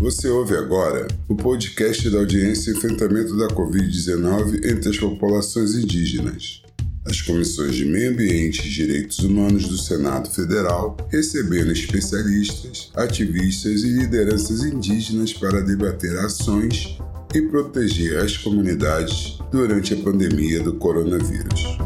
Você 0.00 0.28
ouve 0.28 0.56
agora 0.56 1.06
o 1.28 1.36
podcast 1.36 2.08
da 2.08 2.20
audiência 2.20 2.70
Enfrentamento 2.70 3.36
da 3.36 3.48
Covid-19 3.48 4.64
entre 4.64 4.88
as 4.88 4.96
populações 4.96 5.74
indígenas. 5.74 6.62
As 7.04 7.20
comissões 7.20 7.74
de 7.74 7.84
Meio 7.84 8.10
Ambiente 8.10 8.66
e 8.66 8.70
Direitos 8.70 9.18
Humanos 9.18 9.68
do 9.68 9.76
Senado 9.76 10.30
Federal 10.30 10.96
recebendo 11.10 11.70
especialistas, 11.70 12.90
ativistas 12.96 13.82
e 13.82 13.88
lideranças 13.88 14.64
indígenas 14.64 15.34
para 15.34 15.60
debater 15.60 16.16
ações 16.20 16.96
e 17.34 17.42
proteger 17.42 18.24
as 18.24 18.38
comunidades 18.38 19.36
durante 19.52 19.92
a 19.92 19.98
pandemia 19.98 20.62
do 20.62 20.76
coronavírus. 20.76 21.76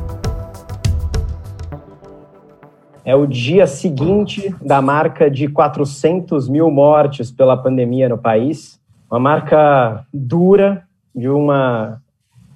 É 3.05 3.15
o 3.15 3.27
dia 3.27 3.67
seguinte 3.67 4.55
da 4.63 4.81
marca 4.81 5.31
de 5.31 5.47
400 5.47 6.49
mil 6.49 6.71
mortes 6.71 7.31
pela 7.31 7.57
pandemia 7.57 8.09
no 8.09 8.17
país, 8.17 8.81
uma 9.11 9.21
marca 9.21 10.07
dura 10.13 10.85
de 11.15 11.29
uma 11.29 12.01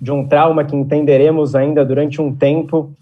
de 0.00 0.12
um 0.12 0.26
trauma 0.26 0.64
que 0.64 0.76
entenderemos 0.76 1.56
ainda 1.56 1.84
durante 1.84 2.22
um 2.22 2.32
tempo 2.32 2.92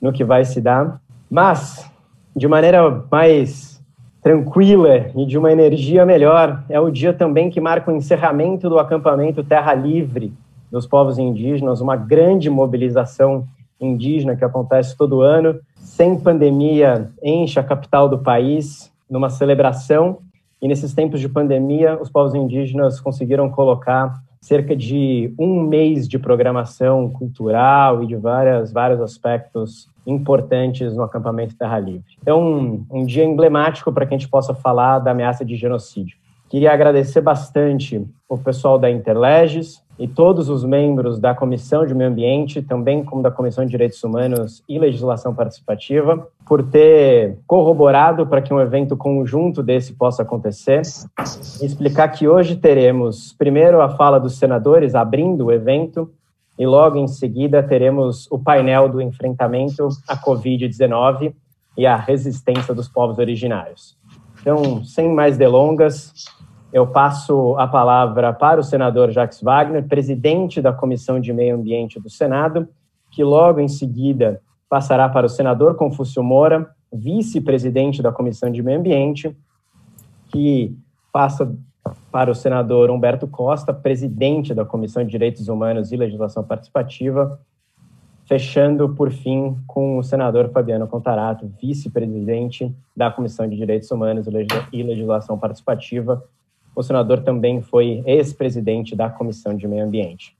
no 0.00 0.12
que 0.12 0.22
vai 0.22 0.44
se 0.44 0.60
dar, 0.60 1.00
mas 1.28 1.84
de 2.34 2.46
maneira 2.46 3.04
mais 3.10 3.82
tranquila 4.22 5.10
e 5.16 5.26
de 5.26 5.36
uma 5.36 5.52
energia 5.52 6.06
melhor, 6.06 6.64
é 6.68 6.80
o 6.80 6.90
dia 6.90 7.12
também 7.12 7.50
que 7.50 7.60
marca 7.60 7.92
o 7.92 7.96
encerramento 7.96 8.68
do 8.68 8.78
acampamento 8.78 9.44
Terra 9.44 9.74
Livre 9.74 10.32
dos 10.70 10.86
povos 10.86 11.18
indígenas, 11.18 11.80
uma 11.80 11.96
grande 11.96 12.48
mobilização 12.48 13.46
indígena 13.80 14.36
que 14.36 14.44
acontece 14.44 14.96
todo 14.96 15.20
ano, 15.20 15.58
sem 15.76 16.18
pandemia, 16.18 17.10
enche 17.22 17.58
a 17.58 17.64
capital 17.64 18.08
do 18.08 18.18
país 18.18 18.92
numa 19.08 19.30
celebração. 19.30 20.18
E 20.60 20.68
nesses 20.68 20.94
tempos 20.94 21.20
de 21.20 21.28
pandemia, 21.28 21.98
os 22.00 22.10
povos 22.10 22.34
indígenas 22.34 23.00
conseguiram 23.00 23.50
colocar 23.50 24.14
cerca 24.40 24.76
de 24.76 25.32
um 25.38 25.62
mês 25.62 26.06
de 26.06 26.18
programação 26.18 27.08
cultural 27.08 28.02
e 28.02 28.06
de 28.06 28.16
várias, 28.16 28.72
vários 28.72 29.00
aspectos 29.00 29.88
importantes 30.06 30.94
no 30.94 31.02
acampamento 31.02 31.56
Terra 31.56 31.78
Livre. 31.78 32.04
Então, 32.20 32.42
um, 32.42 32.86
um 32.90 33.04
dia 33.06 33.24
emblemático 33.24 33.90
para 33.90 34.04
que 34.04 34.14
a 34.14 34.18
gente 34.18 34.28
possa 34.28 34.54
falar 34.54 34.98
da 34.98 35.12
ameaça 35.12 35.44
de 35.44 35.56
genocídio. 35.56 36.18
Queria 36.48 36.72
agradecer 36.72 37.20
bastante 37.20 38.06
o 38.28 38.38
pessoal 38.38 38.78
da 38.78 38.90
Interleges, 38.90 39.82
e 39.98 40.08
todos 40.08 40.48
os 40.48 40.64
membros 40.64 41.18
da 41.18 41.34
Comissão 41.34 41.86
de 41.86 41.94
Meio 41.94 42.10
Ambiente, 42.10 42.60
também 42.60 43.04
como 43.04 43.22
da 43.22 43.30
Comissão 43.30 43.64
de 43.64 43.70
Direitos 43.70 44.02
Humanos 44.02 44.62
e 44.68 44.78
Legislação 44.78 45.34
Participativa, 45.34 46.26
por 46.46 46.62
ter 46.62 47.38
corroborado 47.46 48.26
para 48.26 48.42
que 48.42 48.52
um 48.52 48.60
evento 48.60 48.96
conjunto 48.96 49.62
desse 49.62 49.92
possa 49.92 50.22
acontecer. 50.22 50.82
E 51.60 51.66
explicar 51.66 52.08
que 52.08 52.26
hoje 52.26 52.56
teremos, 52.56 53.32
primeiro, 53.32 53.80
a 53.80 53.88
fala 53.88 54.18
dos 54.18 54.36
senadores 54.36 54.94
abrindo 54.94 55.46
o 55.46 55.52
evento, 55.52 56.10
e 56.58 56.66
logo 56.66 56.98
em 56.98 57.08
seguida 57.08 57.62
teremos 57.62 58.30
o 58.30 58.38
painel 58.38 58.88
do 58.88 59.00
enfrentamento 59.00 59.88
à 60.08 60.16
Covid-19 60.16 61.34
e 61.76 61.86
à 61.86 61.96
resistência 61.96 62.72
dos 62.72 62.88
povos 62.88 63.18
originários. 63.18 63.96
Então, 64.40 64.84
sem 64.84 65.12
mais 65.12 65.36
delongas, 65.36 66.12
eu 66.74 66.88
passo 66.88 67.56
a 67.56 67.68
palavra 67.68 68.32
para 68.32 68.60
o 68.60 68.64
senador 68.64 69.12
Jacques 69.12 69.40
Wagner, 69.40 69.86
presidente 69.86 70.60
da 70.60 70.72
Comissão 70.72 71.20
de 71.20 71.32
Meio 71.32 71.54
Ambiente 71.54 72.00
do 72.00 72.10
Senado, 72.10 72.68
que 73.12 73.22
logo 73.22 73.60
em 73.60 73.68
seguida 73.68 74.42
passará 74.68 75.08
para 75.08 75.24
o 75.24 75.28
senador 75.28 75.76
Confúcio 75.76 76.20
Moura, 76.20 76.68
vice-presidente 76.92 78.02
da 78.02 78.10
Comissão 78.10 78.50
de 78.50 78.60
Meio 78.60 78.80
Ambiente, 78.80 79.36
que 80.32 80.76
passa 81.12 81.56
para 82.10 82.32
o 82.32 82.34
senador 82.34 82.90
Humberto 82.90 83.28
Costa, 83.28 83.72
presidente 83.72 84.52
da 84.52 84.64
Comissão 84.64 85.04
de 85.04 85.12
Direitos 85.12 85.46
Humanos 85.46 85.92
e 85.92 85.96
Legislação 85.96 86.42
Participativa, 86.42 87.38
fechando, 88.24 88.88
por 88.88 89.12
fim, 89.12 89.56
com 89.68 89.96
o 89.96 90.02
senador 90.02 90.50
Fabiano 90.50 90.88
Contarato, 90.88 91.48
vice-presidente 91.62 92.74
da 92.96 93.12
Comissão 93.12 93.48
de 93.48 93.54
Direitos 93.54 93.92
Humanos 93.92 94.26
e 94.72 94.82
Legislação 94.82 95.38
Participativa, 95.38 96.20
o 96.74 96.82
senador 96.82 97.20
também 97.20 97.62
foi 97.62 98.02
ex-presidente 98.06 98.96
da 98.96 99.08
Comissão 99.08 99.56
de 99.56 99.66
Meio 99.68 99.84
Ambiente. 99.84 100.36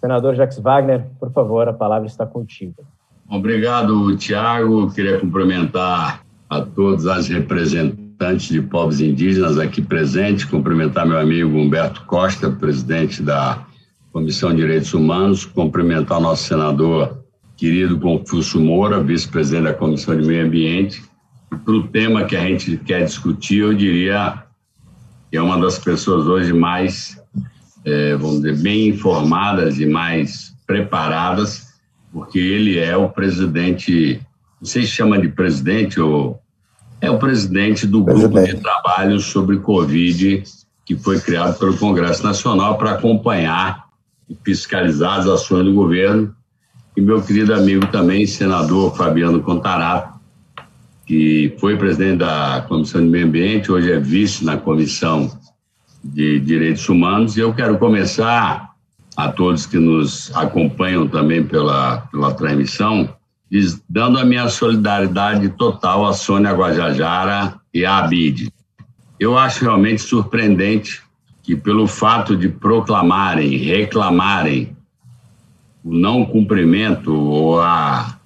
Senador 0.00 0.34
Jacques 0.34 0.58
Wagner, 0.58 1.06
por 1.20 1.30
favor, 1.30 1.68
a 1.68 1.72
palavra 1.72 2.08
está 2.08 2.26
contigo. 2.26 2.84
Obrigado, 3.28 4.16
Tiago. 4.16 4.90
Queria 4.92 5.20
cumprimentar 5.20 6.22
a 6.50 6.60
todos 6.60 7.06
as 7.06 7.28
representantes 7.28 8.48
de 8.48 8.60
povos 8.60 9.00
indígenas 9.00 9.58
aqui 9.58 9.80
presentes, 9.80 10.44
cumprimentar 10.44 11.06
meu 11.06 11.18
amigo 11.18 11.56
Humberto 11.56 12.04
Costa, 12.04 12.50
presidente 12.50 13.22
da 13.22 13.64
Comissão 14.12 14.50
de 14.50 14.56
Direitos 14.56 14.92
Humanos, 14.92 15.44
cumprimentar 15.44 16.20
nosso 16.20 16.44
senador 16.44 17.24
querido 17.56 17.98
Confúcio 17.98 18.60
Moura, 18.60 19.02
vice-presidente 19.02 19.64
da 19.64 19.74
Comissão 19.74 20.16
de 20.16 20.26
Meio 20.26 20.44
Ambiente. 20.44 21.02
Para 21.64 21.74
o 21.74 21.86
tema 21.86 22.24
que 22.24 22.36
a 22.36 22.40
gente 22.40 22.76
quer 22.78 23.04
discutir, 23.04 23.60
eu 23.60 23.72
diria 23.72 24.44
é 25.36 25.42
uma 25.42 25.58
das 25.58 25.78
pessoas 25.78 26.26
hoje 26.26 26.52
mais, 26.52 27.20
é, 27.84 28.14
vamos 28.16 28.42
dizer, 28.42 28.56
bem 28.58 28.88
informadas 28.88 29.78
e 29.78 29.86
mais 29.86 30.54
preparadas, 30.66 31.72
porque 32.12 32.38
ele 32.38 32.78
é 32.78 32.96
o 32.96 33.08
presidente, 33.08 34.20
não 34.60 34.68
sei 34.68 34.82
se 34.82 34.88
chama 34.88 35.20
de 35.20 35.28
presidente 35.28 36.00
ou 36.00 36.40
é 37.00 37.10
o 37.10 37.18
presidente 37.18 37.86
do 37.86 38.04
grupo 38.04 38.40
de 38.42 38.56
trabalho 38.56 39.18
sobre 39.18 39.58
Covid 39.58 40.44
que 40.84 40.96
foi 40.96 41.20
criado 41.20 41.58
pelo 41.58 41.76
Congresso 41.76 42.22
Nacional 42.22 42.76
para 42.76 42.92
acompanhar 42.92 43.86
e 44.28 44.36
fiscalizar 44.44 45.20
as 45.20 45.26
ações 45.26 45.64
do 45.64 45.72
governo. 45.72 46.34
E 46.96 47.00
meu 47.00 47.22
querido 47.22 47.54
amigo 47.54 47.86
também, 47.86 48.26
senador 48.26 48.94
Fabiano 48.96 49.42
Contarato, 49.42 50.20
que 51.12 51.54
foi 51.58 51.76
presidente 51.76 52.20
da 52.20 52.64
Comissão 52.66 53.02
de 53.02 53.06
Meio 53.06 53.26
Ambiente, 53.26 53.70
hoje 53.70 53.92
é 53.92 54.00
vice 54.00 54.42
na 54.46 54.56
Comissão 54.56 55.30
de 56.02 56.40
Direitos 56.40 56.88
Humanos. 56.88 57.36
E 57.36 57.40
eu 57.40 57.52
quero 57.52 57.76
começar 57.76 58.70
a 59.14 59.28
todos 59.30 59.66
que 59.66 59.76
nos 59.76 60.34
acompanham 60.34 61.06
também 61.06 61.44
pela, 61.44 61.98
pela 62.10 62.32
transmissão, 62.32 63.14
dando 63.86 64.18
a 64.18 64.24
minha 64.24 64.48
solidariedade 64.48 65.50
total 65.50 66.06
à 66.06 66.14
Sônia 66.14 66.52
Guajajara 66.52 67.60
e 67.74 67.84
à 67.84 67.98
Abid. 67.98 68.50
Eu 69.20 69.36
acho 69.36 69.66
realmente 69.66 70.00
surpreendente 70.00 71.02
que, 71.42 71.54
pelo 71.54 71.86
fato 71.86 72.34
de 72.34 72.48
proclamarem, 72.48 73.58
reclamarem 73.58 74.74
o 75.84 75.92
não 75.92 76.24
cumprimento 76.24 77.14
ou 77.14 77.60
a 77.60 78.18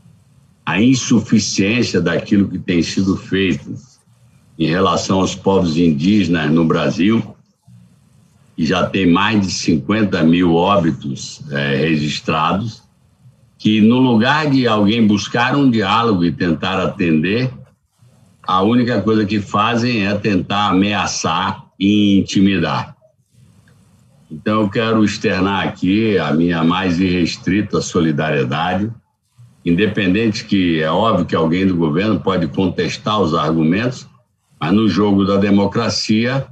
a 0.66 0.82
insuficiência 0.82 2.00
daquilo 2.00 2.48
que 2.48 2.58
tem 2.58 2.82
sido 2.82 3.16
feito 3.16 3.72
em 4.58 4.66
relação 4.66 5.20
aos 5.20 5.32
povos 5.32 5.76
indígenas 5.76 6.50
no 6.50 6.64
Brasil, 6.64 7.36
e 8.58 8.66
já 8.66 8.84
tem 8.84 9.06
mais 9.06 9.46
de 9.46 9.52
50 9.52 10.24
mil 10.24 10.54
óbitos 10.54 11.40
é, 11.52 11.76
registrados, 11.76 12.82
que 13.58 13.80
no 13.80 13.98
lugar 13.98 14.50
de 14.50 14.66
alguém 14.66 15.06
buscar 15.06 15.54
um 15.54 15.70
diálogo 15.70 16.24
e 16.24 16.32
tentar 16.32 16.80
atender, 16.82 17.52
a 18.42 18.62
única 18.62 19.00
coisa 19.02 19.24
que 19.24 19.40
fazem 19.40 20.06
é 20.06 20.14
tentar 20.14 20.70
ameaçar 20.70 21.64
e 21.78 22.18
intimidar. 22.18 22.96
Então, 24.30 24.62
eu 24.62 24.70
quero 24.70 25.04
externar 25.04 25.68
aqui 25.68 26.18
a 26.18 26.32
minha 26.32 26.64
mais 26.64 26.98
irrestrita 26.98 27.80
solidariedade 27.80 28.90
independente 29.66 30.44
que 30.44 30.80
é 30.80 30.88
óbvio 30.88 31.26
que 31.26 31.34
alguém 31.34 31.66
do 31.66 31.76
governo 31.76 32.20
pode 32.20 32.46
contestar 32.46 33.20
os 33.20 33.34
argumentos, 33.34 34.06
mas 34.60 34.72
no 34.72 34.88
jogo 34.88 35.24
da 35.24 35.36
democracia 35.36 36.46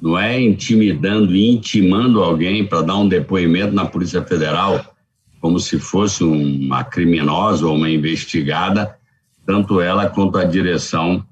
não 0.00 0.18
é 0.18 0.40
intimidando 0.40 1.36
e 1.36 1.50
intimando 1.50 2.24
alguém 2.24 2.66
para 2.66 2.80
dar 2.80 2.96
um 2.96 3.08
depoimento 3.08 3.74
na 3.74 3.84
Polícia 3.84 4.22
Federal 4.22 4.96
como 5.38 5.60
se 5.60 5.78
fosse 5.78 6.24
uma 6.24 6.82
criminosa 6.82 7.66
ou 7.66 7.76
uma 7.76 7.90
investigada, 7.90 8.96
tanto 9.44 9.80
ela 9.80 10.08
quanto 10.08 10.38
a 10.38 10.44
direção 10.44 11.24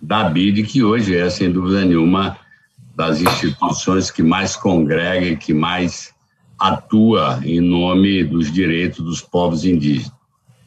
da 0.00 0.28
BID, 0.28 0.64
que 0.64 0.82
hoje 0.82 1.14
é, 1.14 1.28
sem 1.28 1.52
dúvida 1.52 1.84
nenhuma, 1.84 2.38
das 2.96 3.20
instituições 3.20 4.10
que 4.10 4.22
mais 4.22 4.56
congrega 4.56 5.26
e 5.26 5.36
que 5.36 5.54
mais 5.54 6.12
atua 6.58 7.40
em 7.44 7.60
nome 7.60 8.24
dos 8.24 8.50
direitos 8.50 9.04
dos 9.04 9.20
povos 9.20 9.64
indígenas. 9.64 10.19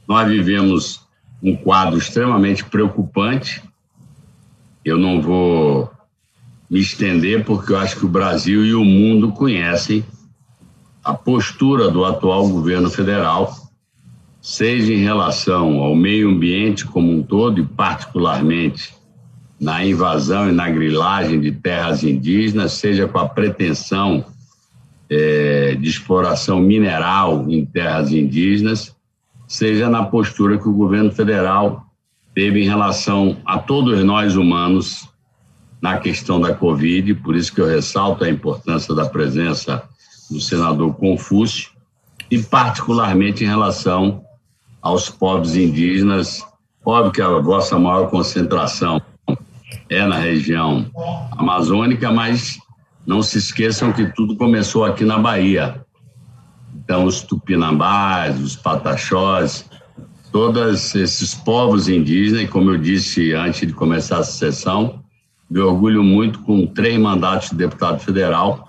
Nós 0.07 0.27
vivemos 0.27 1.01
um 1.41 1.55
quadro 1.55 1.97
extremamente 1.97 2.63
preocupante. 2.63 3.61
Eu 4.83 4.97
não 4.97 5.21
vou 5.21 5.91
me 6.69 6.79
estender, 6.79 7.43
porque 7.43 7.71
eu 7.71 7.77
acho 7.77 7.97
que 7.97 8.05
o 8.05 8.09
Brasil 8.09 8.65
e 8.65 8.73
o 8.73 8.83
mundo 8.83 9.31
conhecem 9.31 10.03
a 11.03 11.13
postura 11.13 11.91
do 11.91 12.05
atual 12.05 12.47
governo 12.47 12.89
federal, 12.89 13.53
seja 14.41 14.93
em 14.93 15.03
relação 15.03 15.79
ao 15.79 15.95
meio 15.95 16.29
ambiente 16.29 16.85
como 16.85 17.11
um 17.11 17.21
todo 17.21 17.61
e, 17.61 17.65
particularmente, 17.65 18.93
na 19.59 19.85
invasão 19.85 20.49
e 20.49 20.51
na 20.51 20.69
grilagem 20.69 21.39
de 21.39 21.51
terras 21.51 22.03
indígenas, 22.03 22.73
seja 22.73 23.07
com 23.07 23.19
a 23.19 23.27
pretensão 23.27 24.25
é, 25.09 25.75
de 25.75 25.89
exploração 25.89 26.59
mineral 26.59 27.49
em 27.49 27.65
terras 27.65 28.11
indígenas, 28.11 28.95
seja 29.53 29.87
na 29.87 30.03
postura 30.03 30.57
que 30.57 30.67
o 30.67 30.73
governo 30.73 31.11
federal 31.11 31.85
teve 32.33 32.63
em 32.63 32.67
relação 32.67 33.37
a 33.45 33.59
todos 33.59 34.03
nós 34.03 34.35
humanos 34.35 35.07
na 35.79 35.99
questão 35.99 36.41
da 36.41 36.55
Covid, 36.55 37.13
por 37.15 37.35
isso 37.35 37.53
que 37.53 37.61
eu 37.61 37.67
ressalto 37.67 38.23
a 38.23 38.29
importância 38.29 38.95
da 38.95 39.05
presença 39.05 39.83
do 40.31 40.41
senador 40.41 40.95
Confúcio, 40.95 41.69
e 42.31 42.41
particularmente 42.41 43.43
em 43.43 43.47
relação 43.47 44.23
aos 44.81 45.07
povos 45.07 45.55
indígenas. 45.55 46.43
Óbvio 46.83 47.11
que 47.11 47.21
a 47.21 47.29
vossa 47.37 47.77
maior 47.77 48.09
concentração 48.09 48.99
é 49.87 50.03
na 50.03 50.17
região 50.17 50.89
amazônica, 51.37 52.11
mas 52.11 52.57
não 53.05 53.21
se 53.21 53.37
esqueçam 53.37 53.93
que 53.93 54.07
tudo 54.15 54.35
começou 54.35 54.83
aqui 54.83 55.05
na 55.05 55.19
Bahia. 55.19 55.82
Então, 56.83 57.05
os 57.05 57.21
tupinambás, 57.21 58.39
os 58.39 58.55
pataxós, 58.55 59.69
todos 60.31 60.95
esses 60.95 61.33
povos 61.33 61.87
indígenas, 61.87 62.43
e 62.43 62.47
como 62.47 62.71
eu 62.71 62.77
disse 62.77 63.33
antes 63.33 63.67
de 63.67 63.73
começar 63.73 64.17
a 64.17 64.23
sessão, 64.23 65.01
me 65.49 65.59
orgulho 65.59 66.03
muito 66.03 66.39
com 66.39 66.65
três 66.65 66.99
mandatos 66.99 67.51
de 67.51 67.55
deputado 67.55 67.99
federal, 67.99 68.67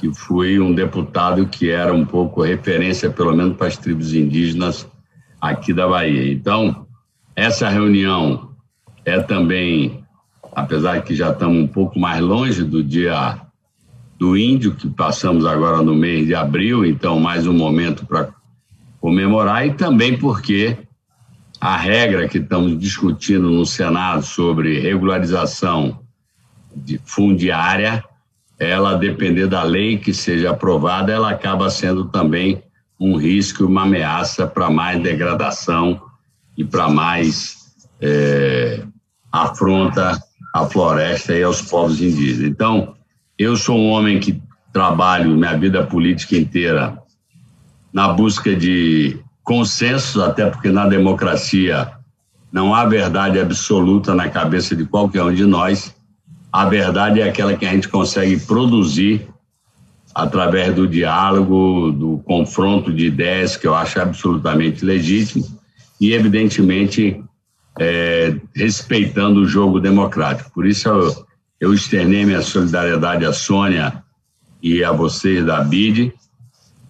que 0.00 0.12
fui 0.14 0.58
um 0.58 0.74
deputado 0.74 1.46
que 1.46 1.70
era 1.70 1.92
um 1.92 2.04
pouco 2.04 2.42
referência, 2.42 3.10
pelo 3.10 3.36
menos 3.36 3.56
para 3.56 3.66
as 3.66 3.76
tribos 3.76 4.14
indígenas 4.14 4.88
aqui 5.40 5.72
da 5.72 5.86
Bahia. 5.86 6.32
Então, 6.32 6.86
essa 7.36 7.68
reunião 7.68 8.50
é 9.04 9.20
também, 9.20 10.02
apesar 10.56 11.02
que 11.02 11.14
já 11.14 11.30
estamos 11.30 11.58
um 11.58 11.68
pouco 11.68 11.98
mais 11.98 12.20
longe 12.20 12.64
do 12.64 12.82
dia 12.82 13.40
do 14.18 14.36
índio, 14.36 14.74
que 14.74 14.88
passamos 14.88 15.46
agora 15.46 15.80
no 15.80 15.94
mês 15.94 16.26
de 16.26 16.34
abril, 16.34 16.84
então 16.84 17.20
mais 17.20 17.46
um 17.46 17.52
momento 17.52 18.04
para 18.04 18.28
comemorar, 19.00 19.64
e 19.66 19.74
também 19.74 20.18
porque 20.18 20.76
a 21.60 21.76
regra 21.76 22.28
que 22.28 22.38
estamos 22.38 22.78
discutindo 22.78 23.48
no 23.48 23.64
Senado 23.64 24.24
sobre 24.24 24.80
regularização 24.80 26.00
de 26.74 27.00
fundiária, 27.04 28.04
ela 28.58 28.96
depender 28.96 29.46
da 29.46 29.62
lei 29.62 29.98
que 29.98 30.12
seja 30.12 30.50
aprovada, 30.50 31.12
ela 31.12 31.30
acaba 31.30 31.70
sendo 31.70 32.06
também 32.06 32.60
um 32.98 33.16
risco, 33.16 33.64
uma 33.64 33.82
ameaça 33.82 34.48
para 34.48 34.68
mais 34.68 35.00
degradação 35.00 36.02
e 36.56 36.64
para 36.64 36.88
mais 36.88 37.56
é, 38.00 38.82
afronta 39.30 40.20
à 40.52 40.66
floresta 40.66 41.34
e 41.34 41.42
aos 41.44 41.62
povos 41.62 42.00
indígenas. 42.00 42.50
Então, 42.50 42.97
eu 43.38 43.56
sou 43.56 43.78
um 43.78 43.90
homem 43.90 44.18
que 44.18 44.42
trabalho 44.72 45.36
minha 45.36 45.56
vida 45.56 45.86
política 45.86 46.36
inteira 46.36 46.98
na 47.92 48.08
busca 48.08 48.54
de 48.54 49.18
consensos, 49.42 50.20
até 50.20 50.50
porque 50.50 50.70
na 50.70 50.86
democracia 50.86 51.90
não 52.52 52.74
há 52.74 52.84
verdade 52.84 53.38
absoluta 53.38 54.14
na 54.14 54.28
cabeça 54.28 54.74
de 54.74 54.84
qualquer 54.84 55.22
um 55.22 55.32
de 55.32 55.44
nós. 55.46 55.94
A 56.52 56.64
verdade 56.66 57.20
é 57.20 57.28
aquela 57.28 57.56
que 57.56 57.64
a 57.64 57.70
gente 57.70 57.88
consegue 57.88 58.38
produzir 58.40 59.26
através 60.14 60.74
do 60.74 60.86
diálogo, 60.86 61.92
do 61.92 62.18
confronto 62.24 62.92
de 62.92 63.06
ideias, 63.06 63.56
que 63.56 63.66
eu 63.66 63.74
acho 63.74 64.00
absolutamente 64.00 64.84
legítimo, 64.84 65.46
e, 66.00 66.12
evidentemente, 66.12 67.22
é, 67.78 68.34
respeitando 68.54 69.40
o 69.40 69.46
jogo 69.46 69.78
democrático. 69.78 70.50
Por 70.52 70.66
isso, 70.66 70.88
eu, 70.88 71.27
eu 71.60 71.74
externei 71.74 72.24
minha 72.24 72.42
solidariedade 72.42 73.24
à 73.24 73.32
Sônia 73.32 74.02
e 74.62 74.82
a 74.84 74.92
vocês 74.92 75.44
da 75.44 75.62
BID, 75.62 76.12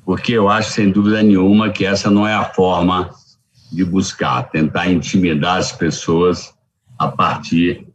porque 0.04 0.32
eu 0.32 0.48
acho, 0.48 0.72
sem 0.72 0.90
dúvida 0.90 1.22
nenhuma, 1.22 1.70
que 1.70 1.84
essa 1.84 2.10
não 2.10 2.26
é 2.26 2.34
a 2.34 2.44
forma 2.44 3.10
de 3.70 3.84
buscar, 3.84 4.44
tentar 4.44 4.90
intimidar 4.90 5.58
as 5.58 5.72
pessoas 5.72 6.54
a 6.98 7.08
partir 7.08 7.86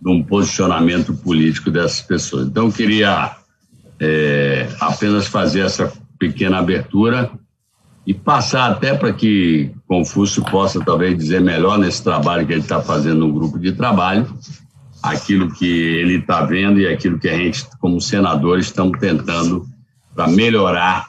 de 0.00 0.10
um 0.10 0.22
posicionamento 0.22 1.14
político 1.14 1.70
dessas 1.70 2.02
pessoas. 2.02 2.48
Então, 2.48 2.66
eu 2.66 2.72
queria 2.72 3.36
é, 4.00 4.68
apenas 4.80 5.26
fazer 5.26 5.60
essa 5.60 5.92
pequena 6.18 6.58
abertura 6.58 7.30
e 8.06 8.14
passar 8.14 8.70
até 8.70 8.94
para 8.94 9.12
que 9.12 9.70
Confúcio 9.86 10.44
possa 10.44 10.80
talvez 10.84 11.16
dizer 11.16 11.40
melhor 11.40 11.78
nesse 11.78 12.02
trabalho 12.02 12.46
que 12.46 12.52
ele 12.52 12.60
está 12.60 12.80
fazendo 12.80 13.26
no 13.26 13.32
grupo 13.32 13.58
de 13.58 13.72
trabalho, 13.72 14.28
aquilo 15.02 15.52
que 15.52 15.66
ele 15.66 16.16
está 16.16 16.44
vendo 16.44 16.80
e 16.80 16.86
aquilo 16.86 17.18
que 17.18 17.28
a 17.28 17.36
gente, 17.36 17.66
como 17.80 18.00
senadores, 18.00 18.66
estamos 18.66 18.98
tentando 18.98 19.66
para 20.14 20.28
melhorar 20.28 21.06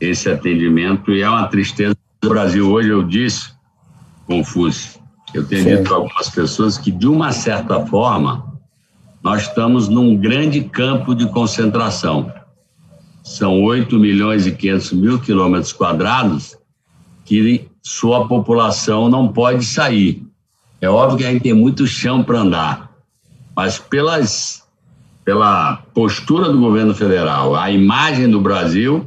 esse 0.00 0.28
atendimento. 0.30 1.12
E 1.12 1.22
é 1.22 1.28
uma 1.28 1.46
tristeza 1.48 1.96
do 2.20 2.28
Brasil. 2.28 2.70
Hoje 2.70 2.88
eu 2.88 3.02
disse, 3.02 3.52
Confúcio, 4.26 5.00
eu 5.34 5.46
tenho 5.46 5.64
Sim. 5.64 5.70
dito 5.70 5.82
para 5.84 5.96
algumas 5.96 6.30
pessoas 6.30 6.78
que, 6.78 6.90
de 6.90 7.06
uma 7.06 7.32
certa 7.32 7.84
forma, 7.86 8.54
nós 9.22 9.42
estamos 9.42 9.88
num 9.88 10.16
grande 10.16 10.62
campo 10.62 11.14
de 11.14 11.26
concentração. 11.28 12.32
São 13.22 13.62
8 13.62 13.98
milhões 13.98 14.46
e 14.46 14.52
500 14.52 14.92
mil 14.92 15.18
quilômetros 15.18 15.72
quadrados 15.72 16.56
que 17.24 17.68
sua 17.82 18.28
população 18.28 19.08
não 19.08 19.28
pode 19.28 19.64
sair. 19.64 20.23
É 20.84 20.88
óbvio 20.88 21.16
que 21.16 21.24
a 21.24 21.32
gente 21.32 21.44
tem 21.44 21.54
muito 21.54 21.86
chão 21.86 22.22
para 22.22 22.40
andar, 22.40 22.90
mas 23.56 23.78
pelas, 23.78 24.64
pela 25.24 25.76
postura 25.94 26.52
do 26.52 26.58
governo 26.58 26.94
federal, 26.94 27.56
a 27.56 27.70
imagem 27.70 28.28
do 28.28 28.38
Brasil, 28.38 29.06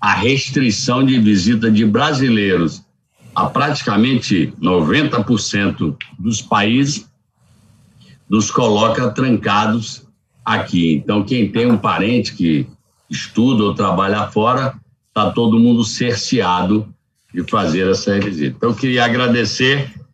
a 0.00 0.12
restrição 0.12 1.04
de 1.04 1.18
visita 1.18 1.68
de 1.68 1.84
brasileiros 1.84 2.80
a 3.34 3.46
praticamente 3.46 4.54
90% 4.62 5.96
dos 6.16 6.40
países, 6.40 7.10
nos 8.30 8.48
coloca 8.48 9.10
trancados 9.10 10.06
aqui. 10.44 10.94
Então, 10.94 11.24
quem 11.24 11.50
tem 11.50 11.66
um 11.66 11.76
parente 11.76 12.34
que 12.34 12.68
estuda 13.10 13.64
ou 13.64 13.74
trabalha 13.74 14.28
fora, 14.28 14.74
está 15.08 15.32
todo 15.32 15.58
mundo 15.58 15.84
cerceado 15.84 16.86
de 17.34 17.42
fazer 17.42 17.90
essa 17.90 18.16
visita. 18.20 18.54
Então, 18.56 18.70
eu 18.70 18.76
queria 18.76 19.04
agradecer 19.04 20.05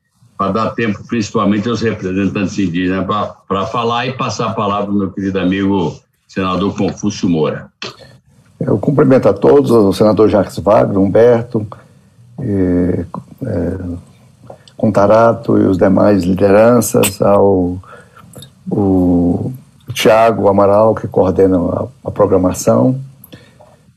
para 0.42 0.50
dar 0.50 0.70
tempo 0.70 0.98
principalmente 1.06 1.68
aos 1.68 1.80
representantes 1.80 2.58
indígenas 2.58 3.06
para 3.46 3.66
falar 3.66 4.08
e 4.08 4.12
passar 4.12 4.48
a 4.48 4.52
palavra 4.52 4.86
para 4.86 4.94
o 4.94 4.98
meu 4.98 5.10
querido 5.12 5.38
amigo 5.38 5.94
senador 6.26 6.76
Confúcio 6.76 7.28
Moura. 7.28 7.68
Eu 8.58 8.76
cumprimento 8.76 9.28
a 9.28 9.32
todos, 9.32 9.70
o 9.70 9.92
senador 9.92 10.28
Jacques 10.28 10.58
Wagner, 10.58 10.99
Humberto, 10.99 11.64
é, 12.40 13.04
Contarato 14.76 15.58
e 15.58 15.62
os 15.62 15.78
demais 15.78 16.25
lideranças, 16.25 17.22
ao 17.22 17.78
o 18.68 19.52
Tiago 19.92 20.49
Amaral, 20.49 20.94
que 20.94 21.06
coordena 21.06 21.58
a, 21.58 21.87
a 22.04 22.11
programação, 22.11 22.99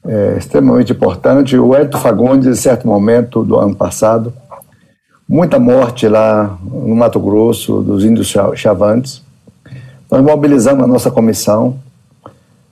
é 0.05 0.35
extremamente 0.37 0.91
importante. 0.91 1.57
O 1.57 1.73
Hélio 1.73 1.97
Fagundes, 1.97 2.47
em 2.47 2.55
certo 2.55 2.87
momento 2.87 3.43
do 3.43 3.57
ano 3.57 3.75
passado, 3.75 4.31
muita 5.27 5.57
morte 5.59 6.07
lá 6.07 6.57
no 6.63 6.95
Mato 6.95 7.19
Grosso, 7.19 7.81
dos 7.81 8.05
índios 8.05 8.33
chavantes. 8.55 9.23
Nós 10.09 10.21
mobilizamos 10.21 10.83
a 10.83 10.87
nossa 10.87 11.09
comissão, 11.09 11.77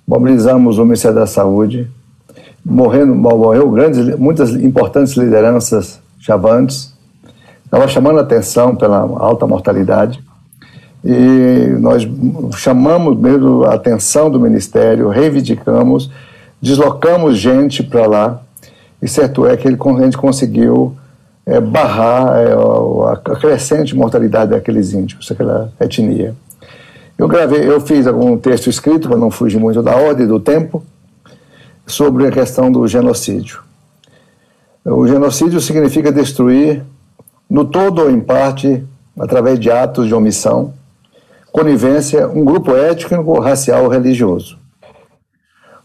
mobilizamos 0.07 0.77
o 0.77 0.83
Ministério 0.83 1.17
da 1.17 1.25
Saúde, 1.25 1.89
morrendo, 2.63 3.15
morreu 3.15 3.69
grandes, 3.71 4.17
muitas 4.17 4.51
importantes 4.51 5.17
lideranças 5.17 5.99
chavantes, 6.19 6.93
estava 7.65 7.87
chamando 7.87 8.19
a 8.19 8.21
atenção 8.21 8.75
pela 8.75 8.99
alta 8.99 9.47
mortalidade, 9.47 10.23
e 11.03 11.75
nós 11.79 12.07
chamamos 12.55 13.17
mesmo 13.17 13.65
a 13.65 13.73
atenção 13.73 14.29
do 14.29 14.39
Ministério, 14.39 15.09
reivindicamos, 15.09 16.09
deslocamos 16.61 17.37
gente 17.37 17.83
para 17.83 18.05
lá, 18.05 18.41
e 19.01 19.07
certo 19.07 19.45
é 19.45 19.57
que 19.57 19.67
ele, 19.67 19.77
a 19.83 20.03
gente 20.03 20.17
conseguiu 20.17 20.95
é, 21.45 21.59
barrar 21.59 22.37
é, 22.37 22.53
a 23.11 23.35
crescente 23.35 23.95
mortalidade 23.95 24.51
daqueles 24.51 24.93
índios, 24.93 25.27
daquela 25.27 25.71
etnia. 25.79 26.35
Eu 27.17 27.27
gravei, 27.27 27.67
eu 27.67 27.79
fiz 27.81 28.07
algum 28.07 28.37
texto 28.37 28.69
escrito, 28.69 29.07
para 29.07 29.17
não 29.17 29.29
fugir 29.29 29.59
muito 29.59 29.81
da 29.81 29.95
ordem 29.95 30.25
do 30.25 30.39
tempo, 30.39 30.83
sobre 31.85 32.27
a 32.27 32.31
questão 32.31 32.71
do 32.71 32.87
genocídio. 32.87 33.61
O 34.85 35.07
genocídio 35.07 35.61
significa 35.61 36.11
destruir, 36.11 36.83
no 37.49 37.65
todo 37.65 38.01
ou 38.01 38.09
em 38.09 38.19
parte, 38.19 38.83
através 39.19 39.59
de 39.59 39.69
atos 39.69 40.07
de 40.07 40.15
omissão, 40.15 40.73
conivência, 41.51 42.27
um 42.27 42.43
grupo 42.43 42.75
étnico, 42.75 43.39
racial 43.39 43.83
ou 43.83 43.89
religioso. 43.89 44.57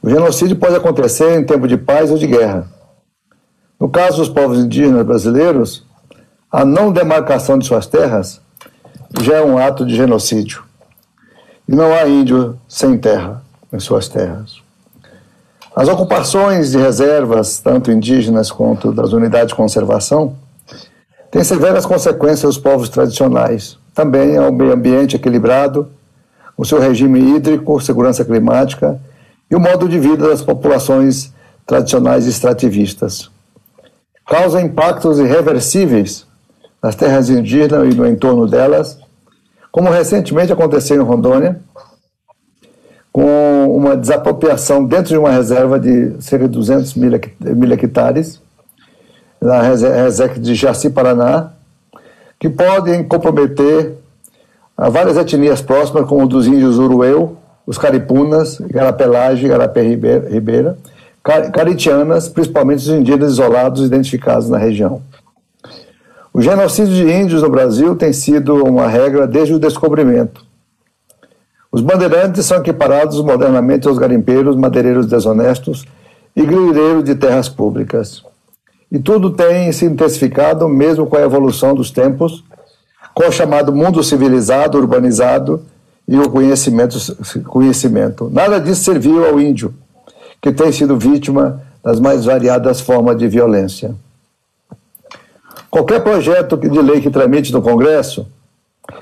O 0.00 0.08
genocídio 0.08 0.56
pode 0.56 0.76
acontecer 0.76 1.38
em 1.38 1.44
tempo 1.44 1.68
de 1.68 1.76
paz 1.76 2.10
ou 2.10 2.16
de 2.16 2.26
guerra 2.26 2.77
no 3.78 3.88
caso 3.88 4.18
dos 4.18 4.28
povos 4.28 4.58
indígenas 4.58 5.06
brasileiros, 5.06 5.84
a 6.50 6.64
não 6.64 6.92
demarcação 6.92 7.58
de 7.58 7.66
suas 7.66 7.86
terras 7.86 8.40
já 9.20 9.36
é 9.36 9.42
um 9.42 9.56
ato 9.56 9.86
de 9.86 9.94
genocídio. 9.94 10.62
E 11.68 11.74
não 11.74 11.92
há 11.92 12.08
índio 12.08 12.58
sem 12.66 12.98
terra 12.98 13.42
em 13.72 13.78
suas 13.78 14.08
terras. 14.08 14.56
As 15.76 15.86
ocupações 15.88 16.72
de 16.72 16.78
reservas, 16.78 17.60
tanto 17.60 17.92
indígenas 17.92 18.50
quanto 18.50 18.90
das 18.90 19.12
unidades 19.12 19.48
de 19.48 19.54
conservação, 19.54 20.34
têm 21.30 21.44
severas 21.44 21.86
consequências 21.86 22.44
aos 22.44 22.58
povos 22.58 22.88
tradicionais, 22.88 23.78
também 23.94 24.36
ao 24.36 24.50
meio 24.50 24.72
ambiente 24.72 25.14
equilibrado, 25.14 25.88
o 26.56 26.64
seu 26.64 26.80
regime 26.80 27.20
hídrico, 27.20 27.80
segurança 27.80 28.24
climática 28.24 29.00
e 29.48 29.54
o 29.54 29.60
modo 29.60 29.88
de 29.88 30.00
vida 30.00 30.28
das 30.28 30.42
populações 30.42 31.32
tradicionais 31.64 32.26
extrativistas. 32.26 33.30
Causa 34.28 34.60
impactos 34.60 35.18
irreversíveis 35.18 36.26
nas 36.82 36.94
terras 36.94 37.30
indígenas 37.30 37.94
e 37.94 37.96
no 37.96 38.06
entorno 38.06 38.46
delas, 38.46 38.98
como 39.72 39.88
recentemente 39.90 40.52
aconteceu 40.52 40.96
em 40.96 41.04
Rondônia, 41.04 41.58
com 43.10 43.74
uma 43.74 43.96
desapropriação 43.96 44.84
dentro 44.84 45.08
de 45.08 45.16
uma 45.16 45.30
reserva 45.30 45.80
de 45.80 46.22
cerca 46.22 46.46
de 46.46 46.54
200 46.54 46.94
mil, 46.94 47.72
hectares, 47.72 48.40
na 49.40 49.62
reserva 49.62 50.38
de 50.38 50.54
Jaci, 50.54 50.90
Paraná, 50.90 51.52
que 52.38 52.50
podem 52.50 53.02
comprometer 53.02 53.94
várias 54.76 55.16
etnias 55.16 55.62
próximas, 55.62 56.06
como 56.06 56.28
dos 56.28 56.46
índios 56.46 56.78
Urueu, 56.78 57.36
os 57.66 57.78
caripunas, 57.78 58.60
Garapelage, 58.60 59.48
Garapé 59.48 59.82
Ribeira, 59.82 60.76
caritianas, 61.52 62.28
principalmente 62.28 62.78
os 62.78 62.88
indígenas 62.88 63.32
isolados 63.32 63.86
identificados 63.86 64.48
na 64.48 64.58
região. 64.58 65.02
O 66.32 66.40
genocídio 66.40 66.94
de 66.94 67.10
índios 67.10 67.42
no 67.42 67.50
Brasil 67.50 67.96
tem 67.96 68.12
sido 68.12 68.64
uma 68.64 68.86
regra 68.86 69.26
desde 69.26 69.54
o 69.54 69.58
descobrimento. 69.58 70.46
Os 71.70 71.82
bandeirantes 71.82 72.46
são 72.46 72.58
equiparados 72.58 73.20
modernamente 73.20 73.86
aos 73.86 73.98
garimpeiros, 73.98 74.56
madeireiros 74.56 75.06
desonestos 75.06 75.84
e 76.34 76.42
grileiros 76.42 77.04
de 77.04 77.14
terras 77.14 77.48
públicas. 77.48 78.22
E 78.90 78.98
tudo 78.98 79.30
tem 79.30 79.70
se 79.72 79.84
intensificado, 79.84 80.66
mesmo 80.68 81.06
com 81.06 81.16
a 81.16 81.22
evolução 81.22 81.74
dos 81.74 81.90
tempos, 81.90 82.42
com 83.14 83.28
o 83.28 83.32
chamado 83.32 83.74
mundo 83.74 84.02
civilizado, 84.02 84.78
urbanizado 84.78 85.62
e 86.06 86.18
o 86.18 86.30
conhecimento. 86.30 86.96
conhecimento. 87.44 88.30
Nada 88.32 88.58
disso 88.58 88.84
serviu 88.84 89.26
ao 89.26 89.38
índio, 89.38 89.74
que 90.40 90.52
tem 90.52 90.72
sido 90.72 90.98
vítima 90.98 91.62
das 91.82 92.00
mais 92.00 92.24
variadas 92.24 92.80
formas 92.80 93.16
de 93.16 93.28
violência. 93.28 93.94
Qualquer 95.70 96.02
projeto 96.02 96.56
de 96.56 96.80
lei 96.80 97.00
que 97.00 97.10
tramite 97.10 97.52
no 97.52 97.62
Congresso 97.62 98.26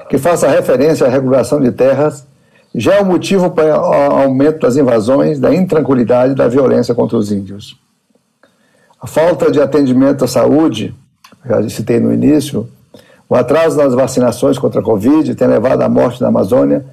que 0.08 0.18
faça 0.18 0.48
referência 0.48 1.06
à 1.06 1.10
regulação 1.10 1.60
de 1.60 1.70
terras 1.70 2.26
já 2.74 2.96
é 2.96 3.02
um 3.02 3.06
motivo 3.06 3.50
para 3.50 3.80
o 3.80 4.20
aumento 4.20 4.60
das 4.60 4.76
invasões, 4.76 5.38
da 5.38 5.54
intranquilidade 5.54 6.32
e 6.32 6.36
da 6.36 6.46
violência 6.46 6.94
contra 6.94 7.16
os 7.16 7.32
índios. 7.32 7.76
A 9.00 9.06
falta 9.06 9.50
de 9.50 9.60
atendimento 9.60 10.24
à 10.24 10.28
saúde, 10.28 10.94
já 11.44 11.68
citei 11.68 12.00
no 12.00 12.12
início, 12.12 12.68
o 13.28 13.34
atraso 13.34 13.76
nas 13.76 13.94
vacinações 13.94 14.58
contra 14.58 14.80
a 14.80 14.84
Covid 14.84 15.34
tem 15.34 15.48
levado 15.48 15.82
à 15.82 15.88
morte 15.88 16.20
na 16.20 16.28
Amazônia. 16.28 16.84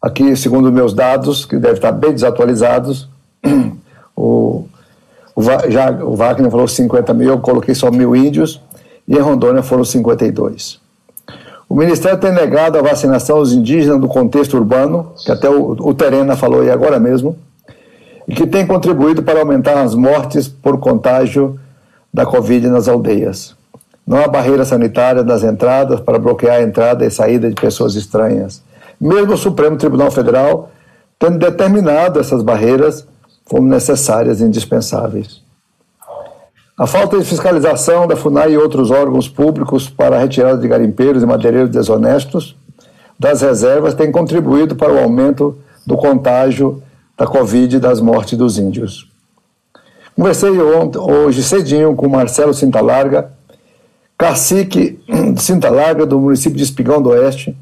Aqui, 0.00 0.34
segundo 0.34 0.72
meus 0.72 0.92
dados, 0.92 1.44
que 1.44 1.56
devem 1.56 1.76
estar 1.76 1.92
bem 1.92 2.12
desatualizados, 2.12 3.08
o, 4.16 4.64
o, 5.34 5.42
já, 5.68 5.90
o 5.90 6.14
Wagner 6.14 6.50
falou 6.50 6.68
50 6.68 7.14
mil, 7.14 7.30
eu 7.30 7.38
coloquei 7.38 7.74
só 7.74 7.90
mil 7.90 8.14
índios, 8.14 8.60
e 9.06 9.16
em 9.16 9.20
Rondônia 9.20 9.62
foram 9.62 9.84
52. 9.84 10.80
O 11.68 11.74
Ministério 11.74 12.18
tem 12.18 12.32
negado 12.32 12.78
a 12.78 12.82
vacinação 12.82 13.38
aos 13.38 13.52
indígenas 13.52 14.00
do 14.00 14.06
contexto 14.06 14.56
urbano, 14.56 15.12
que 15.24 15.32
até 15.32 15.48
o, 15.48 15.72
o 15.72 15.94
Terena 15.94 16.36
falou 16.36 16.60
aí 16.60 16.70
agora 16.70 17.00
mesmo, 17.00 17.36
e 18.28 18.34
que 18.34 18.46
tem 18.46 18.66
contribuído 18.66 19.22
para 19.22 19.40
aumentar 19.40 19.82
as 19.82 19.94
mortes 19.94 20.46
por 20.46 20.78
contágio 20.78 21.58
da 22.12 22.26
Covid 22.26 22.68
nas 22.68 22.88
aldeias. 22.88 23.56
Não 24.06 24.18
há 24.18 24.28
barreira 24.28 24.64
sanitária 24.64 25.22
nas 25.22 25.42
entradas 25.42 26.00
para 26.00 26.18
bloquear 26.18 26.56
a 26.56 26.62
entrada 26.62 27.06
e 27.06 27.10
saída 27.10 27.48
de 27.48 27.54
pessoas 27.54 27.94
estranhas. 27.94 28.62
Mesmo 29.00 29.32
o 29.32 29.38
Supremo 29.38 29.76
Tribunal 29.76 30.10
Federal 30.10 30.70
tendo 31.18 31.38
determinado 31.38 32.18
essas 32.18 32.42
barreiras 32.42 33.06
como 33.52 33.68
necessárias 33.68 34.40
e 34.40 34.44
indispensáveis. 34.44 35.42
A 36.74 36.86
falta 36.86 37.18
de 37.18 37.24
fiscalização 37.26 38.06
da 38.06 38.16
FUNAI 38.16 38.52
e 38.52 38.56
outros 38.56 38.90
órgãos 38.90 39.28
públicos 39.28 39.90
para 39.90 40.16
a 40.16 40.18
retirada 40.18 40.56
de 40.56 40.66
garimpeiros 40.66 41.22
e 41.22 41.26
madeireiros 41.26 41.68
desonestos 41.68 42.56
das 43.18 43.42
reservas 43.42 43.92
tem 43.92 44.10
contribuído 44.10 44.74
para 44.74 44.94
o 44.94 44.98
aumento 44.98 45.58
do 45.86 45.98
contágio 45.98 46.82
da 47.14 47.26
Covid 47.26 47.76
e 47.76 47.78
das 47.78 48.00
mortes 48.00 48.38
dos 48.38 48.56
índios. 48.56 49.06
Conversei 50.16 50.58
hoje 50.58 51.42
cedinho 51.42 51.94
com 51.94 52.08
Marcelo 52.08 52.54
Cintalarga, 52.54 53.32
cacique 54.16 54.98
de 55.34 55.42
Cinta 55.42 55.68
Larga, 55.68 56.06
do 56.06 56.18
município 56.18 56.56
de 56.56 56.64
Espigão 56.64 57.02
do 57.02 57.10
Oeste, 57.10 57.54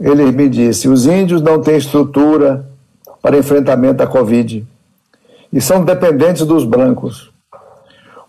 ele 0.00 0.24
me 0.32 0.48
disse: 0.48 0.88
os 0.88 1.06
índios 1.06 1.40
não 1.40 1.60
têm 1.60 1.76
estrutura 1.76 2.68
para 3.22 3.38
enfrentamento 3.38 3.98
da 3.98 4.08
Covid 4.08 4.66
e 5.52 5.60
são 5.60 5.84
dependentes 5.84 6.46
dos 6.46 6.64
brancos. 6.64 7.30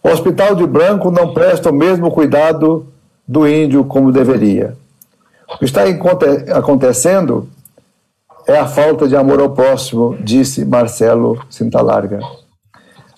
O 0.03 0.09
hospital 0.09 0.55
de 0.55 0.67
branco 0.67 1.09
não 1.09 1.33
presta 1.33 1.69
o 1.69 1.73
mesmo 1.73 2.11
cuidado 2.11 2.85
do 3.27 3.47
índio 3.47 3.85
como 3.85 4.11
deveria. 4.11 4.75
O 5.49 5.57
que 5.57 5.65
está 5.65 5.83
acontecendo 6.55 7.47
é 8.45 8.57
a 8.57 8.67
falta 8.67 9.07
de 9.07 9.15
amor 9.15 9.39
ao 9.39 9.51
próximo, 9.51 10.17
disse 10.19 10.65
Marcelo 10.65 11.41
Cintalarga. 11.49 12.19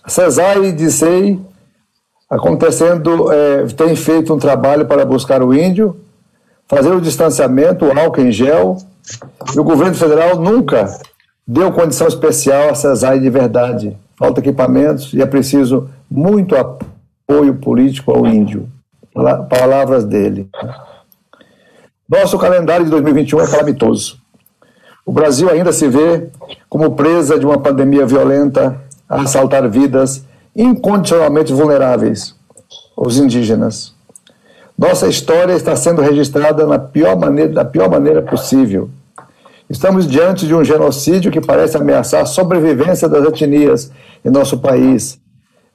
Cesar 0.07 0.57
e 0.63 0.71
Dissei 0.71 1.39
acontecendo, 2.29 3.31
é, 3.31 3.65
tem 3.67 3.95
feito 3.95 4.33
um 4.33 4.37
trabalho 4.37 4.85
para 4.85 5.05
buscar 5.05 5.41
o 5.41 5.53
índio, 5.53 5.99
fazer 6.67 6.89
o 6.89 7.01
distanciamento, 7.01 7.85
o 7.85 7.99
álcool 7.99 8.21
em 8.21 8.31
gel, 8.31 8.77
e 9.55 9.59
o 9.59 9.63
governo 9.63 9.95
federal 9.95 10.35
nunca 10.35 10.99
deu 11.47 11.71
condição 11.71 12.07
especial 12.07 12.69
a 12.69 12.75
CESAI 12.75 13.19
de 13.19 13.29
verdade. 13.29 13.97
Falta 14.17 14.39
equipamentos 14.39 15.13
e 15.13 15.21
é 15.21 15.25
preciso 15.25 15.89
muito 16.09 16.55
apoio 16.55 17.55
político 17.55 18.11
ao 18.11 18.25
índio. 18.25 18.69
Palavras 19.49 20.05
dele. 20.05 20.49
Nosso 22.07 22.37
calendário 22.37 22.85
de 22.85 22.91
2021 22.91 23.41
é 23.41 23.47
calamitoso. 23.47 24.17
O 25.05 25.11
Brasil 25.11 25.49
ainda 25.49 25.71
se 25.71 25.87
vê 25.87 26.29
como 26.67 26.95
presa 26.95 27.37
de 27.37 27.45
uma 27.45 27.59
pandemia 27.59 28.05
violenta 28.05 28.81
a 29.07 29.21
assaltar 29.21 29.69
vidas 29.69 30.23
incondicionalmente 30.55 31.53
vulneráveis, 31.53 32.35
os 32.95 33.17
indígenas. 33.17 33.93
Nossa 34.77 35.07
história 35.07 35.53
está 35.53 35.75
sendo 35.75 36.01
registrada 36.01 36.65
na 36.65 36.79
pior 36.79 37.17
maneira, 37.17 37.53
da 37.53 37.65
pior 37.65 37.89
maneira 37.89 38.21
possível. 38.21 38.89
Estamos 39.69 40.07
diante 40.07 40.45
de 40.47 40.53
um 40.53 40.63
genocídio 40.63 41.31
que 41.31 41.41
parece 41.41 41.77
ameaçar 41.77 42.21
a 42.21 42.25
sobrevivência 42.25 43.09
das 43.09 43.25
etnias 43.25 43.91
em 44.23 44.29
nosso 44.29 44.59
país. 44.59 45.19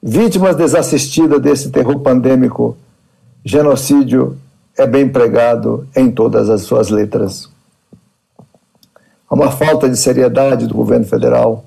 Vítimas 0.03 0.57
desassistidas 0.57 1.41
desse 1.41 1.71
terror 1.71 1.99
pandêmico, 2.01 2.77
genocídio 3.45 4.37
é 4.79 4.87
bem 4.87 5.09
pregado 5.09 5.87
em 5.95 6.11
todas 6.11 6.49
as 6.49 6.63
suas 6.63 6.89
letras. 6.89 7.49
Há 9.29 9.35
uma 9.35 9.51
falta 9.51 9.89
de 9.89 9.97
seriedade 9.97 10.67
do 10.67 10.75
governo 10.75 11.05
federal 11.05 11.65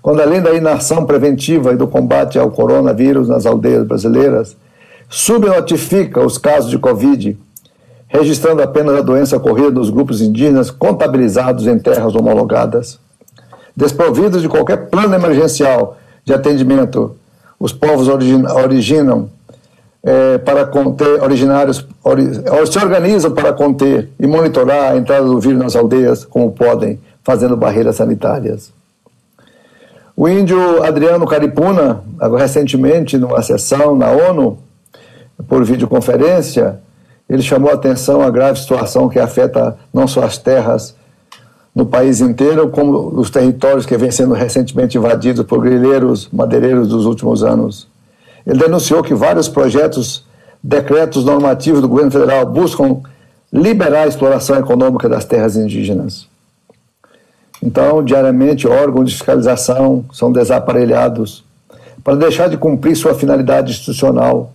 quando 0.00 0.22
além 0.22 0.40
da 0.40 0.54
inação 0.54 1.04
preventiva 1.04 1.72
e 1.72 1.76
do 1.76 1.86
combate 1.86 2.38
ao 2.38 2.50
coronavírus 2.50 3.28
nas 3.28 3.46
aldeias 3.46 3.86
brasileiras, 3.86 4.56
subnotifica 5.08 6.24
os 6.24 6.38
casos 6.38 6.70
de 6.70 6.78
Covid, 6.78 7.36
registrando 8.08 8.62
apenas 8.62 8.96
a 8.96 9.02
doença 9.02 9.36
ocorrida 9.36 9.70
nos 9.70 9.90
grupos 9.90 10.20
indígenas 10.20 10.70
contabilizados 10.70 11.66
em 11.66 11.78
terras 11.78 12.14
homologadas. 12.14 12.98
Desprovidos 13.76 14.42
de 14.42 14.48
qualquer 14.48 14.88
plano 14.88 15.14
emergencial 15.14 15.98
de 16.24 16.32
atendimento, 16.32 17.14
os 17.60 17.72
povos 17.72 18.08
originam 18.08 19.28
é, 20.02 20.38
para 20.38 20.64
conter, 20.64 21.22
originários 21.22 21.86
ori, 22.02 22.24
se 22.66 22.78
organizam 22.78 23.32
para 23.32 23.52
conter 23.52 24.10
e 24.18 24.26
monitorar 24.26 24.92
a 24.92 24.96
entrada 24.96 25.26
do 25.26 25.38
vírus 25.38 25.58
nas 25.58 25.76
aldeias 25.76 26.24
como 26.24 26.52
podem, 26.52 26.98
fazendo 27.22 27.56
barreiras 27.56 27.96
sanitárias. 27.96 28.72
O 30.16 30.28
índio 30.28 30.82
Adriano 30.82 31.26
Caripuna, 31.26 32.02
recentemente, 32.36 33.16
numa 33.16 33.42
sessão 33.42 33.94
na 33.94 34.10
ONU, 34.10 34.58
por 35.46 35.62
videoconferência, 35.64 36.80
ele 37.28 37.42
chamou 37.42 37.70
a 37.70 37.74
atenção 37.74 38.22
a 38.22 38.30
grave 38.30 38.58
situação 38.58 39.08
que 39.08 39.18
afeta 39.18 39.76
não 39.92 40.08
só 40.08 40.22
as 40.22 40.38
terras 40.38 40.94
no 41.74 41.84
país 41.84 42.20
inteiro, 42.20 42.70
como 42.70 43.20
os 43.20 43.30
territórios 43.30 43.84
que 43.84 43.96
vêm 43.96 44.10
sendo 44.10 44.34
recentemente 44.34 44.96
invadidos 44.96 45.44
por 45.44 45.60
grileiros 45.60 46.28
madeireiros 46.32 46.88
dos 46.88 47.04
últimos 47.04 47.44
anos. 47.44 47.86
Ele 48.46 48.58
denunciou 48.58 49.02
que 49.02 49.14
vários 49.14 49.48
projetos, 49.48 50.24
decretos 50.62 51.24
normativos 51.24 51.80
do 51.80 51.88
governo 51.88 52.10
federal 52.10 52.46
buscam 52.46 53.00
liberar 53.52 54.04
a 54.04 54.08
exploração 54.08 54.56
econômica 54.56 55.08
das 55.08 55.24
terras 55.24 55.54
indígenas. 55.54 56.26
Então, 57.62 58.02
diariamente, 58.02 58.66
órgãos 58.66 59.10
de 59.10 59.16
fiscalização 59.16 60.04
são 60.12 60.32
desaparelhados 60.32 61.44
para 62.02 62.16
deixar 62.16 62.48
de 62.48 62.56
cumprir 62.56 62.96
sua 62.96 63.14
finalidade 63.14 63.70
institucional. 63.70 64.52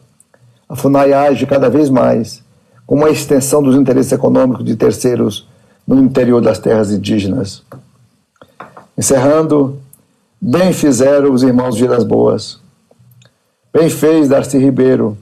A 0.67 0.75
FUNAI 0.75 1.13
age 1.13 1.45
cada 1.45 1.69
vez 1.69 1.89
mais 1.89 2.43
como 2.85 3.05
a 3.05 3.09
extensão 3.09 3.61
dos 3.61 3.75
interesses 3.75 4.11
econômicos 4.11 4.65
de 4.65 4.75
terceiros 4.75 5.47
no 5.87 6.01
interior 6.01 6.41
das 6.41 6.59
terras 6.59 6.91
indígenas. 6.91 7.63
Encerrando, 8.97 9.79
bem 10.39 10.73
fizeram 10.73 11.33
os 11.33 11.43
irmãos 11.43 11.77
Vilas 11.77 12.03
Boas. 12.03 12.59
Bem 13.73 13.89
fez 13.89 14.29
Darcy 14.29 14.57
Ribeiro. 14.57 15.17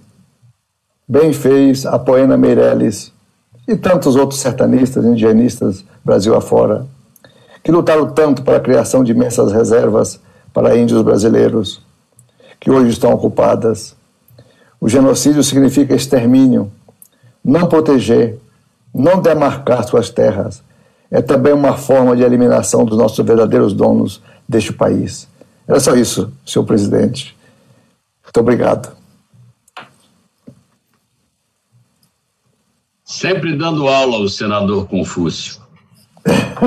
Bem 1.07 1.33
fez 1.33 1.85
a 1.85 1.97
Poena 1.97 2.37
Meirelles 2.37 3.11
e 3.67 3.75
tantos 3.75 4.15
outros 4.15 4.39
sertanistas, 4.39 5.05
indigenistas, 5.05 5.85
Brasil 6.03 6.35
afora, 6.35 6.85
que 7.63 7.71
lutaram 7.71 8.07
tanto 8.11 8.43
para 8.43 8.57
a 8.57 8.61
criação 8.61 9.03
de 9.03 9.11
imensas 9.11 9.51
reservas 9.51 10.19
para 10.53 10.75
índios 10.75 11.01
brasileiros, 11.01 11.81
que 12.59 12.69
hoje 12.69 12.89
estão 12.91 13.13
ocupadas. 13.13 13.95
O 14.79 14.89
genocídio 14.89 15.43
significa 15.43 15.95
extermínio, 15.95 16.71
não 17.43 17.67
proteger, 17.67 18.39
não 18.93 19.21
demarcar 19.21 19.87
suas 19.87 20.09
terras. 20.09 20.63
É 21.09 21.21
também 21.21 21.53
uma 21.53 21.75
forma 21.75 22.15
de 22.15 22.23
eliminação 22.23 22.85
dos 22.85 22.97
nossos 22.97 23.25
verdadeiros 23.25 23.73
donos 23.73 24.21
deste 24.47 24.71
país. 24.71 25.27
Era 25.67 25.79
só 25.79 25.95
isso, 25.95 26.31
senhor 26.45 26.65
presidente. 26.65 27.35
Muito 28.23 28.39
obrigado. 28.39 28.95
Sempre 33.03 33.57
dando 33.57 33.89
aula 33.89 34.19
o 34.19 34.29
senador 34.29 34.87
Confúcio. 34.87 35.59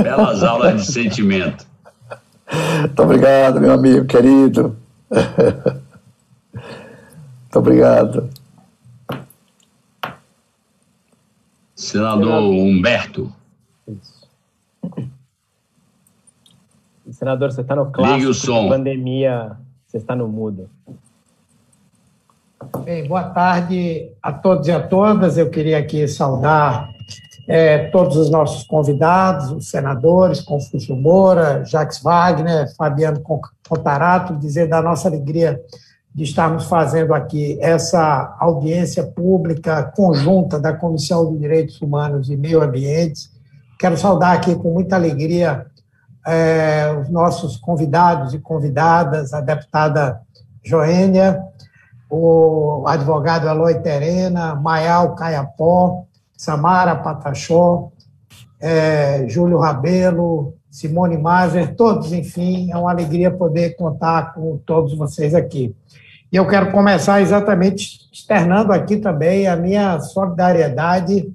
Belas 0.02 0.43
aulas 0.43 0.87
de 0.87 0.93
sentimento. 0.93 1.66
Muito 2.81 3.02
obrigado, 3.02 3.61
meu 3.61 3.73
amigo 3.73 4.04
querido. 4.04 4.76
Muito 6.52 7.59
obrigado. 7.59 8.28
Senador 11.94 12.42
Humberto. 12.42 13.32
Isso. 13.86 14.28
Senador, 17.12 17.52
você 17.52 17.60
está 17.60 17.76
no 17.76 17.92
clássico 17.92 18.18
Ligue 18.18 18.26
o 18.28 18.34
som. 18.34 18.68
pandemia, 18.68 19.56
você 19.86 19.98
está 19.98 20.16
no 20.16 20.26
mudo. 20.26 20.68
Bem, 22.84 23.06
boa 23.06 23.22
tarde 23.22 24.10
a 24.20 24.32
todos 24.32 24.66
e 24.66 24.72
a 24.72 24.84
todas. 24.84 25.38
Eu 25.38 25.50
queria 25.50 25.78
aqui 25.78 26.08
saudar 26.08 26.90
é, 27.46 27.86
todos 27.90 28.16
os 28.16 28.28
nossos 28.28 28.64
convidados, 28.64 29.52
os 29.52 29.70
senadores, 29.70 30.40
Confúcio 30.40 30.96
Moura, 30.96 31.64
Jacques 31.64 32.02
Wagner, 32.02 32.74
Fabiano 32.74 33.22
Contarato, 33.68 34.34
dizer 34.34 34.66
da 34.66 34.82
nossa 34.82 35.06
alegria 35.06 35.60
de 36.14 36.23
estarmos 36.23 36.66
fazendo 36.66 37.12
aqui 37.12 37.59
essa 37.61 38.37
audiência 38.38 39.02
pública 39.02 39.83
conjunta 39.97 40.61
da 40.61 40.73
Comissão 40.73 41.33
de 41.33 41.38
Direitos 41.38 41.83
Humanos 41.83 42.30
e 42.30 42.37
Meio 42.37 42.62
Ambiente. 42.62 43.28
Quero 43.80 43.97
saudar 43.97 44.33
aqui 44.33 44.54
com 44.54 44.73
muita 44.73 44.94
alegria 44.94 45.66
é, 46.25 46.97
os 47.00 47.11
nossos 47.11 47.56
convidados 47.56 48.33
e 48.33 48.38
convidadas, 48.38 49.35
a 49.35 49.40
deputada 49.40 50.21
Joênia, 50.62 51.42
o 52.09 52.85
advogado 52.87 53.49
Eloy 53.49 53.80
Terena, 53.80 54.54
Maial 54.54 55.16
Caiapó, 55.16 56.04
Samara 56.37 56.94
Patachó, 56.94 57.90
é, 58.61 59.26
Júlio 59.28 59.59
Rabelo, 59.59 60.54
Simone 60.71 61.18
Mazer, 61.18 61.75
todos, 61.75 62.12
enfim, 62.12 62.71
é 62.71 62.76
uma 62.76 62.90
alegria 62.90 63.30
poder 63.30 63.76
contar 63.76 64.33
com 64.33 64.59
todos 64.64 64.97
vocês 64.97 65.35
aqui. 65.35 65.75
E 66.34 66.36
eu 66.36 66.49
quero 66.49 66.73
começar 66.73 67.23
exatamente 67.23 68.08
externando 68.12 68.73
aqui 68.73 68.97
também 68.97 69.47
a 69.47 69.54
minha 69.54 70.00
solidariedade 70.00 71.32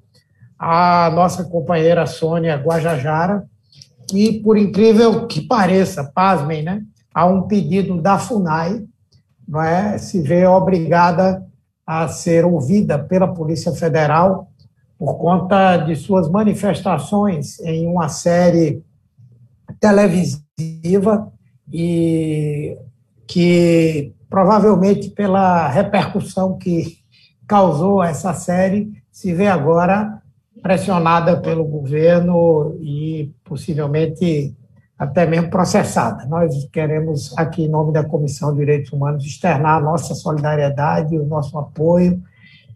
à 0.60 1.10
nossa 1.10 1.46
companheira 1.46 2.06
Sônia 2.06 2.58
Guajajara, 2.58 3.46
que, 4.10 4.44
por 4.44 4.58
incrível 4.58 5.26
que 5.26 5.40
pareça, 5.40 6.04
pasmem, 6.04 6.64
né, 6.64 6.84
há 7.14 7.26
um 7.26 7.44
pedido 7.44 8.02
da 8.02 8.20
FUNAI, 8.20 8.84
não 9.48 9.62
é, 9.62 9.98
se 9.98 10.22
vê 10.22 10.46
obrigada 10.46 11.48
a 11.88 12.10
ser 12.10 12.44
ouvida 12.44 13.00
pela 13.00 13.34
Polícia 13.34 13.72
Federal 13.72 14.52
por 14.98 15.18
conta 15.18 15.78
de 15.78 15.96
suas 15.96 16.30
manifestações 16.30 17.58
em 17.62 17.88
uma 17.88 18.10
série 18.10 18.84
televisiva 19.80 21.32
e 21.72 22.78
que 23.26 24.14
provavelmente 24.30 25.10
pela 25.10 25.68
repercussão 25.68 26.58
que 26.58 27.00
causou 27.48 28.04
essa 28.04 28.34
série, 28.34 28.92
se 29.12 29.34
vê 29.34 29.48
agora 29.48 30.22
pressionada 30.62 31.42
pelo 31.42 31.66
governo 31.66 32.78
e 32.80 33.34
possivelmente 33.44 34.56
até 34.98 35.26
mesmo 35.26 35.50
processada. 35.50 36.26
Nós 36.26 36.68
queremos, 36.72 37.36
aqui 37.38 37.64
em 37.64 37.70
nome 37.70 37.94
da 37.94 38.04
Comissão 38.04 38.52
de 38.52 38.60
Direitos 38.60 38.92
Humanos, 38.92 39.26
externar 39.26 39.78
a 39.78 39.82
nossa 39.82 40.14
solidariedade, 40.14 41.18
o 41.18 41.26
nosso 41.26 41.58
apoio 41.58 42.22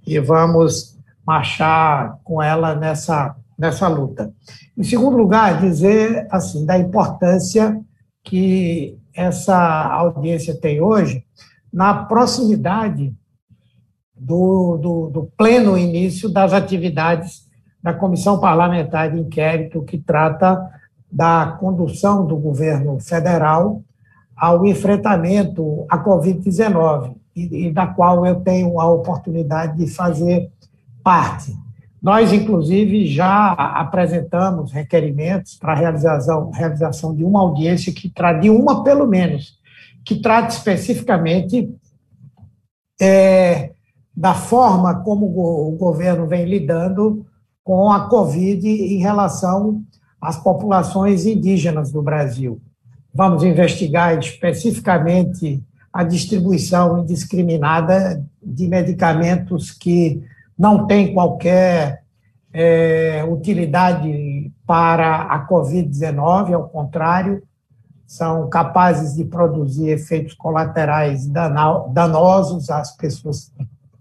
e 0.07 0.17
vamos 0.19 0.97
marchar 1.25 2.17
com 2.23 2.41
ela 2.41 2.75
nessa, 2.75 3.35
nessa 3.57 3.87
luta. 3.87 4.33
Em 4.77 4.83
segundo 4.83 5.17
lugar, 5.17 5.59
dizer 5.59 6.25
assim 6.31 6.65
da 6.65 6.77
importância 6.77 7.79
que 8.23 8.97
essa 9.15 9.85
audiência 9.85 10.59
tem 10.59 10.81
hoje 10.81 11.23
na 11.71 12.05
proximidade 12.05 13.13
do, 14.15 14.77
do, 14.77 15.09
do, 15.09 15.31
pleno 15.37 15.77
início 15.77 16.29
das 16.29 16.53
atividades 16.53 17.47
da 17.81 17.93
Comissão 17.93 18.39
Parlamentar 18.39 19.11
de 19.11 19.19
Inquérito 19.19 19.83
que 19.83 19.97
trata 19.97 20.69
da 21.11 21.57
condução 21.59 22.25
do 22.25 22.37
governo 22.37 22.99
federal 22.99 23.81
ao 24.35 24.65
enfrentamento 24.65 25.85
à 25.89 25.97
Covid-19, 26.03 27.15
e, 27.35 27.67
e 27.67 27.71
da 27.71 27.87
qual 27.87 28.25
eu 28.25 28.41
tenho 28.41 28.79
a 28.79 28.89
oportunidade 28.89 29.77
de 29.77 29.87
fazer 29.87 30.51
parte. 31.03 31.53
Nós, 32.03 32.33
inclusive, 32.33 33.07
já 33.07 33.53
apresentamos 33.53 34.73
requerimentos 34.73 35.55
para 35.55 35.71
a 35.71 35.75
realização, 35.75 36.51
realização 36.51 37.15
de 37.15 37.23
uma 37.23 37.39
audiência 37.39 37.93
que 37.93 38.09
trate, 38.09 38.49
uma 38.49 38.83
pelo 38.83 39.07
menos, 39.07 39.57
que 40.03 40.15
trate 40.15 40.53
especificamente 40.53 41.73
é, 43.01 43.71
da 44.13 44.33
forma 44.33 45.01
como 45.01 45.27
o 45.27 45.71
governo 45.77 46.27
vem 46.27 46.43
lidando 46.43 47.25
com 47.63 47.89
a 47.89 48.09
Covid 48.09 48.67
em 48.67 48.97
relação 48.97 49.81
às 50.21 50.35
populações 50.35 51.25
indígenas 51.25 51.89
do 51.89 52.01
Brasil. 52.01 52.59
Vamos 53.13 53.43
investigar 53.43 54.19
especificamente 54.19 55.63
a 55.93 56.03
distribuição 56.03 56.99
indiscriminada 56.99 58.21
de 58.41 58.67
medicamentos 58.67 59.71
que 59.71 60.21
não 60.63 60.87
tem 60.87 61.13
qualquer 61.13 62.03
é, 62.53 63.21
utilidade 63.27 64.49
para 64.65 65.23
a 65.23 65.45
Covid-19, 65.45 66.53
ao 66.53 66.69
contrário, 66.69 67.43
são 68.07 68.47
capazes 68.47 69.13
de 69.13 69.25
produzir 69.25 69.89
efeitos 69.89 70.33
colaterais 70.33 71.27
danosos 71.27 72.69
às 72.69 72.95
pessoas 72.95 73.51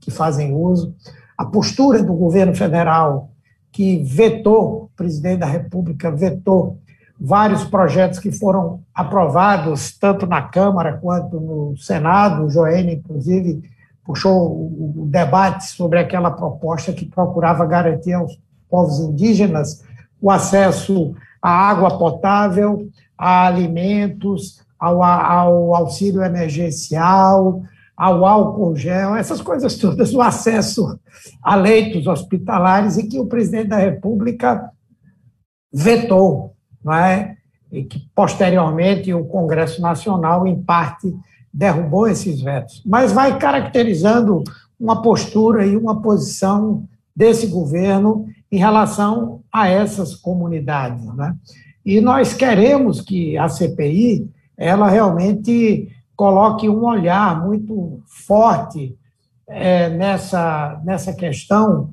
que 0.01 0.12
fazem 0.12 0.55
uso. 0.55 0.94
A 1.37 1.44
postura 1.44 2.01
do 2.01 2.14
governo 2.14 2.55
federal, 2.55 3.31
que 3.72 4.01
vetou, 4.05 4.85
o 4.85 4.90
presidente 4.94 5.40
da 5.40 5.46
República 5.46 6.12
vetou 6.12 6.79
vários 7.20 7.64
projetos 7.64 8.20
que 8.20 8.31
foram 8.31 8.83
aprovados, 8.94 9.98
tanto 9.98 10.27
na 10.27 10.42
Câmara 10.42 10.96
quanto 10.96 11.40
no 11.40 11.77
Senado, 11.77 12.44
o 12.44 12.51
Joênia, 12.51 12.94
inclusive, 12.94 13.68
puxou 14.04 14.66
o 14.66 15.06
debate 15.08 15.66
sobre 15.66 15.98
aquela 15.98 16.30
proposta 16.30 16.92
que 16.92 17.06
procurava 17.06 17.64
garantir 17.66 18.12
aos 18.12 18.38
povos 18.68 18.98
indígenas 19.00 19.84
o 20.20 20.30
acesso 20.30 21.14
à 21.40 21.50
água 21.50 21.98
potável, 21.98 22.88
a 23.16 23.46
alimentos, 23.46 24.60
ao, 24.78 25.02
ao 25.02 25.74
auxílio 25.74 26.22
emergencial, 26.22 27.62
ao 27.96 28.24
álcool 28.24 28.74
gel, 28.74 29.14
essas 29.14 29.40
coisas 29.40 29.76
todas, 29.76 30.12
o 30.12 30.20
acesso 30.20 30.98
a 31.42 31.54
leitos 31.54 32.06
hospitalares 32.06 32.96
e 32.96 33.06
que 33.06 33.18
o 33.18 33.26
presidente 33.26 33.68
da 33.68 33.76
República 33.76 34.70
vetou, 35.72 36.56
não 36.82 36.94
é? 36.94 37.36
E 37.70 37.84
que 37.84 38.00
posteriormente 38.14 39.14
o 39.14 39.24
Congresso 39.24 39.80
Nacional, 39.80 40.46
em 40.46 40.60
parte, 40.60 41.14
derrubou 41.52 42.08
esses 42.08 42.40
vetos, 42.40 42.82
mas 42.86 43.12
vai 43.12 43.38
caracterizando 43.38 44.42
uma 44.78 45.02
postura 45.02 45.66
e 45.66 45.76
uma 45.76 46.00
posição 46.00 46.84
desse 47.14 47.46
governo 47.46 48.26
em 48.50 48.58
relação 48.58 49.40
a 49.52 49.68
essas 49.68 50.14
comunidades. 50.14 51.04
Né? 51.14 51.36
E 51.84 52.00
nós 52.00 52.32
queremos 52.32 53.00
que 53.00 53.36
a 53.36 53.48
CPI 53.48 54.28
ela 54.56 54.88
realmente 54.88 55.88
coloque 56.16 56.68
um 56.68 56.84
olhar 56.84 57.44
muito 57.44 58.00
forte 58.06 58.96
é, 59.48 59.88
nessa, 59.90 60.80
nessa 60.84 61.12
questão 61.12 61.90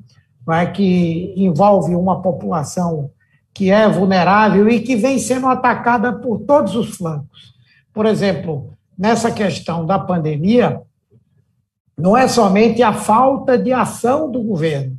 é, 0.48 0.66
que 0.66 1.34
envolve 1.36 1.94
uma 1.94 2.22
população 2.22 3.10
que 3.52 3.70
é 3.70 3.88
vulnerável 3.88 4.68
e 4.68 4.80
que 4.80 4.96
vem 4.96 5.18
sendo 5.18 5.46
atacada 5.46 6.12
por 6.12 6.40
todos 6.40 6.74
os 6.74 6.96
flancos. 6.96 7.54
Por 7.92 8.06
exemplo, 8.06 8.72
nessa 9.00 9.32
questão 9.32 9.86
da 9.86 9.98
pandemia, 9.98 10.82
não 11.96 12.14
é 12.14 12.28
somente 12.28 12.82
a 12.82 12.92
falta 12.92 13.56
de 13.56 13.72
ação 13.72 14.30
do 14.30 14.42
governo, 14.42 14.94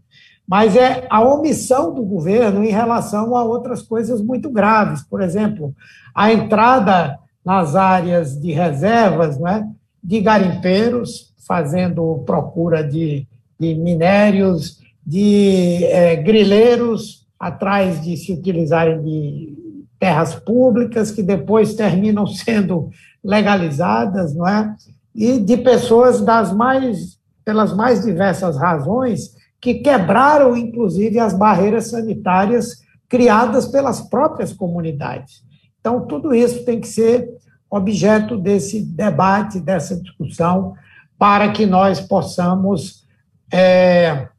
mas 0.48 0.76
é 0.76 1.06
a 1.08 1.22
omissão 1.22 1.94
do 1.94 2.02
governo 2.02 2.64
em 2.64 2.72
relação 2.72 3.36
a 3.36 3.44
outras 3.44 3.84
coisas 3.84 4.20
muito 4.20 4.50
graves. 4.50 5.04
Por 5.04 5.22
exemplo, 5.22 5.76
a 6.16 6.34
entrada 6.34 7.20
nas 7.46 7.76
áreas 7.76 8.42
de 8.42 8.52
reservas 8.52 9.38
né, 9.38 9.70
de 10.04 10.20
garimpeiros, 10.20 11.32
fazendo 11.48 12.24
procura 12.26 12.84
de, 12.84 13.28
de 13.60 13.76
minérios, 13.76 14.80
de 15.06 15.86
é, 15.86 16.16
grileiros 16.16 17.28
atrás 17.40 18.02
de 18.02 18.18
se 18.18 18.34
utilizarem 18.34 19.00
de 19.04 19.54
terras 20.00 20.34
públicas, 20.34 21.12
que 21.12 21.22
depois 21.22 21.76
terminam 21.76 22.26
sendo 22.26 22.90
legalizadas, 23.24 24.34
não 24.34 24.48
é? 24.48 24.76
E 25.14 25.40
de 25.40 25.58
pessoas 25.58 26.22
das 26.22 26.52
mais, 26.52 27.18
pelas 27.44 27.74
mais 27.74 28.04
diversas 28.04 28.58
razões, 28.58 29.36
que 29.60 29.76
quebraram, 29.76 30.58
inclusive, 30.58 31.20
as 31.20 31.34
barreiras 31.34 31.90
sanitárias 31.90 32.82
criadas 33.08 33.68
pelas 33.68 34.02
próprias 34.02 34.52
comunidades. 34.52 35.44
Então, 35.80 36.06
tudo 36.08 36.34
isso 36.34 36.66
tem 36.66 36.80
que 36.80 36.88
ser 36.88 37.30
objeto 37.70 38.38
desse 38.38 38.82
debate, 38.82 39.60
dessa 39.60 39.96
discussão, 40.02 40.74
para 41.18 41.52
que 41.52 41.66
nós 41.66 42.02
possamos 42.02 43.06
é, 43.54 44.30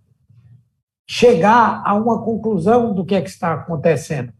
chegar 1.07 1.83
a 1.85 1.95
uma 1.95 2.23
conclusão 2.23 2.93
do 2.95 3.05
que, 3.05 3.15
é 3.15 3.21
que 3.21 3.31
está 3.31 3.55
acontecendo. 3.55 4.33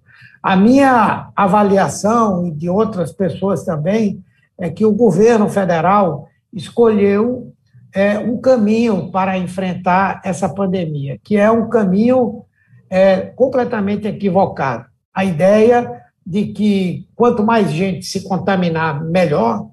A 0.43 0.57
minha 0.57 1.31
avaliação, 1.37 2.47
e 2.47 2.51
de 2.51 2.69
outras 2.69 3.13
pessoas 3.13 3.65
também, 3.65 4.25
é 4.63 4.71
que 4.71 4.87
o 4.87 4.93
governo 4.93 5.49
federal 5.49 6.29
escolheu 6.53 7.53
é, 7.93 8.17
um 8.17 8.41
caminho 8.41 9.11
para 9.11 9.37
enfrentar 9.37 10.23
essa 10.25 10.49
pandemia, 10.49 11.19
que 11.21 11.37
é 11.37 11.51
um 11.51 11.69
caminho 11.69 12.45
é, 12.89 13.17
completamente 13.23 14.07
equivocado. 14.07 14.87
A 15.13 15.25
ideia 15.25 16.01
de 16.25 16.47
que 16.47 17.09
quanto 17.17 17.43
mais 17.43 17.73
gente 17.73 18.07
se 18.07 18.23
contaminar, 18.23 19.03
melhor. 19.03 19.67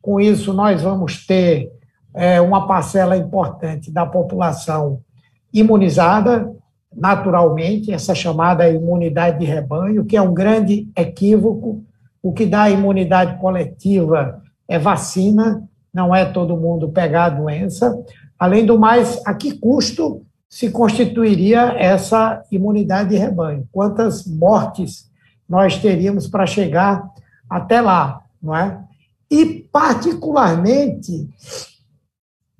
Com 0.00 0.18
isso, 0.18 0.52
nós 0.52 0.82
vamos 0.82 1.24
ter 1.24 1.70
é, 2.12 2.40
uma 2.40 2.66
parcela 2.66 3.16
importante 3.16 3.92
da 3.92 4.04
população 4.04 4.98
imunizada, 5.54 6.52
naturalmente, 6.92 7.92
essa 7.92 8.12
chamada 8.12 8.68
imunidade 8.68 9.38
de 9.38 9.44
rebanho, 9.44 10.04
que 10.04 10.16
é 10.16 10.20
um 10.20 10.34
grande 10.34 10.88
equívoco. 10.96 11.84
O 12.22 12.32
que 12.32 12.46
dá 12.46 12.70
imunidade 12.70 13.40
coletiva 13.40 14.42
é 14.68 14.78
vacina, 14.78 15.68
não 15.92 16.14
é 16.14 16.24
todo 16.24 16.56
mundo 16.56 16.88
pegar 16.88 17.24
a 17.24 17.30
doença. 17.30 18.00
Além 18.38 18.64
do 18.64 18.78
mais, 18.78 19.20
a 19.26 19.34
que 19.34 19.58
custo 19.58 20.22
se 20.48 20.70
constituiria 20.70 21.74
essa 21.78 22.42
imunidade 22.50 23.10
de 23.10 23.16
rebanho? 23.16 23.68
Quantas 23.72 24.26
mortes 24.26 25.10
nós 25.48 25.78
teríamos 25.78 26.26
para 26.26 26.46
chegar 26.46 27.10
até 27.48 27.80
lá, 27.80 28.22
não 28.42 28.54
é? 28.54 28.78
E, 29.30 29.66
particularmente, 29.72 31.28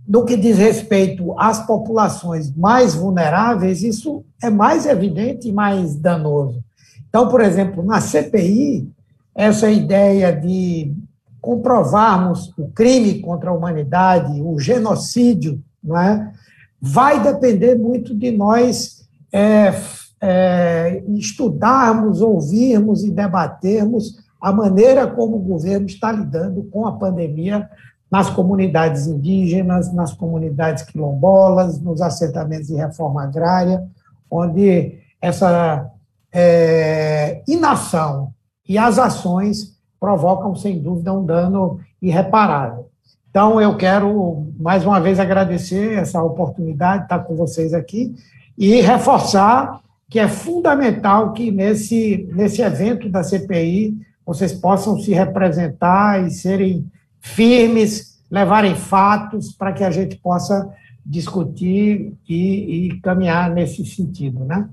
no 0.07 0.25
que 0.25 0.37
diz 0.37 0.59
respeito 0.59 1.39
às 1.39 1.65
populações 1.67 2.55
mais 2.55 2.95
vulneráveis, 2.95 3.83
isso 3.83 4.25
é 4.43 4.51
mais 4.51 4.87
evidente 4.87 5.49
e 5.49 5.53
mais 5.53 5.95
danoso. 5.95 6.63
Então, 7.09 7.29
por 7.29 7.41
exemplo, 7.41 7.83
na 7.83 8.01
CPI, 8.01 8.91
essa 9.35 9.71
ideia 9.71 10.33
de 10.33 10.95
comprovarmos 11.41 12.53
o 12.57 12.69
crime 12.69 13.21
contra 13.21 13.51
a 13.51 13.53
humanidade, 13.53 14.41
o 14.41 14.59
genocídio, 14.59 15.63
não 15.83 15.99
é? 15.99 16.33
vai 16.81 17.23
depender 17.23 17.77
muito 17.77 18.15
de 18.15 18.31
nós 18.31 19.09
é, 19.33 19.73
é, 20.21 21.03
estudarmos, 21.09 22.21
ouvirmos 22.21 23.03
e 23.05 23.11
debatermos 23.11 24.21
a 24.41 24.53
maneira 24.53 25.07
como 25.07 25.37
o 25.37 25.41
governo 25.41 25.87
está 25.87 26.11
lidando 26.11 26.65
com 26.65 26.87
a 26.87 26.93
pandemia 26.93 27.69
nas 28.11 28.29
comunidades 28.29 29.07
indígenas, 29.07 29.93
nas 29.93 30.13
comunidades 30.13 30.83
quilombolas, 30.83 31.81
nos 31.81 32.03
assentamentos 32.03 32.67
de 32.67 32.75
reforma 32.75 33.23
agrária, 33.23 33.85
onde 34.31 34.99
essa 35.21 35.89
é, 36.33 37.43
inação 37.47 38.35
e 38.69 38.79
as 38.79 38.99
ações 38.99 39.77
provocam, 39.99 40.55
sem 40.55 40.81
dúvida, 40.81 41.13
um 41.13 41.25
dano 41.25 41.81
irreparável. 42.01 42.89
Então, 43.31 43.61
eu 43.61 43.77
quero, 43.77 44.47
mais 44.59 44.85
uma 44.85 45.01
vez, 45.01 45.19
agradecer 45.19 45.95
essa 45.95 46.23
oportunidade 46.23 46.99
de 46.99 47.05
estar 47.05 47.21
com 47.21 47.35
vocês 47.35 47.73
aqui 47.73 48.15
e 48.59 48.81
reforçar 48.81 49.81
que 50.11 50.19
é 50.19 50.29
fundamental 50.29 51.33
que 51.33 51.51
nesse, 51.51 52.29
nesse 52.35 52.61
evento 52.61 53.09
da 53.09 53.23
CPI 53.23 53.97
vocês 54.27 54.53
possam 54.53 55.01
se 55.01 55.13
representar 55.15 56.27
e 56.27 56.31
serem 56.31 56.87
firmes, 57.19 58.21
levarem 58.31 58.75
fatos 58.75 59.53
para 59.53 59.73
que 59.73 59.83
a 59.83 59.91
gente 59.91 60.17
possa 60.17 60.69
discutir 61.05 62.13
e, 62.29 62.89
e 62.89 63.01
caminhar 63.01 63.51
nesse 63.51 63.87
sentido, 63.87 64.45
né? 64.45 64.69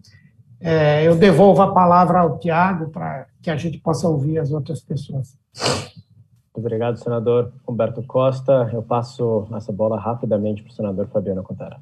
É, 0.61 1.07
eu 1.07 1.15
devolvo 1.15 1.61
a 1.61 1.71
palavra 1.71 2.19
ao 2.19 2.37
Tiago 2.37 2.89
para 2.89 3.27
que 3.41 3.49
a 3.49 3.55
gente 3.55 3.77
possa 3.77 4.07
ouvir 4.07 4.39
as 4.39 4.51
outras 4.51 4.81
pessoas. 4.81 5.37
Obrigado, 6.53 6.97
senador 6.97 7.53
Humberto 7.67 8.03
Costa. 8.03 8.69
Eu 8.73 8.81
passo 8.81 9.47
essa 9.55 9.71
bola 9.71 9.99
rapidamente 9.99 10.61
para 10.61 10.71
o 10.71 10.75
senador 10.75 11.07
Fabiano 11.07 11.41
Contarato. 11.41 11.81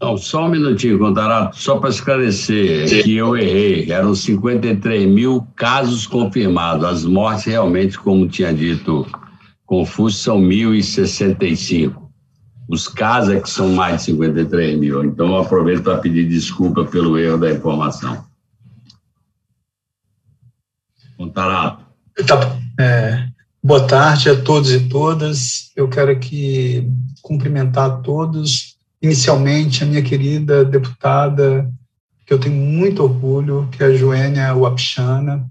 Não, 0.00 0.16
só 0.16 0.46
um 0.46 0.48
minutinho, 0.48 0.98
Contarato, 0.98 1.56
só 1.56 1.78
para 1.78 1.90
esclarecer 1.90 3.02
que 3.04 3.16
eu 3.16 3.36
errei. 3.36 3.90
Eram 3.90 4.14
53 4.14 5.08
mil 5.08 5.46
casos 5.54 6.06
confirmados. 6.06 6.84
As 6.84 7.04
mortes, 7.04 7.44
realmente, 7.44 7.98
como 7.98 8.28
tinha 8.28 8.52
dito 8.52 9.06
Confúcio, 9.64 10.20
são 10.20 10.40
1.065. 10.40 12.07
Os 12.68 12.86
casos 12.86 13.34
é 13.34 13.40
que 13.40 13.48
são 13.48 13.70
mais 13.70 13.96
de 13.96 14.02
53 14.02 14.78
mil. 14.78 15.02
Então, 15.02 15.28
eu 15.28 15.38
aproveito 15.38 15.82
para 15.82 15.96
pedir 15.98 16.28
desculpa 16.28 16.84
pelo 16.84 17.18
erro 17.18 17.38
da 17.38 17.50
informação. 17.50 18.26
Contarato. 21.16 21.82
Tá, 22.26 22.58
é, 22.78 23.26
boa 23.64 23.86
tarde 23.86 24.28
a 24.28 24.40
todos 24.40 24.70
e 24.70 24.88
todas. 24.88 25.72
Eu 25.74 25.88
quero 25.88 26.10
aqui 26.10 26.86
cumprimentar 27.22 27.90
a 27.90 27.96
todos 27.96 28.76
inicialmente 29.00 29.82
a 29.82 29.86
minha 29.86 30.02
querida 30.02 30.64
deputada, 30.64 31.70
que 32.26 32.34
eu 32.34 32.38
tenho 32.38 32.56
muito 32.56 33.02
orgulho, 33.02 33.68
que 33.72 33.82
é 33.82 33.86
a 33.86 33.94
Joênia 33.94 34.54
Wapchana, 34.54 35.46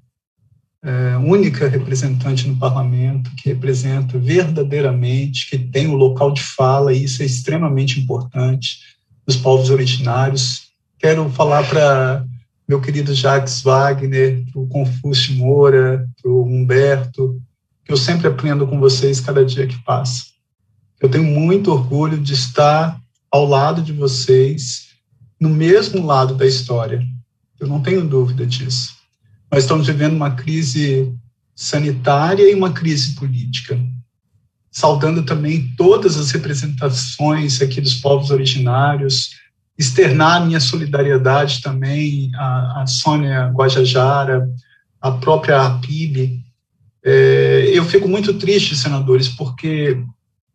é, 0.87 1.17
única 1.17 1.67
representante 1.67 2.47
no 2.47 2.55
parlamento 2.55 3.29
que 3.35 3.49
representa 3.49 4.17
verdadeiramente, 4.17 5.49
que 5.49 5.57
tem 5.57 5.87
o 5.87 5.95
local 5.95 6.31
de 6.31 6.41
fala, 6.41 6.93
e 6.93 7.03
isso 7.03 7.21
é 7.21 7.25
extremamente 7.25 7.99
importante, 7.99 8.79
dos 9.25 9.35
povos 9.35 9.69
originários. 9.69 10.69
Quero 10.97 11.29
falar 11.31 11.67
para 11.67 12.25
meu 12.65 12.79
querido 12.79 13.13
Jacques 13.13 13.61
Wagner, 13.61 14.45
para 14.49 14.61
o 14.61 14.67
Confúcio 14.67 15.35
Moura, 15.35 16.07
para 16.21 16.31
o 16.31 16.45
Humberto, 16.45 17.41
que 17.83 17.91
eu 17.91 17.97
sempre 17.97 18.27
aprendo 18.27 18.65
com 18.65 18.79
vocês 18.79 19.19
cada 19.19 19.43
dia 19.43 19.67
que 19.67 19.83
passa. 19.83 20.23
Eu 21.01 21.09
tenho 21.09 21.25
muito 21.25 21.69
orgulho 21.69 22.17
de 22.17 22.33
estar 22.33 22.97
ao 23.29 23.45
lado 23.45 23.81
de 23.81 23.91
vocês, 23.91 24.87
no 25.39 25.49
mesmo 25.49 26.05
lado 26.05 26.33
da 26.33 26.45
história. 26.45 27.05
Eu 27.59 27.67
não 27.67 27.81
tenho 27.81 28.07
dúvida 28.07 28.45
disso. 28.45 28.96
Nós 29.51 29.63
estamos 29.63 29.87
vivendo 29.87 30.13
uma 30.13 30.31
crise 30.31 31.13
sanitária 31.55 32.49
e 32.49 32.53
uma 32.53 32.71
crise 32.71 33.15
política. 33.15 33.79
Saudando 34.69 35.23
também 35.23 35.73
todas 35.75 36.17
as 36.17 36.31
representações 36.31 37.61
aqui 37.61 37.81
dos 37.81 37.95
povos 37.95 38.29
originários, 38.29 39.31
externar 39.77 40.45
minha 40.45 40.59
solidariedade 40.59 41.61
também 41.61 42.31
à, 42.35 42.81
à 42.81 42.87
Sônia 42.87 43.47
Guajajara, 43.51 44.49
à 45.01 45.11
própria 45.11 45.65
APIB. 45.65 46.43
É, 47.03 47.69
eu 47.73 47.85
fico 47.85 48.07
muito 48.07 48.33
triste, 48.33 48.75
senadores, 48.75 49.29
porque 49.29 50.03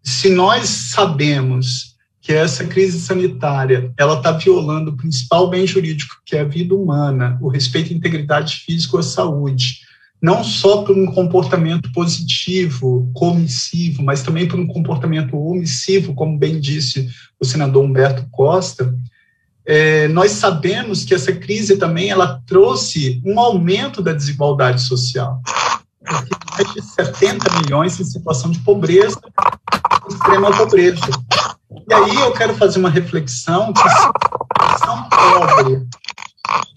se 0.02 0.28
nós 0.28 0.68
sabemos 0.68 1.91
que 2.22 2.32
essa 2.32 2.64
crise 2.64 3.00
sanitária 3.00 3.92
ela 3.98 4.16
está 4.16 4.30
violando 4.30 4.92
o 4.92 4.96
principal 4.96 5.50
bem 5.50 5.66
jurídico, 5.66 6.14
que 6.24 6.36
é 6.36 6.40
a 6.40 6.44
vida 6.44 6.72
humana, 6.72 7.36
o 7.42 7.48
respeito 7.48 7.92
à 7.92 7.96
integridade 7.96 8.58
física 8.64 8.96
e 8.96 9.00
à 9.00 9.02
saúde, 9.02 9.80
não 10.22 10.44
só 10.44 10.84
por 10.84 10.96
um 10.96 11.06
comportamento 11.06 11.90
positivo, 11.92 13.10
comissivo, 13.12 14.04
mas 14.04 14.22
também 14.22 14.46
por 14.46 14.60
um 14.60 14.68
comportamento 14.68 15.36
omissivo, 15.36 16.14
como 16.14 16.38
bem 16.38 16.60
disse 16.60 17.08
o 17.40 17.44
senador 17.44 17.84
Humberto 17.84 18.24
Costa, 18.30 18.94
é, 19.66 20.06
nós 20.06 20.30
sabemos 20.30 21.04
que 21.04 21.14
essa 21.14 21.32
crise 21.32 21.76
também 21.76 22.10
ela 22.10 22.40
trouxe 22.46 23.20
um 23.26 23.40
aumento 23.40 24.00
da 24.00 24.12
desigualdade 24.12 24.80
social. 24.82 25.42
Porque 26.04 26.34
mais 26.52 26.72
de 26.72 26.82
70 26.82 27.60
milhões 27.60 27.98
em 27.98 28.04
situação 28.04 28.50
de 28.50 28.60
pobreza, 28.60 29.20
extrema 30.08 30.56
pobreza. 30.56 31.06
E 31.88 31.94
aí 31.94 32.16
eu 32.16 32.32
quero 32.32 32.54
fazer 32.56 32.78
uma 32.78 32.90
reflexão 32.90 33.72
que 33.72 33.88
se 33.88 34.84
são 34.84 35.08
pobre 35.08 35.86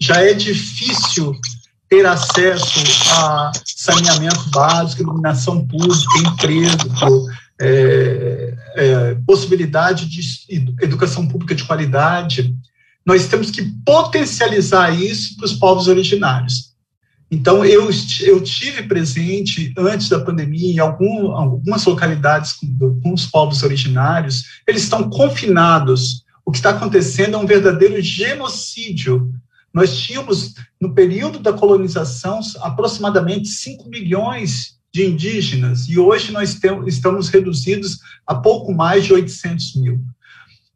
já 0.00 0.22
é 0.22 0.32
difícil 0.32 1.34
ter 1.88 2.04
acesso 2.06 2.80
a 3.12 3.52
saneamento 3.64 4.50
básico, 4.50 5.02
iluminação 5.02 5.66
pública, 5.66 6.18
emprego, 6.18 7.26
é, 7.60 8.54
é, 8.74 9.14
possibilidade 9.26 10.06
de 10.06 10.20
educação 10.82 11.26
pública 11.26 11.54
de 11.54 11.64
qualidade, 11.64 12.54
nós 13.04 13.28
temos 13.28 13.50
que 13.50 13.62
potencializar 13.84 14.90
isso 14.90 15.36
para 15.36 15.46
os 15.46 15.52
povos 15.52 15.86
originários. 15.86 16.74
Então, 17.30 17.64
eu, 17.64 17.90
eu 18.20 18.40
tive 18.40 18.84
presente, 18.84 19.74
antes 19.76 20.08
da 20.08 20.20
pandemia, 20.20 20.72
em 20.72 20.78
algum, 20.78 21.32
algumas 21.32 21.84
localidades 21.84 22.52
com, 22.52 23.00
com 23.00 23.12
os 23.12 23.26
povos 23.26 23.62
originários, 23.62 24.44
eles 24.66 24.82
estão 24.82 25.10
confinados. 25.10 26.24
O 26.44 26.52
que 26.52 26.58
está 26.58 26.70
acontecendo 26.70 27.34
é 27.34 27.38
um 27.38 27.46
verdadeiro 27.46 28.00
genocídio 28.00 29.32
nós 29.76 29.94
tínhamos, 29.94 30.54
no 30.80 30.94
período 30.94 31.38
da 31.38 31.52
colonização, 31.52 32.40
aproximadamente 32.62 33.48
5 33.48 33.90
milhões 33.90 34.78
de 34.90 35.04
indígenas, 35.04 35.86
e 35.86 35.98
hoje 35.98 36.32
nós 36.32 36.54
temos, 36.54 36.86
estamos 36.86 37.28
reduzidos 37.28 37.98
a 38.26 38.34
pouco 38.34 38.72
mais 38.72 39.04
de 39.04 39.12
800 39.12 39.74
mil. 39.76 40.02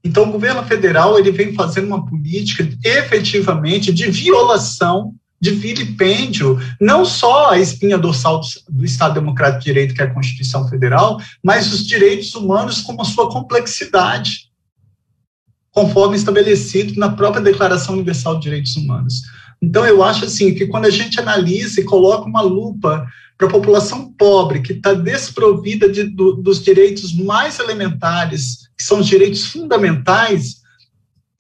Então, 0.05 0.25
o 0.25 0.33
governo 0.33 0.63
federal 0.65 1.19
ele 1.19 1.31
vem 1.31 1.55
fazendo 1.55 1.87
uma 1.87 2.05
política 2.05 2.69
efetivamente 2.85 3.91
de 3.91 4.11
violação, 4.11 5.15
de 5.41 5.53
vilipêndio, 5.53 6.59
não 6.81 7.05
só 7.05 7.51
a 7.51 7.59
espinha 7.59 7.97
dorsal 7.97 8.41
do 8.69 8.85
Estado 8.85 9.15
Democrático 9.15 9.61
de 9.61 9.65
Direito, 9.67 9.95
que 9.95 10.03
é 10.03 10.05
a 10.05 10.13
Constituição 10.13 10.69
Federal, 10.69 11.19
mas 11.43 11.73
os 11.73 11.87
direitos 11.87 12.35
humanos 12.35 12.83
com 12.83 13.01
a 13.01 13.05
sua 13.05 13.31
complexidade 13.31 14.51
conforme 15.71 16.17
estabelecido 16.17 16.99
na 16.99 17.11
própria 17.11 17.43
Declaração 17.43 17.95
Universal 17.95 18.37
de 18.37 18.43
Direitos 18.43 18.77
Humanos. 18.77 19.23
Então, 19.63 19.87
eu 19.87 20.03
acho 20.03 20.25
assim 20.25 20.55
que 20.55 20.67
quando 20.67 20.87
a 20.87 20.91
gente 20.91 21.19
analisa 21.21 21.81
e 21.81 21.85
coloca 21.85 22.29
uma 22.29 22.41
lupa 22.41 23.07
para 23.39 23.47
a 23.47 23.51
população 23.51 24.13
pobre, 24.13 24.61
que 24.61 24.73
está 24.73 24.93
desprovida 24.93 25.89
de, 25.89 26.05
do, 26.05 26.35
dos 26.35 26.63
direitos 26.63 27.15
mais 27.15 27.59
elementares, 27.59 28.69
que 28.77 28.83
são 28.85 29.01
os 29.01 29.07
direitos 29.07 29.47
fundamentais, 29.47 30.60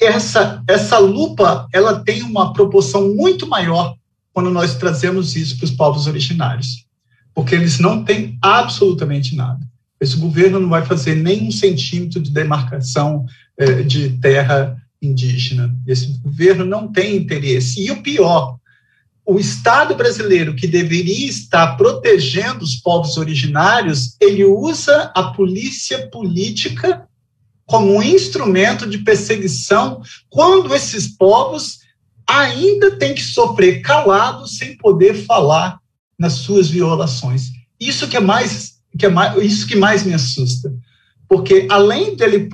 essa, 0.00 0.62
essa 0.66 0.98
lupa 0.98 1.68
ela 1.72 2.00
tem 2.00 2.22
uma 2.22 2.52
proporção 2.52 3.14
muito 3.14 3.46
maior 3.46 3.94
quando 4.32 4.50
nós 4.50 4.76
trazemos 4.76 5.36
isso 5.36 5.56
para 5.56 5.64
os 5.64 5.70
povos 5.70 6.06
originários, 6.06 6.86
porque 7.34 7.54
eles 7.54 7.78
não 7.78 8.04
têm 8.04 8.38
absolutamente 8.40 9.36
nada. 9.36 9.60
Esse 10.00 10.16
governo 10.16 10.58
não 10.58 10.68
vai 10.68 10.84
fazer 10.84 11.14
nem 11.14 11.46
um 11.46 11.50
centímetro 11.50 12.20
de 12.20 12.30
demarcação 12.30 13.26
é, 13.58 13.82
de 13.82 14.10
terra 14.18 14.76
indígena. 15.02 15.74
Esse 15.86 16.18
governo 16.20 16.64
não 16.64 16.90
tem 16.90 17.16
interesse. 17.16 17.84
E 17.84 17.90
o 17.90 18.02
pior, 18.02 18.56
o 19.26 19.38
Estado 19.38 19.94
brasileiro, 19.94 20.54
que 20.54 20.66
deveria 20.66 21.28
estar 21.28 21.76
protegendo 21.76 22.64
os 22.64 22.76
povos 22.76 23.18
originários, 23.18 24.16
ele 24.20 24.44
usa 24.44 25.12
a 25.14 25.24
polícia 25.24 26.08
política 26.08 27.06
como 27.70 27.94
um 27.94 28.02
instrumento 28.02 28.84
de 28.84 28.98
perseguição 28.98 30.02
quando 30.28 30.74
esses 30.74 31.06
povos 31.06 31.78
ainda 32.26 32.96
têm 32.96 33.14
que 33.14 33.22
sofrer 33.22 33.80
calados 33.80 34.56
sem 34.56 34.76
poder 34.76 35.14
falar 35.24 35.78
nas 36.18 36.32
suas 36.32 36.68
violações. 36.68 37.52
Isso 37.78 38.08
que 38.08 38.16
é 38.16 38.20
mais 38.20 38.80
que 38.98 39.06
é 39.06 39.08
mais, 39.08 39.40
isso 39.40 39.68
que 39.68 39.76
mais 39.76 40.02
me 40.02 40.12
assusta. 40.12 40.74
Porque, 41.28 41.68
além 41.70 42.16
dele 42.16 42.48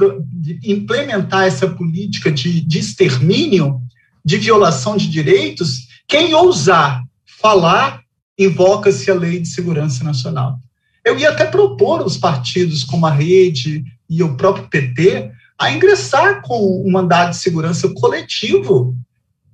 implementar 0.63 1.45
essa 1.45 1.67
política 1.67 2.31
de, 2.31 2.61
de 2.61 2.79
extermínio, 2.79 3.81
de 4.23 4.37
violação 4.37 4.99
de 4.99 5.09
direitos, 5.09 5.89
quem 6.07 6.35
ousar 6.35 7.03
falar, 7.25 8.03
invoca-se 8.39 9.11
a 9.11 9.15
Lei 9.15 9.41
de 9.41 9.49
Segurança 9.49 10.05
Nacional. 10.05 10.59
Eu 11.03 11.19
ia 11.19 11.31
até 11.31 11.47
propor 11.47 12.05
os 12.05 12.19
partidos 12.19 12.85
como 12.85 13.07
a 13.07 13.11
Rede 13.11 13.83
e 14.09 14.23
o 14.23 14.37
próprio 14.37 14.69
PT 14.69 15.31
a 15.59 15.71
ingressar 15.71 16.43
com 16.43 16.83
um 16.87 16.91
mandado 16.91 17.31
de 17.31 17.37
segurança 17.37 17.89
coletivo 17.95 18.95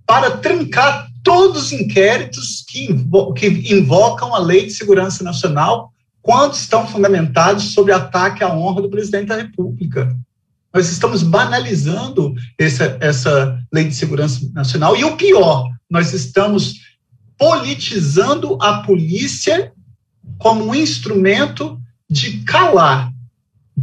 para 0.07 0.37
trancar 0.39 1.09
todos 1.23 1.67
os 1.67 1.73
inquéritos 1.73 2.65
que, 2.69 2.89
que 3.37 3.73
invocam 3.73 4.35
a 4.35 4.39
Lei 4.39 4.67
de 4.67 4.73
Segurança 4.73 5.23
Nacional 5.23 5.93
quando 6.21 6.55
estão 6.55 6.87
fundamentados 6.87 7.73
sobre 7.73 7.93
ataque 7.93 8.43
à 8.43 8.53
honra 8.53 8.83
do 8.83 8.91
presidente 8.91 9.29
da 9.29 9.37
República. 9.37 10.17
Nós 10.73 10.89
estamos 10.89 11.23
banalizando 11.23 12.35
essa, 12.59 12.97
essa 13.01 13.59
lei 13.73 13.85
de 13.85 13.95
segurança 13.95 14.41
nacional. 14.55 14.97
E 14.97 15.05
o 15.05 15.17
pior, 15.17 15.69
nós 15.91 16.15
estamos 16.15 16.81
politizando 17.37 18.57
a 18.63 18.83
polícia 18.83 19.73
como 20.39 20.65
um 20.65 20.75
instrumento 20.75 21.79
de 22.09 22.39
calar, 22.45 23.12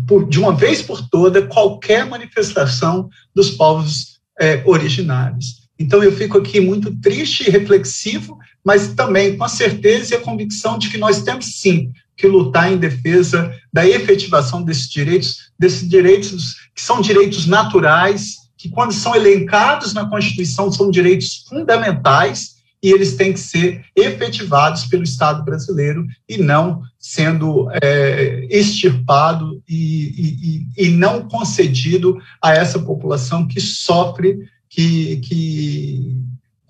por, 0.07 0.27
de 0.27 0.39
uma 0.39 0.53
vez 0.53 0.81
por 0.81 1.07
toda, 1.09 1.47
qualquer 1.47 2.05
manifestação 2.05 3.09
dos 3.33 3.51
povos 3.51 4.19
é, 4.39 4.61
originários. 4.65 5.59
Então, 5.77 6.03
eu 6.03 6.11
fico 6.11 6.37
aqui 6.37 6.59
muito 6.59 6.95
triste 6.99 7.47
e 7.47 7.49
reflexivo, 7.49 8.37
mas 8.63 8.93
também 8.93 9.37
com 9.37 9.45
a 9.45 9.49
certeza 9.49 10.13
e 10.13 10.17
a 10.17 10.21
convicção 10.21 10.77
de 10.77 10.89
que 10.89 10.97
nós 10.97 11.21
temos, 11.23 11.59
sim, 11.59 11.91
que 12.17 12.27
lutar 12.27 12.71
em 12.71 12.77
defesa 12.77 13.53
da 13.71 13.87
efetivação 13.87 14.61
desses 14.61 14.89
direitos, 14.89 15.51
desses 15.57 15.87
direitos 15.87 16.55
que 16.75 16.81
são 16.81 16.99
direitos 16.99 17.45
naturais, 17.45 18.35
que 18.57 18.69
quando 18.69 18.91
são 18.91 19.15
elencados 19.15 19.93
na 19.93 20.09
Constituição 20.09 20.69
são 20.69 20.91
direitos 20.91 21.45
fundamentais 21.47 22.59
e 22.83 22.91
eles 22.91 23.15
têm 23.15 23.31
que 23.31 23.39
ser 23.39 23.85
efetivados 23.95 24.85
pelo 24.85 25.03
Estado 25.03 25.45
brasileiro 25.45 26.05
e 26.27 26.37
não 26.37 26.81
sendo 27.09 27.67
é, 27.81 28.45
extirpado 28.51 29.63
e, 29.67 30.67
e, 30.77 30.85
e, 30.85 30.89
não 30.91 31.27
concedido 31.27 32.21
a 32.39 32.53
essa 32.53 32.77
população 32.77 33.47
que 33.47 33.59
sofre 33.59 34.37
que, 34.69 35.17
que 35.17 36.15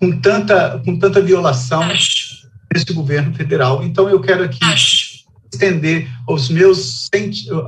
com 0.00 0.18
tanta 0.18 0.80
com 0.82 0.98
tanta 0.98 1.20
violação 1.20 1.86
desse 2.72 2.90
governo 2.94 3.34
federal. 3.34 3.84
Então 3.84 4.08
eu 4.08 4.18
quero 4.18 4.44
aqui 4.44 4.60
estender 5.52 6.08
os 6.26 6.48
meus 6.48 7.10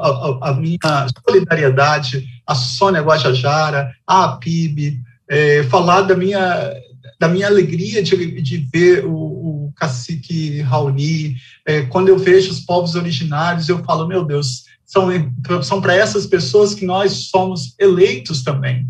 a, 0.01 0.49
a 0.49 0.55
minha 0.55 1.07
solidariedade 1.29 2.27
à 2.47 2.55
Sônia 2.55 3.03
Guajajara, 3.03 3.93
à 4.07 4.29
PIB, 4.29 4.99
é, 5.29 5.63
falar 5.65 6.01
da 6.03 6.17
minha 6.17 6.73
da 7.21 7.29
minha 7.29 7.47
alegria 7.47 8.03
de, 8.03 8.41
de 8.41 8.57
ver 8.73 9.05
o, 9.05 9.15
o 9.15 9.73
cacique 9.77 10.61
Raoni. 10.63 11.37
É, 11.67 11.83
quando 11.83 12.09
eu 12.09 12.19
vejo 12.19 12.51
os 12.51 12.61
povos 12.61 12.95
originários, 12.95 13.69
eu 13.69 13.83
falo, 13.85 14.07
meu 14.07 14.25
Deus, 14.25 14.65
são, 14.85 15.09
são 15.63 15.81
para 15.81 15.95
essas 15.95 16.27
pessoas 16.27 16.75
que 16.75 16.85
nós 16.85 17.29
somos 17.31 17.75
eleitos 17.79 18.43
também. 18.43 18.89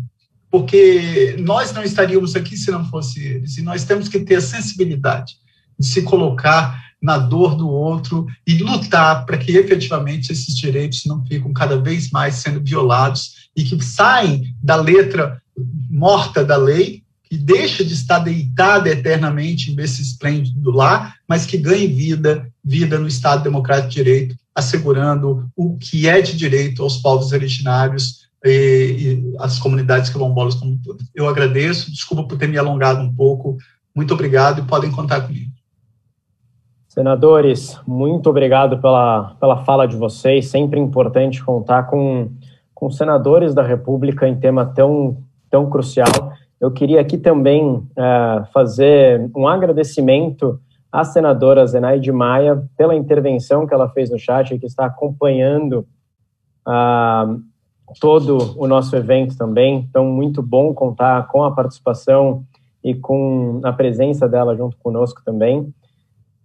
Porque 0.49 1.35
nós 1.39 1.71
não 1.71 1.83
estaríamos 1.83 2.35
aqui 2.35 2.57
se 2.57 2.69
não 2.69 2.87
fosse 2.89 3.23
eles. 3.23 3.57
E 3.57 3.61
nós 3.61 3.83
temos 3.83 4.07
que 4.07 4.19
ter 4.19 4.35
a 4.35 4.41
sensibilidade 4.41 5.35
de 5.79 5.87
se 5.87 6.01
colocar 6.03 6.81
na 7.01 7.17
dor 7.17 7.55
do 7.55 7.67
outro 7.67 8.25
e 8.47 8.57
lutar 8.59 9.25
para 9.25 9.37
que 9.37 9.57
efetivamente 9.57 10.31
esses 10.31 10.55
direitos 10.55 11.03
não 11.05 11.25
ficam 11.25 11.51
cada 11.51 11.77
vez 11.77 12.09
mais 12.11 12.35
sendo 12.35 12.63
violados 12.63 13.49
e 13.55 13.63
que 13.63 13.83
saem 13.83 14.55
da 14.61 14.77
letra 14.77 15.41
morta 15.89 16.43
da 16.43 16.55
lei, 16.55 17.02
que 17.33 17.37
deixa 17.39 17.83
de 17.83 17.95
estar 17.95 18.19
deitada 18.19 18.87
eternamente 18.89 19.75
nesse 19.75 20.03
esplêndido 20.03 20.69
lá, 20.69 21.15
mas 21.27 21.47
que 21.47 21.57
ganhe 21.57 21.87
vida, 21.87 22.47
vida 22.63 22.99
no 22.99 23.07
Estado 23.07 23.41
Democrático 23.41 23.89
de 23.89 23.95
Direito, 23.95 24.35
assegurando 24.53 25.49
o 25.55 25.75
que 25.75 26.07
é 26.07 26.21
de 26.21 26.37
direito 26.37 26.83
aos 26.83 26.97
povos 26.97 27.31
originários 27.31 28.27
e, 28.45 28.51
e 28.51 29.35
às 29.39 29.57
comunidades 29.57 30.11
quilombolas 30.11 30.53
como 30.53 30.73
um 30.73 30.79
Eu 31.15 31.27
agradeço, 31.27 31.89
desculpa 31.89 32.23
por 32.27 32.37
ter 32.37 32.47
me 32.47 32.57
alongado 32.59 33.01
um 33.01 33.11
pouco, 33.11 33.57
muito 33.95 34.13
obrigado 34.13 34.59
e 34.59 34.67
podem 34.67 34.91
contar 34.91 35.21
comigo. 35.21 35.49
Senadores, 36.87 37.79
muito 37.87 38.29
obrigado 38.29 38.77
pela, 38.77 39.35
pela 39.39 39.65
fala 39.65 39.87
de 39.87 39.95
vocês. 39.95 40.45
Sempre 40.49 40.79
importante 40.79 41.43
contar 41.43 41.87
com 41.87 42.29
com 42.75 42.91
senadores 42.91 43.55
da 43.55 43.63
República 43.63 44.27
em 44.27 44.35
tema 44.35 44.65
tão, 44.65 45.17
tão 45.49 45.69
crucial. 45.69 46.33
Eu 46.63 46.71
queria 46.71 47.01
aqui 47.01 47.17
também 47.17 47.75
uh, 47.75 48.45
fazer 48.53 49.29
um 49.35 49.45
agradecimento 49.49 50.61
à 50.89 51.03
senadora 51.03 51.67
Zenaide 51.67 52.09
Maia 52.09 52.63
pela 52.77 52.95
intervenção 52.95 53.67
que 53.67 53.73
ela 53.73 53.89
fez 53.89 54.09
no 54.09 54.17
chat 54.17 54.51
e 54.51 54.57
que 54.57 54.65
está 54.65 54.85
acompanhando 54.85 55.85
uh, 56.65 57.41
todo 57.99 58.57
o 58.57 58.65
nosso 58.65 58.95
evento 58.95 59.37
também. 59.37 59.85
Então, 59.89 60.05
muito 60.05 60.41
bom 60.41 60.73
contar 60.73 61.27
com 61.27 61.43
a 61.43 61.51
participação 61.51 62.45
e 62.81 62.95
com 62.95 63.59
a 63.61 63.73
presença 63.73 64.25
dela 64.25 64.55
junto 64.55 64.77
conosco 64.77 65.21
também. 65.25 65.67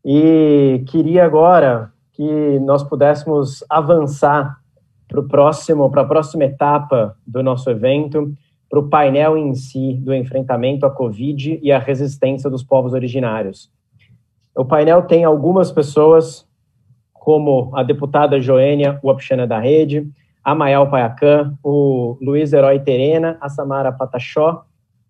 E 0.04 0.82
queria 0.88 1.24
agora 1.24 1.92
que 2.14 2.58
nós 2.58 2.82
pudéssemos 2.82 3.62
avançar 3.70 4.58
para 5.06 6.02
a 6.02 6.04
próxima 6.04 6.44
etapa 6.44 7.16
do 7.24 7.40
nosso 7.40 7.70
evento, 7.70 8.34
para 8.68 8.78
o 8.78 8.88
painel 8.88 9.36
em 9.36 9.54
si 9.54 9.94
do 9.94 10.14
enfrentamento 10.14 10.84
à 10.84 10.90
Covid 10.90 11.58
e 11.62 11.72
à 11.72 11.78
resistência 11.78 12.50
dos 12.50 12.62
povos 12.62 12.92
originários. 12.92 13.70
O 14.54 14.64
painel 14.64 15.02
tem 15.02 15.24
algumas 15.24 15.72
pessoas, 15.72 16.46
como 17.12 17.70
a 17.74 17.82
deputada 17.82 18.40
Joênia 18.40 18.98
Uapchana 19.02 19.46
da 19.46 19.58
Rede, 19.58 20.06
a 20.44 20.54
Mael 20.54 20.88
Paiacan, 20.88 21.56
o 21.62 22.18
Luiz 22.20 22.52
Herói 22.52 22.80
Terena, 22.80 23.38
a 23.40 23.48
Samara 23.48 23.92
Patachó, 23.92 24.64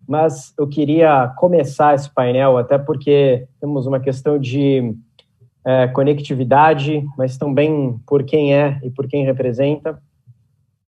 mas 0.07 0.53
eu 0.57 0.67
queria 0.67 1.27
começar 1.37 1.95
esse 1.95 2.09
painel, 2.09 2.57
até 2.57 2.77
porque 2.77 3.47
temos 3.59 3.85
uma 3.85 3.99
questão 3.99 4.39
de 4.39 4.95
é, 5.65 5.87
conectividade, 5.87 7.05
mas 7.17 7.37
também 7.37 7.99
por 8.07 8.23
quem 8.23 8.55
é 8.55 8.79
e 8.83 8.89
por 8.89 9.07
quem 9.07 9.23
representa 9.25 10.01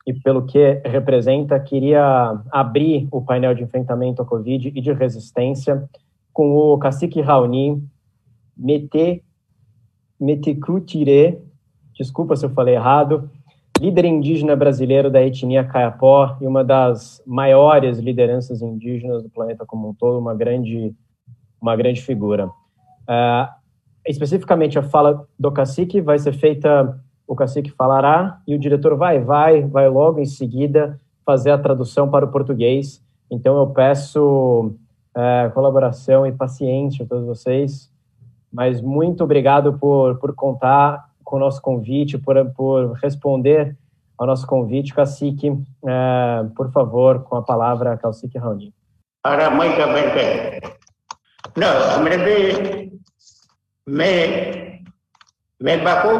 e 0.06 0.14
pelo 0.14 0.46
que 0.46 0.82
representa, 0.86 1.60
queria 1.60 2.40
abrir 2.52 3.08
o 3.12 3.22
painel 3.22 3.54
de 3.54 3.64
enfrentamento 3.64 4.22
à 4.22 4.26
Covid 4.26 4.72
e 4.74 4.82
de 4.82 4.92
resistência 4.94 5.88
com 6.34 6.56
o 6.56 6.78
cacique 6.78 7.22
Raoni 7.22 7.84
Mete, 8.58 9.24
Metecutire, 10.20 11.40
desculpa 11.94 12.36
se 12.36 12.46
eu 12.46 12.50
falei 12.52 12.76
errado, 12.76 13.30
líder 13.80 14.06
indígena 14.06 14.56
brasileiro 14.56 15.10
da 15.10 15.22
etnia 15.22 15.64
Caiapó 15.64 16.38
e 16.40 16.46
uma 16.46 16.64
das 16.64 17.22
maiores 17.26 17.98
lideranças 17.98 18.62
indígenas 18.62 19.24
do 19.24 19.30
planeta 19.30 19.66
como 19.66 19.90
um 19.90 19.94
todo, 19.94 20.20
uma 20.20 20.36
grande, 20.36 20.94
uma 21.60 21.76
grande 21.76 22.02
figura. 22.02 22.48
Uh, 22.48 23.50
especificamente 24.06 24.78
a 24.78 24.84
fala 24.84 25.28
do 25.38 25.52
cacique 25.52 26.00
vai 26.00 26.20
ser 26.20 26.34
feita, 26.34 27.00
o 27.32 27.36
cacique 27.36 27.72
falará 27.72 28.42
e 28.46 28.54
o 28.54 28.60
diretor 28.60 28.98
vai, 28.98 29.18
vai, 29.18 29.62
vai 29.62 29.88
logo 29.88 30.20
em 30.20 30.26
seguida 30.26 31.00
fazer 31.26 31.52
a 31.52 31.58
tradução 31.58 32.10
para 32.10 32.26
o 32.26 32.28
português. 32.28 33.02
Então 33.32 33.58
eu 33.58 33.68
peço 33.68 34.74
é, 35.16 35.50
colaboração 35.54 36.28
e 36.28 36.34
paciência 36.34 37.06
a 37.06 37.08
todos 37.08 37.26
vocês, 37.26 37.90
mas 38.52 38.82
muito 38.82 39.24
obrigado 39.24 39.80
por, 39.80 40.18
por 40.18 40.36
contar 40.36 41.06
com 41.24 41.38
o 41.38 41.40
nosso 41.40 41.62
convite, 41.62 42.18
por, 42.18 42.36
por 42.52 42.92
responder 43.02 43.78
ao 44.18 44.28
nosso 44.28 44.46
convite, 44.46 44.94
cacique, 44.94 45.58
é, 45.88 46.46
por 46.54 46.70
favor, 46.74 47.24
com 47.24 47.38
a 47.38 47.42
palavra, 47.42 47.96
cacique 47.96 48.38
Raoni. 48.38 48.74
Não, 53.88 54.71
me, 55.62 55.78
me 55.78 55.84
bacou 55.84 56.18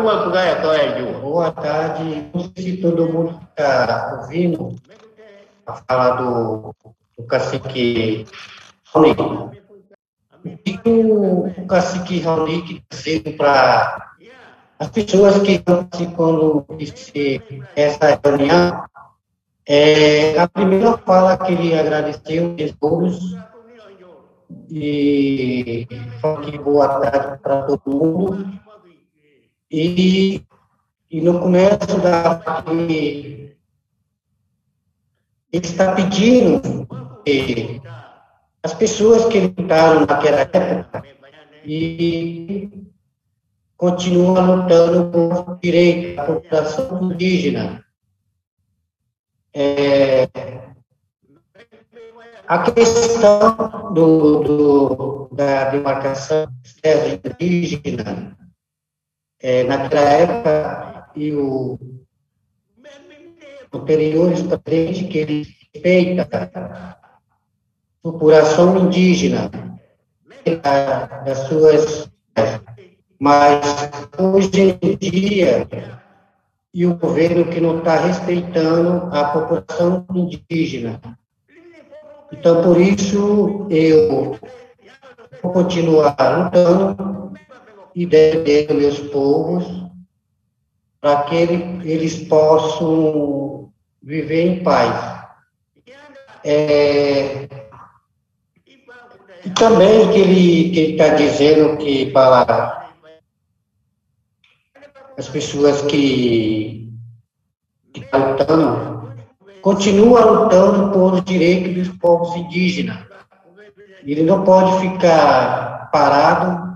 Boa 1.20 1.52
tarde. 1.52 2.30
Se 2.56 2.78
todo 2.78 3.12
mundo 3.12 3.42
está 3.50 4.20
ouvindo 4.22 4.76
a 5.66 5.74
fala 5.74 6.12
do, 6.12 6.76
do 7.18 7.24
cacique 7.26 8.28
Raoni. 8.94 9.16
O, 10.86 11.48
o 11.48 11.68
cacique 11.68 12.20
Raoni 12.20 12.62
que 12.62 12.84
está 12.88 13.32
para 13.32 14.12
as 14.78 14.90
pessoas 14.90 15.40
que 15.40 15.54
estão 15.54 15.86
participando 15.86 16.66
dessa 17.76 18.20
reunião, 18.24 18.86
é, 19.68 20.40
a 20.40 20.48
primeira 20.48 20.98
fala 21.00 21.38
que 21.38 21.54
ele 21.54 21.80
agradeceu 21.80 22.56
os 22.56 22.72
todos 22.74 23.36
e 24.70 25.88
fala 26.22 26.42
que 26.42 26.58
boa 26.60 26.88
tarde 27.00 27.40
para 27.42 27.64
todo 27.64 27.82
mundo. 27.90 28.71
E, 29.72 30.44
e 31.10 31.22
no 31.22 31.40
começo 31.40 31.98
da 32.02 32.64
ele 35.54 35.66
está 35.66 35.94
pedindo 35.94 36.88
que 37.26 37.82
as 38.64 38.74
pessoas 38.74 39.26
que 39.26 39.40
lutaram 39.40 40.02
naquela 40.02 40.42
época 40.42 41.04
e 41.66 42.70
continuam 43.78 44.58
lutando 44.58 45.10
por 45.10 45.60
direito 45.60 46.16
da 46.16 46.26
população 46.26 47.12
indígena. 47.12 47.84
É, 49.54 50.30
a 52.48 52.72
questão 52.72 53.94
do, 53.94 54.44
do, 54.44 55.30
da 55.32 55.70
demarcação 55.72 56.48
indígena, 57.40 58.38
é, 59.42 59.64
naquela 59.64 60.10
época, 60.10 61.10
e 61.16 61.34
o 61.34 61.78
anteriores 63.74 64.42
presidente 64.42 65.06
que 65.06 65.18
ele 65.18 65.48
respeita 65.74 66.52
a 66.54 66.98
população 68.04 68.78
indígena 68.86 69.50
das 71.26 71.38
suas 71.48 72.12
mas 73.20 73.62
hoje 74.18 74.78
em 74.82 74.98
dia 74.98 75.68
e 76.74 76.88
o 76.88 76.96
governo 76.96 77.46
que 77.46 77.62
não 77.62 77.78
está 77.78 78.00
respeitando 78.00 79.16
a 79.16 79.26
população 79.26 80.06
indígena. 80.16 81.00
Então, 82.32 82.64
por 82.64 82.82
isso, 82.82 83.68
eu 83.70 84.40
vou 85.44 85.52
continuar 85.52 86.16
lutando 86.18 87.21
e 87.96 88.06
defendendo 88.06 88.76
meus 88.76 89.00
povos 89.00 89.66
para 91.00 91.24
que 91.24 91.36
eles 91.36 92.28
possam 92.28 93.72
viver 94.02 94.48
em 94.48 94.64
paz. 94.64 95.22
É, 96.44 97.48
e 99.46 99.50
também 99.56 100.12
que 100.12 100.20
ele 100.20 100.92
está 100.92 101.10
dizendo 101.10 101.78
que 101.78 102.12
para 102.12 102.92
as 105.18 105.28
pessoas 105.28 105.82
que 105.84 106.92
estão 107.96 108.32
lutando 108.32 109.02
continua 109.62 110.26
lutando 110.26 110.92
por 110.92 111.22
direitos 111.22 111.88
dos 111.88 111.98
povos 111.98 112.36
indígenas. 112.36 112.98
Ele 114.04 114.24
não 114.24 114.44
pode 114.44 114.80
ficar 114.80 115.90
parado 115.92 116.71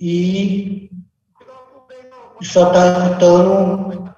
e 0.00 0.90
só 2.42 2.68
está 2.68 3.08
lutando 3.08 4.14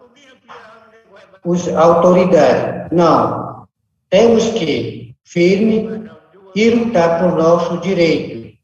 as 1.45 1.69
autoridades. 1.69 2.91
Não. 2.93 3.67
Temos 4.11 4.51
que, 4.51 5.15
firme, 5.25 6.11
e 6.55 6.71
lutar 6.71 7.21
por 7.21 7.37
nosso 7.37 7.79
direito. 7.79 8.59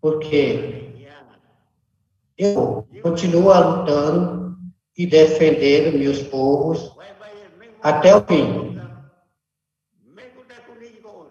Porque 0.00 1.08
eu 2.36 2.86
continuo 3.02 3.52
lutando 3.52 4.56
e 4.96 5.06
defendendo 5.06 5.98
meus 5.98 6.22
povos 6.22 6.92
até 7.82 8.14
o 8.14 8.22
fim. 8.24 8.78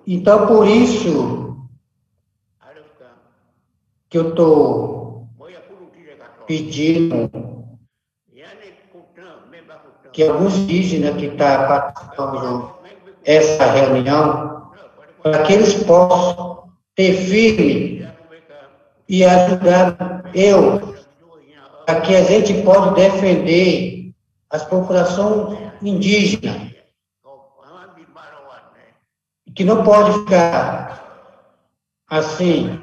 Então, 0.05 0.47
por 0.47 0.66
isso 0.66 1.47
que 4.10 4.18
eu 4.18 4.30
estou 4.30 5.28
pedindo 6.45 7.30
que 10.14 10.24
alguns 10.24 10.55
indígenas 10.55 11.16
que 11.18 11.26
estão 11.26 11.38
tá 11.38 11.68
participando 11.68 12.74
dessa 13.24 13.66
reunião, 13.66 14.72
para 15.22 15.43
que 15.43 15.53
eles 15.53 15.84
possam 15.84 16.72
ter 16.95 17.14
firme 17.14 18.08
e 19.08 19.24
ajudar 19.24 20.24
eu, 20.34 20.95
para 21.86 22.01
que 22.01 22.16
a 22.16 22.24
gente 22.24 22.64
possa 22.64 22.91
defender 22.95 24.12
as 24.49 24.64
populações 24.64 25.60
indígena, 25.82 26.72
que 29.53 29.64
não 29.64 29.84
pode 29.84 30.20
ficar 30.20 31.28
assim, 32.10 32.82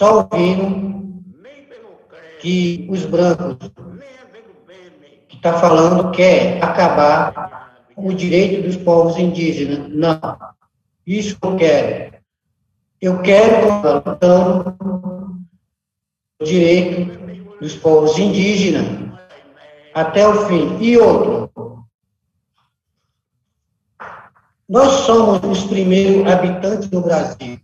só 0.00 0.26
ouvindo 0.32 1.22
que 2.40 2.88
os 2.90 3.04
brancos 3.04 3.70
que 5.28 5.36
está 5.36 5.52
falando 5.60 6.10
que 6.10 6.22
é 6.22 6.58
acabar 6.62 7.76
o 7.94 8.10
direito 8.14 8.62
dos 8.62 8.78
povos 8.78 9.18
indígenas. 9.18 9.90
Não. 9.90 10.18
Isso 11.06 11.36
eu 11.42 11.56
quero. 11.56 12.14
Eu 12.98 13.20
quero 13.20 14.02
lutando 14.06 14.74
o 16.40 16.44
direito 16.46 17.58
dos 17.60 17.74
povos 17.74 18.18
indígenas 18.18 18.86
até 19.92 20.26
o 20.26 20.46
fim. 20.46 20.78
E 20.80 20.96
outro, 20.96 21.84
nós 24.66 24.92
somos 25.04 25.42
os 25.44 25.64
primeiros 25.64 26.26
habitantes 26.26 26.88
do 26.88 27.02
Brasil. 27.02 27.60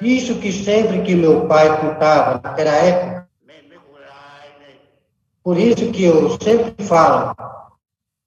Isso 0.00 0.36
que 0.36 0.52
sempre 0.52 1.02
que 1.02 1.14
meu 1.14 1.46
pai 1.46 1.80
contava 1.80 2.40
naquela 2.42 2.72
época, 2.72 3.28
por 5.44 5.58
isso 5.58 5.90
que 5.90 6.04
eu 6.04 6.38
sempre 6.40 6.72
falo 6.84 7.34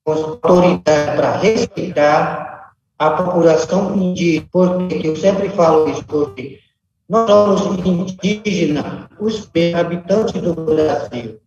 com 0.04 0.12
as 0.12 0.20
autoridades 0.20 1.14
para 1.16 1.36
respeitar 1.38 2.72
a 2.98 3.10
população 3.10 3.96
indígena, 3.96 4.46
porque 4.52 5.00
eu 5.04 5.16
sempre 5.16 5.48
falo 5.50 5.88
isso, 5.88 6.04
porque 6.04 6.60
nós 7.08 7.60
somos 7.60 7.84
indígenas, 7.84 9.08
os 9.18 9.50
habitantes 9.74 10.40
do 10.40 10.54
Brasil. 10.54 11.40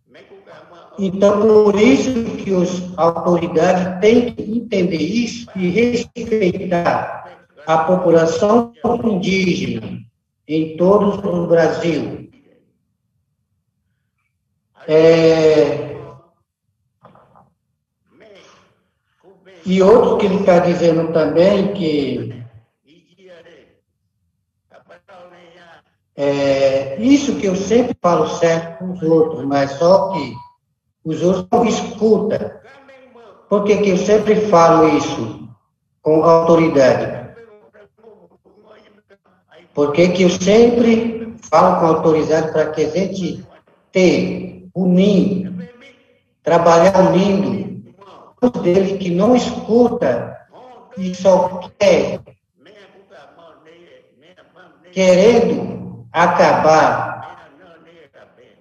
Então, 0.98 1.40
por 1.40 1.80
isso 1.80 2.12
que 2.36 2.54
as 2.54 2.82
autoridades 2.96 4.00
têm 4.00 4.32
que 4.34 4.42
entender 4.42 4.98
isso 4.98 5.48
e 5.56 5.68
respeitar 5.70 7.24
a 7.66 7.78
população 7.78 8.72
indígena 9.04 10.09
em 10.50 10.76
todo 10.76 11.24
o 11.28 11.46
Brasil. 11.46 12.28
É... 14.88 15.90
E 19.64 19.80
outro 19.80 20.18
que 20.18 20.26
ele 20.26 20.40
está 20.40 20.58
dizendo 20.58 21.12
também 21.12 21.72
que 21.74 22.44
é, 26.16 27.00
isso 27.00 27.36
que 27.36 27.46
eu 27.46 27.54
sempre 27.54 27.96
falo 28.02 28.26
certo 28.26 28.78
com 28.78 28.92
os 28.92 29.02
outros, 29.02 29.44
mas 29.44 29.70
só 29.72 30.12
que 30.12 30.34
os 31.04 31.22
outros 31.22 31.46
não 31.52 31.64
escutam. 31.64 32.50
Por 33.48 33.64
que, 33.64 33.76
que 33.76 33.90
eu 33.90 33.98
sempre 33.98 34.34
falo 34.48 34.96
isso 34.96 35.48
com 36.02 36.24
autoridade? 36.24 37.19
Por 39.74 39.92
que, 39.92 40.22
eu 40.22 40.30
sempre 40.30 41.34
falo 41.50 41.80
com 41.80 41.86
autoridade 41.86 42.52
para 42.52 42.70
que 42.70 42.84
a 42.84 42.88
gente 42.90 43.44
ter 43.92 44.68
unindo, 44.74 45.64
trabalhar 46.42 47.12
unindo, 47.12 47.70
dele 48.62 48.98
que 48.98 49.10
não 49.10 49.36
escuta 49.36 50.36
e 50.96 51.14
só 51.14 51.70
quer, 51.78 52.20
querendo 54.92 56.06
acabar, 56.12 57.46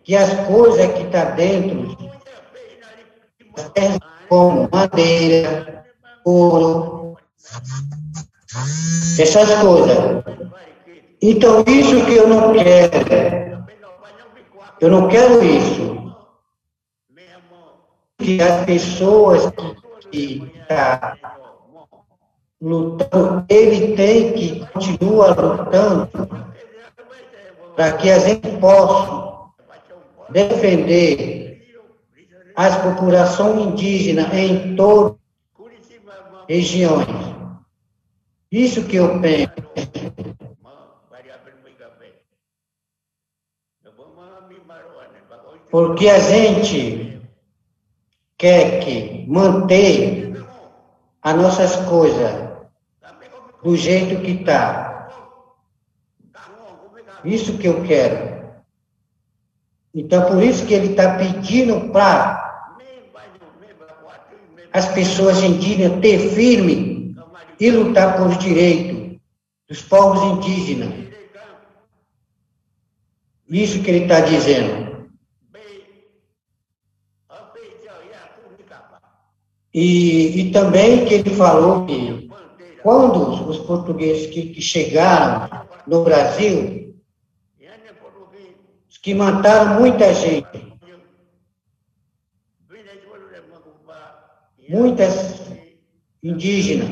que 0.04 0.16
as 0.16 0.48
coisas 0.48 0.92
que 0.94 1.04
estão 1.04 1.12
tá 1.12 1.32
dentro 1.32 1.98
como 4.28 4.70
madeira, 4.72 5.86
ouro, 6.24 7.18
essas 9.20 9.54
coisas. 9.62 10.24
Então, 11.22 11.64
isso 11.68 12.06
que 12.06 12.16
eu 12.16 12.28
não 12.28 12.54
quero, 12.54 13.66
eu 14.80 14.90
não 14.90 15.08
quero 15.10 15.44
isso. 15.44 16.16
Que 18.18 18.42
as 18.42 18.66
pessoas 18.66 19.52
que 20.12 20.44
estão 20.44 20.68
tá 20.68 21.18
lutando, 22.62 23.46
ele 23.50 23.96
tem 23.96 24.34
que 24.34 24.66
continuar 24.68 25.38
lutando 25.40 26.10
para 27.76 27.94
que 27.94 28.10
a 28.10 28.20
gente 28.20 28.58
possa 28.58 29.50
defender 30.30 31.50
as 32.56 32.76
populações 32.78 33.68
indígenas 33.68 34.34
em 34.34 34.76
todas 34.76 35.18
as 36.42 36.46
regiões. 36.48 37.08
Isso 38.52 38.84
que 38.84 38.98
eu 38.98 39.20
penso. 39.22 39.54
Porque 45.72 46.10
a 46.10 46.20
gente 46.20 47.22
quer 48.38 48.84
que 48.84 49.26
manter 49.28 50.34
as 51.22 51.36
nossas 51.36 51.76
coisas 51.88 52.50
do 53.64 53.76
jeito 53.76 54.22
que 54.22 54.42
está. 54.42 55.10
Isso 57.24 57.58
que 57.58 57.68
eu 57.68 57.84
quero. 57.84 58.40
Então, 59.94 60.26
por 60.26 60.42
isso 60.42 60.66
que 60.66 60.74
ele 60.74 60.92
está 60.92 61.18
pedindo 61.18 61.92
para 61.92 62.76
as 64.72 64.88
pessoas 64.94 65.44
indígenas 65.44 66.00
ter 66.00 66.20
firme 66.30 67.16
e 67.60 67.72
lutar 67.72 68.18
por 68.18 68.30
direitos 68.38 69.20
dos 69.68 69.82
povos 69.82 70.24
indígenas. 70.38 71.10
Isso 73.50 73.82
que 73.82 73.90
ele 73.90 74.04
está 74.04 74.22
dizendo. 74.22 74.90
E, 79.74 80.42
e, 80.42 80.52
também 80.52 81.06
que 81.06 81.14
ele 81.14 81.30
falou 81.30 81.86
que 81.86 82.30
quando 82.82 83.48
os 83.48 83.60
portugueses 83.60 84.28
que, 84.28 84.54
que 84.54 84.62
chegaram 84.62 85.68
no 85.86 86.04
Brasil, 86.04 86.96
que 89.02 89.14
mataram 89.14 89.80
muita 89.80 90.14
gente, 90.14 90.70
muitas 94.68 95.50
indígenas. 96.22 96.90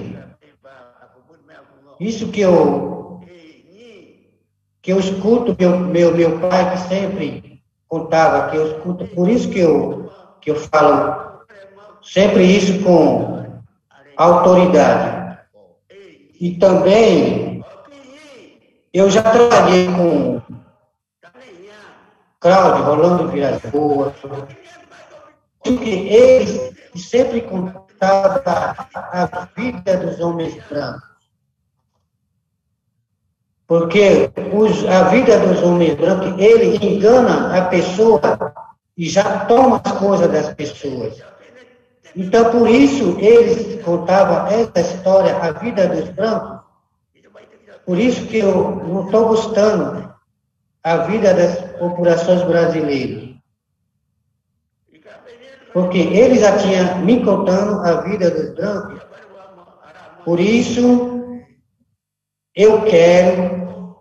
Isso 1.99 2.31
que 2.31 2.41
eu 2.41 2.96
que 4.87 4.93
eu 4.93 5.01
escuto 5.01 5.53
meu 5.59 5.77
meu 5.79 6.15
meu 6.15 6.39
pai 6.39 6.71
que 6.71 6.77
sempre 6.87 7.61
contava 7.89 8.49
que 8.49 8.55
eu 8.55 8.71
escuto, 8.71 9.05
por 9.07 9.27
isso 9.27 9.49
que 9.49 9.59
eu 9.59 10.09
que 10.39 10.49
eu 10.49 10.55
falo 10.55 11.43
sempre 12.01 12.45
isso 12.45 12.81
com 12.85 13.61
autoridade. 14.15 15.39
E 16.39 16.55
também 16.55 17.61
eu 18.93 19.09
já 19.09 19.23
trabalhei 19.23 19.87
com 19.87 20.41
Cláudio 22.39 22.85
Rolando 22.85 23.27
Vilas 23.27 23.61
Boas, 23.63 24.13
que 25.63 25.89
eles 26.07 26.73
sempre 26.95 27.41
contava 27.41 28.41
a 28.95 29.49
vida 29.53 29.97
dos 29.97 30.17
homens 30.21 30.55
brancos. 30.69 31.06
Porque 33.67 34.31
os, 34.53 34.85
a 34.85 35.03
vida 35.09 35.39
dos 35.39 35.61
homens 35.61 35.95
brancos, 35.95 36.39
ele 36.39 36.77
engana 36.77 37.57
a 37.57 37.65
pessoa 37.65 38.21
e 38.97 39.09
já 39.09 39.45
toma 39.45 39.81
as 39.83 39.91
coisas 39.93 40.31
das 40.31 40.53
pessoas. 40.53 41.21
Então, 42.15 42.49
por 42.49 42.69
isso, 42.69 43.17
eles 43.19 43.83
contavam 43.83 44.47
essa 44.47 44.79
história, 44.79 45.35
a 45.37 45.51
vida 45.51 45.87
dos 45.87 46.09
brancos. 46.09 46.65
Por 47.85 47.99
isso 47.99 48.25
que 48.27 48.39
eu 48.39 48.83
não 48.87 49.05
estou 49.05 49.27
gostando 49.27 50.11
a 50.83 50.97
vida 50.97 51.33
das 51.33 51.59
populações 51.77 52.43
brasileiras 52.43 53.27
porque 55.77 55.99
ele 55.99 56.39
já 56.39 56.57
tinha 56.57 56.95
me 56.95 57.23
contando 57.23 57.85
a 57.85 58.01
vida 58.01 58.31
dos 58.31 58.55
brancos. 58.55 58.99
Por 60.25 60.39
isso, 60.39 61.16
eu 62.57 62.81
quero 62.81 63.95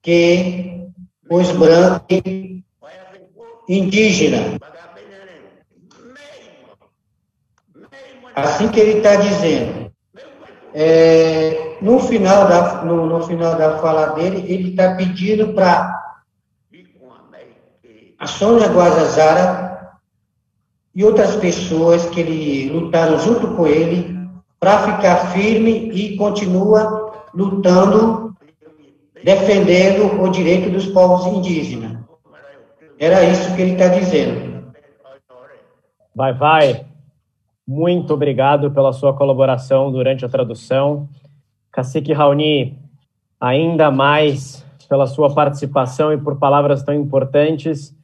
que 0.00 0.88
os 1.28 1.50
brancos 1.52 2.22
indígenas, 3.68 4.58
assim 8.34 8.68
que 8.68 8.80
ele 8.80 8.98
está 8.98 9.16
dizendo, 9.16 9.92
é, 10.72 11.76
no, 11.82 12.00
final 12.00 12.48
da, 12.48 12.84
no, 12.84 13.04
no 13.04 13.22
final 13.26 13.56
da 13.56 13.78
fala 13.80 14.14
dele, 14.14 14.50
ele 14.50 14.70
está 14.70 14.94
pedindo 14.94 15.52
para 15.52 15.94
a 18.18 18.26
Sônia 18.26 18.68
Guajajara 18.68 19.90
e 20.94 21.04
outras 21.04 21.36
pessoas 21.36 22.06
que 22.06 22.20
ele 22.20 22.70
lutaram 22.70 23.18
junto 23.18 23.48
com 23.48 23.66
ele 23.66 24.18
para 24.58 24.94
ficar 24.94 25.32
firme 25.32 25.90
e 25.92 26.16
continua 26.16 27.09
lutando, 27.34 28.34
defendendo 29.22 30.20
o 30.20 30.28
direito 30.28 30.70
dos 30.70 30.86
povos 30.86 31.26
indígenas. 31.26 31.98
Era 32.98 33.24
isso 33.24 33.54
que 33.54 33.62
ele 33.62 33.72
está 33.72 33.88
dizendo. 33.88 34.72
Vai, 36.14 36.34
vai. 36.34 36.86
Muito 37.66 38.12
obrigado 38.12 38.70
pela 38.72 38.92
sua 38.92 39.14
colaboração 39.14 39.90
durante 39.92 40.24
a 40.24 40.28
tradução. 40.28 41.08
Cacique 41.70 42.12
Raoni, 42.12 42.76
ainda 43.40 43.90
mais 43.90 44.66
pela 44.88 45.06
sua 45.06 45.32
participação 45.32 46.12
e 46.12 46.18
por 46.18 46.36
palavras 46.36 46.82
tão 46.82 46.92
importantes, 46.92 47.96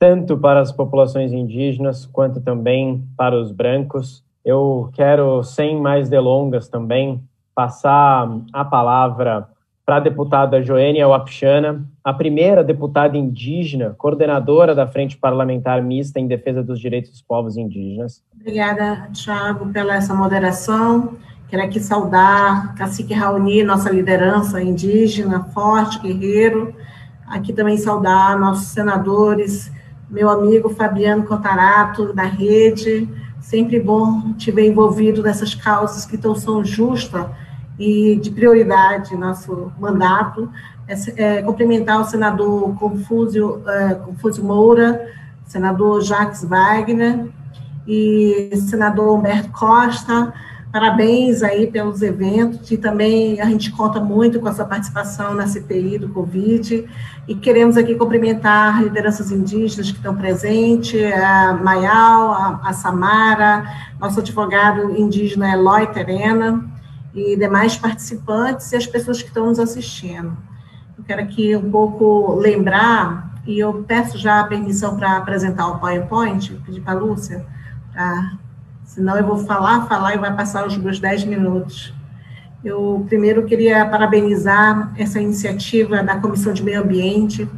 tanto 0.00 0.36
para 0.36 0.60
as 0.60 0.72
populações 0.72 1.32
indígenas 1.32 2.04
quanto 2.04 2.40
também 2.40 3.06
para 3.16 3.40
os 3.40 3.52
brancos. 3.52 4.24
Eu 4.44 4.90
quero, 4.92 5.42
sem 5.44 5.80
mais 5.80 6.08
delongas 6.08 6.68
também, 6.68 7.22
passar 7.54 8.28
a 8.52 8.64
palavra 8.64 9.48
para 9.84 9.96
a 9.96 10.00
deputada 10.00 10.62
Joênia 10.62 11.06
Wapchana, 11.06 11.86
a 12.02 12.12
primeira 12.12 12.64
deputada 12.64 13.18
indígena, 13.18 13.94
coordenadora 13.98 14.74
da 14.74 14.86
Frente 14.86 15.16
Parlamentar 15.16 15.82
Mista 15.82 16.18
em 16.18 16.26
Defesa 16.26 16.62
dos 16.62 16.80
Direitos 16.80 17.10
dos 17.10 17.22
Povos 17.22 17.56
Indígenas. 17.56 18.22
Obrigada, 18.34 19.10
Thiago, 19.12 19.70
pela 19.72 19.94
essa 19.94 20.14
moderação. 20.14 21.16
Quero 21.48 21.62
aqui 21.62 21.78
saudar 21.78 22.74
Cacique 22.74 23.12
Raoni, 23.12 23.62
nossa 23.62 23.90
liderança 23.90 24.62
indígena, 24.62 25.44
forte, 25.52 26.00
guerreiro. 26.00 26.74
Aqui 27.26 27.52
também 27.52 27.76
saudar 27.76 28.38
nossos 28.38 28.68
senadores, 28.68 29.70
meu 30.08 30.30
amigo 30.30 30.70
Fabiano 30.70 31.24
Cotarato, 31.24 32.12
da 32.14 32.24
Rede. 32.24 33.06
Sempre 33.38 33.78
bom 33.78 34.32
te 34.32 34.50
ver 34.50 34.66
envolvido 34.66 35.22
nessas 35.22 35.54
causas 35.54 36.06
que 36.06 36.16
tão 36.16 36.34
são 36.34 36.64
justas 36.64 37.26
e 37.78 38.16
de 38.16 38.30
prioridade 38.30 39.16
nosso 39.16 39.72
mandato. 39.78 40.50
É, 40.86 40.94
é, 41.16 41.42
cumprimentar 41.42 42.00
o 42.00 42.04
senador 42.04 42.74
Confúcio, 42.76 43.62
é, 43.66 43.94
Confúcio 43.94 44.44
Moura, 44.44 45.08
senador 45.46 46.02
Jacques 46.02 46.44
Wagner 46.44 47.26
e 47.86 48.50
senador 48.68 49.18
Humberto 49.18 49.50
Costa. 49.50 50.32
Parabéns 50.70 51.42
aí 51.42 51.68
pelos 51.68 52.02
eventos 52.02 52.70
e 52.72 52.76
também 52.76 53.40
a 53.40 53.44
gente 53.44 53.70
conta 53.70 54.00
muito 54.00 54.40
com 54.40 54.48
a 54.48 54.52
sua 54.52 54.64
participação 54.64 55.32
na 55.32 55.46
CPI 55.46 55.98
do 55.98 56.08
Covid 56.08 56.84
e 57.28 57.34
queremos 57.36 57.76
aqui 57.76 57.94
cumprimentar 57.94 58.82
lideranças 58.82 59.30
indígenas 59.30 59.90
que 59.92 59.96
estão 59.96 60.16
presentes, 60.16 61.00
a 61.14 61.54
Maial, 61.54 62.32
a, 62.32 62.60
a 62.64 62.72
Samara, 62.72 63.64
nosso 64.00 64.18
advogado 64.18 64.98
indígena 64.98 65.52
Eloy 65.52 65.86
Terena, 65.86 66.73
e 67.14 67.36
demais 67.36 67.76
participantes 67.76 68.72
e 68.72 68.76
as 68.76 68.86
pessoas 68.86 69.22
que 69.22 69.28
estão 69.28 69.46
nos 69.46 69.58
assistindo. 69.58 70.36
Eu 70.98 71.04
quero 71.04 71.22
aqui 71.22 71.54
um 71.56 71.70
pouco 71.70 72.34
lembrar, 72.34 73.34
e 73.46 73.58
eu 73.58 73.84
peço 73.86 74.18
já 74.18 74.40
a 74.40 74.44
permissão 74.44 74.96
para 74.96 75.16
apresentar 75.16 75.68
o 75.68 75.78
PowerPoint, 75.78 76.54
pedir 76.64 76.80
para 76.80 76.94
a 76.94 76.96
Lúcia, 76.96 77.44
pra, 77.92 78.32
senão 78.84 79.16
eu 79.16 79.26
vou 79.26 79.38
falar, 79.38 79.86
falar 79.86 80.14
e 80.14 80.18
vai 80.18 80.34
passar 80.34 80.66
os 80.66 80.76
meus 80.76 80.98
10 80.98 81.24
minutos. 81.24 81.92
Eu 82.64 83.04
primeiro 83.08 83.44
queria 83.44 83.84
parabenizar 83.84 84.92
essa 84.96 85.20
iniciativa 85.20 86.02
da 86.02 86.16
Comissão 86.16 86.52
de 86.52 86.62
Meio 86.62 86.80
Ambiente, 86.80 87.48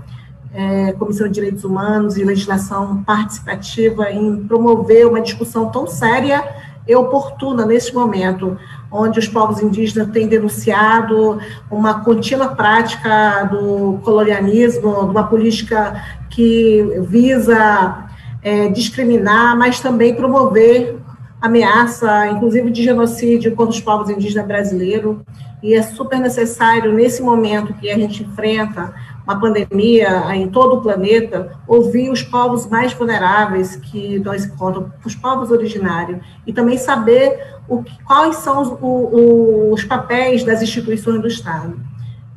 é, 0.53 0.93
Comissão 0.95 1.29
de 1.29 1.35
Direitos 1.35 1.63
Humanos 1.63 2.17
e 2.17 2.25
Legislação 2.25 3.05
Participativa 3.05 4.11
em 4.11 4.45
promover 4.49 5.07
uma 5.07 5.21
discussão 5.21 5.71
tão 5.71 5.87
séria 5.87 6.43
e 6.89 6.97
oportuna 6.97 7.65
nesse 7.65 7.95
momento 7.95 8.59
onde 8.91 9.19
os 9.19 9.29
povos 9.29 9.61
indígenas 9.63 10.11
têm 10.11 10.29
denunciado 10.29 11.39
uma 11.71 12.01
contínua 12.05 12.49
prática 12.49 13.45
do 13.45 13.99
colonialismo, 14.05 15.05
de 15.05 15.11
uma 15.11 15.25
política 15.25 16.03
que 16.31 17.01
visa 17.09 18.07
é, 18.43 18.69
discriminar, 18.69 19.57
mas 19.57 19.81
também 19.81 20.15
promover 20.15 20.97
ameaça, 21.41 22.29
inclusive 22.29 22.71
de 22.71 22.83
genocídio 22.83 23.55
contra 23.55 23.75
os 23.75 23.81
povos 23.81 24.11
indígenas 24.11 24.47
brasileiros. 24.47 25.17
E 25.63 25.75
é 25.75 25.83
super 25.83 26.19
necessário, 26.21 26.93
nesse 26.93 27.23
momento 27.23 27.75
que 27.75 27.91
a 27.91 27.99
gente 27.99 28.23
enfrenta 28.23 28.95
uma 29.27 29.41
pandemia 29.41 30.35
em 30.37 30.49
todo 30.49 30.77
o 30.77 30.83
planeta, 30.83 31.53
ouvir 31.67 32.11
os 32.11 32.23
povos 32.23 32.67
mais 32.69 32.93
vulneráveis 32.93 33.75
que 33.75 34.21
nós 34.21 34.45
encontramos, 34.45 34.93
os 35.05 35.17
povos 35.17 35.51
originários, 35.51 36.21
e 36.47 36.53
também 36.53 36.79
saber 36.79 37.59
o 37.69 37.83
quais 38.05 38.37
são 38.37 38.63
os, 38.63 38.69
o, 38.81 39.73
os 39.73 39.85
papéis 39.85 40.45
das 40.45 40.63
instituições 40.63 41.21
do 41.21 41.27
Estado. 41.27 41.77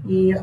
E 0.08 0.34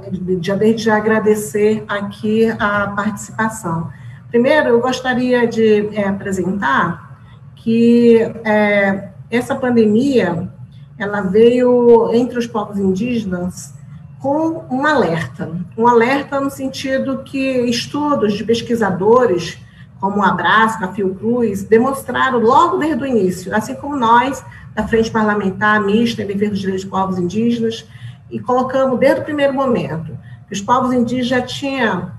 já 0.40 0.54
desde 0.54 0.88
agradecer 0.88 1.84
aqui 1.88 2.48
a 2.58 2.92
participação. 2.94 3.90
Primeiro, 4.28 4.68
eu 4.68 4.80
gostaria 4.80 5.46
de 5.46 5.88
é, 5.96 6.04
apresentar 6.04 7.18
que 7.56 8.18
é, 8.44 9.08
essa 9.28 9.56
pandemia 9.56 10.48
ela 10.96 11.22
veio 11.22 12.12
entre 12.14 12.38
os 12.38 12.46
povos 12.46 12.78
indígenas 12.78 13.75
com 14.20 14.64
um 14.70 14.86
alerta. 14.86 15.50
Um 15.76 15.86
alerta 15.86 16.40
no 16.40 16.50
sentido 16.50 17.22
que 17.24 17.38
estudos 17.68 18.34
de 18.34 18.44
pesquisadores, 18.44 19.58
como 20.00 20.18
o 20.18 20.22
Abraço, 20.22 20.84
a 20.84 20.88
Fiocruz, 20.88 21.62
demonstraram 21.62 22.38
logo 22.38 22.78
desde 22.78 23.02
o 23.02 23.06
início, 23.06 23.54
assim 23.54 23.74
como 23.74 23.96
nós, 23.96 24.44
da 24.74 24.86
Frente 24.86 25.10
Parlamentar 25.10 25.80
Mista 25.80 26.22
em 26.22 26.26
Defesa 26.26 26.50
dos 26.50 26.60
Direitos 26.60 26.84
dos 26.84 26.90
Povos 26.90 27.18
Indígenas, 27.18 27.86
e 28.30 28.38
colocamos 28.40 28.98
desde 28.98 29.20
o 29.20 29.24
primeiro 29.24 29.54
momento 29.54 30.16
que 30.46 30.52
os 30.52 30.60
povos 30.60 30.92
indígenas 30.92 31.28
já 31.28 31.40
tinham, 31.42 32.10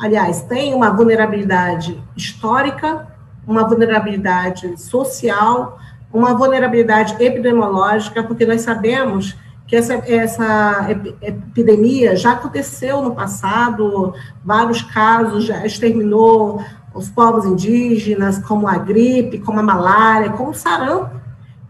aliás, 0.00 0.42
têm 0.42 0.74
uma 0.74 0.90
vulnerabilidade 0.90 2.02
histórica, 2.16 3.06
uma 3.46 3.66
vulnerabilidade 3.66 4.80
social, 4.80 5.78
uma 6.12 6.34
vulnerabilidade 6.34 7.14
epidemiológica, 7.22 8.22
porque 8.22 8.44
nós 8.44 8.62
sabemos 8.62 9.36
que 9.70 9.76
essa, 9.76 9.94
essa 9.94 10.88
epidemia 11.22 12.16
já 12.16 12.32
aconteceu 12.32 13.00
no 13.02 13.14
passado, 13.14 14.12
vários 14.44 14.82
casos 14.82 15.44
já 15.44 15.64
exterminou 15.64 16.60
os 16.92 17.08
povos 17.08 17.44
indígenas, 17.44 18.40
como 18.40 18.66
a 18.66 18.76
gripe, 18.76 19.38
como 19.38 19.60
a 19.60 19.62
malária, 19.62 20.30
como 20.30 20.50
o 20.50 20.54
sarampo. 20.54 21.20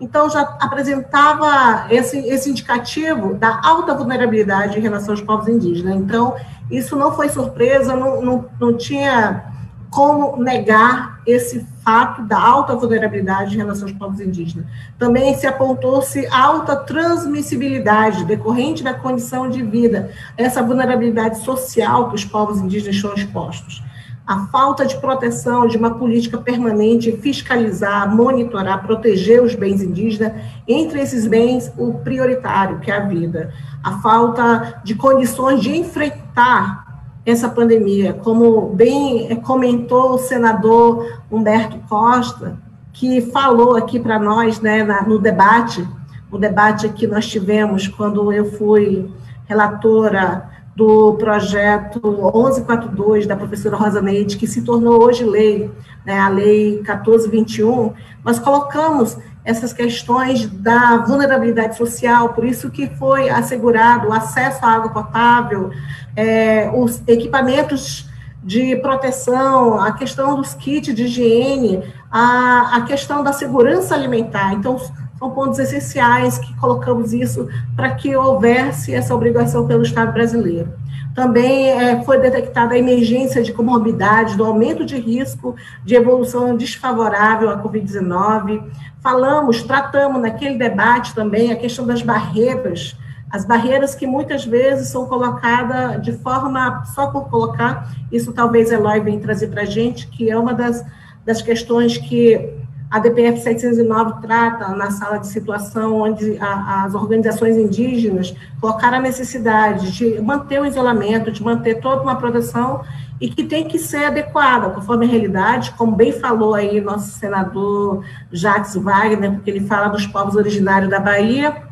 Então, 0.00 0.30
já 0.30 0.40
apresentava 0.40 1.88
esse, 1.90 2.16
esse 2.20 2.48
indicativo 2.48 3.34
da 3.34 3.60
alta 3.62 3.92
vulnerabilidade 3.92 4.78
em 4.78 4.80
relação 4.80 5.12
aos 5.12 5.20
povos 5.20 5.46
indígenas. 5.46 5.96
Então, 5.96 6.34
isso 6.70 6.96
não 6.96 7.12
foi 7.12 7.28
surpresa, 7.28 7.94
não, 7.94 8.22
não, 8.22 8.46
não 8.58 8.78
tinha 8.78 9.44
como 9.90 10.36
negar 10.40 11.20
esse 11.26 11.66
fato 11.84 12.22
da 12.22 12.40
alta 12.40 12.76
vulnerabilidade 12.76 13.54
em 13.54 13.58
relação 13.58 13.88
aos 13.88 13.96
povos 13.96 14.20
indígenas. 14.20 14.66
Também 14.98 15.34
se 15.36 15.46
apontou-se 15.46 16.26
alta 16.28 16.76
transmissibilidade 16.76 18.24
decorrente 18.24 18.84
da 18.84 18.94
condição 18.94 19.50
de 19.50 19.62
vida, 19.62 20.10
essa 20.36 20.62
vulnerabilidade 20.62 21.40
social 21.40 22.08
que 22.08 22.14
os 22.14 22.24
povos 22.24 22.58
indígenas 22.58 22.96
estão 22.96 23.14
expostos. 23.14 23.82
A 24.26 24.46
falta 24.46 24.86
de 24.86 24.96
proteção 24.98 25.66
de 25.66 25.76
uma 25.76 25.94
política 25.94 26.38
permanente, 26.38 27.10
fiscalizar, 27.16 28.14
monitorar, 28.14 28.86
proteger 28.86 29.42
os 29.42 29.56
bens 29.56 29.82
indígenas, 29.82 30.32
entre 30.68 31.00
esses 31.00 31.26
bens, 31.26 31.72
o 31.76 31.94
prioritário, 31.94 32.78
que 32.78 32.92
é 32.92 32.96
a 32.96 33.00
vida. 33.00 33.52
A 33.82 33.98
falta 33.98 34.80
de 34.84 34.94
condições 34.94 35.60
de 35.60 35.76
enfrentar 35.76 36.89
essa 37.24 37.48
pandemia. 37.48 38.14
Como 38.14 38.68
bem 38.68 39.34
comentou 39.42 40.14
o 40.14 40.18
senador 40.18 41.20
Humberto 41.30 41.78
Costa, 41.88 42.58
que 42.92 43.20
falou 43.20 43.76
aqui 43.76 43.98
para 43.98 44.18
nós 44.18 44.60
né, 44.60 44.84
no 45.06 45.18
debate, 45.18 45.86
o 46.30 46.38
debate 46.38 46.88
que 46.90 47.06
nós 47.06 47.26
tivemos 47.26 47.88
quando 47.88 48.32
eu 48.32 48.44
fui 48.52 49.10
relatora 49.46 50.48
do 50.74 51.14
projeto 51.14 52.00
1142 52.00 53.26
da 53.26 53.36
professora 53.36 53.76
Rosa 53.76 54.00
Neide, 54.00 54.36
que 54.36 54.46
se 54.46 54.62
tornou 54.62 55.02
hoje 55.02 55.24
lei, 55.24 55.70
né, 56.06 56.18
a 56.18 56.28
lei 56.28 56.76
1421, 56.76 57.92
nós 58.24 58.38
colocamos 58.38 59.18
essas 59.50 59.72
questões 59.72 60.46
da 60.46 60.98
vulnerabilidade 60.98 61.76
social, 61.76 62.30
por 62.30 62.44
isso 62.44 62.70
que 62.70 62.86
foi 62.96 63.28
assegurado 63.28 64.08
o 64.08 64.12
acesso 64.12 64.64
à 64.64 64.74
água 64.74 64.90
potável, 64.90 65.70
é, 66.14 66.70
os 66.72 67.02
equipamentos 67.06 68.08
de 68.42 68.76
proteção, 68.76 69.78
a 69.80 69.92
questão 69.92 70.36
dos 70.36 70.54
kits 70.54 70.94
de 70.94 71.04
higiene, 71.04 71.82
a, 72.10 72.76
a 72.76 72.82
questão 72.82 73.22
da 73.22 73.32
segurança 73.32 73.94
alimentar. 73.94 74.54
Então, 74.54 74.80
são 75.20 75.30
pontos 75.32 75.58
essenciais 75.58 76.38
que 76.38 76.56
colocamos 76.56 77.12
isso 77.12 77.46
para 77.76 77.94
que 77.94 78.16
houvesse 78.16 78.94
essa 78.94 79.14
obrigação 79.14 79.66
pelo 79.66 79.82
Estado 79.82 80.12
brasileiro. 80.12 80.72
Também 81.14 81.68
é, 81.68 82.02
foi 82.04 82.18
detectada 82.18 82.72
a 82.72 82.78
emergência 82.78 83.42
de 83.42 83.52
comorbidades, 83.52 84.34
do 84.34 84.44
aumento 84.44 84.86
de 84.86 84.98
risco 84.98 85.54
de 85.84 85.94
evolução 85.94 86.56
desfavorável 86.56 87.50
à 87.50 87.62
Covid-19. 87.62 88.62
Falamos, 89.02 89.62
tratamos 89.62 90.22
naquele 90.22 90.56
debate 90.56 91.14
também 91.14 91.52
a 91.52 91.56
questão 91.56 91.86
das 91.86 92.00
barreiras, 92.00 92.96
as 93.30 93.44
barreiras 93.44 93.94
que 93.94 94.06
muitas 94.06 94.46
vezes 94.46 94.88
são 94.88 95.04
colocadas 95.04 96.02
de 96.02 96.12
forma, 96.12 96.82
só 96.94 97.08
por 97.08 97.28
colocar, 97.28 97.92
isso 98.10 98.32
talvez 98.32 98.72
Eloy 98.72 99.00
venha 99.00 99.20
trazer 99.20 99.48
para 99.48 99.62
a 99.62 99.66
gente, 99.66 100.06
que 100.08 100.30
é 100.30 100.38
uma 100.38 100.54
das, 100.54 100.82
das 101.26 101.42
questões 101.42 101.98
que 101.98 102.59
A 102.90 102.98
DPF 102.98 103.40
709 103.40 104.20
trata 104.20 104.68
na 104.74 104.90
sala 104.90 105.18
de 105.18 105.28
situação 105.28 105.94
onde 106.00 106.36
a, 106.40 106.84
as 106.84 106.94
organizações 106.94 107.56
indígenas 107.56 108.34
colocaram 108.60 108.98
a 108.98 109.00
necessidade 109.00 109.92
de 109.92 110.20
manter 110.20 110.60
o 110.60 110.66
isolamento, 110.66 111.30
de 111.30 111.40
manter 111.40 111.76
toda 111.76 112.02
uma 112.02 112.16
proteção 112.16 112.82
e 113.20 113.28
que 113.28 113.44
tem 113.44 113.68
que 113.68 113.78
ser 113.78 114.06
adequada 114.06 114.70
conforme 114.70 115.06
a 115.06 115.08
realidade, 115.08 115.72
como 115.78 115.94
bem 115.94 116.10
falou 116.10 116.52
aí 116.52 116.80
nosso 116.80 117.16
senador 117.16 118.04
Jacques 118.32 118.74
Wagner, 118.74 119.34
porque 119.34 119.50
ele 119.50 119.60
fala 119.60 119.88
dos 119.88 120.06
povos 120.08 120.34
originários 120.34 120.90
da 120.90 120.98
Bahia, 120.98 121.69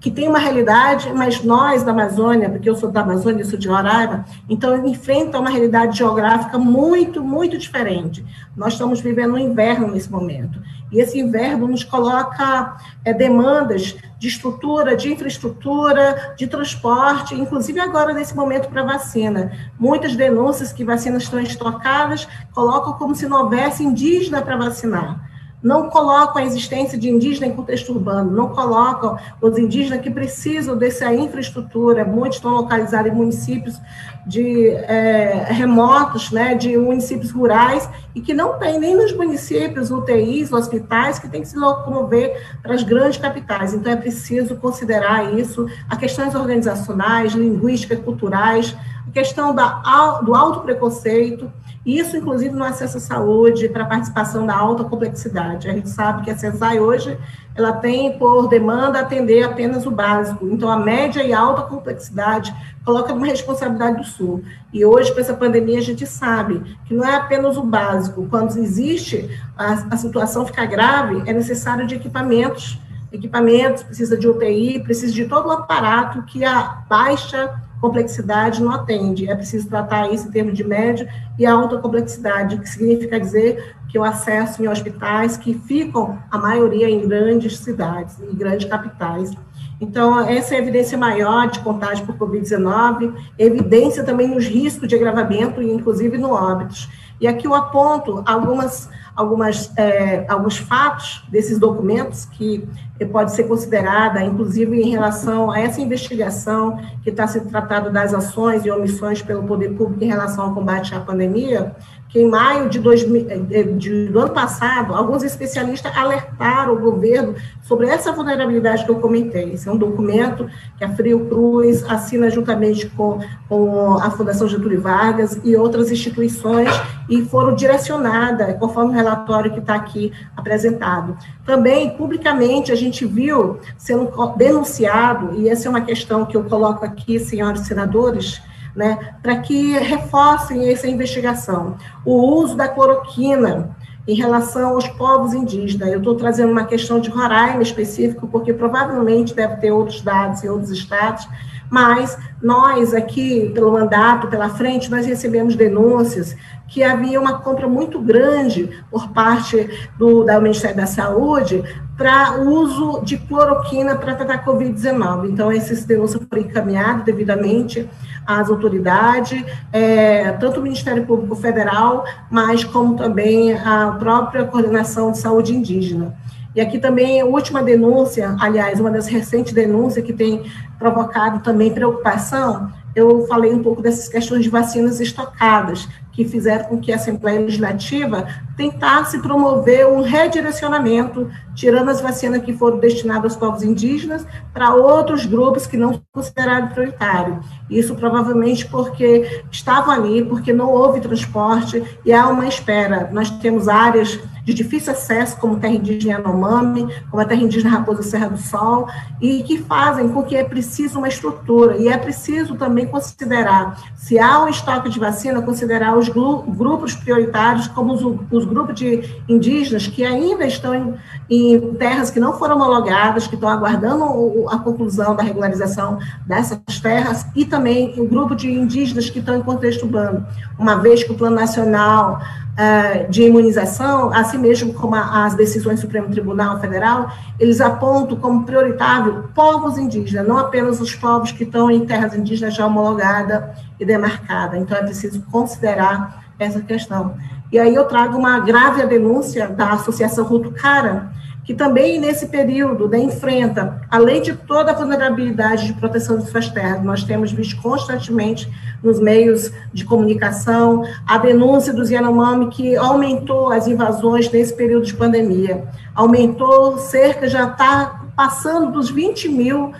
que 0.00 0.10
tem 0.10 0.28
uma 0.28 0.38
realidade, 0.38 1.12
mas 1.12 1.42
nós 1.42 1.82
da 1.82 1.90
Amazônia, 1.90 2.48
porque 2.48 2.70
eu 2.70 2.76
sou 2.76 2.90
da 2.90 3.00
Amazônia, 3.00 3.44
sou 3.44 3.58
de 3.58 3.68
Roraima, 3.68 4.24
então 4.48 4.86
enfrenta 4.86 5.40
uma 5.40 5.50
realidade 5.50 5.98
geográfica 5.98 6.56
muito, 6.56 7.22
muito 7.22 7.58
diferente. 7.58 8.24
Nós 8.56 8.74
estamos 8.74 9.00
vivendo 9.00 9.34
um 9.34 9.38
inverno 9.38 9.88
nesse 9.88 10.10
momento. 10.10 10.62
E 10.92 11.00
esse 11.00 11.18
inverno 11.18 11.66
nos 11.66 11.82
coloca 11.82 12.76
é, 13.04 13.12
demandas 13.12 13.96
de 14.18 14.28
estrutura, 14.28 14.96
de 14.96 15.12
infraestrutura, 15.12 16.34
de 16.36 16.46
transporte, 16.46 17.34
inclusive 17.34 17.78
agora 17.78 18.14
nesse 18.14 18.34
momento 18.34 18.68
para 18.68 18.84
vacina. 18.84 19.52
Muitas 19.78 20.14
denúncias 20.14 20.72
que 20.72 20.84
vacinas 20.84 21.24
estão 21.24 21.40
estocadas 21.40 22.26
colocam 22.52 22.94
como 22.94 23.14
se 23.14 23.28
não 23.28 23.42
houvesse 23.42 23.84
indígena 23.84 24.42
para 24.42 24.56
vacinar 24.56 25.28
não 25.62 25.90
colocam 25.90 26.40
a 26.40 26.44
existência 26.44 26.96
de 26.96 27.10
indígena 27.10 27.46
em 27.46 27.52
contexto 27.52 27.92
urbano, 27.92 28.30
não 28.30 28.48
colocam 28.50 29.18
os 29.40 29.58
indígenas 29.58 30.00
que 30.00 30.10
precisam 30.10 30.76
dessa 30.76 31.12
infraestrutura, 31.12 32.04
muitos 32.04 32.36
estão 32.36 32.52
localizados 32.52 33.10
em 33.10 33.14
municípios 33.14 33.80
de 34.26 34.68
é, 34.68 35.46
remotos, 35.48 36.30
né, 36.30 36.54
de 36.54 36.76
municípios 36.76 37.30
rurais, 37.30 37.88
e 38.14 38.20
que 38.20 38.34
não 38.34 38.58
tem 38.58 38.78
nem 38.78 38.94
nos 38.94 39.12
municípios 39.12 39.90
UTIs, 39.90 40.52
hospitais, 40.52 41.18
que 41.18 41.28
tem 41.28 41.40
que 41.40 41.48
se 41.48 41.56
locomover 41.56 42.40
para 42.62 42.74
as 42.74 42.82
grandes 42.82 43.18
capitais. 43.18 43.72
Então, 43.72 43.90
é 43.90 43.96
preciso 43.96 44.56
considerar 44.56 45.34
isso, 45.34 45.66
a 45.88 45.96
questões 45.96 46.34
organizacionais, 46.34 47.32
linguísticas, 47.32 47.98
culturais, 48.00 48.76
a 49.08 49.10
questão 49.10 49.54
da, 49.54 50.20
do 50.22 50.34
alto 50.34 50.60
preconceito, 50.60 51.50
isso, 51.88 52.18
inclusive, 52.18 52.54
no 52.54 52.64
acesso 52.64 52.98
à 52.98 53.00
saúde, 53.00 53.66
para 53.66 53.84
a 53.84 53.86
participação 53.86 54.44
da 54.44 54.54
alta 54.54 54.84
complexidade. 54.84 55.70
A 55.70 55.72
gente 55.72 55.88
sabe 55.88 56.22
que 56.22 56.30
a 56.30 56.36
CESAI 56.36 56.78
hoje, 56.78 57.16
ela 57.54 57.72
tem 57.72 58.18
por 58.18 58.46
demanda 58.46 59.00
atender 59.00 59.42
apenas 59.42 59.86
o 59.86 59.90
básico. 59.90 60.46
Então, 60.48 60.70
a 60.70 60.78
média 60.78 61.22
e 61.22 61.32
alta 61.32 61.62
complexidade 61.62 62.54
coloca 62.84 63.14
uma 63.14 63.26
responsabilidade 63.26 63.96
do 63.96 64.04
Sul. 64.04 64.44
E 64.70 64.84
hoje, 64.84 65.14
com 65.14 65.20
essa 65.20 65.32
pandemia, 65.32 65.78
a 65.78 65.82
gente 65.82 66.06
sabe 66.06 66.62
que 66.84 66.92
não 66.92 67.06
é 67.06 67.16
apenas 67.16 67.56
o 67.56 67.62
básico. 67.62 68.26
Quando 68.28 68.58
existe, 68.58 69.40
a, 69.56 69.72
a 69.90 69.96
situação 69.96 70.44
fica 70.44 70.66
grave, 70.66 71.22
é 71.24 71.32
necessário 71.32 71.86
de 71.86 71.94
equipamentos, 71.94 72.78
equipamentos, 73.10 73.82
precisa 73.82 74.14
de 74.14 74.28
UTI, 74.28 74.80
precisa 74.80 75.14
de 75.14 75.24
todo 75.24 75.46
o 75.46 75.52
aparato 75.52 76.22
que 76.24 76.44
a 76.44 76.82
baixa 76.86 77.66
complexidade 77.80 78.62
não 78.62 78.72
atende. 78.72 79.28
É 79.28 79.34
preciso 79.34 79.68
tratar 79.68 80.12
isso 80.12 80.28
em 80.28 80.30
termos 80.30 80.54
de 80.54 80.64
médio 80.64 81.08
e 81.38 81.46
alta 81.46 81.78
complexidade, 81.78 82.58
que 82.58 82.68
significa 82.68 83.18
dizer 83.18 83.76
que 83.88 83.98
o 83.98 84.04
acesso 84.04 84.62
em 84.62 84.68
hospitais 84.68 85.36
que 85.36 85.54
ficam, 85.54 86.18
a 86.30 86.38
maioria, 86.38 86.88
em 86.88 87.06
grandes 87.08 87.58
cidades, 87.58 88.20
em 88.20 88.34
grandes 88.34 88.68
capitais. 88.68 89.32
Então, 89.80 90.18
essa 90.20 90.54
é 90.54 90.58
a 90.58 90.60
evidência 90.60 90.98
maior 90.98 91.48
de 91.48 91.60
contágio 91.60 92.04
por 92.04 92.16
Covid-19, 92.16 93.14
evidência 93.38 94.02
também 94.02 94.28
nos 94.28 94.44
riscos 94.44 94.88
de 94.88 94.96
agravamento, 94.96 95.62
inclusive 95.62 96.18
no 96.18 96.32
óbitos. 96.32 96.88
E 97.20 97.26
aqui 97.26 97.46
eu 97.46 97.54
aponto 97.54 98.22
algumas, 98.26 98.88
algumas, 99.18 99.76
é, 99.76 100.24
alguns 100.28 100.58
fatos 100.58 101.24
desses 101.28 101.58
documentos 101.58 102.24
que 102.24 102.64
pode 103.10 103.34
ser 103.34 103.48
considerada, 103.48 104.22
inclusive 104.22 104.80
em 104.80 104.90
relação 104.90 105.50
a 105.50 105.58
essa 105.58 105.80
investigação 105.80 106.78
que 107.02 107.10
está 107.10 107.26
se 107.26 107.40
tratando 107.40 107.90
das 107.90 108.14
ações 108.14 108.64
e 108.64 108.70
omissões 108.70 109.20
pelo 109.20 109.42
poder 109.42 109.70
público 109.70 110.04
em 110.04 110.06
relação 110.06 110.44
ao 110.44 110.54
combate 110.54 110.94
à 110.94 111.00
pandemia, 111.00 111.74
que 112.08 112.18
em 112.18 112.28
maio 112.28 112.68
de, 112.68 112.78
dois, 112.78 113.02
eh, 113.02 113.62
de, 113.62 114.06
do 114.06 114.18
ano 114.18 114.32
passado, 114.32 114.94
alguns 114.94 115.22
especialistas 115.22 115.94
alertaram 115.94 116.74
o 116.74 116.80
governo 116.80 117.34
sobre 117.62 117.86
essa 117.86 118.10
vulnerabilidade 118.12 118.84
que 118.84 118.90
eu 118.90 118.96
comentei. 118.96 119.52
Esse 119.52 119.68
é 119.68 119.72
um 119.72 119.76
documento 119.76 120.48
que 120.78 120.84
a 120.84 120.88
Frio 120.88 121.26
Cruz 121.26 121.84
assina 121.84 122.30
juntamente 122.30 122.86
com, 122.88 123.20
com 123.48 123.94
a 123.94 124.10
Fundação 124.10 124.48
Getúlio 124.48 124.80
Vargas 124.80 125.38
e 125.44 125.54
outras 125.54 125.90
instituições 125.90 126.70
e 127.08 127.22
foram 127.22 127.54
direcionadas, 127.54 128.56
conforme 128.58 128.92
o 128.92 128.94
relatório 128.94 129.52
que 129.52 129.58
está 129.58 129.74
aqui 129.74 130.12
apresentado. 130.36 131.16
Também, 131.44 131.90
publicamente, 131.90 132.72
a 132.72 132.74
gente 132.74 133.04
viu 133.04 133.58
sendo 133.76 134.10
denunciado, 134.36 135.34
e 135.34 135.48
essa 135.48 135.68
é 135.68 135.70
uma 135.70 135.80
questão 135.82 136.24
que 136.24 136.36
eu 136.36 136.44
coloco 136.44 136.84
aqui, 136.84 137.18
senhores 137.18 137.62
senadores, 137.62 138.40
né, 138.78 139.16
para 139.20 139.36
que 139.38 139.72
reforcem 139.76 140.70
essa 140.70 140.86
investigação. 140.86 141.76
O 142.04 142.14
uso 142.14 142.54
da 142.56 142.68
cloroquina 142.68 143.76
em 144.06 144.14
relação 144.14 144.70
aos 144.70 144.86
povos 144.86 145.34
indígenas. 145.34 145.88
Eu 145.88 145.98
estou 145.98 146.14
trazendo 146.14 146.52
uma 146.52 146.64
questão 146.64 147.00
de 147.00 147.10
Roraima 147.10 147.60
específico, 147.60 148.28
porque 148.28 148.54
provavelmente 148.54 149.34
deve 149.34 149.56
ter 149.56 149.72
outros 149.72 150.00
dados 150.00 150.44
em 150.44 150.48
outros 150.48 150.70
estados, 150.70 151.28
mas 151.68 152.16
nós 152.40 152.94
aqui, 152.94 153.50
pelo 153.52 153.72
mandato, 153.72 154.28
pela 154.28 154.48
frente, 154.48 154.90
nós 154.90 155.04
recebemos 155.04 155.56
denúncias 155.56 156.36
que 156.68 156.82
havia 156.82 157.20
uma 157.20 157.40
compra 157.40 157.66
muito 157.66 157.98
grande 157.98 158.70
por 158.90 159.08
parte 159.08 159.68
do, 159.98 160.24
do 160.24 160.40
Ministério 160.40 160.76
da 160.76 160.86
Saúde 160.86 161.62
para 161.96 162.40
uso 162.40 163.02
de 163.02 163.18
cloroquina 163.18 163.96
para 163.96 164.14
tratar 164.14 164.44
Covid-19. 164.44 165.30
Então, 165.30 165.50
essas 165.50 165.84
denúncias 165.84 166.22
foram 166.26 166.42
encaminhadas 166.42 167.04
devidamente 167.04 167.88
às 168.28 168.50
autoridades, 168.50 169.42
é, 169.72 170.32
tanto 170.32 170.60
o 170.60 170.62
Ministério 170.62 171.06
Público 171.06 171.34
Federal, 171.34 172.04
mas 172.30 172.62
como 172.62 172.94
também 172.94 173.54
a 173.54 173.96
própria 173.98 174.44
Coordenação 174.44 175.10
de 175.10 175.18
Saúde 175.18 175.56
Indígena. 175.56 176.14
E 176.54 176.60
aqui 176.60 176.78
também 176.78 177.22
a 177.22 177.24
última 177.24 177.62
denúncia, 177.62 178.36
aliás, 178.38 178.78
uma 178.78 178.90
das 178.90 179.06
recentes 179.06 179.54
denúncias 179.54 180.04
que 180.04 180.12
tem 180.12 180.42
provocado 180.78 181.40
também 181.40 181.72
preocupação, 181.72 182.70
eu 182.98 183.26
falei 183.26 183.52
um 183.52 183.62
pouco 183.62 183.80
dessas 183.80 184.08
questões 184.08 184.42
de 184.42 184.50
vacinas 184.50 185.00
estocadas, 185.00 185.88
que 186.12 186.24
fizeram 186.24 186.64
com 186.64 186.80
que 186.80 186.90
a 186.90 186.96
Assembleia 186.96 187.38
Legislativa 187.38 188.26
tentasse 188.56 189.20
promover 189.20 189.86
um 189.86 190.02
redirecionamento, 190.02 191.30
tirando 191.54 191.90
as 191.90 192.00
vacinas 192.00 192.42
que 192.42 192.52
foram 192.52 192.78
destinadas 192.78 193.32
aos 193.32 193.36
povos 193.36 193.62
indígenas 193.62 194.26
para 194.52 194.74
outros 194.74 195.24
grupos 195.24 195.64
que 195.64 195.76
não 195.76 196.02
consideraram 196.12 196.66
prioritário. 196.68 197.38
Isso 197.70 197.94
provavelmente 197.94 198.66
porque 198.66 199.44
estavam 199.48 199.94
ali, 199.94 200.24
porque 200.24 200.52
não 200.52 200.72
houve 200.72 201.00
transporte 201.00 201.84
e 202.04 202.12
há 202.12 202.26
uma 202.26 202.48
espera. 202.48 203.08
Nós 203.12 203.30
temos 203.30 203.68
áreas 203.68 204.18
de 204.48 204.54
difícil 204.54 204.94
acesso, 204.94 205.36
como 205.36 205.60
terra 205.60 205.74
indígena 205.74 206.14
Yanomami, 206.14 206.88
como 207.10 207.20
a 207.20 207.24
terra 207.26 207.42
indígena 207.42 207.68
Raposa 207.68 208.02
Serra 208.02 208.30
do 208.30 208.38
Sol, 208.38 208.88
e 209.20 209.42
que 209.42 209.58
fazem 209.58 210.08
com 210.08 210.22
que 210.22 210.34
é 210.34 210.42
preciso 210.42 210.96
uma 210.96 211.08
estrutura, 211.08 211.76
e 211.76 211.86
é 211.86 211.98
preciso 211.98 212.54
também 212.54 212.86
considerar, 212.86 213.78
se 213.94 214.18
há 214.18 214.42
um 214.42 214.48
estoque 214.48 214.88
de 214.88 214.98
vacina, 214.98 215.42
considerar 215.42 215.98
os 215.98 216.08
grupos 216.08 216.94
prioritários, 216.94 217.68
como 217.68 217.92
os, 217.92 218.02
os 218.30 218.46
grupos 218.46 218.74
de 218.74 219.22
indígenas 219.28 219.86
que 219.86 220.02
ainda 220.02 220.46
estão 220.46 220.96
em, 221.30 221.74
terras 221.74 222.10
que 222.10 222.18
não 222.18 222.32
foram 222.32 222.56
homologadas, 222.56 223.26
que 223.26 223.34
estão 223.34 223.48
aguardando 223.48 224.04
a 224.48 224.58
conclusão 224.58 225.14
da 225.14 225.22
regularização 225.22 225.98
dessas 226.26 226.58
terras, 226.80 227.26
e 227.34 227.44
também 227.44 227.94
o 227.98 228.06
grupo 228.06 228.34
de 228.34 228.50
indígenas 228.50 229.10
que 229.10 229.18
estão 229.18 229.36
em 229.36 229.42
contexto 229.42 229.84
urbano, 229.84 230.26
uma 230.58 230.76
vez 230.76 231.04
que 231.04 231.12
o 231.12 231.14
Plano 231.14 231.36
Nacional 231.36 232.20
uh, 232.58 233.10
de 233.10 233.22
Imunização, 233.22 234.12
assim 234.12 234.38
mesmo 234.38 234.72
como 234.74 234.94
a, 234.94 235.26
as 235.26 235.34
decisões 235.34 235.76
do 235.76 235.82
Supremo 235.82 236.08
Tribunal 236.08 236.58
Federal, 236.60 237.10
eles 237.38 237.60
apontam 237.60 238.16
como 238.18 238.44
prioritário 238.44 239.30
povos 239.34 239.78
indígenas, 239.78 240.26
não 240.26 240.38
apenas 240.38 240.80
os 240.80 240.94
povos 240.94 241.30
que 241.30 241.44
estão 241.44 241.70
em 241.70 241.86
terras 241.86 242.14
indígenas 242.14 242.54
já 242.54 242.66
homologada 242.66 243.54
e 243.78 243.84
demarcada. 243.84 244.56
Então, 244.56 244.76
é 244.76 244.82
preciso 244.82 245.22
considerar 245.30 246.24
essa 246.38 246.60
questão. 246.60 247.14
E 247.50 247.58
aí 247.58 247.74
eu 247.74 247.84
trago 247.84 248.16
uma 248.16 248.40
grave 248.40 248.84
denúncia 248.86 249.48
da 249.48 249.72
Associação 249.72 250.24
Rutucara, 250.24 251.10
que 251.48 251.54
também 251.54 251.98
nesse 251.98 252.26
período 252.26 252.86
né, 252.86 252.98
enfrenta, 252.98 253.80
além 253.90 254.20
de 254.20 254.34
toda 254.34 254.70
a 254.70 254.74
vulnerabilidade 254.74 255.68
de 255.68 255.72
proteção 255.72 256.18
de 256.18 256.28
suas 256.28 256.50
terras, 256.50 256.84
nós 256.84 257.04
temos 257.04 257.32
visto 257.32 257.58
constantemente 257.62 258.52
nos 258.82 259.00
meios 259.00 259.50
de 259.72 259.82
comunicação 259.82 260.84
a 261.06 261.16
denúncia 261.16 261.72
dos 261.72 261.88
Yanomami 261.88 262.48
que 262.48 262.76
aumentou 262.76 263.50
as 263.50 263.66
invasões 263.66 264.30
nesse 264.30 264.54
período 264.54 264.84
de 264.84 264.92
pandemia, 264.92 265.64
aumentou 265.94 266.76
cerca, 266.76 267.26
já 267.26 267.44
está 267.48 268.04
passando 268.14 268.70
dos 268.70 268.90
20 268.90 269.30
mil 269.30 269.72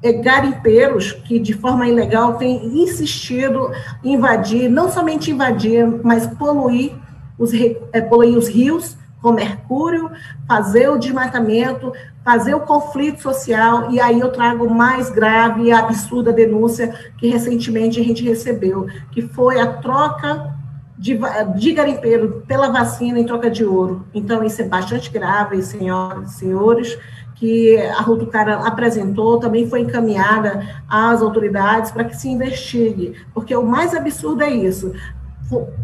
eh, 0.00 0.12
garimpeiros 0.12 1.10
que 1.10 1.40
de 1.40 1.52
forma 1.52 1.88
ilegal 1.88 2.34
têm 2.34 2.64
insistido 2.80 3.72
invadir, 4.04 4.70
não 4.70 4.88
somente 4.88 5.32
invadir, 5.32 5.84
mas 6.04 6.28
poluir 6.28 6.92
os, 7.36 7.52
é, 7.92 8.00
poluir 8.00 8.38
os 8.38 8.46
rios, 8.46 8.96
com 9.20 9.32
mercúrio, 9.32 10.10
fazer 10.46 10.88
o 10.88 10.98
desmatamento, 10.98 11.92
fazer 12.24 12.54
o 12.54 12.60
conflito 12.60 13.22
social, 13.22 13.90
e 13.90 14.00
aí 14.00 14.20
eu 14.20 14.30
trago 14.30 14.68
mais 14.68 15.10
grave 15.10 15.64
e 15.64 15.72
absurda 15.72 16.32
denúncia 16.32 16.94
que 17.18 17.28
recentemente 17.28 18.00
a 18.00 18.04
gente 18.04 18.22
recebeu, 18.22 18.86
que 19.10 19.22
foi 19.22 19.60
a 19.60 19.66
troca 19.74 20.54
de, 20.96 21.18
de 21.56 21.72
garimpeiro 21.72 22.42
pela 22.46 22.68
vacina 22.68 23.18
em 23.18 23.24
troca 23.24 23.50
de 23.50 23.64
ouro. 23.64 24.04
Então, 24.12 24.42
isso 24.42 24.60
é 24.60 24.64
bastante 24.64 25.10
grave, 25.10 25.62
senhoras 25.62 26.32
e 26.32 26.34
senhores, 26.34 26.98
que 27.38 27.78
a 27.78 28.02
Rutucara 28.02 28.66
apresentou, 28.66 29.38
também 29.38 29.68
foi 29.68 29.80
encaminhada 29.80 30.60
às 30.88 31.22
autoridades 31.22 31.92
para 31.92 32.02
que 32.02 32.16
se 32.16 32.28
investigue, 32.28 33.14
porque 33.32 33.54
o 33.54 33.64
mais 33.64 33.94
absurdo 33.94 34.42
é 34.42 34.50
isso, 34.50 34.92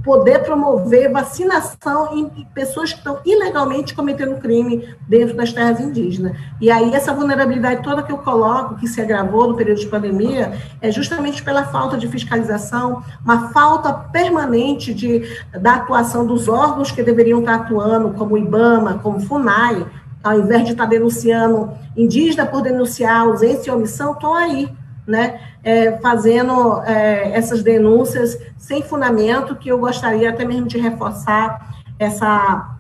poder 0.02 0.40
promover 0.40 1.10
vacinação 1.10 2.16
em 2.16 2.44
pessoas 2.54 2.92
que 2.92 2.98
estão 2.98 3.18
ilegalmente 3.24 3.94
cometendo 3.94 4.38
crime 4.38 4.88
dentro 5.08 5.34
das 5.34 5.52
terras 5.52 5.80
indígenas. 5.80 6.36
E 6.60 6.70
aí 6.70 6.92
essa 6.92 7.14
vulnerabilidade 7.14 7.82
toda 7.82 8.02
que 8.02 8.12
eu 8.12 8.18
coloco, 8.18 8.76
que 8.76 8.86
se 8.86 9.00
agravou 9.00 9.48
no 9.48 9.56
período 9.56 9.80
de 9.80 9.86
pandemia, 9.86 10.52
é 10.80 10.90
justamente 10.90 11.42
pela 11.42 11.64
falta 11.64 11.96
de 11.96 12.06
fiscalização, 12.08 13.02
uma 13.24 13.48
falta 13.48 13.92
permanente 13.92 14.92
de, 14.92 15.22
da 15.58 15.76
atuação 15.76 16.26
dos 16.26 16.46
órgãos 16.46 16.90
que 16.90 17.02
deveriam 17.02 17.40
estar 17.40 17.54
atuando, 17.54 18.10
como 18.10 18.34
o 18.34 18.38
IBAMA, 18.38 18.98
como 19.02 19.16
o 19.16 19.20
FUNAI, 19.20 19.86
ao 20.22 20.40
invés 20.40 20.64
de 20.64 20.72
estar 20.72 20.86
denunciando 20.86 21.72
indígena 21.96 22.44
por 22.46 22.62
denunciar 22.62 23.22
ausência 23.22 23.70
e 23.70 23.74
omissão, 23.74 24.12
estão 24.12 24.34
aí 24.34 24.68
né, 25.06 25.40
é, 25.64 25.92
fazendo 25.98 26.82
é, 26.82 27.32
essas 27.32 27.62
denúncias 27.62 28.38
sem 28.58 28.82
fundamento, 28.82 29.56
que 29.56 29.70
eu 29.70 29.78
gostaria 29.78 30.28
até 30.28 30.44
mesmo 30.44 30.66
de 30.66 30.78
reforçar 30.78 31.74
essa, 31.98 32.76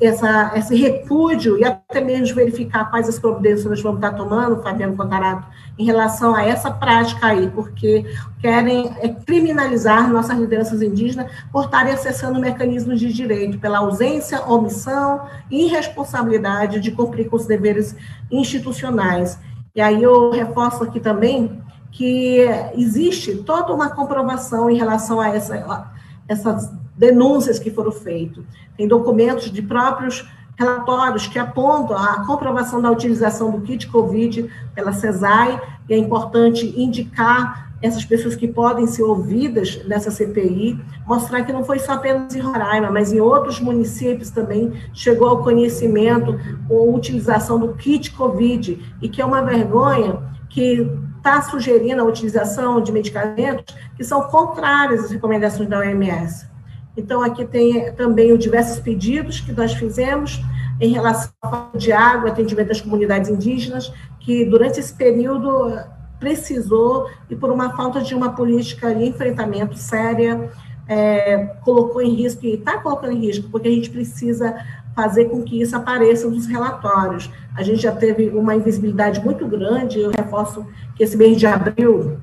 essa, 0.00 0.52
esse 0.54 0.76
repúdio 0.76 1.58
e 1.58 1.64
até 1.64 2.00
mesmo 2.00 2.36
verificar 2.36 2.88
quais 2.88 3.08
as 3.08 3.18
providências 3.18 3.64
nós 3.64 3.82
vamos 3.82 3.98
estar 3.98 4.12
tomando, 4.12 4.62
Fabiano 4.62 4.96
Contarato, 4.96 5.46
em 5.76 5.84
relação 5.84 6.34
a 6.34 6.44
essa 6.44 6.70
prática 6.70 7.26
aí, 7.26 7.48
porque 7.48 8.06
querem 8.40 8.92
é, 9.00 9.08
criminalizar 9.08 10.08
nossas 10.08 10.38
lideranças 10.38 10.82
indígenas 10.82 11.30
por 11.50 11.64
estarem 11.64 11.92
acessando 11.92 12.38
mecanismos 12.38 13.00
de 13.00 13.12
direito, 13.12 13.58
pela 13.58 13.78
ausência, 13.78 14.44
omissão 14.46 15.22
e 15.50 15.66
irresponsabilidade 15.66 16.78
de 16.80 16.92
cumprir 16.92 17.28
com 17.28 17.36
os 17.36 17.46
deveres 17.46 17.96
institucionais. 18.30 19.38
E 19.74 19.80
aí 19.80 20.02
eu 20.02 20.30
reforço 20.30 20.84
aqui 20.84 21.00
também 21.00 21.60
que 21.90 22.46
existe 22.74 23.36
toda 23.36 23.72
uma 23.72 23.90
comprovação 23.90 24.70
em 24.70 24.76
relação 24.76 25.20
a, 25.20 25.28
essa, 25.28 25.90
essas 26.28 26.72
denúncias 26.96 27.58
que 27.58 27.70
foram 27.70 27.92
feitas. 27.92 28.44
Tem 28.76 28.86
documentos 28.86 29.50
de 29.50 29.62
próprios 29.62 30.28
relatórios 30.56 31.26
que 31.26 31.38
apontam 31.38 31.96
a 31.96 32.26
comprovação 32.26 32.82
da 32.82 32.90
utilização 32.90 33.50
do 33.50 33.62
kit 33.62 33.88
COVID 33.88 34.50
pela 34.74 34.92
CESAI, 34.92 35.60
e 35.88 35.94
é 35.94 35.98
importante 35.98 36.66
indicar 36.76 37.70
essas 37.82 38.04
pessoas 38.04 38.36
que 38.36 38.46
podem 38.46 38.86
ser 38.86 39.02
ouvidas 39.02 39.82
nessa 39.86 40.10
CPI, 40.10 40.78
mostrar 41.06 41.42
que 41.44 41.52
não 41.52 41.64
foi 41.64 41.78
só 41.78 41.92
apenas 41.92 42.34
em 42.36 42.40
Roraima, 42.40 42.90
mas 42.90 43.10
em 43.10 43.20
outros 43.20 43.58
municípios 43.58 44.28
também 44.28 44.72
chegou 44.92 45.28
ao 45.28 45.42
conhecimento 45.42 46.38
a 46.68 46.74
utilização 46.74 47.58
do 47.58 47.72
kit 47.72 48.10
COVID, 48.12 48.96
e 49.00 49.08
que 49.08 49.22
é 49.22 49.24
uma 49.24 49.40
vergonha 49.40 50.18
que 50.50 50.86
está 51.20 51.42
sugerindo 51.42 52.00
a 52.00 52.04
utilização 52.04 52.80
de 52.80 52.90
medicamentos 52.90 53.74
que 53.96 54.02
são 54.02 54.22
contrários 54.22 55.04
às 55.04 55.10
recomendações 55.10 55.68
da 55.68 55.78
OMS. 55.78 56.48
Então, 56.96 57.22
aqui 57.22 57.44
tem 57.44 57.92
também 57.92 58.32
os 58.32 58.38
diversos 58.38 58.80
pedidos 58.80 59.40
que 59.40 59.52
nós 59.52 59.72
fizemos 59.74 60.40
em 60.80 60.92
relação 60.92 61.30
falta 61.42 61.78
de 61.78 61.92
água, 61.92 62.30
atendimento 62.30 62.68
das 62.68 62.80
comunidades 62.80 63.30
indígenas, 63.30 63.92
que 64.18 64.44
durante 64.44 64.80
esse 64.80 64.94
período 64.94 65.78
precisou, 66.18 67.08
e 67.28 67.36
por 67.36 67.50
uma 67.50 67.76
falta 67.76 68.00
de 68.00 68.14
uma 68.14 68.34
política 68.34 68.94
de 68.94 69.04
enfrentamento 69.04 69.76
séria, 69.76 70.50
é, 70.88 71.54
colocou 71.62 72.02
em 72.02 72.14
risco, 72.14 72.44
e 72.44 72.54
está 72.54 72.78
colocando 72.78 73.12
em 73.12 73.20
risco, 73.20 73.48
porque 73.50 73.68
a 73.68 73.70
gente 73.70 73.90
precisa 73.90 74.54
fazer 75.00 75.26
com 75.26 75.42
que 75.42 75.62
isso 75.62 75.74
apareça 75.74 76.28
nos 76.28 76.46
relatórios. 76.46 77.30
A 77.56 77.62
gente 77.62 77.80
já 77.80 77.92
teve 77.92 78.28
uma 78.28 78.54
invisibilidade 78.54 79.24
muito 79.24 79.46
grande, 79.46 79.98
eu 79.98 80.10
reforço 80.10 80.66
que 80.94 81.02
esse 81.02 81.16
mês 81.16 81.38
de 81.38 81.46
abril, 81.46 82.18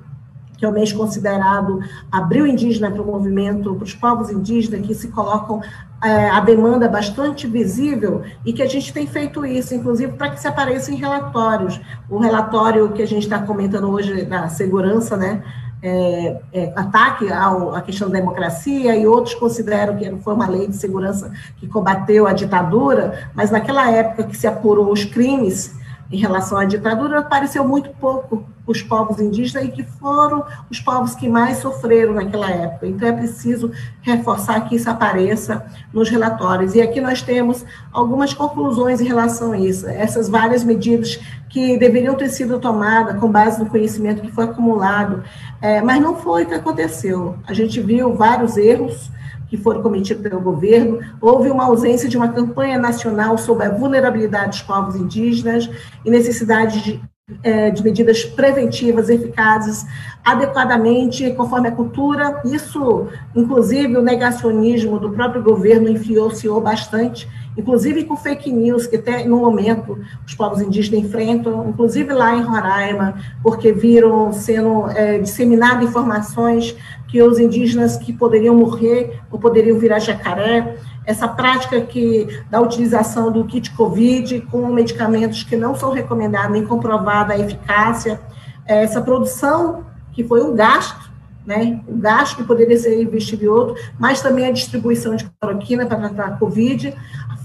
que 0.55 0.63
é 0.63 0.69
o 0.69 0.71
mês 0.71 0.93
considerado 0.93 1.79
abril 2.11 2.45
indígena 2.45 2.91
para 2.91 3.01
o 3.01 3.05
movimento, 3.05 3.73
para 3.73 3.83
os 3.83 3.95
povos 3.95 4.29
indígenas, 4.29 4.85
que 4.85 4.93
se 4.93 5.07
colocam 5.07 5.59
é, 6.03 6.29
a 6.29 6.39
demanda 6.39 6.87
bastante 6.87 7.47
visível 7.47 8.21
e 8.45 8.53
que 8.53 8.61
a 8.61 8.67
gente 8.67 8.93
tem 8.93 9.07
feito 9.07 9.43
isso, 9.43 9.73
inclusive 9.73 10.11
para 10.13 10.29
que 10.29 10.39
se 10.39 10.47
apareça 10.47 10.91
em 10.91 10.95
relatórios. 10.95 11.81
O 12.07 12.19
relatório 12.19 12.91
que 12.91 13.01
a 13.01 13.07
gente 13.07 13.23
está 13.23 13.39
comentando 13.39 13.89
hoje 13.89 14.23
da 14.23 14.47
segurança, 14.49 15.17
né, 15.17 15.43
é, 15.87 16.41
é, 16.53 16.73
ataque 16.75 17.31
ao, 17.31 17.73
à 17.73 17.81
questão 17.81 18.09
da 18.09 18.19
democracia, 18.19 18.95
e 18.95 19.07
outros 19.07 19.35
consideram 19.35 19.95
que 19.95 20.09
foi 20.17 20.33
uma 20.33 20.47
lei 20.47 20.67
de 20.67 20.75
segurança 20.75 21.31
que 21.57 21.67
combateu 21.67 22.27
a 22.27 22.33
ditadura, 22.33 23.29
mas 23.33 23.51
naquela 23.51 23.89
época 23.89 24.23
que 24.23 24.35
se 24.35 24.45
apurou 24.45 24.91
os 24.91 25.05
crimes 25.05 25.73
em 26.11 26.17
relação 26.17 26.57
à 26.57 26.65
ditadura, 26.65 27.19
apareceu 27.19 27.67
muito 27.67 27.89
pouco 27.91 28.45
os 28.65 28.81
povos 28.81 29.19
indígenas 29.19 29.65
e 29.65 29.71
que 29.71 29.83
foram 29.83 30.43
os 30.69 30.79
povos 30.79 31.15
que 31.15 31.29
mais 31.29 31.59
sofreram 31.59 32.13
naquela 32.13 32.49
época. 32.49 32.87
Então, 32.87 33.07
é 33.07 33.13
preciso 33.13 33.71
reforçar 34.01 34.61
que 34.67 34.75
isso 34.75 34.89
apareça 34.89 35.65
nos 35.93 36.09
relatórios. 36.09 36.75
E 36.75 36.81
aqui 36.81 36.99
nós 36.99 37.21
temos 37.21 37.65
algumas 37.91 38.33
conclusões 38.33 38.99
em 38.99 39.05
relação 39.05 39.53
a 39.53 39.57
isso. 39.57 39.87
Essas 39.87 40.27
várias 40.27 40.63
medidas 40.63 41.19
que 41.49 41.77
deveriam 41.77 42.15
ter 42.15 42.29
sido 42.29 42.59
tomadas 42.59 43.19
com 43.19 43.31
base 43.31 43.59
no 43.59 43.69
conhecimento 43.69 44.21
que 44.21 44.31
foi 44.31 44.43
acumulado, 44.43 45.23
é, 45.61 45.81
mas 45.81 46.01
não 46.01 46.15
foi 46.17 46.43
o 46.43 46.45
que 46.45 46.53
aconteceu. 46.53 47.37
A 47.47 47.53
gente 47.53 47.79
viu 47.79 48.13
vários 48.15 48.57
erros 48.57 49.09
que 49.47 49.57
foram 49.57 49.81
cometidos 49.81 50.23
pelo 50.23 50.41
governo, 50.41 50.99
houve 51.21 51.49
uma 51.49 51.65
ausência 51.65 52.09
de 52.09 52.17
uma 52.17 52.29
campanha 52.29 52.77
nacional 52.77 53.37
sobre 53.37 53.65
a 53.65 53.69
vulnerabilidade 53.69 54.49
dos 54.49 54.61
povos 54.61 54.95
indígenas 54.95 55.69
e 56.05 56.09
necessidade 56.09 56.83
de 56.83 57.01
é, 57.43 57.69
de 57.69 57.83
medidas 57.83 58.23
preventivas 58.23 59.09
eficazes, 59.09 59.85
adequadamente, 60.23 61.29
conforme 61.31 61.67
a 61.67 61.71
cultura. 61.73 62.41
Isso, 62.45 63.07
inclusive, 63.35 63.97
o 63.97 64.01
negacionismo 64.01 64.97
do 64.97 65.11
próprio 65.11 65.43
governo 65.43 65.89
influenciou 65.89 66.61
bastante, 66.61 67.27
inclusive 67.57 68.05
com 68.05 68.15
fake 68.15 68.49
news, 68.49 68.87
que 68.87 68.95
até 68.95 69.25
no 69.25 69.41
momento 69.41 69.99
os 70.25 70.35
povos 70.35 70.61
indígenas 70.61 71.03
enfrentam, 71.03 71.67
inclusive 71.67 72.13
lá 72.13 72.33
em 72.33 72.43
Roraima, 72.43 73.15
porque 73.43 73.73
viram 73.73 74.31
sendo 74.31 74.89
é, 74.91 75.19
disseminadas 75.19 75.89
informações 75.89 76.77
que 77.07 77.21
os 77.21 77.39
indígenas 77.39 77.97
que 77.97 78.11
poderiam 78.11 78.55
morrer 78.55 79.21
ou 79.31 79.39
poderiam 79.39 79.79
virar 79.79 79.99
jacaré, 79.99 80.77
essa 81.05 81.27
prática 81.27 81.79
que 81.81 82.27
da 82.49 82.59
utilização 82.59 83.31
do 83.31 83.45
kit 83.45 83.71
COVID 83.71 84.41
com 84.51 84.67
medicamentos 84.67 85.43
que 85.43 85.55
não 85.55 85.73
são 85.73 85.91
recomendados 85.91 86.51
nem 86.51 86.65
comprovada 86.65 87.33
a 87.33 87.39
eficácia, 87.39 88.19
é, 88.65 88.83
essa 88.83 89.01
produção 89.01 89.85
que 90.11 90.23
foi 90.23 90.43
um 90.43 90.53
gasto, 90.53 91.09
né, 91.45 91.79
um 91.87 91.97
gasto 91.97 92.35
que 92.35 92.43
poderia 92.43 92.77
ser 92.77 93.01
investido 93.01 93.45
em 93.45 93.47
outro, 93.47 93.75
mas 93.97 94.21
também 94.21 94.45
a 94.45 94.51
distribuição 94.51 95.15
de 95.15 95.29
cloroquina 95.39 95.85
para 95.85 96.09
tratar 96.09 96.25
a 96.25 96.31
COVID, 96.31 96.93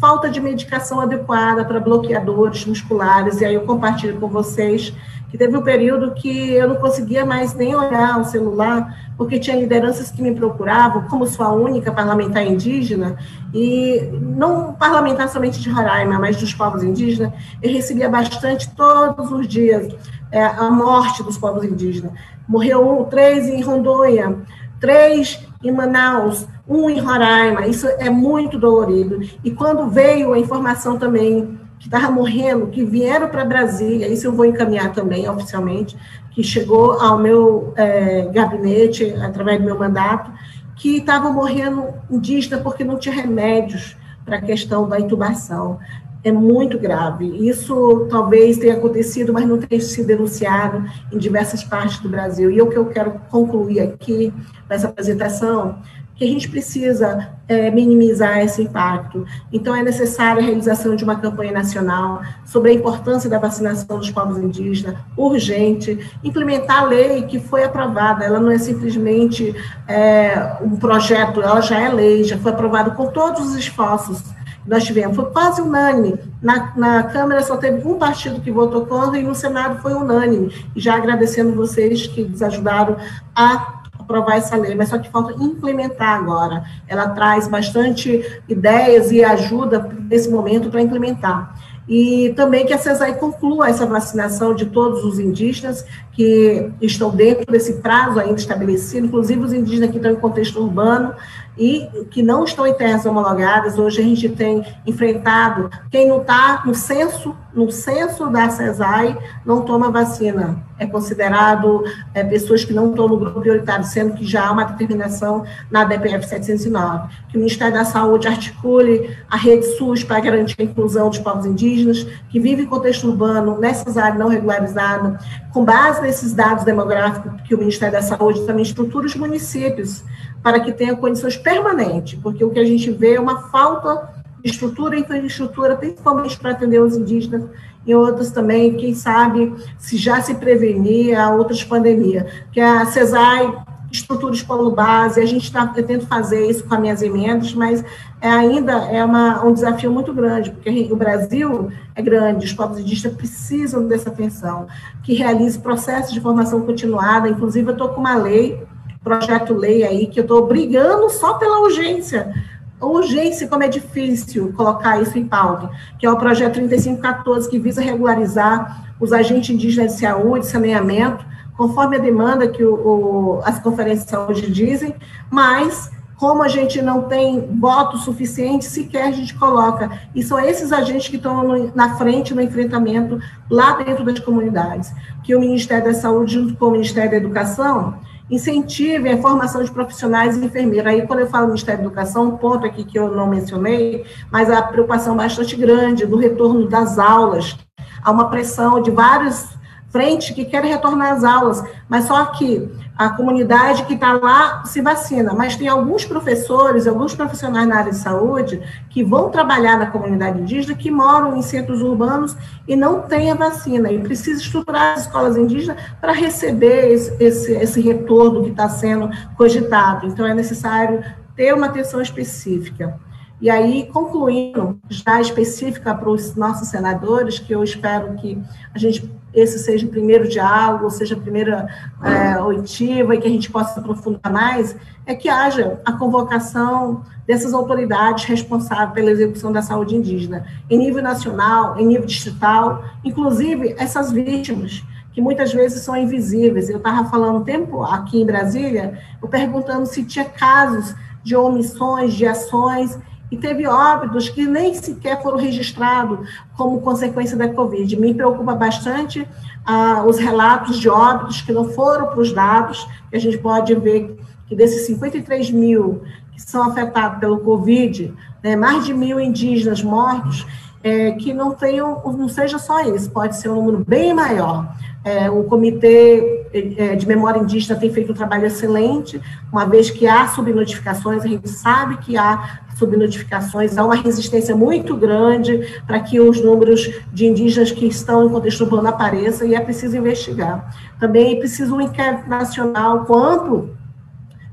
falta 0.02 0.28
de 0.28 0.40
medicação 0.40 0.98
adequada 0.98 1.64
para 1.64 1.78
bloqueadores 1.78 2.64
musculares, 2.64 3.40
e 3.40 3.44
aí 3.44 3.54
eu 3.54 3.60
compartilho 3.60 4.18
com 4.18 4.26
vocês 4.26 4.92
que 5.30 5.38
teve 5.38 5.56
um 5.56 5.62
período 5.62 6.12
que 6.12 6.50
eu 6.54 6.68
não 6.68 6.74
conseguia 6.74 7.24
mais 7.24 7.54
nem 7.54 7.72
olhar 7.76 8.20
o 8.20 8.24
celular, 8.24 9.12
porque 9.16 9.38
tinha 9.38 9.56
lideranças 9.56 10.10
que 10.10 10.20
me 10.20 10.34
procuravam, 10.34 11.02
como 11.02 11.24
sua 11.24 11.52
única 11.52 11.92
parlamentar 11.92 12.44
indígena, 12.44 13.16
e 13.54 14.10
não 14.20 14.72
parlamentar 14.72 15.28
somente 15.28 15.60
de 15.60 15.70
Roraima, 15.70 16.18
mas 16.18 16.36
dos 16.36 16.52
povos 16.52 16.82
indígenas, 16.82 17.32
eu 17.62 17.72
recebia 17.72 18.08
bastante 18.08 18.68
todos 18.74 19.30
os 19.30 19.46
dias 19.46 19.86
é, 20.32 20.44
a 20.44 20.68
morte 20.68 21.22
dos 21.22 21.38
povos 21.38 21.62
indígenas. 21.62 22.12
Morreu 22.48 23.00
um, 23.00 23.04
três 23.04 23.48
em 23.48 23.62
Rondônia, 23.62 24.36
três 24.80 25.38
em 25.62 25.70
Manaus, 25.70 26.48
um 26.66 26.88
em 26.88 27.00
Roraima, 27.00 27.66
isso 27.66 27.86
é 27.86 28.08
muito 28.08 28.58
dolorido. 28.58 29.20
E 29.42 29.50
quando 29.50 29.88
veio 29.88 30.32
a 30.32 30.38
informação 30.38 30.98
também 30.98 31.58
que 31.78 31.88
estava 31.88 32.10
morrendo, 32.12 32.68
que 32.68 32.84
vieram 32.84 33.28
para 33.28 33.44
Brasília, 33.44 34.06
isso 34.06 34.26
eu 34.26 34.32
vou 34.32 34.44
encaminhar 34.44 34.92
também 34.92 35.28
oficialmente, 35.28 35.96
que 36.30 36.42
chegou 36.42 36.92
ao 37.00 37.18
meu 37.18 37.74
é, 37.76 38.26
gabinete, 38.32 39.14
através 39.20 39.58
do 39.58 39.64
meu 39.64 39.78
mandato, 39.78 40.30
que 40.76 40.98
estavam 40.98 41.32
morrendo 41.32 41.88
indígena 42.10 42.58
porque 42.58 42.84
não 42.84 42.98
tinha 42.98 43.14
remédios 43.14 43.96
para 44.24 44.36
a 44.36 44.40
questão 44.40 44.88
da 44.88 44.98
intubação. 44.98 45.78
É 46.24 46.30
muito 46.30 46.78
grave. 46.78 47.26
Isso 47.48 48.06
talvez 48.08 48.56
tenha 48.56 48.74
acontecido, 48.74 49.32
mas 49.32 49.44
não 49.44 49.58
tenha 49.58 49.80
sido 49.80 50.06
denunciado 50.06 50.84
em 51.12 51.18
diversas 51.18 51.64
partes 51.64 51.98
do 51.98 52.08
Brasil. 52.08 52.48
E 52.48 52.62
o 52.62 52.68
que 52.68 52.78
eu 52.78 52.86
quero 52.86 53.20
concluir 53.28 53.80
aqui, 53.80 54.32
nessa 54.70 54.86
apresentação, 54.86 55.78
que 56.14 56.24
a 56.24 56.26
gente 56.26 56.48
precisa 56.48 57.30
é, 57.48 57.70
minimizar 57.70 58.38
esse 58.38 58.62
impacto. 58.62 59.26
Então, 59.52 59.74
é 59.74 59.82
necessária 59.82 60.42
a 60.42 60.44
realização 60.44 60.94
de 60.94 61.04
uma 61.04 61.16
campanha 61.16 61.52
nacional 61.52 62.22
sobre 62.44 62.70
a 62.70 62.74
importância 62.74 63.28
da 63.28 63.38
vacinação 63.38 63.98
dos 63.98 64.10
povos 64.10 64.38
indígenas, 64.38 64.96
urgente, 65.16 65.98
implementar 66.22 66.82
a 66.82 66.84
lei 66.84 67.22
que 67.22 67.38
foi 67.38 67.64
aprovada, 67.64 68.24
ela 68.24 68.38
não 68.38 68.50
é 68.50 68.58
simplesmente 68.58 69.54
é, 69.88 70.56
um 70.60 70.76
projeto, 70.76 71.40
ela 71.40 71.60
já 71.60 71.80
é 71.80 71.88
lei, 71.88 72.24
já 72.24 72.38
foi 72.38 72.52
aprovada 72.52 72.90
com 72.90 73.06
todos 73.06 73.46
os 73.48 73.56
esforços 73.56 74.22
nós 74.66 74.84
tivemos, 74.84 75.16
foi 75.16 75.26
quase 75.26 75.60
unânime. 75.60 76.18
Na, 76.40 76.72
na 76.76 77.02
Câmara 77.04 77.42
só 77.42 77.56
teve 77.56 77.86
um 77.86 77.98
partido 77.98 78.40
que 78.40 78.50
votou 78.50 78.86
contra 78.86 79.18
e 79.18 79.22
no 79.22 79.34
Senado 79.34 79.80
foi 79.82 79.92
unânime. 79.92 80.52
Já 80.76 80.96
agradecendo 80.96 81.54
vocês 81.54 82.06
que 82.06 82.22
nos 82.22 82.42
ajudaram 82.42 82.96
a 83.34 83.81
aprovar 84.02 84.36
essa 84.36 84.56
lei, 84.56 84.74
mas 84.74 84.88
só 84.88 84.98
que 84.98 85.10
falta 85.10 85.32
implementar 85.42 86.16
agora. 86.16 86.64
Ela 86.86 87.08
traz 87.08 87.48
bastante 87.48 88.42
ideias 88.48 89.10
e 89.10 89.24
ajuda 89.24 89.88
nesse 90.08 90.30
momento 90.30 90.70
para 90.70 90.82
implementar. 90.82 91.54
E 91.88 92.32
também 92.36 92.64
que 92.64 92.72
a 92.72 92.78
CESAI 92.78 93.14
conclua 93.14 93.68
essa 93.68 93.84
vacinação 93.84 94.54
de 94.54 94.66
todos 94.66 95.04
os 95.04 95.18
indígenas 95.18 95.84
que 96.12 96.70
estão 96.80 97.10
dentro 97.10 97.50
desse 97.50 97.74
prazo 97.74 98.20
ainda 98.20 98.38
estabelecido, 98.38 99.06
inclusive 99.06 99.40
os 99.42 99.52
indígenas 99.52 99.90
que 99.90 99.96
estão 99.96 100.12
em 100.12 100.16
contexto 100.16 100.60
urbano, 100.60 101.12
e 101.56 101.88
que 102.10 102.22
não 102.22 102.44
estão 102.44 102.66
em 102.66 102.74
terras 102.74 103.04
homologadas. 103.04 103.78
Hoje 103.78 104.00
a 104.00 104.04
gente 104.04 104.28
tem 104.28 104.64
enfrentado 104.86 105.70
quem 105.90 106.08
não 106.08 106.20
está 106.20 106.62
no 106.64 106.74
censo, 106.74 107.36
no 107.54 107.70
censo 107.70 108.28
da 108.30 108.48
CESAI, 108.48 109.16
não 109.44 109.62
toma 109.62 109.90
vacina. 109.90 110.62
É 110.78 110.86
considerado 110.86 111.84
é, 112.14 112.24
pessoas 112.24 112.64
que 112.64 112.72
não 112.72 112.90
estão 112.90 113.06
no 113.06 113.16
grupo 113.16 113.40
prioritário, 113.40 113.84
sendo 113.84 114.14
que 114.14 114.26
já 114.26 114.46
há 114.46 114.52
uma 114.52 114.64
determinação 114.64 115.44
na 115.70 115.84
DPF 115.84 116.26
709. 116.26 117.08
Que 117.28 117.36
o 117.36 117.38
Ministério 117.38 117.74
da 117.74 117.84
Saúde 117.84 118.26
articule 118.26 119.16
a 119.30 119.36
rede 119.36 119.66
SUS 119.76 120.02
para 120.02 120.18
garantir 120.20 120.56
a 120.58 120.64
inclusão 120.64 121.08
dos 121.08 121.18
povos 121.18 121.46
indígenas 121.46 122.06
que 122.30 122.40
vivem 122.40 122.64
em 122.64 122.68
contexto 122.68 123.06
urbano, 123.06 123.58
nessas 123.60 123.96
áreas 123.96 124.18
não 124.18 124.28
regularizadas, 124.28 125.22
com 125.52 125.64
base 125.64 126.00
nesses 126.00 126.32
dados 126.32 126.64
demográficos 126.64 127.40
que 127.42 127.54
o 127.54 127.58
Ministério 127.58 127.92
da 127.92 128.02
Saúde 128.02 128.44
também 128.46 128.62
estrutura 128.62 129.06
os 129.06 129.14
municípios 129.14 130.02
para 130.42 130.58
que 130.60 130.72
tenha 130.72 130.96
condições 130.96 131.36
permanentes, 131.42 132.18
porque 132.22 132.44
o 132.44 132.50
que 132.50 132.58
a 132.58 132.64
gente 132.64 132.90
vê 132.90 133.14
é 133.14 133.20
uma 133.20 133.48
falta 133.48 134.08
de 134.42 134.50
estrutura 134.50 134.96
e 134.96 135.00
infraestrutura, 135.00 135.76
principalmente 135.76 136.38
para 136.38 136.50
atender 136.50 136.80
os 136.80 136.96
indígenas 136.96 137.44
e 137.86 137.94
outros 137.94 138.30
também, 138.30 138.76
quem 138.76 138.94
sabe, 138.94 139.52
se 139.78 139.96
já 139.96 140.20
se 140.20 140.34
prevenir 140.34 141.18
a 141.18 141.30
outras 141.30 141.62
pandemias, 141.64 142.24
que 142.52 142.60
a 142.60 142.86
CESAI 142.86 143.52
estrutura 143.92 144.32
de 144.32 144.44
polo 144.44 144.70
base, 144.70 145.20
a 145.20 145.26
gente 145.26 145.44
está 145.44 145.66
tentando 145.66 146.06
fazer 146.06 146.48
isso 146.48 146.64
com 146.64 146.74
as 146.74 146.80
minhas 146.80 147.02
emendas, 147.02 147.52
mas 147.52 147.84
é, 148.20 148.28
ainda 148.28 148.72
é 148.72 149.04
uma, 149.04 149.44
um 149.44 149.52
desafio 149.52 149.92
muito 149.92 150.14
grande, 150.14 150.50
porque 150.50 150.88
o 150.90 150.96
Brasil 150.96 151.70
é 151.94 152.00
grande, 152.00 152.46
os 152.46 152.52
povos 152.52 152.78
indígenas 152.78 153.16
precisam 153.16 153.86
dessa 153.86 154.08
atenção, 154.08 154.66
que 155.02 155.12
realize 155.12 155.58
processos 155.58 156.12
de 156.12 156.20
formação 156.20 156.62
continuada, 156.62 157.28
inclusive 157.28 157.68
eu 157.68 157.72
estou 157.72 157.90
com 157.90 158.00
uma 158.00 158.16
lei 158.16 158.62
projeto-lei 159.02 159.84
aí, 159.84 160.06
que 160.06 160.20
eu 160.20 160.22
estou 160.22 160.46
brigando 160.46 161.10
só 161.10 161.34
pela 161.34 161.60
urgência. 161.60 162.32
Urgência, 162.80 163.46
como 163.46 163.62
é 163.62 163.68
difícil 163.68 164.52
colocar 164.56 165.00
isso 165.00 165.16
em 165.18 165.24
pauta, 165.24 165.70
que 165.98 166.06
é 166.06 166.10
o 166.10 166.16
projeto 166.16 166.54
3514, 166.54 167.48
que 167.48 167.58
visa 167.58 167.80
regularizar 167.80 168.94
os 168.98 169.12
agentes 169.12 169.50
indígenas 169.50 169.94
de 169.94 170.00
saúde, 170.00 170.46
saneamento, 170.46 171.24
conforme 171.56 171.96
a 171.96 172.00
demanda 172.00 172.48
que 172.48 172.64
o, 172.64 172.74
o, 172.74 173.40
as 173.44 173.58
conferências 173.58 174.04
de 174.04 174.10
saúde 174.10 174.50
dizem, 174.50 174.94
mas 175.30 175.90
como 176.22 176.40
a 176.44 176.46
gente 176.46 176.80
não 176.80 177.02
tem 177.02 177.48
voto 177.58 177.98
suficiente, 177.98 178.64
sequer 178.64 179.08
a 179.08 179.10
gente 179.10 179.34
coloca. 179.34 179.90
E 180.14 180.22
são 180.22 180.38
esses 180.38 180.72
agentes 180.72 181.08
que 181.08 181.16
estão 181.16 181.42
no, 181.42 181.74
na 181.74 181.96
frente 181.96 182.32
no 182.32 182.40
enfrentamento 182.40 183.20
lá 183.50 183.72
dentro 183.82 184.04
das 184.04 184.20
comunidades. 184.20 184.94
Que 185.24 185.34
o 185.34 185.40
Ministério 185.40 185.86
da 185.86 185.94
Saúde, 185.94 186.34
junto 186.34 186.54
com 186.54 186.66
o 186.66 186.70
Ministério 186.70 187.10
da 187.10 187.16
Educação, 187.16 187.98
incentive 188.30 189.08
a 189.08 189.18
formação 189.20 189.62
de 189.62 189.70
profissionais 189.70 190.36
e 190.36 190.44
enfermeiros. 190.44 190.86
Aí, 190.86 191.06
quando 191.06 191.20
eu 191.20 191.26
falo 191.26 191.48
Ministério 191.48 191.80
da 191.80 191.86
Educação, 191.86 192.28
um 192.28 192.36
ponto 192.36 192.66
aqui 192.66 192.84
que 192.84 192.98
eu 192.98 193.10
não 193.14 193.26
mencionei, 193.26 194.04
mas 194.30 194.50
a 194.50 194.62
preocupação 194.62 195.16
bastante 195.16 195.56
grande 195.56 196.06
do 196.06 196.16
retorno 196.16 196.68
das 196.68 196.98
aulas. 196.98 197.56
Há 198.02 198.10
uma 198.10 198.28
pressão 198.30 198.80
de 198.80 198.90
várias 198.90 199.56
frentes 199.90 200.34
que 200.34 200.44
querem 200.44 200.70
retornar 200.70 201.12
às 201.12 201.22
aulas, 201.22 201.62
mas 201.88 202.06
só 202.06 202.24
que 202.26 202.68
a 203.06 203.10
comunidade 203.10 203.84
que 203.84 203.94
está 203.94 204.12
lá 204.12 204.64
se 204.64 204.80
vacina, 204.80 205.32
mas 205.34 205.56
tem 205.56 205.68
alguns 205.68 206.04
professores, 206.04 206.86
alguns 206.86 207.14
profissionais 207.14 207.66
na 207.66 207.76
área 207.76 207.92
de 207.92 207.98
saúde 207.98 208.60
que 208.90 209.02
vão 209.02 209.30
trabalhar 209.30 209.78
na 209.78 209.86
comunidade 209.86 210.40
indígena, 210.40 210.74
que 210.74 210.90
moram 210.90 211.36
em 211.36 211.42
centros 211.42 211.82
urbanos 211.82 212.36
e 212.66 212.76
não 212.76 213.02
têm 213.02 213.30
a 213.30 213.34
vacina, 213.34 213.90
e 213.90 213.98
precisa 213.98 214.40
estruturar 214.40 214.94
as 214.94 215.02
escolas 215.02 215.36
indígenas 215.36 215.82
para 216.00 216.12
receber 216.12 216.92
esse, 216.92 217.16
esse, 217.18 217.52
esse 217.52 217.80
retorno 217.80 218.44
que 218.44 218.50
está 218.50 218.68
sendo 218.68 219.10
cogitado. 219.36 220.06
Então, 220.06 220.26
é 220.26 220.34
necessário 220.34 221.02
ter 221.34 221.54
uma 221.54 221.66
atenção 221.66 222.00
específica. 222.00 222.98
E 223.40 223.50
aí, 223.50 223.88
concluindo, 223.92 224.78
já 224.88 225.20
específica 225.20 225.92
para 225.94 226.08
os 226.08 226.36
nossos 226.36 226.68
senadores, 226.68 227.40
que 227.40 227.52
eu 227.52 227.64
espero 227.64 228.14
que 228.14 228.40
a 228.72 228.78
gente 228.78 229.10
esse 229.34 229.58
seja 229.58 229.86
o 229.86 229.90
primeiro 229.90 230.28
diálogo, 230.28 230.90
seja 230.90 231.14
a 231.14 231.20
primeira 231.20 231.68
é, 232.02 232.40
oitiva, 232.42 233.14
e 233.14 233.20
que 233.20 233.26
a 233.26 233.30
gente 233.30 233.50
possa 233.50 233.80
aprofundar 233.80 234.32
mais, 234.32 234.76
é 235.06 235.14
que 235.14 235.28
haja 235.28 235.80
a 235.84 235.92
convocação 235.92 237.02
dessas 237.26 237.54
autoridades 237.54 238.24
responsáveis 238.24 238.92
pela 238.92 239.10
execução 239.10 239.52
da 239.52 239.62
saúde 239.62 239.96
indígena, 239.96 240.44
em 240.68 240.78
nível 240.78 241.02
nacional, 241.02 241.78
em 241.78 241.86
nível 241.86 242.06
distrital, 242.06 242.84
inclusive 243.04 243.74
essas 243.78 244.10
vítimas, 244.12 244.84
que 245.12 245.20
muitas 245.20 245.52
vezes 245.52 245.82
são 245.82 245.96
invisíveis. 245.96 246.68
Eu 246.68 246.78
estava 246.78 247.08
falando 247.08 247.38
um 247.38 247.44
tempo 247.44 247.82
aqui 247.82 248.20
em 248.20 248.26
Brasília, 248.26 248.98
eu 249.22 249.28
perguntando 249.28 249.86
se 249.86 250.04
tinha 250.04 250.24
casos 250.24 250.94
de 251.22 251.36
omissões, 251.36 252.14
de 252.14 252.26
ações 252.26 252.98
e 253.32 253.36
teve 253.38 253.66
óbitos 253.66 254.28
que 254.28 254.46
nem 254.46 254.74
sequer 254.74 255.22
foram 255.22 255.38
registrados 255.38 256.28
como 256.54 256.82
consequência 256.82 257.34
da 257.34 257.48
Covid. 257.48 257.96
Me 257.98 258.12
preocupa 258.12 258.54
bastante 258.54 259.26
ah, 259.64 260.04
os 260.06 260.18
relatos 260.18 260.78
de 260.78 260.86
óbitos 260.90 261.40
que 261.40 261.50
não 261.50 261.70
foram 261.70 262.08
para 262.08 262.20
os 262.20 262.30
dados, 262.30 262.86
que 263.08 263.16
a 263.16 263.18
gente 263.18 263.38
pode 263.38 263.74
ver 263.74 264.18
que 264.46 264.54
desses 264.54 264.84
53 264.86 265.50
mil 265.50 266.02
que 266.34 266.42
são 266.42 266.62
afetados 266.62 267.20
pelo 267.20 267.38
Covid, 267.38 268.12
né, 268.44 268.54
mais 268.54 268.84
de 268.84 268.92
mil 268.92 269.18
indígenas 269.18 269.82
mortos, 269.82 270.46
é, 270.84 271.12
que 271.12 271.32
não 271.32 271.52
tenham, 271.52 272.02
não 272.04 272.28
seja 272.28 272.58
só 272.58 272.82
isso, 272.82 273.10
pode 273.10 273.36
ser 273.38 273.48
um 273.48 273.54
número 273.54 273.82
bem 273.82 274.12
maior. 274.12 274.76
É, 275.04 275.28
o 275.28 275.42
Comitê 275.44 276.46
é, 276.52 276.94
de 276.94 277.06
Memória 277.08 277.40
Indígena 277.40 277.78
tem 277.78 277.92
feito 277.92 278.12
um 278.12 278.14
trabalho 278.14 278.46
excelente, 278.46 279.20
uma 279.52 279.64
vez 279.64 279.90
que 279.90 280.06
há 280.06 280.28
subnotificações, 280.28 281.24
a 281.24 281.28
gente 281.28 281.48
sabe 281.48 281.96
que 281.98 282.16
há 282.16 282.60
subnotificações, 282.76 283.76
há 283.76 283.84
uma 283.84 283.96
resistência 283.96 284.54
muito 284.54 284.96
grande 284.96 285.82
para 285.86 285.98
que 286.00 286.20
os 286.20 286.40
números 286.40 286.88
de 287.12 287.26
indígenas 287.26 287.72
que 287.72 287.86
estão 287.86 288.26
em 288.26 288.28
contexto 288.28 288.62
urbano 288.62 288.88
apareçam 288.88 289.46
e 289.46 289.54
é 289.54 289.60
preciso 289.60 289.96
investigar. 289.96 290.72
Também 291.00 291.34
é 291.34 291.38
preciso 291.38 291.74
um 291.74 291.80
inquérito 291.80 292.28
nacional 292.28 293.06
amplo 293.12 293.76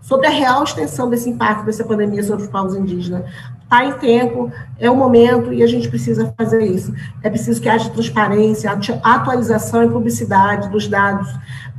sobre 0.01 0.25
a 0.25 0.31
real 0.31 0.63
extensão 0.63 1.09
desse 1.09 1.29
impacto 1.29 1.65
dessa 1.65 1.83
pandemia 1.83 2.23
sobre 2.23 2.43
os 2.43 2.49
povos 2.49 2.75
indígenas 2.75 3.23
está 3.69 3.85
em 3.85 3.93
tempo, 3.93 4.51
é 4.79 4.89
o 4.89 4.95
momento 4.95 5.53
e 5.53 5.61
a 5.61 5.67
gente 5.67 5.87
precisa 5.87 6.33
fazer 6.35 6.65
isso. 6.65 6.91
É 7.21 7.29
preciso 7.29 7.61
que 7.61 7.69
haja 7.69 7.87
transparência, 7.91 8.71
atualização 9.03 9.83
e 9.83 9.89
publicidade 9.89 10.69
dos 10.69 10.87
dados 10.87 11.29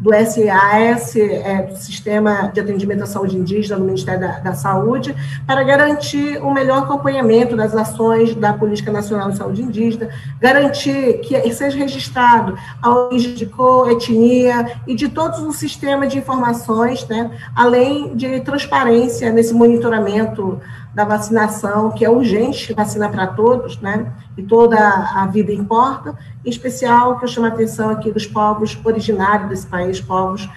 do 0.00 0.10
SAS, 0.14 1.14
é, 1.16 1.62
do 1.62 1.76
Sistema 1.76 2.50
de 2.54 2.60
Atendimento 2.60 3.02
à 3.02 3.06
Saúde 3.06 3.36
Indígena 3.36 3.78
do 3.78 3.84
Ministério 3.84 4.20
da, 4.20 4.38
da, 4.38 4.54
Saúde, 4.54 5.14
para 5.46 5.62
garantir 5.62 6.38
o 6.42 6.50
melhor 6.50 6.84
acompanhamento 6.84 7.54
das 7.54 7.74
ações 7.74 8.34
da 8.34 8.54
Política 8.54 8.90
Nacional 8.90 9.30
de 9.30 9.36
Saúde 9.36 9.62
Indígena, 9.62 10.08
garantir 10.40 11.20
que 11.20 11.52
seja 11.52 11.76
registrado 11.76 12.56
a 12.80 12.90
origem 12.90 13.34
de 13.34 13.44
cor, 13.44 13.90
etnia 13.90 14.78
e 14.86 14.94
de 14.94 15.08
todos 15.08 15.40
os 15.40 15.56
sistemas 15.56 16.10
de 16.10 16.18
informações, 16.18 17.06
né, 17.06 17.30
além 17.54 18.16
de 18.16 18.40
transparência 18.40 19.30
nesse 19.30 19.52
monitoramento 19.52 20.58
da 20.94 21.04
vacinação, 21.04 21.90
que 21.90 22.04
é 22.04 22.10
urgente, 22.10 22.74
vacina 22.74 23.08
para 23.08 23.28
todos, 23.28 23.80
né? 23.80 24.12
E 24.36 24.42
toda 24.42 24.76
a 24.78 25.26
vida 25.26 25.52
importa, 25.52 26.14
em 26.44 26.50
especial 26.50 27.18
que 27.18 27.24
eu 27.24 27.28
chamo 27.28 27.46
a 27.46 27.50
atenção 27.50 27.90
aqui 27.90 28.10
dos 28.10 28.26
povos 28.26 28.78
originários 28.84 29.48
desse 29.48 29.66
país, 29.66 30.00
povos 30.00 30.48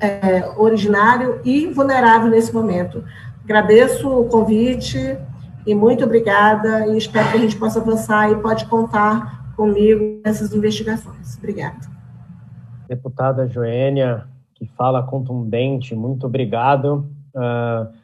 é, 0.00 0.50
originário 0.56 1.40
e 1.44 1.66
vulnerável 1.68 2.28
nesse 2.28 2.52
momento. 2.52 3.04
Agradeço 3.44 4.08
o 4.08 4.24
convite 4.24 5.16
e 5.66 5.74
muito 5.74 6.04
obrigada 6.04 6.86
e 6.88 6.98
espero 6.98 7.30
que 7.30 7.36
a 7.36 7.40
gente 7.40 7.56
possa 7.56 7.80
avançar 7.80 8.30
e 8.30 8.36
pode 8.36 8.66
contar 8.66 9.52
comigo 9.56 10.20
nessas 10.24 10.52
investigações. 10.52 11.36
Obrigada. 11.38 11.86
Deputada 12.88 13.46
Joênia, 13.46 14.26
que 14.54 14.66
fala 14.76 15.02
contundente, 15.02 15.94
muito 15.94 16.26
obrigado. 16.26 17.06
Uh, 17.34 17.97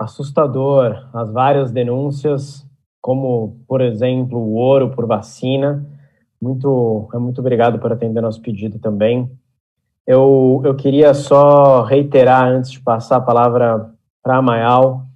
assustador 0.00 1.06
as 1.12 1.30
várias 1.30 1.70
denúncias, 1.70 2.66
como, 3.02 3.58
por 3.68 3.82
exemplo, 3.82 4.38
o 4.38 4.54
ouro 4.54 4.90
por 4.90 5.06
vacina. 5.06 5.86
Muito, 6.40 7.08
muito 7.14 7.40
obrigado 7.40 7.78
por 7.78 7.92
atender 7.92 8.22
nosso 8.22 8.40
pedido 8.40 8.78
também. 8.78 9.30
Eu, 10.06 10.62
eu 10.64 10.74
queria 10.74 11.12
só 11.12 11.82
reiterar, 11.82 12.48
antes 12.48 12.70
de 12.70 12.80
passar 12.80 13.16
a 13.16 13.20
palavra 13.20 13.90
para 14.22 14.38
a 14.38 14.42
Mayal, 14.42 15.06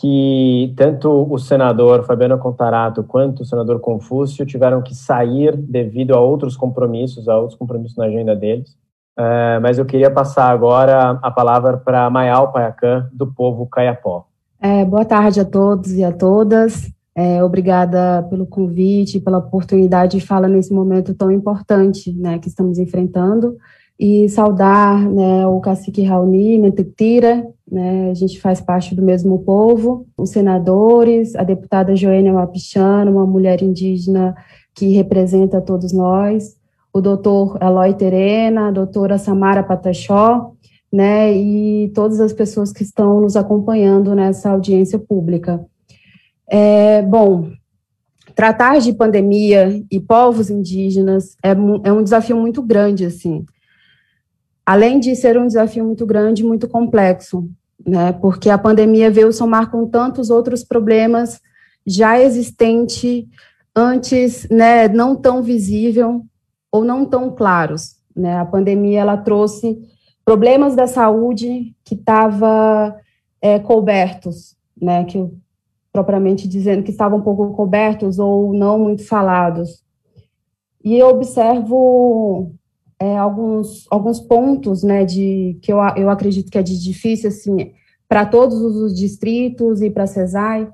que 0.00 0.74
tanto 0.76 1.26
o 1.32 1.38
senador 1.38 2.04
Fabiano 2.04 2.38
Contarato 2.38 3.04
quanto 3.04 3.42
o 3.42 3.44
senador 3.44 3.80
Confúcio 3.80 4.44
tiveram 4.44 4.82
que 4.82 4.94
sair 4.94 5.56
devido 5.56 6.14
a 6.14 6.20
outros 6.20 6.56
compromissos, 6.56 7.28
a 7.28 7.38
outros 7.38 7.58
compromissos 7.58 7.96
na 7.96 8.06
agenda 8.06 8.34
deles. 8.34 8.76
É, 9.18 9.58
mas 9.58 9.78
eu 9.78 9.84
queria 9.84 10.10
passar 10.10 10.48
agora 10.48 11.18
a 11.20 11.30
palavra 11.30 11.76
para 11.76 12.08
Mayal 12.08 12.52
Paiacã, 12.52 13.08
do 13.12 13.26
povo 13.26 13.66
Caiapó. 13.66 14.26
É, 14.60 14.84
boa 14.84 15.04
tarde 15.04 15.40
a 15.40 15.44
todos 15.44 15.92
e 15.92 16.04
a 16.04 16.12
todas. 16.12 16.88
É, 17.16 17.42
obrigada 17.42 18.24
pelo 18.30 18.46
convite, 18.46 19.18
pela 19.18 19.38
oportunidade 19.38 20.18
de 20.18 20.24
falar 20.24 20.46
nesse 20.46 20.72
momento 20.72 21.14
tão 21.14 21.32
importante 21.32 22.12
né, 22.12 22.38
que 22.38 22.48
estamos 22.48 22.78
enfrentando 22.78 23.56
e 23.98 24.28
saudar 24.28 25.00
né, 25.10 25.44
o 25.48 25.58
cacique 25.60 26.04
Raoni 26.04 26.56
Mentitira, 26.56 27.44
né, 27.70 28.10
a 28.12 28.14
gente 28.14 28.40
faz 28.40 28.60
parte 28.60 28.94
do 28.94 29.02
mesmo 29.02 29.40
povo, 29.40 30.06
os 30.16 30.30
senadores, 30.30 31.34
a 31.34 31.42
deputada 31.42 31.96
Joênia 31.96 32.32
Wapichana, 32.32 33.10
uma 33.10 33.26
mulher 33.26 33.60
indígena 33.60 34.36
que 34.72 34.92
representa 34.92 35.60
todos 35.60 35.92
nós, 35.92 36.56
o 36.98 37.02
doutor 37.02 37.58
Eloy 37.62 37.94
Terena, 37.94 38.68
a 38.68 38.70
doutora 38.70 39.18
Samara 39.18 39.62
Patachó, 39.62 40.52
né, 40.92 41.32
e 41.32 41.90
todas 41.94 42.20
as 42.20 42.32
pessoas 42.32 42.72
que 42.72 42.82
estão 42.82 43.20
nos 43.20 43.36
acompanhando 43.36 44.14
nessa 44.14 44.50
audiência 44.50 44.98
pública. 44.98 45.64
É, 46.48 47.02
bom, 47.02 47.50
tratar 48.34 48.78
de 48.78 48.92
pandemia 48.92 49.84
e 49.90 50.00
povos 50.00 50.48
indígenas 50.48 51.36
é, 51.42 51.50
é 51.50 51.92
um 51.92 52.02
desafio 52.02 52.36
muito 52.36 52.62
grande, 52.62 53.04
assim, 53.04 53.44
além 54.64 54.98
de 54.98 55.14
ser 55.14 55.38
um 55.38 55.46
desafio 55.46 55.84
muito 55.84 56.06
grande, 56.06 56.44
muito 56.44 56.68
complexo, 56.68 57.48
né? 57.86 58.12
Porque 58.12 58.50
a 58.50 58.58
pandemia 58.58 59.10
veio 59.10 59.32
somar 59.32 59.70
com 59.70 59.86
tantos 59.86 60.30
outros 60.30 60.64
problemas 60.64 61.40
já 61.86 62.20
existentes 62.20 63.24
antes, 63.74 64.48
né, 64.50 64.88
não 64.88 65.14
tão 65.14 65.42
visível 65.42 66.24
ou 66.70 66.84
não 66.84 67.04
tão 67.04 67.30
claros, 67.30 67.96
né? 68.14 68.36
A 68.38 68.44
pandemia 68.44 69.00
ela 69.00 69.16
trouxe 69.16 69.78
problemas 70.24 70.74
da 70.74 70.86
saúde 70.86 71.74
que 71.84 71.94
estavam 71.94 72.94
é, 73.40 73.58
cobertos, 73.58 74.56
né? 74.80 75.04
Que 75.04 75.28
propriamente 75.92 76.46
dizendo 76.46 76.82
que 76.82 76.90
estavam 76.90 77.18
um 77.18 77.22
pouco 77.22 77.52
cobertos 77.54 78.18
ou 78.18 78.52
não 78.52 78.78
muito 78.78 79.06
falados. 79.06 79.82
E 80.84 80.96
eu 80.96 81.08
observo 81.08 82.54
é, 82.98 83.16
alguns, 83.16 83.86
alguns 83.90 84.20
pontos, 84.20 84.82
né, 84.82 85.04
de, 85.04 85.58
que 85.62 85.72
eu, 85.72 85.78
eu 85.96 86.10
acredito 86.10 86.50
que 86.50 86.58
é 86.58 86.62
de 86.62 86.82
difícil, 86.82 87.28
assim, 87.28 87.72
para 88.08 88.24
todos 88.24 88.60
os 88.60 88.96
distritos 88.96 89.82
e 89.82 89.90
para 89.90 90.04
a 90.04 90.06
CESAI 90.06 90.68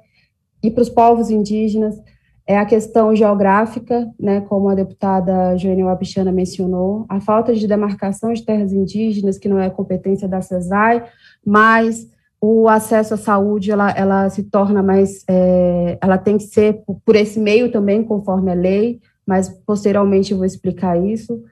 e 0.63 0.71
para 0.71 0.83
os 0.83 0.89
povos 0.89 1.31
indígenas, 1.31 2.01
é 2.47 2.59
a 2.59 2.67
questão 2.67 3.15
geográfica, 3.17 4.11
né, 4.21 4.43
como 4.43 4.69
a 4.69 4.75
deputada 4.75 5.57
Joênia 5.57 5.87
Wapichana 5.87 6.31
mencionou, 6.31 7.07
a 7.09 7.21
falta 7.21 7.55
de 7.55 7.67
demarcação 7.67 8.33
de 8.33 8.45
terras 8.45 8.73
indígenas, 8.73 9.39
que 9.39 9.49
não 9.49 9.59
é 9.59 9.71
competência 9.71 10.29
da 10.29 10.43
CESAI, 10.43 11.05
mas 11.45 12.07
o 12.41 12.69
acesso 12.69 13.15
à 13.15 13.17
saúde, 13.17 13.71
ela, 13.71 13.91
ela 13.93 14.29
se 14.29 14.43
torna 14.43 14.83
mais, 14.83 15.25
é, 15.27 15.97
ela 16.01 16.19
tem 16.19 16.37
que 16.37 16.45
ser 16.45 16.83
por 17.05 17.17
esse 17.17 17.41
meio 17.41 17.73
também, 17.73 18.05
conforme 18.05 18.51
a 18.51 18.55
lei, 18.55 19.01
mas 19.27 19.49
posteriormente 19.49 20.33
eu 20.33 20.37
vou 20.37 20.47
explicar 20.47 21.03
isso 21.03 21.43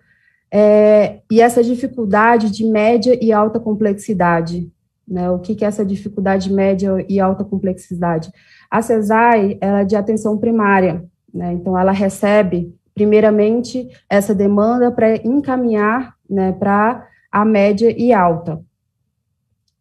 é, 0.52 1.20
e 1.30 1.40
essa 1.40 1.64
dificuldade 1.64 2.50
de 2.50 2.66
média 2.66 3.18
e 3.18 3.32
alta 3.32 3.58
complexidade. 3.58 4.70
Né? 5.08 5.30
O 5.30 5.38
que, 5.38 5.54
que 5.54 5.64
é 5.64 5.68
essa 5.68 5.84
dificuldade 5.84 6.52
média 6.52 7.04
e 7.08 7.18
alta 7.18 7.42
complexidade? 7.42 8.30
A 8.72 8.80
CESAI 8.80 9.58
é 9.60 9.84
de 9.84 9.94
atenção 9.94 10.38
primária, 10.38 11.04
né? 11.32 11.52
então 11.52 11.78
ela 11.78 11.92
recebe, 11.92 12.74
primeiramente, 12.94 13.86
essa 14.08 14.34
demanda 14.34 14.90
para 14.90 15.16
encaminhar 15.16 16.14
né, 16.28 16.52
para 16.52 17.06
a 17.30 17.44
média 17.44 17.94
e 17.94 18.12
alta. 18.12 18.62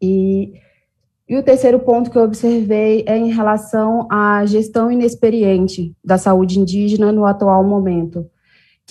E, 0.01 0.53
e 1.29 1.37
o 1.37 1.43
terceiro 1.43 1.79
ponto 1.79 2.11
que 2.11 2.17
eu 2.17 2.23
observei 2.23 3.05
é 3.07 3.17
em 3.17 3.31
relação 3.31 4.07
à 4.11 4.45
gestão 4.45 4.91
inexperiente 4.91 5.95
da 6.03 6.17
saúde 6.17 6.59
indígena 6.59 7.13
no 7.13 7.25
atual 7.25 7.63
momento 7.63 8.29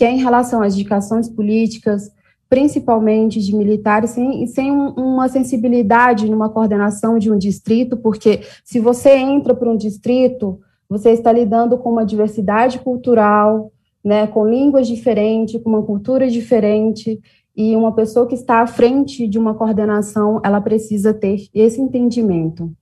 que 0.01 0.05
é 0.07 0.11
em 0.11 0.23
relação 0.23 0.63
às 0.63 0.73
indicações 0.73 1.29
políticas, 1.29 2.11
principalmente 2.51 3.41
de 3.41 3.55
militares, 3.55 4.11
sem, 4.11 4.45
sem 4.49 4.73
um, 4.73 4.89
uma 4.91 5.29
sensibilidade 5.29 6.29
numa 6.29 6.49
coordenação 6.51 7.17
de 7.17 7.31
um 7.31 7.39
distrito, 7.39 7.97
porque 7.97 8.41
se 8.65 8.81
você 8.81 9.17
entra 9.17 9.55
para 9.55 9.71
um 9.71 9.77
distrito, 9.77 10.59
você 10.89 11.11
está 11.11 11.31
lidando 11.31 11.79
com 11.79 11.93
uma 11.93 12.05
diversidade 12.05 12.81
cultural, 12.81 13.71
né, 14.05 14.27
com 14.27 14.45
línguas 14.45 14.89
diferentes, 14.89 15.63
com 15.63 15.71
uma 15.71 15.83
cultura 15.83 16.29
diferente, 16.29 17.21
e 17.57 17.77
uma 17.77 17.93
pessoa 17.93 18.27
que 18.27 18.35
está 18.35 18.61
à 18.63 18.67
frente 18.67 19.29
de 19.29 19.39
uma 19.39 19.55
coordenação, 19.55 20.41
ela 20.45 20.61
precisa 20.61 21.15
ter 21.15 21.47
esse 21.55 21.81
entendimento. 21.81 22.73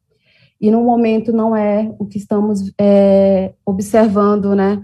E 0.58 0.70
no 0.70 0.82
momento 0.82 1.30
não 1.30 1.54
é 1.54 1.92
o 1.98 2.06
que 2.06 2.16
estamos 2.16 2.72
é, 2.80 3.52
observando, 3.66 4.54
né, 4.54 4.80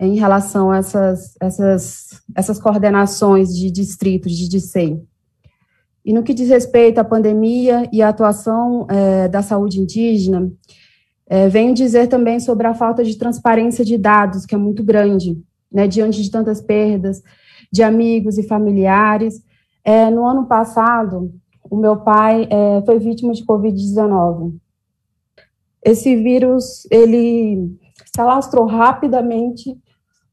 em 0.00 0.16
relação 0.16 0.70
a 0.70 0.78
essas, 0.78 1.36
essas, 1.38 2.22
essas 2.34 2.58
coordenações 2.58 3.54
de 3.54 3.70
distritos, 3.70 4.32
de 4.32 4.48
DICEI. 4.48 4.98
E 6.02 6.14
no 6.14 6.22
que 6.22 6.32
diz 6.32 6.48
respeito 6.48 6.98
à 6.98 7.04
pandemia 7.04 7.86
e 7.92 8.00
à 8.00 8.08
atuação 8.08 8.86
é, 8.88 9.28
da 9.28 9.42
saúde 9.42 9.78
indígena, 9.78 10.50
é, 11.26 11.50
venho 11.50 11.74
dizer 11.74 12.08
também 12.08 12.40
sobre 12.40 12.66
a 12.66 12.72
falta 12.72 13.04
de 13.04 13.16
transparência 13.16 13.84
de 13.84 13.98
dados, 13.98 14.46
que 14.46 14.54
é 14.54 14.58
muito 14.58 14.82
grande, 14.82 15.38
né, 15.70 15.86
diante 15.86 16.22
de 16.22 16.30
tantas 16.30 16.62
perdas 16.62 17.22
de 17.70 17.82
amigos 17.82 18.38
e 18.38 18.42
familiares. 18.42 19.44
É, 19.84 20.10
no 20.10 20.26
ano 20.26 20.46
passado, 20.46 21.30
o 21.70 21.76
meu 21.76 21.98
pai 21.98 22.48
é, 22.50 22.82
foi 22.86 22.98
vítima 22.98 23.34
de 23.34 23.44
Covid-19. 23.44 24.54
Esse 25.84 26.16
vírus, 26.16 26.86
ele 26.90 27.78
se 28.12 28.20
alastrou 28.20 28.66
rapidamente 28.66 29.78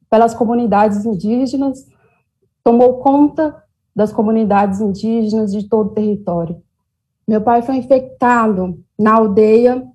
pelas 0.09 0.33
comunidades 0.33 1.05
indígenas, 1.05 1.85
tomou 2.63 2.99
conta 2.99 3.63
das 3.95 4.11
comunidades 4.11 4.79
indígenas 4.79 5.51
de 5.51 5.67
todo 5.67 5.87
o 5.87 5.93
território. 5.93 6.61
Meu 7.27 7.41
pai 7.41 7.61
foi 7.61 7.75
infectado 7.75 8.79
na 8.97 9.15
aldeia 9.15 9.85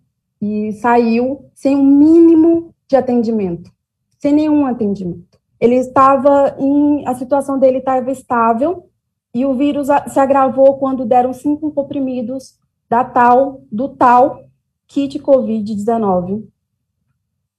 e 0.40 0.72
saiu 0.72 1.46
sem 1.54 1.76
um 1.76 1.84
mínimo 1.84 2.74
de 2.88 2.96
atendimento, 2.96 3.70
sem 4.18 4.32
nenhum 4.32 4.66
atendimento. 4.66 5.38
Ele 5.60 5.76
estava 5.76 6.56
em, 6.58 7.06
a 7.06 7.14
situação 7.14 7.58
dele 7.58 7.78
estava 7.78 8.10
estável 8.10 8.88
e 9.32 9.46
o 9.46 9.54
vírus 9.54 9.86
se 10.08 10.18
agravou 10.18 10.76
quando 10.78 11.06
deram 11.06 11.32
cinco 11.32 11.70
comprimidos 11.70 12.58
da 12.88 13.04
tal, 13.04 13.62
do 13.70 13.88
tal 13.88 14.44
kit 14.86 15.18
COVID-19, 15.18 16.44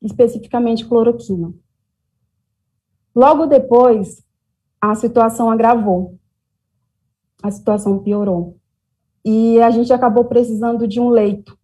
especificamente 0.01 0.85
cloroquina. 0.85 1.53
Logo 3.15 3.45
depois, 3.45 4.23
a 4.81 4.95
situação 4.95 5.49
agravou, 5.49 6.17
a 7.41 7.51
situação 7.51 7.99
piorou. 7.99 8.57
E 9.23 9.61
a 9.61 9.69
gente 9.69 9.93
acabou 9.93 10.25
precisando 10.25 10.87
de 10.87 10.99
um 10.99 11.09
leito. 11.09 11.57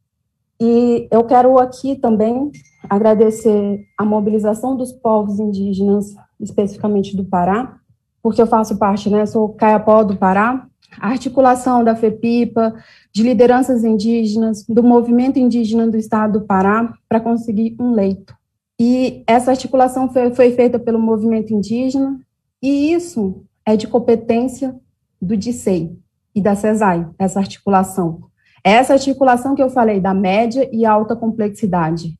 E 0.62 1.08
eu 1.12 1.24
quero 1.24 1.58
aqui 1.58 1.96
também 1.96 2.52
agradecer 2.90 3.86
a 3.98 4.06
mobilização 4.06 4.76
dos 4.76 4.92
povos 4.92 5.40
indígenas, 5.40 6.16
especificamente 6.40 7.16
do 7.16 7.26
Pará, 7.26 7.78
porque 8.22 8.42
eu 8.42 8.48
faço 8.48 8.78
parte, 8.78 9.10
né, 9.10 9.26
sou 9.26 9.50
Caiapó 9.50 10.04
do 10.04 10.18
Pará, 10.18 10.68
a 11.00 11.10
articulação 11.10 11.84
da 11.84 11.96
FEPIPA, 11.96 12.74
de 13.14 13.24
lideranças 13.24 13.84
indígenas, 13.84 14.66
do 14.68 14.84
movimento 14.84 15.40
indígena 15.40 15.88
do 15.88 15.98
estado 15.98 16.40
do 16.40 16.46
Pará, 16.46 16.94
para 17.08 17.20
conseguir 17.20 17.76
um 17.80 17.92
leito. 17.92 18.39
E 18.80 19.24
essa 19.28 19.52
articulação 19.52 20.12
foi, 20.12 20.34
foi 20.34 20.52
feita 20.52 20.80
pelo 20.80 21.00
movimento 21.00 21.54
indígena, 21.54 22.18
e 22.62 22.94
isso 22.94 23.44
é 23.66 23.76
de 23.76 23.88
competência 23.88 24.76
do 25.22 25.36
DICEI 25.36 25.98
e 26.34 26.42
da 26.42 26.56
CESAI, 26.56 27.08
essa 27.20 27.40
articulação. 27.40 28.22
Essa 28.64 28.94
articulação 28.94 29.54
que 29.54 29.62
eu 29.62 29.70
falei, 29.70 30.00
da 30.00 30.14
média 30.14 30.70
e 30.72 30.86
alta 30.86 31.16
complexidade. 31.16 32.18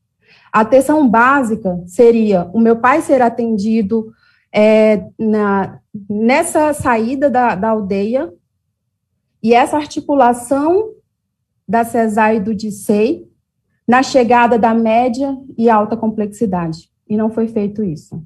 A 0.52 0.60
atenção 0.60 1.08
básica 1.08 1.82
seria 1.86 2.50
o 2.52 2.60
meu 2.60 2.76
pai 2.76 3.00
ser 3.00 3.22
atendido 3.22 4.12
é, 4.52 5.06
na, 5.18 5.78
nessa 6.08 6.72
saída 6.74 7.30
da, 7.30 7.54
da 7.54 7.70
aldeia, 7.70 8.32
e 9.42 9.54
essa 9.54 9.76
articulação 9.76 10.90
da 11.66 11.84
CESAI 11.84 12.36
e 12.36 12.40
do 12.40 12.54
DICEI 12.54 13.29
na 13.90 14.04
chegada 14.04 14.56
da 14.56 14.72
média 14.72 15.36
e 15.58 15.68
alta 15.68 15.96
complexidade, 15.96 16.88
e 17.08 17.16
não 17.16 17.28
foi 17.28 17.48
feito 17.48 17.82
isso. 17.82 18.22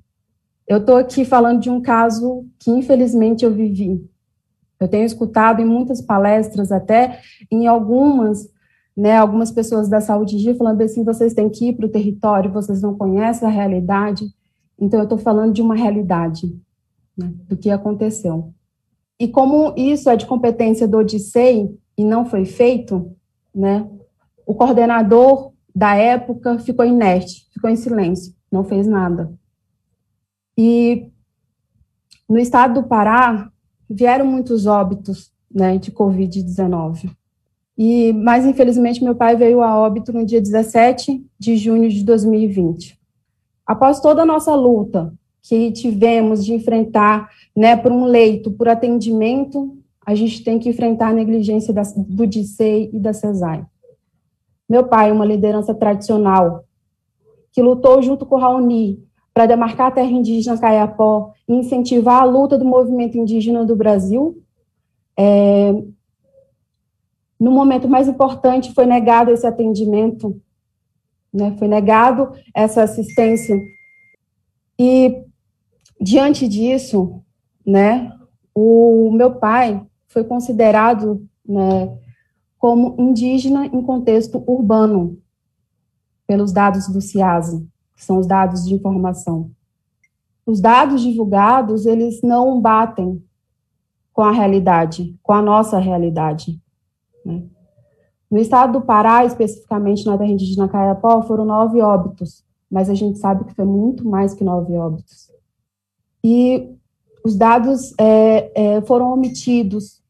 Eu 0.68 0.76
estou 0.76 0.98
aqui 0.98 1.24
falando 1.24 1.58
de 1.58 1.70
um 1.70 1.80
caso 1.80 2.44
que, 2.58 2.70
infelizmente, 2.70 3.46
eu 3.46 3.50
vivi. 3.50 4.06
Eu 4.78 4.86
tenho 4.88 5.06
escutado 5.06 5.62
em 5.62 5.64
muitas 5.64 6.02
palestras, 6.02 6.70
até 6.70 7.18
em 7.50 7.66
algumas, 7.66 8.46
né, 8.94 9.16
algumas 9.16 9.50
pessoas 9.50 9.88
da 9.88 10.02
saúde 10.02 10.36
dia 10.36 10.54
falando 10.54 10.82
assim, 10.82 11.02
vocês 11.02 11.32
têm 11.32 11.48
que 11.48 11.68
ir 11.68 11.72
para 11.72 11.86
o 11.86 11.90
território, 11.90 12.52
vocês 12.52 12.82
não 12.82 12.94
conhecem 12.94 13.48
a 13.48 13.50
realidade. 13.50 14.26
Então, 14.78 15.00
eu 15.00 15.04
estou 15.04 15.16
falando 15.16 15.54
de 15.54 15.62
uma 15.62 15.74
realidade, 15.74 16.54
né, 17.16 17.32
do 17.48 17.56
que 17.56 17.70
aconteceu. 17.70 18.52
E 19.18 19.28
como 19.28 19.72
isso 19.78 20.10
é 20.10 20.16
de 20.16 20.26
competência 20.26 20.86
do 20.86 20.98
Odissei 20.98 21.74
e 21.96 22.04
não 22.04 22.26
foi 22.26 22.44
feito, 22.44 23.16
né, 23.54 23.88
o 24.46 24.54
coordenador 24.54 25.53
da 25.74 25.94
época 25.94 26.58
ficou 26.58 26.84
inerte, 26.84 27.46
ficou 27.52 27.68
em 27.68 27.76
silêncio, 27.76 28.34
não 28.50 28.62
fez 28.64 28.86
nada. 28.86 29.32
E 30.56 31.10
no 32.28 32.38
estado 32.38 32.80
do 32.80 32.88
Pará, 32.88 33.50
vieram 33.88 34.26
muitos 34.26 34.66
óbitos 34.66 35.32
né, 35.52 35.78
de 35.78 35.92
Covid-19. 35.92 37.10
E, 37.76 38.12
mas, 38.12 38.46
infelizmente, 38.46 39.02
meu 39.02 39.14
pai 39.14 39.36
veio 39.36 39.60
a 39.60 39.76
óbito 39.76 40.12
no 40.12 40.24
dia 40.24 40.40
17 40.40 41.24
de 41.38 41.56
junho 41.56 41.88
de 41.88 42.04
2020. 42.04 42.98
Após 43.66 44.00
toda 44.00 44.22
a 44.22 44.26
nossa 44.26 44.54
luta 44.54 45.12
que 45.42 45.72
tivemos 45.72 46.44
de 46.44 46.54
enfrentar 46.54 47.28
né, 47.54 47.76
por 47.76 47.90
um 47.90 48.04
leito, 48.04 48.50
por 48.52 48.68
atendimento, 48.68 49.76
a 50.06 50.14
gente 50.14 50.42
tem 50.44 50.58
que 50.58 50.68
enfrentar 50.68 51.08
a 51.08 51.12
negligência 51.12 51.72
da, 51.72 51.82
do 51.96 52.26
DICEI 52.26 52.90
e 52.92 52.98
da 52.98 53.12
CESAI. 53.12 53.64
Meu 54.68 54.84
pai, 54.86 55.12
uma 55.12 55.24
liderança 55.24 55.74
tradicional, 55.74 56.64
que 57.52 57.62
lutou 57.62 58.02
junto 58.02 58.26
com 58.26 58.36
o 58.36 58.38
Raoni 58.38 59.02
para 59.32 59.46
demarcar 59.46 59.88
a 59.88 59.90
terra 59.90 60.10
indígena 60.10 60.58
Caiapó 60.58 61.32
e 61.48 61.54
incentivar 61.54 62.22
a 62.22 62.24
luta 62.24 62.56
do 62.56 62.64
movimento 62.64 63.18
indígena 63.18 63.64
do 63.64 63.74
Brasil. 63.74 64.40
É, 65.16 65.72
no 67.38 67.50
momento 67.50 67.88
mais 67.88 68.08
importante, 68.08 68.72
foi 68.72 68.86
negado 68.86 69.30
esse 69.30 69.46
atendimento, 69.46 70.40
né, 71.32 71.54
foi 71.58 71.68
negado 71.68 72.32
essa 72.54 72.82
assistência. 72.82 73.60
E, 74.78 75.22
diante 76.00 76.48
disso, 76.48 77.20
né, 77.66 78.12
o 78.54 79.10
meu 79.12 79.34
pai 79.34 79.84
foi 80.08 80.24
considerado 80.24 81.26
né, 81.46 81.98
como 82.64 82.96
indígena 82.98 83.66
em 83.66 83.82
contexto 83.82 84.42
urbano, 84.46 85.18
pelos 86.26 86.50
dados 86.50 86.88
do 86.88 86.98
CIASE, 86.98 87.68
que 87.94 88.02
são 88.02 88.16
os 88.18 88.26
dados 88.26 88.64
de 88.66 88.72
informação. 88.72 89.50
Os 90.46 90.62
dados 90.62 91.02
divulgados, 91.02 91.84
eles 91.84 92.22
não 92.22 92.58
batem 92.62 93.22
com 94.14 94.22
a 94.22 94.30
realidade, 94.30 95.14
com 95.22 95.34
a 95.34 95.42
nossa 95.42 95.78
realidade. 95.78 96.58
Né? 97.22 97.44
No 98.30 98.38
estado 98.38 98.80
do 98.80 98.86
Pará, 98.86 99.26
especificamente 99.26 100.06
na 100.06 100.16
terra 100.16 100.30
indígena 100.30 100.66
Caiapó, 100.66 101.20
foram 101.20 101.44
nove 101.44 101.82
óbitos, 101.82 102.42
mas 102.70 102.88
a 102.88 102.94
gente 102.94 103.18
sabe 103.18 103.44
que 103.44 103.54
foi 103.54 103.66
muito 103.66 104.08
mais 104.08 104.32
que 104.32 104.42
nove 104.42 104.74
óbitos. 104.74 105.30
E 106.24 106.74
os 107.22 107.36
dados 107.36 107.92
é, 108.00 108.52
é, 108.54 108.80
foram 108.80 109.12
omitidos 109.12 110.02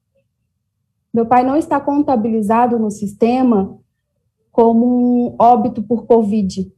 meu 1.15 1.25
pai 1.25 1.45
não 1.45 1.57
está 1.57 1.79
contabilizado 1.79 2.77
no 2.77 2.91
sistema 2.91 3.79
como 4.51 4.85
um 4.85 5.37
óbito 5.39 5.81
por 5.81 6.07
Covid. 6.07 6.73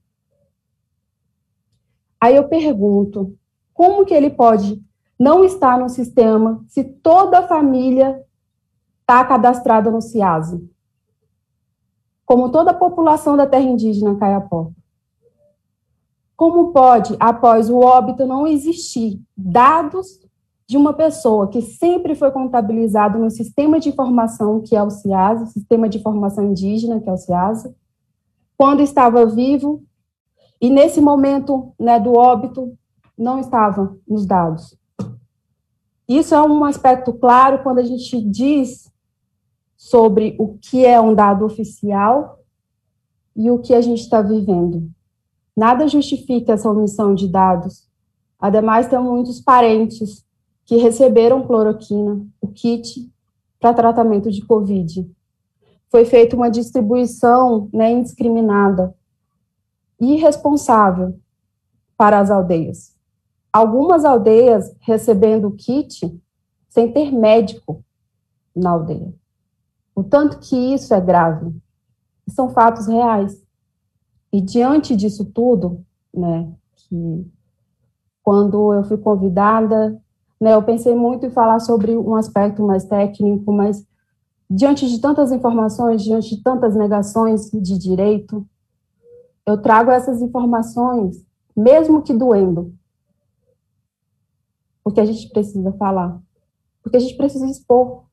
Aí 2.20 2.37
eu 2.37 2.47
pergunto, 2.47 3.34
como 3.72 4.05
que 4.05 4.12
ele 4.12 4.28
pode 4.28 4.82
não 5.18 5.43
estar 5.43 5.78
no 5.78 5.89
sistema 5.89 6.62
se 6.68 6.84
toda 6.84 7.39
a 7.39 7.49
família 7.49 8.22
está 9.01 9.24
cadastrada 9.24 9.91
no 9.91 10.03
CIASE? 10.03 10.70
Como 12.26 12.51
toda 12.51 12.72
a 12.72 12.74
população 12.74 13.39
da 13.39 13.47
terra 13.47 13.62
indígena 13.62 14.16
Caiapó. 14.16 14.70
Como 16.37 16.72
pode, 16.72 17.16
após 17.18 17.70
o 17.70 17.78
óbito 17.78 18.26
não 18.26 18.47
existir 18.47 19.18
dados 19.34 20.26
de 20.69 20.77
uma 20.77 20.93
pessoa 20.93 21.49
que 21.49 21.62
sempre 21.62 22.14
foi 22.14 22.31
contabilizado 22.33 23.19
no 23.19 23.31
sistema 23.31 23.79
de 23.79 23.89
informação 23.89 24.61
que 24.61 24.75
é 24.75 24.83
o 24.83 24.91
CIASA, 24.91 25.47
Sistema 25.47 25.89
de 25.89 25.99
Informação 25.99 26.45
Indígena, 26.45 27.01
que 27.01 27.09
é 27.09 27.12
o 27.12 27.17
CIASA, 27.17 27.75
quando 28.57 28.81
estava 28.81 29.25
vivo, 29.27 29.85
e 30.61 30.69
nesse 30.69 31.01
momento 31.01 31.73
né, 31.79 32.01
do 32.01 32.14
óbito, 32.14 32.77
não 33.17 33.39
estava 33.39 33.97
nos 34.09 34.27
dados. 34.27 34.77
Isso 36.09 36.35
é 36.35 36.43
um 36.43 36.64
aspecto 36.64 37.12
claro 37.12 37.62
quando 37.62 37.79
a 37.79 37.83
gente 37.83 38.21
diz 38.23 38.91
sobre 39.77 40.35
o 40.39 40.57
que 40.59 40.85
é 40.85 41.01
um 41.01 41.14
dado 41.14 41.45
oficial 41.45 42.41
e 43.37 43.51
o 43.51 43.59
que 43.59 43.75
a 43.75 43.81
gente 43.81 44.01
está 44.01 44.23
vivendo. 44.23 44.91
Nada 45.57 45.87
justifica 45.87 46.53
essa 46.53 46.71
omissão 46.71 47.14
de 47.14 47.29
dados. 47.29 47.89
Ademais, 48.39 48.89
tem 48.89 48.99
muitos 48.99 49.41
parentes 49.41 50.26
que 50.67 50.77
receberam 50.77 51.47
cloroquina, 51.47 52.27
o 52.41 52.49
kit, 52.49 53.11
para 53.61 53.73
tratamento 53.73 54.31
de 54.31 54.45
Covid. 54.45 55.09
Foi 55.89 56.05
feita 56.05 56.35
uma 56.35 56.51
distribuição 56.51 57.71
né, 57.73 57.93
indiscriminada 57.93 58.95
e 60.01 60.14
irresponsável 60.14 61.19
para 61.97 62.19
as 62.19 62.31
aldeias. 62.31 62.95
Algumas 63.53 64.05
aldeias 64.05 64.75
recebendo 64.81 65.49
o 65.49 65.53
kit 65.53 66.21
sem 66.69 66.93
ter 66.93 67.12
médico 67.12 67.83
na 68.55 68.71
aldeia. 68.71 69.14
O 69.95 70.03
tanto 70.03 70.41
que 70.41 70.75
isso 70.75 70.93
é 70.93 71.01
grave. 71.01 71.55
São 72.29 72.51
fatos 72.51 72.87
reais. 72.87 73.43
E 74.33 74.41
diante 74.41 74.95
disso 74.97 75.25
tudo, 75.25 75.83
né, 76.12 76.53
que 76.75 77.27
quando 78.23 78.75
eu 78.75 78.83
fui 78.85 78.99
convidada 78.99 79.99
né, 80.41 80.55
eu 80.55 80.62
pensei 80.62 80.95
muito 80.95 81.26
em 81.26 81.30
falar 81.30 81.61
sobre 81.61 81.97
um 81.97 82.14
aspecto 82.14 82.62
mais 82.62 82.84
técnico, 82.84 83.53
mas 83.53 83.87
diante 84.49 84.89
de 84.89 85.01
tantas 85.01 85.32
informações, 85.32 86.03
diante 86.03 86.37
de 86.37 86.43
tantas 86.43 86.74
negações 86.76 87.51
de 87.51 87.78
direito, 87.78 88.47
eu 89.47 89.61
trago 89.61 89.91
essas 89.91 90.20
informações, 90.20 91.25
mesmo 91.57 92.03
que 92.03 92.13
doendo, 92.13 92.75
porque 94.84 95.00
a 95.00 95.04
gente 95.04 95.29
precisa 95.30 95.72
falar, 95.72 96.21
porque 96.83 96.96
a 96.96 97.00
gente 97.00 97.17
precisa 97.17 97.46
expor. 97.46 98.04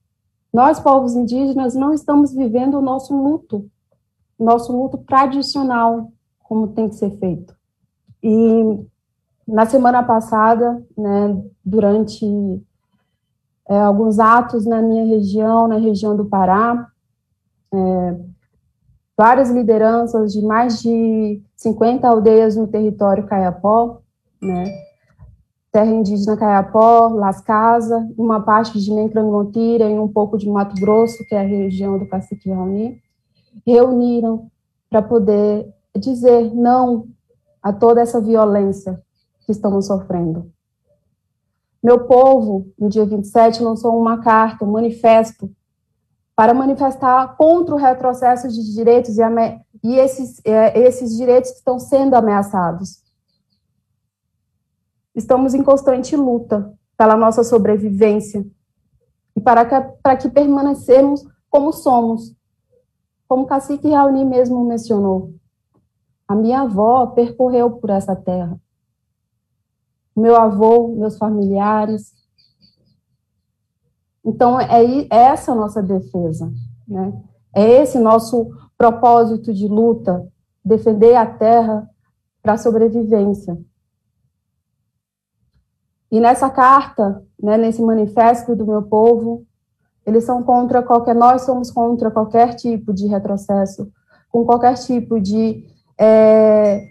Nós, 0.52 0.80
povos 0.80 1.16
indígenas, 1.16 1.76
não 1.76 1.94
estamos 1.94 2.34
vivendo 2.34 2.76
o 2.76 2.82
nosso 2.82 3.16
luto, 3.16 3.70
nosso 4.40 4.76
luto 4.76 5.00
tradicional, 5.00 6.12
como 6.40 6.70
tem 6.70 6.90
que 6.90 6.96
ser 6.96 7.18
feito. 7.18 7.56
E 8.22 8.86
na 9.48 9.66
semana 9.66 10.02
passada, 10.04 10.82
né, 10.98 11.44
durante 11.64 12.26
é, 13.70 13.78
alguns 13.78 14.20
atos 14.20 14.66
na 14.66 14.82
minha 14.82 15.06
região, 15.06 15.68
na 15.68 15.78
região 15.78 16.16
do 16.16 16.26
Pará, 16.26 16.88
é, 17.74 18.20
várias 19.18 19.50
lideranças 19.50 20.34
de 20.34 20.42
mais 20.42 20.82
de 20.82 21.42
50 21.56 22.08
aldeias 22.08 22.56
no 22.56 22.68
território 22.68 23.26
Caiapó, 23.26 24.02
né, 24.42 24.66
terra 25.72 25.92
indígena 25.92 26.38
Caiapó, 26.38 27.08
Las 27.10 27.42
Casas, 27.42 28.04
uma 28.18 28.42
parte 28.42 28.80
de 28.80 28.92
Mencrangontira 28.92 29.90
e 29.90 30.00
um 30.00 30.08
pouco 30.08 30.38
de 30.38 30.50
Mato 30.50 30.76
Grosso, 30.80 31.26
que 31.26 31.36
é 31.36 31.40
a 31.40 31.48
região 31.48 31.98
do 31.98 32.08
Cacique 32.08 32.50
Raoni, 32.50 33.02
reuniram 33.66 34.48
para 34.90 35.02
poder 35.02 35.68
dizer 35.98 36.54
não 36.54 37.08
a 37.62 37.74
toda 37.74 38.02
essa 38.02 38.22
violência 38.22 39.02
que 39.46 39.52
estamos 39.52 39.88
sofrendo. 39.88 40.52
Meu 41.84 42.06
povo, 42.08 42.72
no 42.80 42.88
dia 42.88 43.06
27, 43.06 43.62
lançou 43.62 44.00
uma 44.00 44.22
carta, 44.22 44.64
um 44.64 44.72
manifesto, 44.72 45.54
para 46.36 46.54
manifestar 46.54 47.36
contra 47.36 47.76
o 47.76 47.78
retrocesso 47.78 48.48
de 48.48 48.74
direitos 48.74 49.18
e, 49.18 49.22
e 49.84 50.00
esses, 50.00 50.42
é, 50.46 50.80
esses 50.80 51.16
direitos 51.16 51.52
que 51.52 51.58
estão 51.58 51.78
sendo 51.78 52.16
ameaçados. 52.16 53.04
Estamos 55.14 55.54
em 55.54 55.62
constante 55.62 56.16
luta 56.16 56.74
pela 56.98 57.18
nossa 57.18 57.44
sobrevivência 57.44 58.46
e 59.36 59.42
para 59.42 59.66
que, 59.66 59.98
para 60.02 60.18
que 60.18 60.30
permanecemos 60.30 61.28
como 61.50 61.72
somos, 61.74 62.34
como 63.28 63.46
Cacique 63.46 63.90
Raoni 63.90 64.26
mesmo 64.26 64.64
mencionou. 64.66 65.34
A 66.28 66.34
minha 66.34 66.62
avó 66.62 67.08
percorreu 67.08 67.72
por 67.72 67.90
essa 67.90 68.16
terra 68.16 68.58
meu 70.16 70.36
avô, 70.36 70.90
meus 70.96 71.18
familiares. 71.18 72.14
Então, 74.24 74.60
é, 74.60 74.84
é 74.84 75.08
essa 75.10 75.52
a 75.52 75.56
nossa 75.56 75.82
defesa, 75.82 76.52
né? 76.88 77.14
É 77.54 77.82
esse 77.82 78.00
nosso 78.00 78.50
propósito 78.78 79.54
de 79.54 79.68
luta, 79.68 80.28
defender 80.64 81.16
a 81.16 81.26
terra 81.26 81.88
para 82.42 82.54
a 82.54 82.58
sobrevivência. 82.58 83.58
E 86.12 86.20
nessa 86.20 86.50
carta, 86.50 87.24
né, 87.42 87.58
nesse 87.58 87.82
manifesto 87.82 88.56
do 88.56 88.66
meu 88.66 88.84
povo, 88.84 89.46
eles 90.06 90.24
são 90.24 90.44
contra 90.44 90.84
qualquer, 90.84 91.16
nós 91.16 91.44
somos 91.44 91.72
contra 91.72 92.12
qualquer 92.12 92.56
tipo 92.56 92.94
de 92.94 93.08
retrocesso, 93.08 93.92
com 94.30 94.46
qualquer 94.46 94.76
tipo 94.76 95.20
de 95.20 95.64
é, 96.00 96.86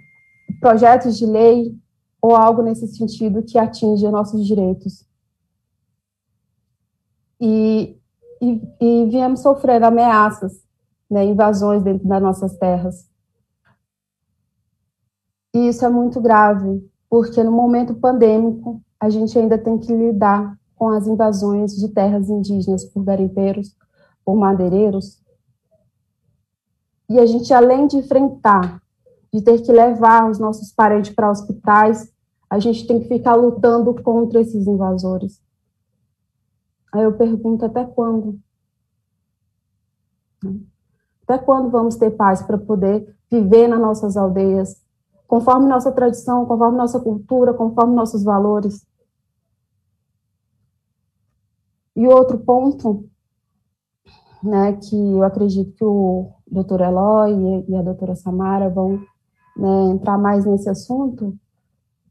projetos 0.61 1.17
de 1.17 1.27
lei 1.27 1.77
ou 2.23 2.37
algo 2.37 2.63
nesse 2.63 2.87
sentido 2.87 3.43
que 3.43 3.59
atinja 3.59 4.09
nossos 4.09 4.47
direitos. 4.47 5.05
E, 7.41 7.99
e, 8.41 8.63
e 8.81 9.07
viemos 9.07 9.41
sofrendo 9.41 9.87
ameaças, 9.87 10.65
né, 11.11 11.25
invasões 11.25 11.83
dentro 11.83 12.07
das 12.07 12.23
nossas 12.23 12.57
terras. 12.57 13.11
E 15.53 15.69
isso 15.69 15.85
é 15.85 15.89
muito 15.89 16.21
grave, 16.21 16.89
porque 17.11 17.43
no 17.43 17.51
momento 17.51 17.95
pandêmico, 17.95 18.81
a 19.01 19.11
gente 19.11 19.37
ainda 19.37 19.59
tem 19.59 19.77
que 19.77 19.93
lidar 19.93 20.57
com 20.77 20.89
as 20.89 21.07
invasões 21.09 21.77
de 21.77 21.89
terras 21.89 22.29
indígenas 22.29 22.85
por 22.85 23.05
garimpeiros, 23.05 23.77
por 24.25 24.37
madeireiros. 24.37 25.21
E 27.09 27.19
a 27.19 27.27
gente, 27.27 27.53
além 27.53 27.87
de 27.87 27.99
enfrentar, 27.99 28.82
de 29.33 29.43
ter 29.43 29.63
que 29.63 29.73
levar 29.73 30.31
os 30.31 30.39
nossos 30.39 30.73
parentes 30.73 31.15
para 31.15 31.31
hospitais, 31.31 32.13
a 32.51 32.59
gente 32.59 32.87
tem 32.87 33.01
que 33.01 33.09
ficar 33.09 33.35
lutando 33.35 33.95
contra 34.03 34.41
esses 34.41 34.67
invasores. 34.67 35.41
Aí 36.93 37.03
eu 37.03 37.17
pergunto: 37.17 37.65
até 37.65 37.85
quando? 37.85 38.39
Até 41.23 41.39
quando 41.39 41.71
vamos 41.71 41.97
ter 41.97 42.11
paz 42.11 42.43
para 42.43 42.59
poder 42.59 43.17
viver 43.31 43.69
nas 43.69 43.81
nossas 43.81 44.17
aldeias, 44.17 44.85
conforme 45.27 45.67
nossa 45.67 45.91
tradição, 45.91 46.45
conforme 46.45 46.77
nossa 46.77 47.01
cultura, 47.01 47.55
conforme 47.55 47.95
nossos 47.95 48.23
valores? 48.23 48.87
E 51.97 52.07
outro 52.07 52.39
ponto, 52.39 53.09
né, 54.43 54.75
que 54.75 54.97
eu 54.97 55.23
acredito 55.23 55.73
que 55.75 55.85
o 55.85 56.33
doutor 56.47 56.81
Eloy 56.81 57.65
e 57.69 57.77
a 57.77 57.83
doutora 57.83 58.15
Samara 58.15 58.69
vão 58.69 59.01
né, 59.57 59.85
entrar 59.91 60.19
mais 60.19 60.45
nesse 60.45 60.69
assunto, 60.69 61.37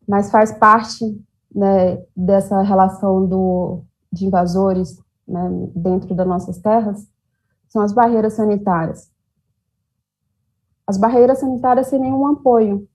mas 0.08 0.32
faz 0.32 0.52
parte 0.52 1.06
né, 1.54 2.04
dessa 2.16 2.62
relação 2.62 3.26
do, 3.26 3.82
de 4.12 4.26
invasores 4.26 5.00
né, 5.28 5.50
dentro 5.76 6.14
das 6.14 6.28
nossas 6.28 6.58
terras, 6.60 7.08
são 7.70 7.82
as 7.82 7.94
barreiras 7.94 8.34
sanitárias. 8.34 9.10
As 10.86 10.98
barreiras 10.98 11.40
sanitárias 11.40 11.88
sem 11.88 12.00
nenhum 12.00 12.28
apoio, 12.28 12.88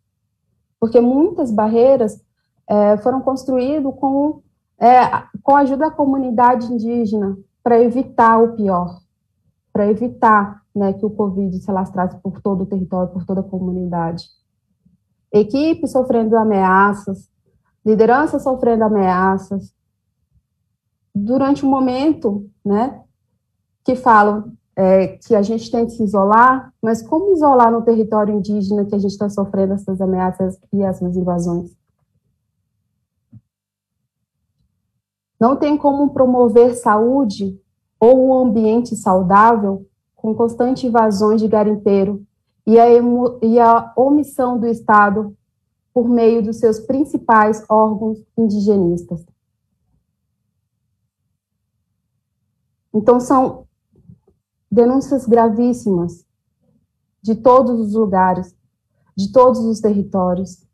porque 0.79 1.01
muitas 1.01 1.51
barreiras 1.51 2.21
é, 2.69 2.97
foram 2.99 3.21
construídas 3.21 3.95
com 3.99 4.43
é, 4.79 5.07
com 5.43 5.57
a 5.57 5.61
ajuda 5.61 5.87
da 5.87 5.91
comunidade 5.91 6.71
indígena, 6.71 7.37
para 7.63 7.81
evitar 7.81 8.39
o 8.39 8.55
pior, 8.55 9.01
para 9.73 9.89
evitar 9.89 10.63
né, 10.77 10.93
que 10.93 11.07
o 11.07 11.11
Covid 11.11 11.59
se 11.59 11.71
alastrasse 11.71 12.19
por 12.19 12.43
todo 12.43 12.65
o 12.65 12.67
território, 12.67 13.11
por 13.11 13.25
toda 13.25 13.41
a 13.41 13.45
comunidade. 13.45 14.29
Equipe 15.33 15.89
sofrendo 15.89 16.37
ameaças, 16.37 17.31
liderança 17.85 18.39
sofrendo 18.39 18.85
ameaças, 18.85 19.75
durante 21.15 21.65
um 21.65 21.71
momento, 21.71 22.51
né, 22.63 23.03
que 23.83 23.97
falam 23.97 24.53
é, 24.77 25.17
que 25.17 25.35
a 25.35 25.41
gente 25.41 25.71
tem 25.71 25.87
que 25.87 25.93
se 25.93 26.05
isolar, 26.05 26.71
mas 26.83 27.01
como 27.01 27.33
isolar 27.33 27.73
no 27.73 27.81
território 27.81 28.35
indígena 28.35 28.85
que 28.85 28.95
a 28.95 28.99
gente 28.99 29.13
está 29.13 29.31
sofrendo 29.31 29.73
essas 29.73 29.99
ameaças 30.01 30.59
e 30.71 30.83
essas 30.83 31.17
invasões? 31.17 31.75
Não 35.41 35.57
tem 35.57 35.77
como 35.79 36.11
promover 36.11 36.75
saúde 36.75 37.59
ou 37.99 38.29
um 38.29 38.35
ambiente 38.35 38.95
saudável 38.95 39.87
com 40.27 40.35
constante 40.35 40.89
invasões 40.89 41.41
de 41.41 41.47
garimpeiro 41.47 42.27
e 42.67 42.81
a, 42.81 42.87
e 43.41 43.61
a 43.61 43.93
omissão 43.97 44.59
do 44.59 44.67
Estado 44.67 45.37
por 45.95 46.09
meio 46.09 46.43
dos 46.43 46.57
seus 46.57 46.81
principais 46.81 47.65
órgãos 47.69 48.19
indigenistas. 48.37 49.25
Então, 52.93 53.21
são 53.21 53.69
denúncias 54.69 55.27
gravíssimas 55.27 56.27
de 57.23 57.37
todos 57.37 57.79
os 57.79 57.95
lugares, 57.95 58.53
de 59.17 59.31
todos 59.31 59.61
os 59.61 59.79
territórios. 59.79 60.67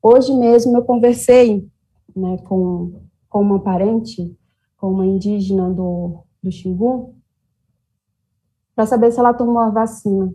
Hoje 0.00 0.32
mesmo 0.32 0.76
eu 0.76 0.84
conversei 0.84 1.68
né, 2.14 2.38
com 2.44 3.00
com 3.28 3.42
uma 3.42 3.60
parente, 3.60 4.36
com 4.76 4.90
uma 4.90 5.06
indígena 5.06 5.70
do, 5.70 6.24
do 6.42 6.50
Xingu, 6.50 7.14
para 8.80 8.86
saber 8.86 9.12
se 9.12 9.20
ela 9.20 9.34
tomou 9.34 9.58
a 9.58 9.68
vacina. 9.68 10.32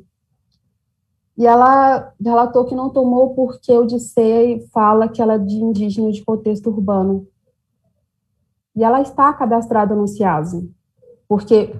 E 1.36 1.48
ela 1.48 2.14
relatou 2.24 2.64
que 2.66 2.76
não 2.76 2.92
tomou 2.92 3.34
porque 3.34 3.76
o 3.76 3.88
DICEI 3.88 4.68
fala 4.72 5.10
que 5.10 5.20
ela 5.20 5.34
é 5.34 5.40
de 5.40 5.56
indígena 5.56 6.12
de 6.12 6.24
contexto 6.24 6.70
urbano. 6.70 7.28
E 8.76 8.84
ela 8.84 9.02
está 9.02 9.34
cadastrada 9.34 9.96
no 9.96 10.08
CIASE, 10.08 10.72
porque 11.28 11.76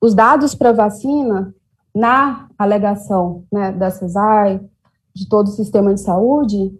os 0.00 0.12
dados 0.12 0.56
para 0.56 0.72
vacina, 0.72 1.54
na 1.94 2.48
alegação 2.58 3.44
né, 3.52 3.70
da 3.70 3.88
CESAI, 3.88 4.60
de 5.14 5.28
todo 5.28 5.46
o 5.46 5.52
sistema 5.52 5.94
de 5.94 6.00
saúde, 6.00 6.76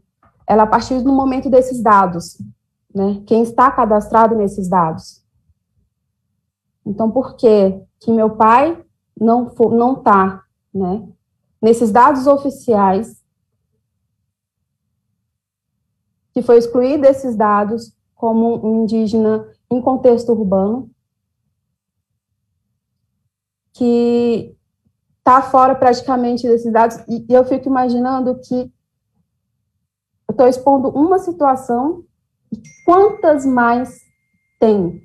ela 0.49 0.65
a 0.65 0.67
partir 0.67 1.01
do 1.01 1.13
momento 1.13 1.49
desses 1.49 1.81
dados, 1.81 2.43
né? 2.93 3.23
Quem 3.25 3.43
está 3.43 3.71
cadastrado 3.71 4.35
nesses 4.35 4.69
dados. 4.69 5.25
Então, 6.85 7.09
por 7.09 7.37
que 7.37 7.81
que 8.01 8.13
meu 8.13 8.31
pai 8.31 8.85
não 9.19 9.51
for, 9.51 9.73
não 9.73 9.95
está, 9.95 10.45
né? 10.73 11.09
Nesses 11.61 11.91
dados 11.91 12.27
oficiais 12.27 13.25
que 16.33 16.43
foi 16.43 16.59
excluído 16.59 17.03
desses 17.03 17.35
dados 17.35 17.97
como 18.15 18.65
um 18.67 18.83
indígena 18.83 19.49
em 19.71 19.81
contexto 19.81 20.33
urbano, 20.33 20.91
que 23.73 24.55
está 25.19 25.43
fora 25.43 25.75
praticamente 25.75 26.47
desses 26.47 26.73
dados, 26.73 26.99
e, 27.09 27.27
e 27.29 27.35
eu 27.35 27.45
fico 27.45 27.69
imaginando 27.69 28.39
que 28.41 28.73
eu 30.29 30.33
estou 30.33 30.47
expondo 30.47 30.89
uma 30.91 31.19
situação 31.19 32.05
quantas 32.85 33.45
mais 33.45 34.01
tem 34.61 35.03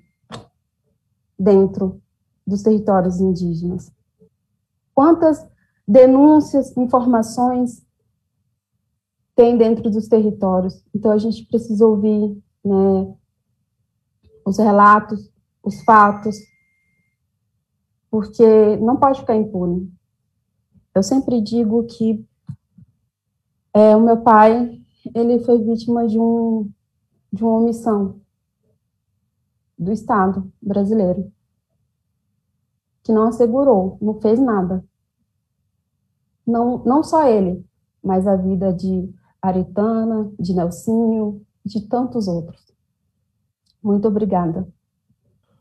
dentro 1.37 2.01
dos 2.45 2.61
territórios 2.61 3.19
indígenas? 3.19 3.91
Quantas 4.93 5.45
denúncias, 5.87 6.75
informações 6.77 7.85
tem 9.35 9.57
dentro 9.57 9.89
dos 9.89 10.07
territórios? 10.07 10.83
Então, 10.93 11.11
a 11.11 11.17
gente 11.17 11.45
precisa 11.45 11.85
ouvir 11.85 12.37
né, 12.63 13.15
os 14.45 14.57
relatos, 14.57 15.31
os 15.63 15.81
fatos, 15.83 16.35
porque 18.09 18.75
não 18.77 18.97
pode 18.97 19.19
ficar 19.21 19.35
impune. 19.35 19.91
Eu 20.93 21.03
sempre 21.03 21.41
digo 21.41 21.85
que 21.85 22.25
é, 23.73 23.95
o 23.95 24.01
meu 24.01 24.17
pai, 24.21 24.81
ele 25.15 25.39
foi 25.39 25.63
vítima 25.63 26.05
de 26.05 26.19
um 26.19 26.69
de 27.31 27.43
uma 27.43 27.59
omissão 27.59 28.19
do 29.79 29.91
Estado 29.91 30.51
brasileiro, 30.61 31.31
que 33.03 33.11
não 33.11 33.27
assegurou, 33.27 33.97
não 34.01 34.19
fez 34.21 34.39
nada. 34.39 34.83
Não, 36.45 36.83
não 36.83 37.03
só 37.03 37.27
ele, 37.27 37.65
mas 38.03 38.27
a 38.27 38.35
vida 38.35 38.73
de 38.73 39.13
Aritana, 39.41 40.31
de 40.39 40.53
Nelsinho, 40.53 41.41
de 41.65 41.87
tantos 41.87 42.27
outros. 42.27 42.71
Muito 43.83 44.07
obrigada. 44.07 44.67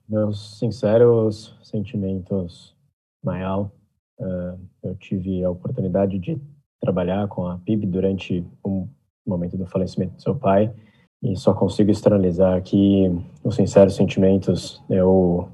Meus 0.09 0.59
sinceros 0.59 1.57
sentimentos, 1.63 2.77
Mayal. 3.23 3.71
Uh, 4.19 4.59
eu 4.83 4.95
tive 4.97 5.43
a 5.45 5.51
oportunidade 5.51 6.19
de 6.19 6.39
trabalhar 6.81 7.29
com 7.29 7.47
a 7.47 7.59
PIB 7.59 7.87
durante 7.87 8.47
um 8.65 8.89
momento 9.27 9.57
do 9.57 9.67
falecimento 9.67 10.15
do 10.17 10.23
seu 10.23 10.35
pai 10.35 10.75
e 11.23 11.37
só 11.37 11.55
consigo 11.55 11.91
externalizar 11.91 12.57
aqui 12.57 13.11
os 13.45 13.55
sinceros 13.55 13.95
sentimentos. 13.95 14.83
Eu, 14.89 15.49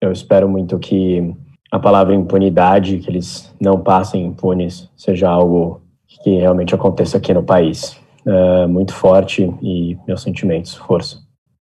eu 0.00 0.10
espero 0.10 0.48
muito 0.48 0.78
que 0.78 1.34
a 1.70 1.78
palavra 1.78 2.14
impunidade, 2.14 2.98
que 2.98 3.10
eles 3.10 3.54
não 3.60 3.80
passem 3.80 4.24
impunes, 4.24 4.90
seja 4.96 5.28
algo 5.28 5.82
que 6.22 6.36
realmente 6.36 6.74
aconteça 6.74 7.18
aqui 7.18 7.32
no 7.32 7.42
país. 7.42 8.00
É 8.26 8.66
muito 8.66 8.92
forte 8.92 9.42
e 9.62 9.96
meus 10.06 10.22
sentimentos, 10.22 10.74
força. 10.74 11.18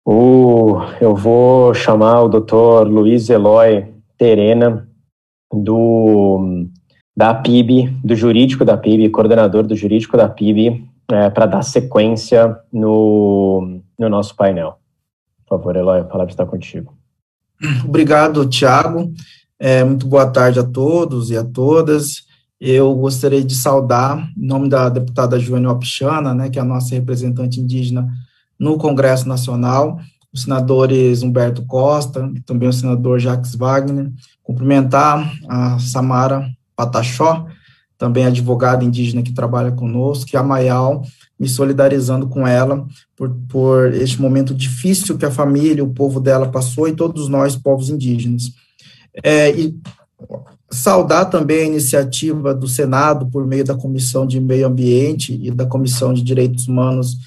O, 0.05 0.77
eu 1.01 1.13
vou 1.15 1.73
chamar 1.73 2.23
o 2.23 2.29
Dr. 2.29 2.87
Luiz 2.87 3.29
Eloy 3.29 3.93
Terena, 4.17 4.87
do 5.51 6.67
da 7.15 7.33
PIB, 7.33 7.89
do 8.03 8.15
jurídico 8.15 8.63
da 8.63 8.77
PIB, 8.77 9.09
coordenador 9.09 9.63
do 9.63 9.75
jurídico 9.75 10.15
da 10.15 10.29
PIB, 10.29 10.87
é, 11.11 11.29
para 11.29 11.47
dar 11.47 11.63
sequência 11.63 12.57
no, 12.71 13.81
no 13.97 14.07
nosso 14.07 14.35
painel. 14.35 14.77
Por 15.45 15.57
favor, 15.57 15.75
Eloy, 15.75 16.01
a 16.01 16.05
palavra 16.05 16.31
está 16.31 16.45
contigo. 16.45 16.93
Obrigado, 17.83 18.45
Tiago. 18.47 19.11
É, 19.59 19.83
muito 19.83 20.07
boa 20.07 20.27
tarde 20.27 20.59
a 20.59 20.63
todos 20.63 21.29
e 21.29 21.37
a 21.37 21.43
todas. 21.43 22.27
Eu 22.59 22.93
gostaria 22.95 23.43
de 23.43 23.55
saudar, 23.55 24.27
em 24.35 24.45
nome 24.45 24.69
da 24.69 24.89
deputada 24.89 25.39
Joênia 25.39 25.69
Opchana, 25.69 26.33
né, 26.33 26.49
que 26.49 26.57
é 26.57 26.61
a 26.61 26.65
nossa 26.65 26.95
representante 26.95 27.59
indígena 27.59 28.07
no 28.59 28.77
Congresso 28.77 29.27
Nacional, 29.27 29.99
os 30.33 30.43
senadores 30.43 31.21
Humberto 31.21 31.65
Costa, 31.65 32.29
e 32.35 32.41
também 32.41 32.67
o 32.67 32.73
senador 32.73 33.19
Jacques 33.19 33.55
Wagner, 33.55 34.11
cumprimentar 34.43 35.31
a 35.47 35.77
Samara 35.79 36.49
Pataxó, 36.75 37.45
também 37.97 38.25
advogada 38.25 38.83
indígena 38.83 39.23
que 39.23 39.33
trabalha 39.33 39.71
conosco, 39.71 40.29
e 40.31 40.37
a 40.37 40.43
Mayal, 40.43 41.03
me 41.39 41.47
solidarizando 41.47 42.27
com 42.27 42.47
ela 42.47 42.85
por, 43.15 43.29
por 43.49 43.93
este 43.93 44.21
momento 44.21 44.53
difícil 44.53 45.17
que 45.17 45.25
a 45.25 45.31
família, 45.31 45.83
o 45.83 45.93
povo 45.93 46.19
dela 46.19 46.49
passou 46.49 46.87
e 46.87 46.95
todos 46.95 47.27
nós, 47.27 47.55
povos 47.55 47.89
indígenas. 47.89 48.51
É, 49.23 49.51
e 49.51 49.75
saudar 50.69 51.25
também 51.25 51.61
a 51.61 51.67
iniciativa 51.67 52.53
do 52.53 52.67
Senado 52.67 53.27
por 53.27 53.45
meio 53.45 53.63
da 53.63 53.75
Comissão 53.75 54.27
de 54.27 54.39
Meio 54.39 54.67
Ambiente 54.67 55.39
e 55.41 55.49
da 55.51 55.65
Comissão 55.65 56.13
de 56.13 56.21
Direitos 56.21 56.67
Humanos 56.67 57.17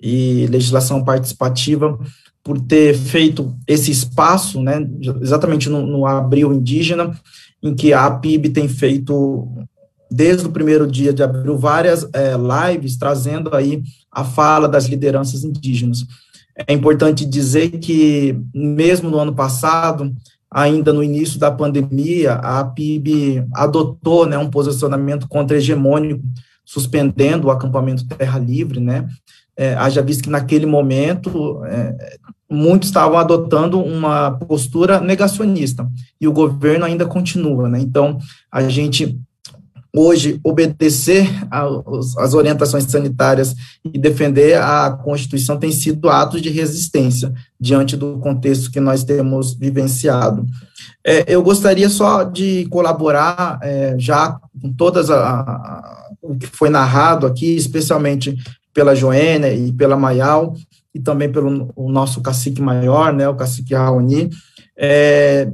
e 0.00 0.46
Legislação 0.48 1.02
Participativa 1.02 1.98
por 2.42 2.60
ter 2.60 2.94
feito 2.94 3.56
esse 3.66 3.90
espaço, 3.90 4.60
né, 4.60 4.86
exatamente 5.22 5.70
no, 5.70 5.86
no 5.86 6.06
abril 6.06 6.52
indígena, 6.52 7.18
em 7.62 7.74
que 7.74 7.94
a 7.94 8.10
PIB 8.10 8.50
tem 8.50 8.68
feito 8.68 9.48
desde 10.14 10.46
o 10.46 10.50
primeiro 10.50 10.86
dia 10.86 11.12
de 11.12 11.24
abril, 11.24 11.58
várias 11.58 12.08
é, 12.12 12.34
lives 12.36 12.96
trazendo 12.96 13.54
aí 13.54 13.82
a 14.12 14.24
fala 14.24 14.68
das 14.68 14.86
lideranças 14.86 15.42
indígenas. 15.42 16.06
É 16.68 16.72
importante 16.72 17.24
dizer 17.24 17.70
que, 17.80 18.38
mesmo 18.54 19.10
no 19.10 19.18
ano 19.18 19.34
passado, 19.34 20.14
ainda 20.48 20.92
no 20.92 21.02
início 21.02 21.38
da 21.38 21.50
pandemia, 21.50 22.34
a 22.34 22.64
PIB 22.64 23.44
adotou 23.52 24.24
né, 24.24 24.38
um 24.38 24.48
posicionamento 24.48 25.26
contra-hegemônico, 25.26 26.22
suspendendo 26.64 27.48
o 27.48 27.50
acampamento 27.50 28.06
Terra 28.06 28.38
Livre, 28.38 28.78
né? 28.78 29.08
É, 29.56 29.74
haja 29.74 30.02
visto 30.02 30.24
que 30.24 30.30
naquele 30.30 30.66
momento 30.66 31.64
é, 31.64 32.16
muitos 32.50 32.88
estavam 32.88 33.18
adotando 33.18 33.80
uma 33.80 34.32
postura 34.32 35.00
negacionista 35.00 35.88
e 36.20 36.26
o 36.26 36.32
governo 36.32 36.84
ainda 36.84 37.04
continua, 37.04 37.68
né? 37.68 37.80
Então 37.80 38.18
a 38.50 38.62
gente 38.68 39.20
hoje 39.94 40.40
obedecer 40.42 41.28
às 41.50 42.34
orientações 42.34 42.84
sanitárias 42.84 43.54
e 43.84 43.96
defender 43.96 44.60
a 44.60 44.90
Constituição 44.90 45.56
tem 45.56 45.70
sido 45.70 46.10
atos 46.10 46.42
de 46.42 46.50
resistência 46.50 47.32
diante 47.60 47.96
do 47.96 48.18
contexto 48.18 48.70
que 48.72 48.80
nós 48.80 49.04
temos 49.04 49.54
vivenciado. 49.54 50.44
É, 51.06 51.24
eu 51.32 51.42
gostaria 51.42 51.88
só 51.88 52.24
de 52.24 52.66
colaborar 52.66 53.58
é, 53.62 53.94
já 53.96 54.36
com 54.60 54.72
todas 54.72 55.10
a, 55.10 55.16
a, 55.16 56.08
o 56.20 56.36
que 56.36 56.46
foi 56.46 56.68
narrado 56.68 57.26
aqui, 57.26 57.54
especialmente 57.54 58.36
pela 58.72 58.96
Joênia 58.96 59.54
e 59.54 59.72
pela 59.72 59.96
Maial, 59.96 60.54
e 60.92 60.98
também 60.98 61.30
pelo 61.30 61.72
nosso 61.76 62.20
cacique 62.20 62.60
maior, 62.60 63.12
né, 63.12 63.28
o 63.28 63.34
cacique 63.34 63.74
Raoni, 63.74 64.30
é, 64.76 65.50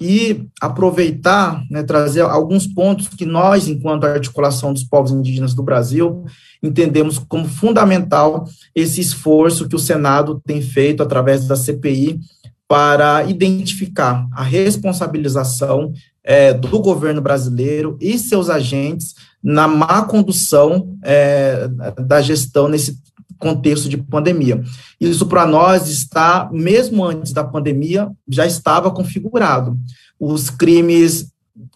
e 0.00 0.48
aproveitar, 0.60 1.62
né, 1.70 1.82
trazer 1.82 2.22
alguns 2.22 2.66
pontos 2.66 3.08
que 3.08 3.24
nós, 3.24 3.68
enquanto 3.68 4.04
articulação 4.04 4.72
dos 4.72 4.82
povos 4.82 5.12
indígenas 5.12 5.54
do 5.54 5.62
Brasil, 5.62 6.24
entendemos 6.62 7.18
como 7.18 7.48
fundamental 7.48 8.44
esse 8.74 9.00
esforço 9.00 9.68
que 9.68 9.76
o 9.76 9.78
Senado 9.78 10.40
tem 10.44 10.60
feito 10.60 11.02
através 11.02 11.46
da 11.46 11.54
CPI 11.54 12.18
para 12.66 13.24
identificar 13.24 14.26
a 14.32 14.42
responsabilização 14.42 15.92
é, 16.24 16.52
do 16.52 16.80
governo 16.80 17.20
brasileiro 17.20 17.96
e 18.00 18.18
seus 18.18 18.48
agentes 18.48 19.14
na 19.42 19.68
má 19.68 20.02
condução 20.02 20.96
é, 21.02 21.68
da 22.00 22.22
gestão 22.22 22.66
nesse 22.66 22.98
contexto 23.38 23.88
de 23.88 23.96
pandemia. 23.96 24.62
Isso 25.00 25.26
para 25.26 25.46
nós 25.46 25.88
está, 25.88 26.48
mesmo 26.52 27.04
antes 27.04 27.32
da 27.32 27.44
pandemia, 27.44 28.10
já 28.28 28.46
estava 28.46 28.90
configurado. 28.90 29.78
Os 30.18 30.50
crimes 30.50 31.32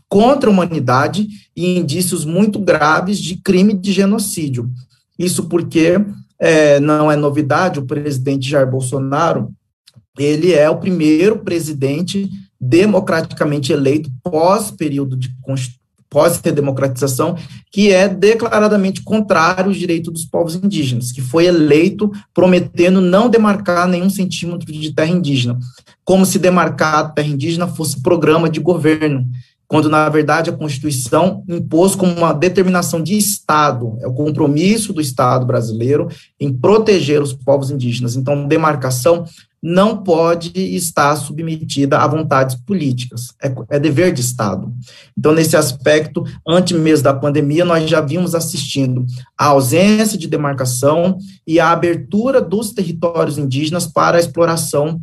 contra 0.09 0.48
a 0.48 0.52
humanidade 0.52 1.26
e 1.55 1.78
indícios 1.78 2.24
muito 2.24 2.59
graves 2.59 3.18
de 3.18 3.36
crime 3.36 3.74
de 3.74 3.93
genocídio. 3.93 4.70
Isso 5.18 5.44
porque 5.44 6.01
é, 6.39 6.80
não 6.80 7.10
é 7.10 7.16
novidade, 7.16 7.78
o 7.78 7.86
presidente 7.86 8.48
Jair 8.48 8.70
Bolsonaro, 8.70 9.52
ele 10.18 10.52
é 10.52 10.68
o 10.68 10.78
primeiro 10.78 11.40
presidente 11.40 12.28
democraticamente 12.60 13.72
eleito 13.72 14.10
pós 14.22 14.70
período 14.70 15.16
de 15.16 15.35
pós-redemocratização, 16.10 17.36
que 17.70 17.93
é 17.93 18.09
declaradamente 18.09 19.02
contrário 19.02 19.66
aos 19.66 19.76
direitos 19.76 20.12
dos 20.12 20.24
povos 20.24 20.55
indígenas, 20.55 21.12
que 21.12 21.20
foi 21.20 21.47
eleito 21.47 22.10
prometendo 22.35 23.01
não 23.01 23.28
demarcar 23.28 23.86
nenhum 23.86 24.10
centímetro 24.10 24.72
de 24.72 24.93
terra 24.93 25.10
indígena, 25.10 25.59
como 26.05 26.24
se 26.24 26.39
demarcar 26.39 27.12
terra 27.12 27.28
indígena 27.28 27.66
fosse 27.66 28.02
programa 28.02 28.48
de 28.48 28.60
governo, 28.60 29.26
quando 29.68 29.90
na 29.90 30.09
verdade 30.09 30.48
a 30.48 30.55
Constituição 30.55 31.44
impôs 31.47 31.94
como 31.94 32.14
uma 32.14 32.32
determinação 32.32 33.02
de 33.02 33.16
Estado, 33.18 33.98
é 34.01 34.06
o 34.06 34.14
compromisso 34.14 34.94
do 34.94 35.01
Estado 35.01 35.44
brasileiro 35.44 36.09
em 36.40 36.51
proteger 36.51 37.20
os 37.20 37.35
povos 37.35 37.70
indígenas. 37.70 38.16
Então, 38.16 38.48
demarcação 38.48 39.26
não 39.62 40.02
pode 40.02 40.52
estar 40.56 41.14
submetida 41.16 41.98
a 41.98 42.06
vontades 42.06 42.56
políticas, 42.56 43.35
é, 43.43 43.52
é, 43.70 43.78
dever 43.78 44.12
de 44.12 44.20
Estado. 44.20 44.72
Então, 45.16 45.32
nesse 45.32 45.56
aspecto, 45.56 46.24
antes 46.47 46.78
mesmo 46.78 47.05
da 47.05 47.14
pandemia, 47.14 47.64
nós 47.64 47.89
já 47.89 48.01
vimos 48.01 48.35
assistindo 48.35 49.05
a 49.36 49.47
ausência 49.47 50.16
de 50.16 50.28
demarcação 50.28 51.18
e 51.47 51.59
a 51.59 51.70
abertura 51.70 52.40
dos 52.40 52.72
territórios 52.72 53.36
indígenas 53.36 53.86
para 53.86 54.16
a 54.16 54.20
exploração 54.20 55.01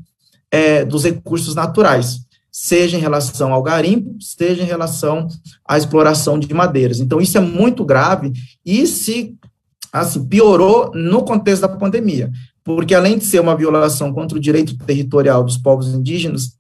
é, 0.49 0.85
dos 0.85 1.03
recursos 1.03 1.53
naturais, 1.53 2.21
seja 2.49 2.95
em 2.95 3.01
relação 3.01 3.53
ao 3.53 3.61
garimpo, 3.61 4.15
seja 4.21 4.63
em 4.63 4.65
relação 4.65 5.27
à 5.67 5.77
exploração 5.77 6.39
de 6.39 6.53
madeiras. 6.53 7.01
Então, 7.01 7.19
isso 7.19 7.37
é 7.37 7.41
muito 7.41 7.83
grave 7.83 8.31
e 8.65 8.87
se 8.87 9.35
assim, 9.91 10.25
piorou 10.25 10.91
no 10.93 11.23
contexto 11.23 11.61
da 11.61 11.69
pandemia, 11.69 12.31
porque 12.65 12.95
além 12.95 13.19
de 13.19 13.25
ser 13.25 13.39
uma 13.39 13.55
violação 13.55 14.11
contra 14.11 14.35
o 14.35 14.41
direito 14.41 14.75
territorial 14.75 15.43
dos 15.43 15.55
povos 15.55 15.93
indígenas, 15.93 16.57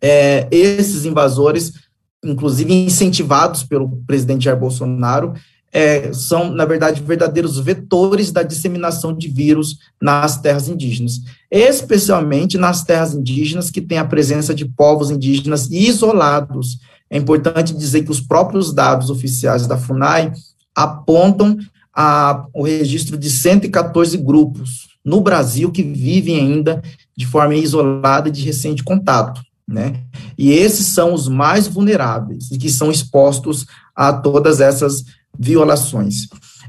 é, 0.00 0.46
esses 0.50 1.06
invasores, 1.06 1.72
inclusive 2.22 2.72
incentivados 2.72 3.64
pelo 3.64 3.88
presidente 4.06 4.44
Jair 4.44 4.58
Bolsonaro, 4.58 5.32
é, 5.72 6.12
são, 6.12 6.50
na 6.50 6.66
verdade, 6.66 7.02
verdadeiros 7.02 7.58
vetores 7.58 8.30
da 8.30 8.42
disseminação 8.42 9.16
de 9.16 9.28
vírus 9.28 9.78
nas 10.00 10.38
terras 10.38 10.68
indígenas, 10.68 11.20
especialmente 11.50 12.58
nas 12.58 12.84
terras 12.84 13.14
indígenas 13.14 13.70
que 13.70 13.80
têm 13.80 13.96
a 13.96 14.04
presença 14.04 14.54
de 14.54 14.66
povos 14.66 15.10
indígenas 15.10 15.70
isolados. 15.70 16.78
É 17.08 17.16
importante 17.16 17.74
dizer 17.74 18.02
que 18.02 18.10
os 18.10 18.20
próprios 18.20 18.74
dados 18.74 19.08
oficiais 19.08 19.66
da 19.66 19.78
FUNAI 19.78 20.32
apontam 20.74 21.56
a, 21.94 22.46
o 22.52 22.64
registro 22.64 23.16
de 23.16 23.30
114 23.30 24.18
grupos 24.18 24.89
no 25.04 25.20
Brasil 25.20 25.70
que 25.70 25.82
vivem 25.82 26.38
ainda 26.38 26.82
de 27.16 27.26
forma 27.26 27.54
isolada 27.54 28.28
e 28.28 28.32
de 28.32 28.42
recente 28.42 28.82
contato, 28.82 29.42
né? 29.66 30.02
E 30.36 30.52
esses 30.52 30.86
são 30.86 31.14
os 31.14 31.28
mais 31.28 31.66
vulneráveis 31.66 32.50
e 32.50 32.58
que 32.58 32.70
são 32.70 32.90
expostos 32.90 33.66
a 33.94 34.12
todas 34.12 34.60
essas 34.60 35.04
violações. 35.38 36.28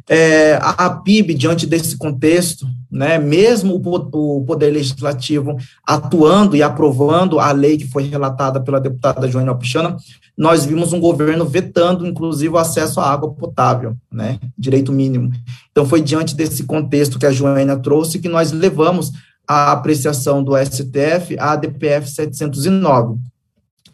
É, 0.10 0.60
a 0.62 0.90
PIB, 0.90 1.34
diante 1.34 1.66
desse 1.66 1.98
contexto, 1.98 2.68
né, 2.92 3.18
mesmo 3.18 3.76
o, 3.76 4.38
o, 4.40 4.44
Poder 4.44 4.72
Legislativo 4.72 5.56
atuando 5.88 6.56
e 6.56 6.64
aprovando 6.64 7.40
a 7.40 7.52
lei 7.52 7.78
que 7.78 7.88
foi 7.88 8.04
relatada 8.04 8.60
pela 8.60 8.80
deputada 8.80 9.30
Joana 9.30 9.52
Alpichana, 9.52 9.96
nós 10.38 10.66
vimos 10.66 10.92
um 10.92 11.00
governo 11.00 11.46
vetando, 11.46 12.06
inclusive, 12.06 12.54
o 12.54 12.58
acesso 12.58 13.00
à 13.00 13.12
água 13.12 13.32
potável, 13.32 13.96
né, 14.12 14.40
direito 14.58 14.92
mínimo. 14.92 15.32
Então, 15.72 15.86
foi 15.86 16.02
diante 16.02 16.36
desse 16.36 16.64
contexto 16.64 17.20
que 17.20 17.26
a 17.26 17.32
Joana 17.32 17.78
trouxe 17.78 18.20
que 18.20 18.28
nós 18.28 18.52
levamos 18.52 19.12
a 19.48 19.72
apreciação 19.72 20.44
do 20.44 20.54
STF 20.58 21.38
à 21.40 21.56
DPF 21.56 22.10
709. 22.10 23.20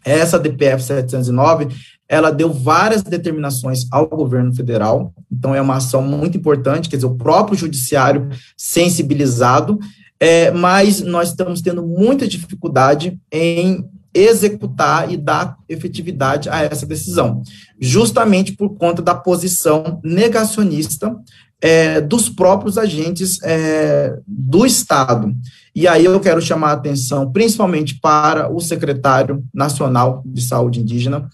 Essa 0.04 0.38
DPF 0.38 0.82
709, 0.82 1.68
ela 2.08 2.30
deu 2.30 2.52
várias 2.52 3.02
determinações 3.02 3.86
ao 3.90 4.08
governo 4.08 4.54
federal, 4.54 5.12
então 5.30 5.54
é 5.54 5.60
uma 5.60 5.76
ação 5.76 6.00
muito 6.00 6.38
importante, 6.38 6.88
quer 6.88 6.96
dizer, 6.96 7.06
o 7.06 7.16
próprio 7.16 7.58
judiciário 7.58 8.28
sensibilizado, 8.56 9.78
é, 10.18 10.50
mas 10.50 11.00
nós 11.02 11.28
estamos 11.28 11.60
tendo 11.60 11.86
muita 11.86 12.26
dificuldade 12.26 13.20
em 13.30 13.84
executar 14.14 15.12
e 15.12 15.16
dar 15.16 15.56
efetividade 15.68 16.48
a 16.48 16.62
essa 16.62 16.86
decisão, 16.86 17.42
justamente 17.78 18.52
por 18.52 18.70
conta 18.76 19.02
da 19.02 19.14
posição 19.14 20.00
negacionista 20.02 21.14
é, 21.60 22.00
dos 22.00 22.28
próprios 22.28 22.78
agentes 22.78 23.38
é, 23.42 24.16
do 24.26 24.64
Estado. 24.64 25.34
E 25.74 25.86
aí 25.86 26.04
eu 26.04 26.18
quero 26.20 26.40
chamar 26.40 26.70
a 26.70 26.72
atenção, 26.72 27.30
principalmente 27.30 28.00
para 28.00 28.52
o 28.52 28.60
secretário 28.60 29.44
nacional 29.52 30.22
de 30.24 30.42
saúde 30.42 30.80
indígena, 30.80 31.28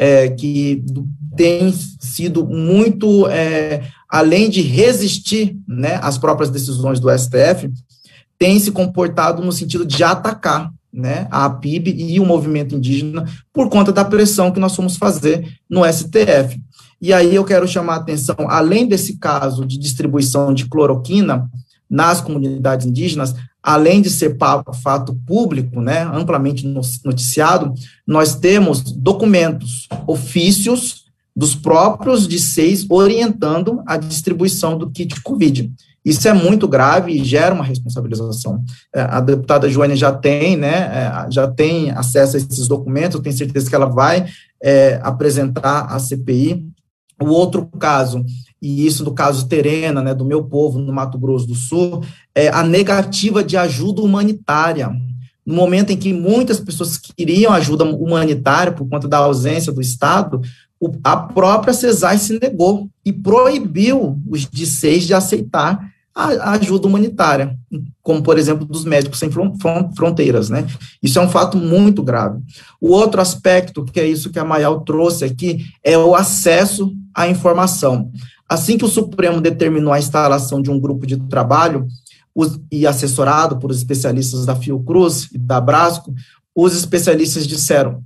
é, 0.00 0.30
que 0.30 0.82
tem 1.36 1.70
sido 2.00 2.46
muito, 2.46 3.28
é, 3.28 3.82
além 4.08 4.48
de 4.48 4.62
resistir 4.62 5.58
né, 5.68 6.00
às 6.02 6.16
próprias 6.16 6.48
decisões 6.48 6.98
do 6.98 7.10
STF, 7.10 7.70
tem 8.38 8.58
se 8.58 8.72
comportado 8.72 9.44
no 9.44 9.52
sentido 9.52 9.84
de 9.84 10.02
atacar 10.02 10.72
né, 10.90 11.28
a 11.30 11.50
PIB 11.50 11.90
e 11.90 12.18
o 12.18 12.24
movimento 12.24 12.74
indígena 12.74 13.26
por 13.52 13.68
conta 13.68 13.92
da 13.92 14.02
pressão 14.02 14.50
que 14.50 14.58
nós 14.58 14.74
fomos 14.74 14.96
fazer 14.96 15.46
no 15.68 15.82
STF. 15.84 16.58
E 16.98 17.12
aí 17.12 17.34
eu 17.34 17.44
quero 17.44 17.68
chamar 17.68 17.94
a 17.94 17.96
atenção, 17.96 18.36
além 18.48 18.88
desse 18.88 19.18
caso 19.18 19.66
de 19.66 19.78
distribuição 19.78 20.54
de 20.54 20.66
cloroquina 20.66 21.46
nas 21.90 22.22
comunidades 22.22 22.86
indígenas, 22.86 23.34
além 23.62 24.00
de 24.00 24.10
ser 24.10 24.36
fato 24.82 25.14
público, 25.26 25.80
né, 25.80 26.02
amplamente 26.02 26.66
noticiado, 27.04 27.74
nós 28.06 28.34
temos 28.34 28.82
documentos, 28.82 29.88
ofícios 30.06 31.04
dos 31.36 31.54
próprios 31.54 32.26
seis 32.38 32.86
orientando 32.88 33.82
a 33.86 33.96
distribuição 33.96 34.76
do 34.76 34.90
kit 34.90 35.20
COVID. 35.22 35.72
Isso 36.04 36.26
é 36.26 36.32
muito 36.32 36.66
grave 36.66 37.12
e 37.12 37.24
gera 37.24 37.54
uma 37.54 37.64
responsabilização. 37.64 38.64
É, 38.94 39.02
a 39.02 39.20
deputada 39.20 39.68
Joênia 39.68 39.96
já 39.96 40.10
tem, 40.10 40.56
né, 40.56 41.26
é, 41.26 41.30
já 41.30 41.46
tem 41.46 41.90
acesso 41.90 42.36
a 42.36 42.38
esses 42.38 42.66
documentos, 42.66 43.16
tenho 43.22 43.36
certeza 43.36 43.68
que 43.68 43.74
ela 43.74 43.86
vai 43.86 44.26
é, 44.62 44.98
apresentar 45.02 45.82
à 45.82 45.98
CPI. 45.98 46.66
O 47.22 47.26
outro 47.26 47.66
caso, 47.78 48.24
e 48.60 48.86
isso 48.86 49.04
do 49.04 49.12
caso 49.12 49.48
Terena, 49.48 50.02
né, 50.02 50.14
do 50.14 50.24
meu 50.24 50.44
povo 50.44 50.78
no 50.78 50.92
Mato 50.92 51.18
Grosso 51.18 51.46
do 51.46 51.54
Sul, 51.54 52.02
é 52.34 52.48
a 52.48 52.62
negativa 52.62 53.42
de 53.42 53.56
ajuda 53.56 54.02
humanitária. 54.02 54.90
No 55.44 55.54
momento 55.54 55.90
em 55.90 55.96
que 55.96 56.12
muitas 56.12 56.60
pessoas 56.60 56.98
queriam 56.98 57.52
ajuda 57.52 57.84
humanitária 57.84 58.72
por 58.72 58.88
conta 58.88 59.08
da 59.08 59.18
ausência 59.18 59.72
do 59.72 59.80
Estado, 59.80 60.40
a 61.02 61.16
própria 61.16 61.74
CESAI 61.74 62.18
se 62.18 62.38
negou 62.40 62.88
e 63.04 63.12
proibiu 63.12 64.18
os 64.28 64.46
de 64.48 64.66
de 65.00 65.14
aceitar 65.14 65.90
a 66.14 66.52
ajuda 66.52 66.86
humanitária, 66.86 67.56
como, 68.02 68.22
por 68.22 68.36
exemplo, 68.36 68.66
dos 68.66 68.84
médicos 68.84 69.18
sem 69.18 69.30
fronteiras, 69.96 70.50
né? 70.50 70.66
Isso 71.02 71.18
é 71.18 71.22
um 71.22 71.28
fato 71.28 71.56
muito 71.56 72.02
grave. 72.02 72.40
O 72.80 72.90
outro 72.90 73.20
aspecto, 73.20 73.84
que 73.84 74.00
é 74.00 74.06
isso 74.06 74.30
que 74.30 74.38
a 74.38 74.44
Mayal 74.44 74.80
trouxe 74.80 75.24
aqui, 75.24 75.64
é 75.84 75.96
o 75.96 76.14
acesso 76.14 76.92
à 77.14 77.28
informação. 77.28 78.10
Assim 78.50 78.76
que 78.76 78.84
o 78.84 78.88
Supremo 78.88 79.40
determinou 79.40 79.92
a 79.92 79.98
instalação 80.00 80.60
de 80.60 80.72
um 80.72 80.80
grupo 80.80 81.06
de 81.06 81.16
trabalho, 81.28 81.86
os, 82.34 82.58
e 82.68 82.84
assessorado 82.84 83.60
por 83.60 83.70
especialistas 83.70 84.44
da 84.44 84.56
Fiocruz 84.56 85.28
e 85.32 85.38
da 85.38 85.60
Brasco, 85.60 86.12
os 86.52 86.74
especialistas 86.74 87.46
disseram, 87.46 88.02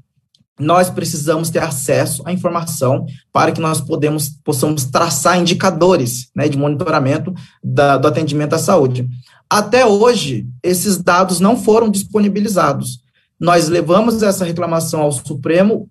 nós 0.60 0.90
precisamos 0.90 1.48
ter 1.48 1.62
acesso 1.62 2.22
à 2.26 2.32
informação 2.32 3.06
para 3.32 3.52
que 3.52 3.60
nós 3.60 3.80
podemos, 3.80 4.28
possamos 4.44 4.84
traçar 4.84 5.40
indicadores 5.40 6.28
né, 6.36 6.46
de 6.46 6.58
monitoramento 6.58 7.32
da, 7.62 7.96
do 7.96 8.06
atendimento 8.06 8.52
à 8.52 8.58
saúde. 8.58 9.08
Até 9.48 9.86
hoje, 9.86 10.46
esses 10.62 10.98
dados 10.98 11.40
não 11.40 11.56
foram 11.56 11.90
disponibilizados. 11.90 13.00
Nós 13.40 13.66
levamos 13.68 14.22
essa 14.22 14.44
reclamação 14.44 15.00
ao 15.00 15.10
Supremo. 15.10 15.88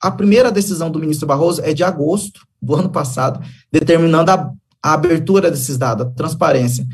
A 0.00 0.10
primeira 0.10 0.50
decisão 0.50 0.90
do 0.90 0.98
ministro 0.98 1.26
Barroso 1.26 1.62
é 1.62 1.72
de 1.72 1.84
agosto 1.84 2.40
do 2.62 2.74
ano 2.74 2.88
passado, 2.88 3.44
determinando 3.70 4.30
a, 4.30 4.50
a 4.82 4.92
abertura 4.92 5.50
desses 5.50 5.76
dados, 5.76 6.06
a 6.06 6.10
transparência. 6.10 6.86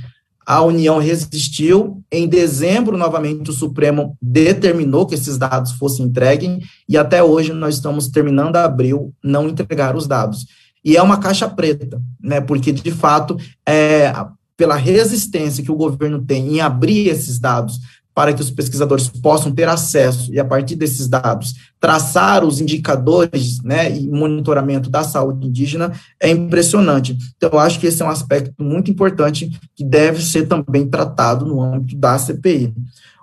A 0.47 0.62
União 0.62 0.99
resistiu. 0.99 2.03
Em 2.11 2.27
dezembro, 2.27 2.97
novamente, 2.97 3.51
o 3.51 3.53
Supremo 3.53 4.16
determinou 4.23 5.07
que 5.07 5.15
esses 5.15 5.36
dados 5.36 5.73
fossem 5.73 6.07
entregues, 6.07 6.65
e 6.89 6.97
até 6.97 7.23
hoje 7.23 7.53
nós 7.53 7.74
estamos 7.74 8.09
terminando 8.09 8.57
abril, 8.57 9.12
não 9.23 9.47
entregar 9.47 9.95
os 9.95 10.07
dados. 10.07 10.47
E 10.82 10.97
é 10.97 11.03
uma 11.03 11.19
caixa 11.19 11.47
preta, 11.47 12.01
né? 12.23 12.40
Porque, 12.40 12.73
de 12.73 12.90
fato, 12.90 13.36
é, 13.69 14.11
pela 14.57 14.74
resistência 14.74 15.62
que 15.62 15.70
o 15.70 15.77
governo 15.77 16.23
tem 16.23 16.55
em 16.55 16.61
abrir 16.61 17.09
esses 17.09 17.39
dados 17.39 17.78
para 18.19 18.32
que 18.32 18.43
os 18.43 18.51
pesquisadores 18.51 19.07
possam 19.07 19.53
ter 19.53 19.69
acesso 19.69 20.35
e, 20.35 20.40
a 20.40 20.45
partir 20.45 20.74
desses 20.74 21.07
dados, 21.07 21.55
traçar 21.78 22.45
os 22.45 22.61
indicadores 22.61 23.62
né, 23.62 23.97
e 23.97 24.09
monitoramento 24.09 24.90
da 24.90 25.05
saúde 25.05 25.47
indígena 25.47 25.93
é 26.19 26.28
impressionante. 26.28 27.16
Então, 27.36 27.51
eu 27.53 27.61
acho 27.61 27.78
que 27.78 27.86
esse 27.86 28.03
é 28.03 28.05
um 28.05 28.11
aspecto 28.11 28.53
muito 28.59 28.90
importante 28.90 29.57
que 29.73 29.85
deve 29.85 30.20
ser 30.20 30.49
também 30.49 30.89
tratado 30.89 31.47
no 31.47 31.62
âmbito 31.62 31.97
da 31.97 32.19
CPI. 32.19 32.74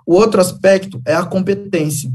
O 0.06 0.14
outro 0.14 0.40
aspecto 0.40 0.98
é 1.04 1.14
a 1.14 1.26
competência 1.26 2.10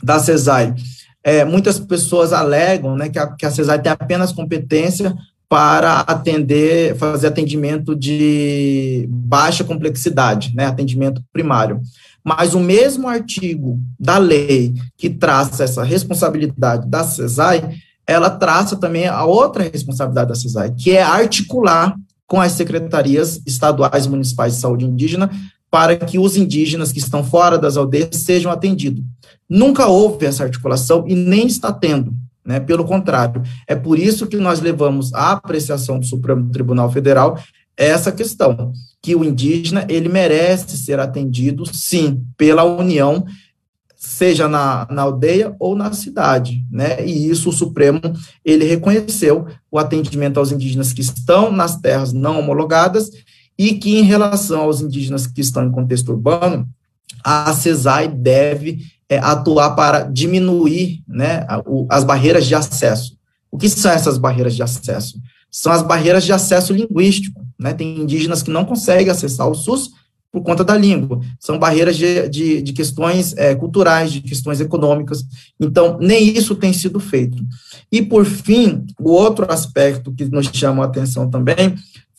da 0.00 0.20
CESAI. 0.20 0.76
É, 1.24 1.44
muitas 1.44 1.80
pessoas 1.80 2.32
alegam 2.32 2.94
né, 2.94 3.08
que, 3.08 3.18
a, 3.18 3.26
que 3.32 3.44
a 3.44 3.50
CESAI 3.50 3.82
tem 3.82 3.90
apenas 3.90 4.30
competência 4.30 5.12
para 5.48 6.00
atender, 6.00 6.96
fazer 6.96 7.28
atendimento 7.28 7.94
de 7.94 9.06
baixa 9.08 9.62
complexidade, 9.62 10.52
né, 10.54 10.66
atendimento 10.66 11.22
primário. 11.32 11.80
Mas 12.24 12.54
o 12.54 12.60
mesmo 12.60 13.06
artigo 13.06 13.80
da 13.98 14.18
lei 14.18 14.74
que 14.96 15.08
traça 15.08 15.62
essa 15.62 15.84
responsabilidade 15.84 16.88
da 16.88 17.04
CESAI, 17.04 17.76
ela 18.04 18.28
traça 18.28 18.76
também 18.76 19.06
a 19.06 19.24
outra 19.24 19.62
responsabilidade 19.62 20.30
da 20.30 20.34
CESAI, 20.34 20.72
que 20.72 20.90
é 20.90 21.02
articular 21.02 21.94
com 22.26 22.40
as 22.40 22.52
secretarias 22.52 23.40
estaduais 23.46 24.06
e 24.06 24.10
municipais 24.10 24.54
de 24.54 24.60
saúde 24.60 24.84
indígena 24.84 25.30
para 25.70 25.96
que 25.96 26.18
os 26.18 26.36
indígenas 26.36 26.90
que 26.90 26.98
estão 26.98 27.22
fora 27.22 27.58
das 27.58 27.76
aldeias 27.76 28.16
sejam 28.16 28.50
atendidos. 28.50 29.04
Nunca 29.48 29.86
houve 29.86 30.26
essa 30.26 30.42
articulação 30.42 31.04
e 31.06 31.14
nem 31.14 31.46
está 31.46 31.72
tendo. 31.72 32.12
Né? 32.46 32.60
Pelo 32.60 32.84
contrário, 32.84 33.42
é 33.66 33.74
por 33.74 33.98
isso 33.98 34.26
que 34.26 34.36
nós 34.36 34.60
levamos 34.60 35.12
à 35.12 35.32
apreciação 35.32 35.98
do 35.98 36.06
Supremo 36.06 36.50
Tribunal 36.50 36.90
Federal 36.90 37.38
essa 37.76 38.10
questão, 38.10 38.72
que 39.02 39.14
o 39.14 39.22
indígena 39.22 39.84
ele 39.88 40.08
merece 40.08 40.78
ser 40.78 40.98
atendido, 40.98 41.66
sim, 41.66 42.24
pela 42.36 42.64
União, 42.64 43.26
seja 43.94 44.48
na, 44.48 44.86
na 44.90 45.02
aldeia 45.02 45.54
ou 45.58 45.76
na 45.76 45.92
cidade, 45.92 46.64
né? 46.70 47.04
E 47.04 47.28
isso 47.28 47.50
o 47.50 47.52
Supremo 47.52 48.00
ele 48.44 48.64
reconheceu 48.64 49.46
o 49.70 49.78
atendimento 49.78 50.38
aos 50.38 50.52
indígenas 50.52 50.92
que 50.92 51.00
estão 51.00 51.50
nas 51.50 51.76
terras 51.80 52.12
não 52.12 52.38
homologadas 52.38 53.10
e 53.58 53.74
que 53.74 53.98
em 53.98 54.02
relação 54.02 54.62
aos 54.62 54.80
indígenas 54.80 55.26
que 55.26 55.40
estão 55.40 55.66
em 55.66 55.72
contexto 55.72 56.10
urbano, 56.10 56.66
a 57.24 57.52
CESAI 57.52 58.08
deve 58.08 58.78
é, 59.08 59.18
atuar 59.18 59.70
para 59.70 60.02
diminuir 60.02 61.02
né, 61.06 61.46
as 61.88 62.04
barreiras 62.04 62.46
de 62.46 62.54
acesso. 62.54 63.16
O 63.50 63.58
que 63.58 63.68
são 63.68 63.90
essas 63.90 64.18
barreiras 64.18 64.54
de 64.54 64.62
acesso? 64.62 65.20
São 65.50 65.72
as 65.72 65.82
barreiras 65.82 66.24
de 66.24 66.32
acesso 66.32 66.72
linguístico. 66.72 67.44
Né? 67.58 67.72
Tem 67.72 68.00
indígenas 68.00 68.42
que 68.42 68.50
não 68.50 68.64
conseguem 68.64 69.08
acessar 69.08 69.48
o 69.48 69.54
SUS 69.54 69.90
por 70.30 70.42
conta 70.42 70.62
da 70.62 70.76
língua. 70.76 71.20
São 71.40 71.58
barreiras 71.58 71.96
de, 71.96 72.28
de, 72.28 72.60
de 72.60 72.72
questões 72.72 73.34
é, 73.38 73.54
culturais, 73.54 74.12
de 74.12 74.20
questões 74.20 74.60
econômicas. 74.60 75.24
Então, 75.58 75.96
nem 75.98 76.36
isso 76.36 76.54
tem 76.54 76.72
sido 76.72 77.00
feito. 77.00 77.42
E, 77.90 78.02
por 78.02 78.26
fim, 78.26 78.84
o 79.00 79.10
outro 79.10 79.50
aspecto 79.50 80.12
que 80.12 80.26
nos 80.26 80.50
chama 80.52 80.82
a 80.82 80.86
atenção 80.86 81.30
também 81.30 81.74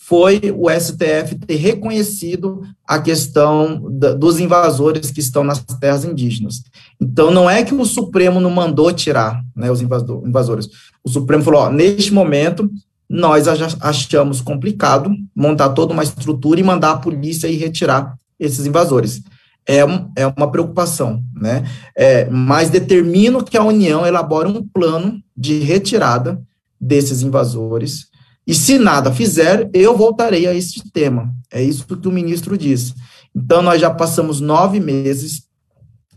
foi 0.08 0.40
o 0.56 0.70
STF 0.70 1.36
ter 1.36 1.58
reconhecido 1.58 2.62
a 2.88 2.98
questão 2.98 3.92
da, 3.92 4.14
dos 4.14 4.40
invasores 4.40 5.12
que 5.12 5.20
estão 5.20 5.44
nas 5.44 5.60
terras 5.82 6.06
indígenas. 6.06 6.64
Então, 6.98 7.30
não 7.30 7.50
é 7.50 7.62
que 7.62 7.76
o 7.76 7.84
Supremo 7.84 8.40
não 8.40 8.50
mandou 8.50 8.94
tirar 8.94 9.44
né, 9.54 9.70
os 9.70 9.82
invasores. 9.82 10.70
O 11.04 11.10
Supremo 11.10 11.44
falou: 11.44 11.64
ó, 11.64 11.70
neste 11.70 12.14
momento, 12.14 12.72
nós 13.10 13.50
achamos 13.82 14.40
complicado 14.40 15.12
montar 15.36 15.70
toda 15.70 15.92
uma 15.92 16.04
estrutura 16.04 16.62
e 16.62 16.64
mandar 16.64 16.92
a 16.92 16.98
polícia 16.98 17.50
ir 17.50 17.58
retirar 17.58 18.18
esses 18.40 18.66
invasores. 18.66 19.22
É, 19.68 19.84
um, 19.84 20.10
é 20.16 20.26
uma 20.26 20.50
preocupação, 20.50 21.22
né? 21.36 21.66
É, 21.94 22.30
mas 22.30 22.70
determino 22.70 23.44
que 23.44 23.58
a 23.58 23.64
União 23.64 24.06
elabore 24.06 24.48
um 24.48 24.66
plano 24.66 25.22
de 25.36 25.60
retirada 25.60 26.42
desses 26.80 27.22
invasores 27.22 28.08
e 28.48 28.56
se 28.56 28.80
nada 28.80 29.12
fizer, 29.12 29.70
eu 29.74 29.98
voltarei 29.98 30.48
a 30.48 30.56
este 30.56 30.90
tema. 30.90 31.36
É 31.52 31.62
isso 31.62 31.86
que 31.86 32.08
o 32.08 32.12
ministro 32.12 32.58
disse. 32.58 32.94
Então, 33.36 33.62
nós 33.62 33.82
já 33.82 33.90
passamos 33.90 34.40
nove 34.40 34.80
meses 34.80 35.44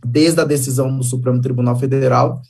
desde 0.07 0.41
a 0.41 0.45
decisão 0.45 0.97
do 0.97 1.03
Supremo 1.03 1.41
Tribunal 1.41 1.77
Federal 1.77 2.41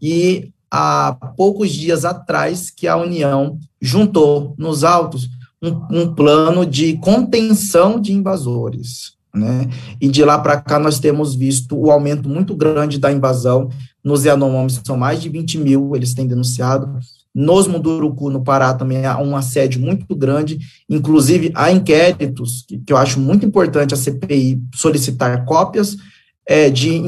e 0.00 0.52
há 0.70 1.16
poucos 1.36 1.70
dias 1.70 2.04
atrás 2.04 2.70
que 2.70 2.86
a 2.86 2.96
União 2.96 3.58
juntou 3.80 4.54
nos 4.58 4.84
autos 4.84 5.28
um, 5.62 6.02
um 6.02 6.14
plano 6.14 6.64
de 6.64 6.98
contenção 6.98 7.98
de 7.98 8.12
invasores. 8.12 9.14
né? 9.34 9.68
E 10.00 10.08
de 10.08 10.24
lá 10.24 10.38
para 10.38 10.60
cá 10.60 10.78
nós 10.78 10.98
temos 11.00 11.34
visto 11.34 11.76
o 11.76 11.90
aumento 11.90 12.28
muito 12.28 12.54
grande 12.54 12.98
da 12.98 13.10
invasão. 13.10 13.70
Nos 14.04 14.24
Yanomamis 14.24 14.80
são 14.84 14.96
mais 14.96 15.20
de 15.20 15.28
20 15.28 15.58
mil, 15.58 15.96
eles 15.96 16.14
têm 16.14 16.26
denunciado. 16.26 16.98
Nos 17.34 17.66
Munduruku, 17.68 18.28
no 18.30 18.42
Pará, 18.42 18.74
também 18.74 19.06
há 19.06 19.18
um 19.18 19.36
assédio 19.36 19.80
muito 19.80 20.14
grande, 20.16 20.58
inclusive 20.88 21.52
há 21.54 21.70
inquéritos, 21.70 22.64
que, 22.66 22.78
que 22.78 22.92
eu 22.92 22.96
acho 22.96 23.20
muito 23.20 23.46
importante 23.46 23.94
a 23.94 23.96
CPI 23.96 24.60
solicitar 24.74 25.44
cópias 25.44 25.96
é, 26.46 26.68
de, 26.68 27.00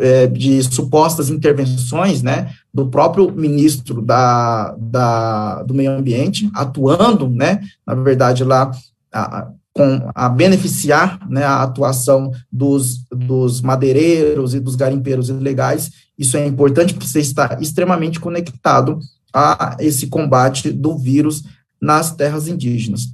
é, 0.00 0.26
de 0.26 0.62
supostas 0.64 1.30
intervenções, 1.30 2.22
né, 2.22 2.50
do 2.72 2.88
próprio 2.88 3.30
ministro 3.30 4.02
da, 4.02 4.74
da, 4.76 5.62
do 5.62 5.72
meio 5.72 5.92
ambiente, 5.92 6.50
atuando, 6.52 7.28
né, 7.28 7.60
na 7.86 7.94
verdade, 7.94 8.42
lá, 8.42 8.72
a, 9.12 9.48
com 9.72 10.10
a 10.14 10.28
beneficiar 10.28 11.20
né, 11.28 11.44
a 11.44 11.62
atuação 11.62 12.32
dos, 12.50 13.04
dos 13.10 13.60
madeireiros 13.60 14.54
e 14.54 14.60
dos 14.60 14.76
garimpeiros 14.76 15.28
ilegais. 15.28 15.90
Isso 16.16 16.36
é 16.36 16.46
importante 16.46 16.94
porque 16.94 17.08
você 17.08 17.20
está 17.20 17.58
extremamente 17.60 18.20
conectado 18.20 18.98
a 19.34 19.76
esse 19.80 20.06
combate 20.06 20.70
do 20.70 20.96
vírus 20.96 21.42
nas 21.80 22.14
terras 22.14 22.46
indígenas. 22.46 23.08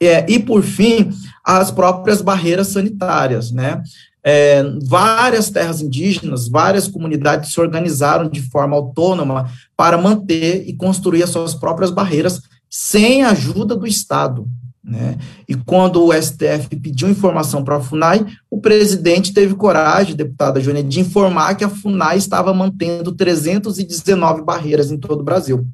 É, 0.00 0.30
e, 0.30 0.38
por 0.38 0.62
fim, 0.62 1.10
as 1.44 1.70
próprias 1.70 2.20
barreiras 2.20 2.68
sanitárias, 2.68 3.50
né? 3.50 3.82
É, 4.22 4.62
várias 4.84 5.48
terras 5.48 5.80
indígenas, 5.80 6.48
várias 6.48 6.86
comunidades 6.86 7.52
se 7.52 7.60
organizaram 7.60 8.28
de 8.28 8.42
forma 8.42 8.76
autônoma 8.76 9.50
para 9.76 9.96
manter 9.96 10.68
e 10.68 10.74
construir 10.74 11.22
as 11.22 11.30
suas 11.30 11.54
próprias 11.54 11.90
barreiras 11.90 12.42
sem 12.68 13.22
a 13.22 13.30
ajuda 13.30 13.74
do 13.74 13.86
Estado. 13.86 14.46
Né? 14.88 15.18
E 15.46 15.54
quando 15.54 16.02
o 16.02 16.12
STF 16.14 16.74
pediu 16.80 17.10
informação 17.10 17.62
para 17.62 17.76
a 17.76 17.80
FUNAI, 17.80 18.24
o 18.50 18.58
presidente 18.58 19.34
teve 19.34 19.54
coragem, 19.54 20.16
deputada 20.16 20.60
Jônia, 20.62 20.82
de 20.82 20.98
informar 20.98 21.54
que 21.56 21.64
a 21.64 21.68
FUNAI 21.68 22.16
estava 22.16 22.54
mantendo 22.54 23.12
319 23.12 24.42
barreiras 24.42 24.90
em 24.90 24.96
todo 24.96 25.20
o 25.20 25.24
Brasil. 25.24 25.66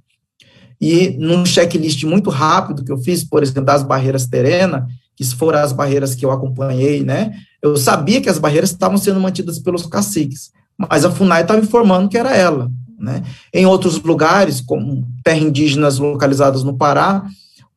E 0.80 1.16
num 1.16 1.46
checklist 1.46 2.02
muito 2.02 2.28
rápido 2.28 2.84
que 2.84 2.90
eu 2.90 2.98
fiz, 2.98 3.22
por 3.22 3.40
exemplo, 3.44 3.64
das 3.64 3.84
barreiras 3.84 4.26
terena, 4.26 4.88
que 5.14 5.24
foram 5.24 5.60
as 5.60 5.72
barreiras 5.72 6.16
que 6.16 6.26
eu 6.26 6.32
acompanhei, 6.32 7.04
né? 7.04 7.32
Eu 7.62 7.76
sabia 7.76 8.20
que 8.20 8.28
as 8.28 8.38
barreiras 8.38 8.70
estavam 8.70 8.98
sendo 8.98 9.20
mantidas 9.20 9.60
pelos 9.60 9.86
caciques, 9.86 10.50
mas 10.76 11.04
a 11.04 11.10
FUNAI 11.10 11.42
estava 11.42 11.60
informando 11.60 12.08
que 12.08 12.18
era 12.18 12.36
ela, 12.36 12.68
né? 12.98 13.22
Em 13.52 13.64
outros 13.64 14.02
lugares, 14.02 14.60
como 14.60 15.06
terras 15.22 15.44
indígenas 15.44 15.98
localizadas 16.00 16.64
no 16.64 16.76
Pará, 16.76 17.24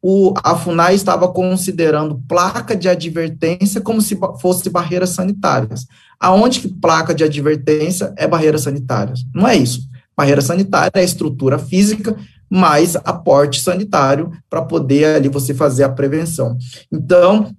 o, 0.09 0.33
a 0.41 0.55
FUNAI 0.55 0.95
estava 0.95 1.27
considerando 1.27 2.23
placa 2.29 2.77
de 2.77 2.87
advertência 2.87 3.81
como 3.81 4.01
se 4.01 4.17
fosse 4.39 4.69
barreiras 4.69 5.09
sanitárias. 5.09 5.85
Aonde 6.17 6.61
que 6.61 6.69
placa 6.69 7.13
de 7.13 7.25
advertência 7.25 8.13
é 8.15 8.25
barreiras 8.25 8.61
sanitárias? 8.61 9.25
Não 9.35 9.45
é 9.45 9.57
isso. 9.57 9.81
Barreira 10.15 10.39
sanitária 10.39 10.93
é 10.95 11.03
estrutura 11.03 11.59
física 11.59 12.15
mais 12.49 12.95
aporte 12.95 13.59
sanitário 13.59 14.31
para 14.49 14.61
poder 14.61 15.17
ali 15.17 15.27
você 15.27 15.53
fazer 15.53 15.83
a 15.83 15.89
prevenção. 15.89 16.57
Então, 16.89 17.53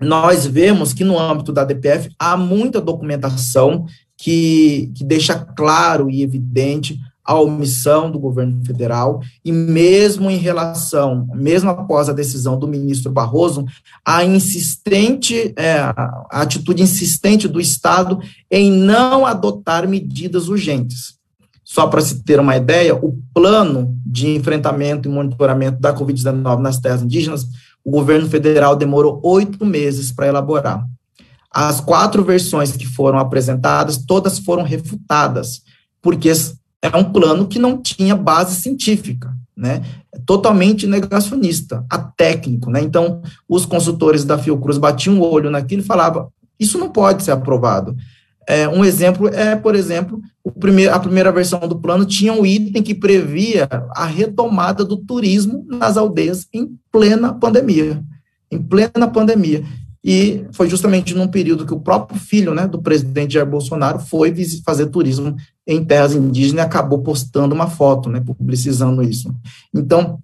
nós 0.00 0.44
vemos 0.44 0.92
que 0.92 1.04
no 1.04 1.16
âmbito 1.16 1.52
da 1.52 1.62
DPF 1.62 2.10
há 2.18 2.36
muita 2.36 2.80
documentação 2.80 3.86
que, 4.16 4.90
que 4.96 5.04
deixa 5.04 5.38
claro 5.38 6.10
e 6.10 6.20
evidente 6.24 6.98
a 7.24 7.38
omissão 7.38 8.10
do 8.10 8.18
governo 8.18 8.64
federal, 8.64 9.20
e 9.44 9.52
mesmo 9.52 10.30
em 10.30 10.36
relação, 10.36 11.28
mesmo 11.34 11.70
após 11.70 12.08
a 12.08 12.12
decisão 12.12 12.58
do 12.58 12.66
ministro 12.66 13.12
Barroso, 13.12 13.64
a 14.04 14.24
insistente, 14.24 15.52
é, 15.56 15.78
a 15.78 16.24
atitude 16.30 16.82
insistente 16.82 17.46
do 17.46 17.60
Estado 17.60 18.18
em 18.50 18.72
não 18.72 19.24
adotar 19.24 19.88
medidas 19.88 20.48
urgentes. 20.48 21.20
Só 21.64 21.86
para 21.86 22.00
se 22.00 22.22
ter 22.22 22.40
uma 22.40 22.56
ideia, 22.56 22.94
o 22.94 23.18
plano 23.32 23.96
de 24.04 24.28
enfrentamento 24.34 25.08
e 25.08 25.12
monitoramento 25.12 25.80
da 25.80 25.94
Covid-19 25.94 26.58
nas 26.58 26.78
terras 26.78 27.02
indígenas, 27.02 27.46
o 27.84 27.90
governo 27.90 28.28
federal 28.28 28.76
demorou 28.76 29.20
oito 29.22 29.64
meses 29.64 30.12
para 30.12 30.26
elaborar. 30.26 30.86
As 31.50 31.80
quatro 31.80 32.24
versões 32.24 32.72
que 32.72 32.86
foram 32.86 33.18
apresentadas, 33.18 33.98
todas 33.98 34.38
foram 34.38 34.62
refutadas, 34.62 35.62
porque 36.00 36.32
é 36.82 36.96
um 36.96 37.04
plano 37.04 37.46
que 37.46 37.60
não 37.60 37.80
tinha 37.80 38.16
base 38.16 38.60
científica, 38.60 39.32
né? 39.56 39.82
É 40.12 40.18
totalmente 40.26 40.86
negacionista, 40.86 41.86
atécnico, 41.88 42.70
né? 42.70 42.82
Então, 42.82 43.22
os 43.48 43.64
consultores 43.64 44.24
da 44.24 44.36
Fiocruz 44.36 44.76
batiam 44.78 45.20
o 45.20 45.22
olho 45.22 45.50
naquilo 45.50 45.80
e 45.80 45.86
falavam: 45.86 46.28
isso 46.58 46.78
não 46.78 46.90
pode 46.90 47.22
ser 47.22 47.30
aprovado. 47.30 47.96
É, 48.48 48.68
um 48.68 48.84
exemplo 48.84 49.28
é, 49.28 49.54
por 49.54 49.76
exemplo, 49.76 50.20
a 50.90 50.98
primeira 50.98 51.30
versão 51.30 51.60
do 51.60 51.78
plano 51.78 52.04
tinha 52.04 52.32
um 52.32 52.44
item 52.44 52.82
que 52.82 52.94
previa 52.94 53.68
a 53.90 54.04
retomada 54.04 54.84
do 54.84 54.96
turismo 54.96 55.64
nas 55.68 55.96
aldeias 55.96 56.48
em 56.52 56.76
plena 56.90 57.32
pandemia. 57.32 58.02
Em 58.50 58.60
plena 58.60 59.06
pandemia. 59.06 59.64
E 60.04 60.44
foi 60.52 60.68
justamente 60.68 61.14
num 61.14 61.28
período 61.28 61.64
que 61.64 61.74
o 61.74 61.80
próprio 61.80 62.18
filho 62.18 62.52
né, 62.52 62.66
do 62.66 62.82
presidente 62.82 63.34
Jair 63.34 63.46
Bolsonaro 63.46 64.00
foi 64.00 64.34
fazer 64.64 64.86
turismo 64.86 65.36
em 65.66 65.84
terras 65.84 66.14
indígenas 66.14 66.64
e 66.64 66.66
acabou 66.66 66.98
postando 66.98 67.54
uma 67.54 67.68
foto, 67.68 68.08
né, 68.08 68.20
publicizando 68.20 69.02
isso. 69.02 69.32
Então, 69.72 70.18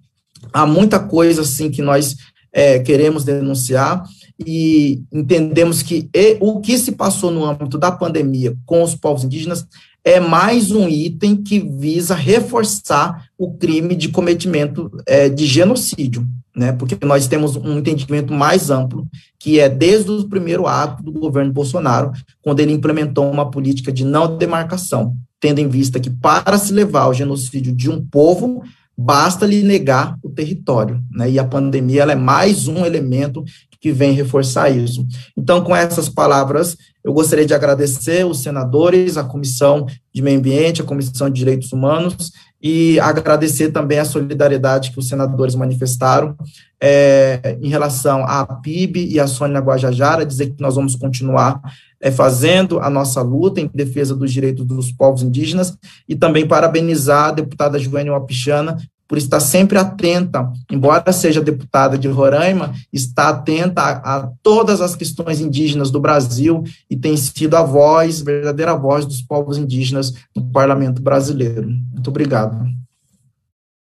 há 0.51 0.65
muita 0.65 0.99
coisa 0.99 1.41
assim 1.41 1.71
que 1.71 1.81
nós 1.81 2.17
é, 2.51 2.79
queremos 2.79 3.23
denunciar 3.23 4.03
e 4.45 5.01
entendemos 5.11 5.81
que 5.81 6.09
e, 6.13 6.37
o 6.39 6.59
que 6.59 6.77
se 6.77 6.93
passou 6.93 7.31
no 7.31 7.45
âmbito 7.45 7.77
da 7.77 7.91
pandemia 7.91 8.55
com 8.65 8.83
os 8.83 8.95
povos 8.95 9.23
indígenas 9.23 9.65
é 10.03 10.19
mais 10.19 10.71
um 10.71 10.87
item 10.87 11.37
que 11.37 11.59
visa 11.59 12.15
reforçar 12.15 13.25
o 13.37 13.53
crime 13.53 13.95
de 13.95 14.09
cometimento 14.09 14.89
é, 15.05 15.27
de 15.29 15.45
genocídio, 15.45 16.25
né? 16.59 16.73
Porque 16.73 16.97
nós 17.05 17.25
temos 17.25 17.55
um 17.55 17.77
entendimento 17.77 18.33
mais 18.33 18.69
amplo, 18.69 19.07
que 19.39 19.61
é 19.61 19.69
desde 19.69 20.11
o 20.11 20.27
primeiro 20.27 20.67
ato 20.67 21.01
do 21.01 21.13
governo 21.13 21.53
Bolsonaro, 21.53 22.11
quando 22.41 22.59
ele 22.59 22.73
implementou 22.73 23.31
uma 23.31 23.49
política 23.49 23.93
de 23.93 24.03
não 24.03 24.37
demarcação, 24.37 25.15
tendo 25.39 25.59
em 25.59 25.69
vista 25.69 26.01
que 26.01 26.09
para 26.09 26.57
se 26.57 26.73
levar 26.73 27.03
ao 27.03 27.13
genocídio 27.13 27.73
de 27.73 27.89
um 27.89 28.05
povo, 28.05 28.61
basta 28.97 29.45
lhe 29.45 29.63
negar 29.63 30.17
o 30.21 30.29
território, 30.29 31.01
né? 31.09 31.31
E 31.31 31.39
a 31.39 31.45
pandemia 31.45 32.01
ela 32.01 32.11
é 32.11 32.15
mais 32.15 32.67
um 32.67 32.85
elemento 32.85 33.41
que 33.79 33.93
vem 33.93 34.11
reforçar 34.11 34.69
isso. 34.69 35.07
Então, 35.37 35.63
com 35.63 35.73
essas 35.73 36.09
palavras, 36.09 36.75
eu 37.01 37.13
gostaria 37.13 37.45
de 37.45 37.53
agradecer 37.53 38.25
os 38.25 38.43
senadores, 38.43 39.15
a 39.15 39.23
Comissão 39.23 39.85
de 40.13 40.21
Meio 40.21 40.39
Ambiente, 40.39 40.81
a 40.81 40.85
Comissão 40.85 41.29
de 41.29 41.39
Direitos 41.39 41.71
Humanos, 41.71 42.33
e 42.61 42.99
agradecer 42.99 43.71
também 43.71 43.99
a 43.99 44.05
solidariedade 44.05 44.91
que 44.91 44.99
os 44.99 45.07
senadores 45.07 45.55
manifestaram 45.55 46.35
é, 46.81 47.57
em 47.61 47.69
relação 47.69 48.23
à 48.25 48.45
PIB 48.45 49.07
e 49.07 49.19
à 49.19 49.27
Sônia 49.27 49.59
Guajajara, 49.59 50.25
dizer 50.25 50.51
que 50.51 50.61
nós 50.61 50.75
vamos 50.75 50.95
continuar 50.95 51.61
é, 52.01 52.11
fazendo 52.11 52.79
a 52.79 52.89
nossa 52.89 53.21
luta 53.21 53.61
em 53.61 53.69
defesa 53.73 54.15
dos 54.15 54.31
direitos 54.31 54.65
dos 54.65 54.91
povos 54.91 55.21
indígenas, 55.21 55.77
e 56.07 56.15
também 56.15 56.47
parabenizar 56.47 57.29
a 57.29 57.31
deputada 57.31 57.79
Joênia 57.79 58.13
Wapichana 58.13 58.77
por 59.09 59.17
estar 59.17 59.39
sempre 59.39 59.79
atenta, 59.79 60.53
embora 60.71 61.11
seja 61.11 61.41
deputada 61.41 61.97
de 61.97 62.07
Roraima, 62.07 62.73
está 62.93 63.29
atenta 63.29 63.81
a, 63.81 64.17
a, 64.17 64.31
todas 64.43 64.81
as 64.81 64.95
questões 64.95 65.41
indígenas 65.41 65.89
do 65.89 65.99
Brasil 65.99 66.63
e 66.87 66.95
tem 66.95 67.17
sido 67.17 67.55
a 67.55 67.63
voz, 67.63 68.21
verdadeira 68.21 68.75
voz 68.75 69.07
dos 69.07 69.19
povos 69.23 69.57
indígenas 69.57 70.13
no 70.35 70.51
parlamento 70.51 71.01
brasileiro. 71.01 71.67
Muito 71.91 72.07
obrigado. 72.11 72.63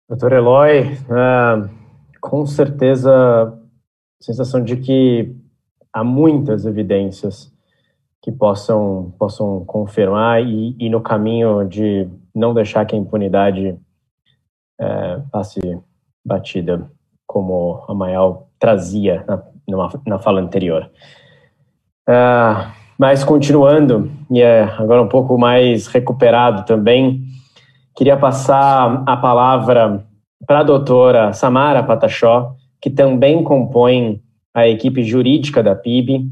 Doutor 0.09 0.33
Eloy, 0.33 0.93
uh, 0.93 1.69
com 2.21 2.47
certeza, 2.47 3.53
sensação 4.21 4.63
de 4.63 4.77
que 4.77 5.35
há 5.93 6.05
muitas 6.05 6.65
evidências 6.65 7.53
que 8.23 8.31
possam, 8.31 9.13
possam 9.19 9.65
confirmar 9.65 10.41
e, 10.41 10.77
e 10.79 10.89
no 10.89 11.01
caminho 11.01 11.65
de 11.65 12.09
não 12.33 12.55
deixar 12.55 12.85
que 12.85 12.95
a 12.95 12.99
impunidade 12.99 13.77
é, 14.81 15.21
passe 15.31 15.61
batida, 16.25 16.91
como 17.27 17.85
a 17.89 17.95
Mayal 17.95 18.49
trazia 18.59 19.25
na, 19.27 19.43
numa, 19.69 20.03
na 20.07 20.19
fala 20.19 20.41
anterior. 20.41 20.91
É, 22.09 22.67
mas 22.99 23.25
continuando, 23.25 24.11
e 24.31 24.41
é 24.41 24.63
agora 24.63 25.03
um 25.03 25.09
pouco 25.09 25.37
mais 25.37 25.87
recuperado 25.87 26.65
também, 26.65 27.25
queria 27.95 28.17
passar 28.17 29.03
a 29.07 29.17
palavra 29.17 30.05
para 30.47 30.61
a 30.61 30.65
doutora 30.65 31.33
Samara 31.33 31.83
Patachó, 31.83 32.55
que 32.81 32.91
também 32.91 33.43
compõe 33.43 34.23
a 34.55 34.67
equipe 34.67 35.03
jurídica 35.03 35.63
da 35.63 35.75
PIB 35.75 36.31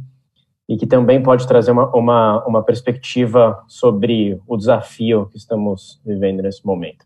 e 0.68 0.76
que 0.76 0.86
também 0.86 1.22
pode 1.22 1.46
trazer 1.46 1.72
uma, 1.72 1.94
uma, 1.94 2.44
uma 2.46 2.62
perspectiva 2.62 3.62
sobre 3.68 4.40
o 4.46 4.56
desafio 4.56 5.26
que 5.26 5.36
estamos 5.36 6.00
vivendo 6.04 6.42
nesse 6.42 6.64
momento. 6.64 7.04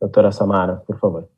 Doutora 0.00 0.30
Samara, 0.30 0.82
por 0.86 0.98
favor. 0.98 1.28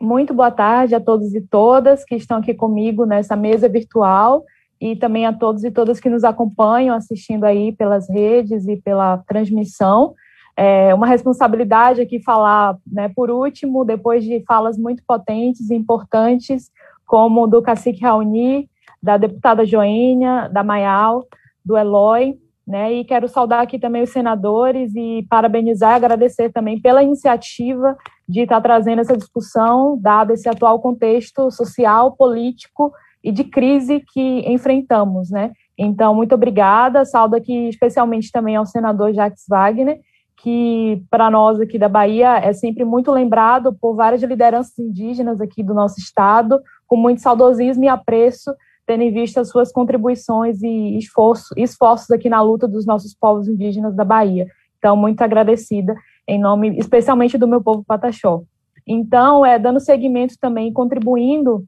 Muito 0.00 0.34
boa 0.34 0.50
tarde 0.50 0.94
a 0.94 1.00
todos 1.00 1.34
e 1.34 1.40
todas 1.40 2.04
que 2.04 2.16
estão 2.16 2.38
aqui 2.38 2.52
comigo 2.52 3.06
nessa 3.06 3.36
mesa 3.36 3.68
virtual 3.68 4.44
e 4.80 4.96
também 4.96 5.26
a 5.26 5.32
todos 5.32 5.62
e 5.62 5.70
todas 5.70 6.00
que 6.00 6.10
nos 6.10 6.24
acompanham 6.24 6.94
assistindo 6.94 7.44
aí 7.44 7.70
pelas 7.70 8.08
redes 8.10 8.66
e 8.66 8.76
pela 8.76 9.18
transmissão. 9.18 10.14
É 10.56 10.92
uma 10.92 11.06
responsabilidade 11.06 12.00
aqui 12.00 12.20
falar, 12.20 12.76
né, 12.84 13.08
por 13.14 13.30
último, 13.30 13.84
depois 13.84 14.24
de 14.24 14.42
falas 14.46 14.76
muito 14.76 15.02
potentes 15.06 15.70
e 15.70 15.74
importantes, 15.74 16.70
como 17.06 17.46
do 17.46 17.62
cacique 17.62 18.02
Raoni, 18.02 18.68
da 19.02 19.16
deputada 19.16 19.64
Joênia, 19.64 20.48
da 20.48 20.62
Maial, 20.62 21.26
do 21.64 21.76
Eloy, 21.76 22.38
né, 22.66 22.92
e 22.92 23.04
quero 23.04 23.28
saudar 23.28 23.62
aqui 23.62 23.78
também 23.78 24.02
os 24.02 24.10
senadores 24.10 24.94
e 24.94 25.26
parabenizar 25.28 25.92
e 25.92 25.96
agradecer 25.96 26.50
também 26.50 26.80
pela 26.80 27.02
iniciativa 27.02 27.96
de 28.28 28.42
estar 28.42 28.60
trazendo 28.60 29.00
essa 29.00 29.16
discussão, 29.16 29.98
dado 30.00 30.32
esse 30.32 30.48
atual 30.48 30.80
contexto 30.80 31.50
social, 31.50 32.12
político 32.16 32.92
e 33.22 33.32
de 33.32 33.44
crise 33.44 34.02
que 34.12 34.44
enfrentamos, 34.48 35.30
né. 35.30 35.52
Então, 35.76 36.14
muito 36.14 36.34
obrigada, 36.34 37.04
saldo 37.04 37.34
aqui 37.34 37.68
especialmente 37.68 38.30
também 38.30 38.56
ao 38.56 38.66
senador 38.66 39.12
Jacques 39.12 39.44
Wagner, 39.48 39.98
que 40.36 41.02
para 41.10 41.30
nós 41.30 41.60
aqui 41.60 41.78
da 41.78 41.88
Bahia 41.88 42.38
é 42.38 42.52
sempre 42.52 42.84
muito 42.84 43.10
lembrado 43.10 43.76
por 43.80 43.94
várias 43.94 44.22
lideranças 44.22 44.76
indígenas 44.78 45.40
aqui 45.40 45.62
do 45.62 45.74
nosso 45.74 45.98
estado, 46.00 46.60
com 46.86 46.96
muito 46.96 47.20
saudosismo 47.20 47.84
e 47.84 47.88
apreço 47.88 48.52
tendo 48.86 49.02
em 49.02 49.12
vista 49.12 49.40
as 49.40 49.48
suas 49.48 49.72
contribuições 49.72 50.62
e 50.62 50.96
esforço, 50.98 51.54
esforços 51.56 52.10
aqui 52.10 52.28
na 52.28 52.40
luta 52.40 52.66
dos 52.66 52.84
nossos 52.84 53.14
povos 53.14 53.48
indígenas 53.48 53.94
da 53.94 54.04
Bahia. 54.04 54.46
Então, 54.78 54.96
muito 54.96 55.22
agradecida, 55.22 55.94
em 56.26 56.38
nome 56.38 56.76
especialmente 56.78 57.38
do 57.38 57.46
meu 57.46 57.62
povo 57.62 57.84
Pataxó. 57.84 58.42
Então, 58.86 59.46
é, 59.46 59.58
dando 59.58 59.78
seguimento 59.78 60.34
também, 60.40 60.72
contribuindo 60.72 61.64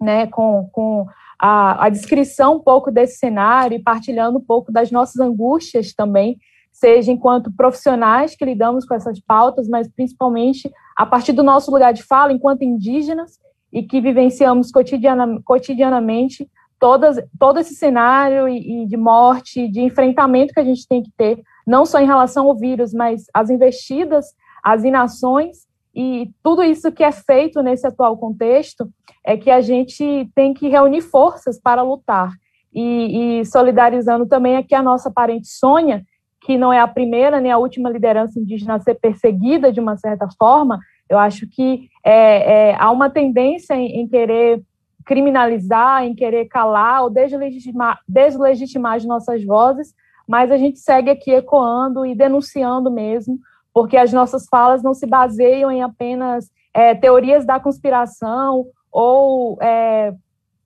né, 0.00 0.26
com, 0.28 0.68
com 0.72 1.06
a, 1.38 1.86
a 1.86 1.88
descrição 1.88 2.56
um 2.56 2.60
pouco 2.60 2.90
desse 2.90 3.18
cenário 3.18 3.76
e 3.76 3.82
partilhando 3.82 4.38
um 4.38 4.44
pouco 4.44 4.70
das 4.70 4.90
nossas 4.90 5.20
angústias 5.20 5.92
também, 5.92 6.38
seja 6.72 7.10
enquanto 7.10 7.50
profissionais 7.50 8.36
que 8.36 8.44
lidamos 8.44 8.84
com 8.84 8.94
essas 8.94 9.18
pautas, 9.18 9.68
mas 9.68 9.88
principalmente 9.88 10.70
a 10.94 11.04
partir 11.04 11.32
do 11.32 11.42
nosso 11.42 11.70
lugar 11.70 11.92
de 11.92 12.02
fala 12.02 12.32
enquanto 12.32 12.62
indígenas 12.62 13.38
e 13.72 13.82
que 13.82 14.00
vivenciamos 14.00 14.70
cotidiana, 14.70 15.40
cotidianamente 15.44 16.48
todas, 16.78 17.16
todo 17.38 17.58
esse 17.58 17.74
cenário 17.74 18.48
e, 18.48 18.82
e 18.82 18.86
de 18.86 18.96
morte, 18.96 19.68
de 19.68 19.80
enfrentamento 19.80 20.52
que 20.52 20.60
a 20.60 20.64
gente 20.64 20.86
tem 20.86 21.02
que 21.02 21.10
ter, 21.16 21.42
não 21.66 21.84
só 21.84 21.98
em 21.98 22.06
relação 22.06 22.46
ao 22.46 22.56
vírus, 22.56 22.92
mas 22.92 23.24
as 23.34 23.50
investidas, 23.50 24.26
as 24.62 24.84
inações 24.84 25.66
e 25.96 26.30
tudo 26.42 26.62
isso 26.62 26.92
que 26.92 27.02
é 27.02 27.10
feito 27.10 27.62
nesse 27.62 27.86
atual 27.86 28.18
contexto 28.18 28.86
é 29.24 29.34
que 29.34 29.50
a 29.50 29.62
gente 29.62 30.30
tem 30.34 30.52
que 30.52 30.68
reunir 30.68 31.00
forças 31.00 31.58
para 31.58 31.80
lutar. 31.80 32.30
E, 32.72 33.40
e 33.40 33.44
solidarizando 33.46 34.26
também 34.26 34.56
aqui 34.56 34.74
a 34.74 34.82
nossa 34.82 35.10
parente 35.10 35.48
Sônia, 35.48 36.04
que 36.42 36.58
não 36.58 36.70
é 36.70 36.78
a 36.78 36.86
primeira 36.86 37.40
nem 37.40 37.50
a 37.50 37.56
última 37.56 37.88
liderança 37.88 38.38
indígena 38.38 38.74
a 38.74 38.80
ser 38.80 38.96
perseguida 38.96 39.72
de 39.72 39.80
uma 39.80 39.96
certa 39.96 40.28
forma, 40.38 40.78
eu 41.08 41.18
acho 41.18 41.46
que 41.48 41.88
é, 42.04 42.70
é, 42.70 42.76
há 42.78 42.90
uma 42.90 43.08
tendência 43.10 43.74
em, 43.74 44.00
em, 44.00 44.08
querer 44.08 44.62
criminalizar, 45.04 46.04
em 46.04 46.14
querer 46.14 46.46
calar 46.46 47.04
ou 47.04 47.10
deslegitimar, 47.10 48.00
deslegitimar 48.08 48.94
as 48.94 49.04
nossas 49.04 49.44
vozes, 49.44 49.94
mas 50.26 50.50
a 50.50 50.56
gente 50.56 50.78
segue 50.78 51.10
aqui 51.10 51.30
ecoando 51.30 52.04
e 52.04 52.14
denunciando 52.14 52.90
mesmo, 52.90 53.38
porque 53.72 53.96
as 53.96 54.12
nossas 54.12 54.46
falas 54.46 54.82
não 54.82 54.94
se 54.94 55.06
baseiam 55.06 55.70
em 55.70 55.82
apenas 55.82 56.50
é, 56.74 56.94
teorias 56.94 57.44
da 57.44 57.60
conspiração 57.60 58.66
ou 58.90 59.58
é, 59.62 60.12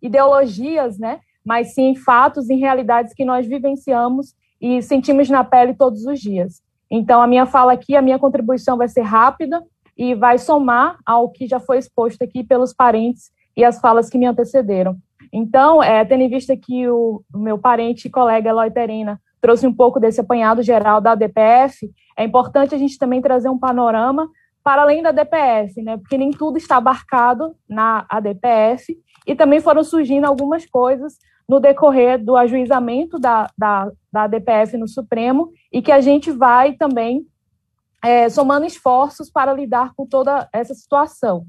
ideologias, 0.01 0.99
né? 0.99 1.21
mas 1.45 1.75
sim 1.75 1.91
em 1.91 1.97
fatos, 1.97 2.51
em 2.51 2.59
realidades 2.59 3.15
que 3.15 3.25
nós 3.25 3.47
vivenciamos 3.47 4.35
e 4.61 4.83
sentimos 4.83 5.29
na 5.29 5.43
pele 5.43 5.75
todos 5.75 6.05
os 6.05 6.21
dias. 6.21 6.63
Então, 6.91 7.23
a 7.23 7.27
minha 7.27 7.47
fala 7.47 7.73
aqui, 7.73 7.97
a 7.97 8.03
minha 8.03 8.19
contribuição 8.19 8.77
vai 8.77 8.89
ser 8.89 9.03
rápida, 9.03 9.63
e 10.01 10.15
vai 10.15 10.39
somar 10.39 10.97
ao 11.05 11.29
que 11.29 11.47
já 11.47 11.61
foi 11.61 11.77
exposto 11.77 12.23
aqui 12.23 12.43
pelos 12.43 12.73
parentes 12.73 13.31
e 13.55 13.63
as 13.63 13.79
falas 13.79 14.09
que 14.09 14.17
me 14.17 14.25
antecederam. 14.25 14.97
Então, 15.31 15.83
é, 15.83 16.03
tendo 16.07 16.23
em 16.23 16.31
vista 16.31 16.57
que 16.57 16.89
o, 16.89 17.23
o 17.35 17.39
meu 17.39 17.59
parente 17.59 18.09
e 18.09 18.11
colega 18.11 18.49
Eloy 18.49 18.71
Terena 18.71 19.21
trouxe 19.43 19.67
um 19.67 19.75
pouco 19.75 20.01
desse 20.01 20.19
apanhado 20.19 20.63
geral 20.63 21.03
da 21.03 21.15
DPF, 21.15 21.91
é 22.17 22.25
importante 22.25 22.75
a 22.75 22.79
gente 22.79 22.99
também 22.99 23.21
trazer 23.21 23.51
um 23.51 23.59
panorama 23.59 24.27
para 24.65 24.81
além 24.81 25.03
da 25.03 25.13
DPF, 25.13 25.83
né? 25.83 25.99
Porque 25.99 26.17
nem 26.17 26.31
tudo 26.31 26.57
está 26.57 26.79
abarcado 26.79 27.55
na 27.69 28.07
ADPF 28.09 28.99
e 29.27 29.35
também 29.35 29.61
foram 29.61 29.85
surgindo 29.85 30.25
algumas 30.25 30.65
coisas 30.65 31.19
no 31.47 31.61
decorrer 31.61 32.23
do 32.23 32.37
ajuizamento 32.37 33.19
da, 33.19 33.51
da, 33.57 33.91
da 34.11 34.23
ADPF 34.23 34.79
no 34.79 34.89
Supremo 34.89 35.51
e 35.71 35.83
que 35.83 35.93
a 35.93 36.01
gente 36.01 36.31
vai 36.31 36.73
também 36.73 37.27
é, 38.03 38.29
somando 38.29 38.67
esforços 38.67 39.31
para 39.31 39.53
lidar 39.53 39.93
com 39.95 40.07
toda 40.07 40.49
essa 40.53 40.75
situação. 40.75 41.47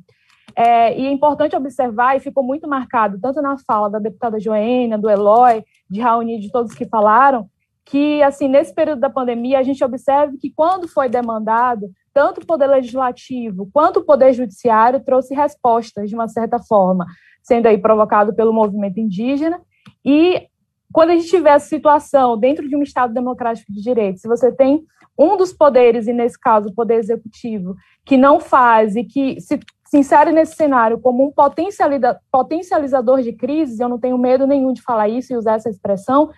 É, 0.56 0.98
e 0.99 1.06
é 1.06 1.11
importante 1.11 1.56
observar, 1.56 2.15
e 2.15 2.19
ficou 2.19 2.44
muito 2.44 2.68
marcado, 2.68 3.19
tanto 3.19 3.41
na 3.41 3.57
fala 3.57 3.90
da 3.90 3.99
deputada 3.99 4.40
Joênia, 4.40 4.98
do 4.98 5.10
Eloy, 5.10 5.64
de 5.90 6.02
Raoni, 6.02 6.40
de 6.40 6.52
todos 6.52 6.73
que 6.73 6.86
falaram, 6.86 7.49
que, 7.86 8.22
assim, 8.22 8.48
nesse 8.48 8.73
período 8.73 8.99
da 8.99 9.10
pandemia, 9.10 9.60
a 9.60 9.64
gente 9.64 9.84
observa 9.84 10.34
que 10.40 10.52
quando 10.53 10.88
foi 10.88 11.10
demandado, 11.10 11.90
tanto 12.14 12.41
o 12.41 12.45
Poder 12.45 12.68
Legislativo 12.68 13.69
quanto 13.73 14.02
o 14.02 14.06
Poder 14.06 14.34
Judiciário 14.34 15.03
trouxe 15.03 15.34
respostas, 15.34 16.10
de 16.10 16.15
uma 16.15 16.28
certa 16.28 16.60
forma, 16.60 17.06
sendo 17.41 17.68
aí 17.68 17.78
provocado 17.78 18.36
pelo 18.36 18.53
movimento 18.53 18.99
indígena, 18.99 19.60
e 20.06 20.48
quando 20.91 21.11
a 21.11 21.15
gente 21.15 21.30
tiver 21.30 21.52
essa 21.52 21.68
situação 21.68 22.38
dentro 22.38 22.68
de 22.68 22.76
um 22.76 22.84
Estado 22.84 23.14
democrático 23.14 23.72
de 23.72 23.82
direito, 23.82 24.19
se 24.19 24.28
você 24.28 24.52
tem 24.52 24.84
um 25.17 25.38
dos 25.38 25.53
poderes, 25.53 26.07
e 26.07 26.13
nesse 26.13 26.39
caso 26.39 26.69
o 26.69 26.73
poder 26.73 26.95
executivo, 26.95 27.75
que 28.05 28.17
não 28.17 28.39
faz 28.39 28.95
e 28.95 29.03
que 29.03 29.39
se, 29.39 29.59
se 29.85 29.97
insere 29.97 30.31
nesse 30.31 30.55
cenário 30.55 30.99
como 30.99 31.25
um 31.27 31.31
potencializador 31.31 33.21
de 33.21 33.33
crises, 33.33 33.79
eu 33.79 33.89
não 33.89 33.99
tenho 33.99 34.17
medo 34.17 34.47
nenhum 34.47 34.73
de 34.73 34.81
falar 34.81 35.09
isso 35.09 35.33
e 35.33 35.38
usar 35.38 35.55
essa 35.55 35.69
expressão, 35.69 36.29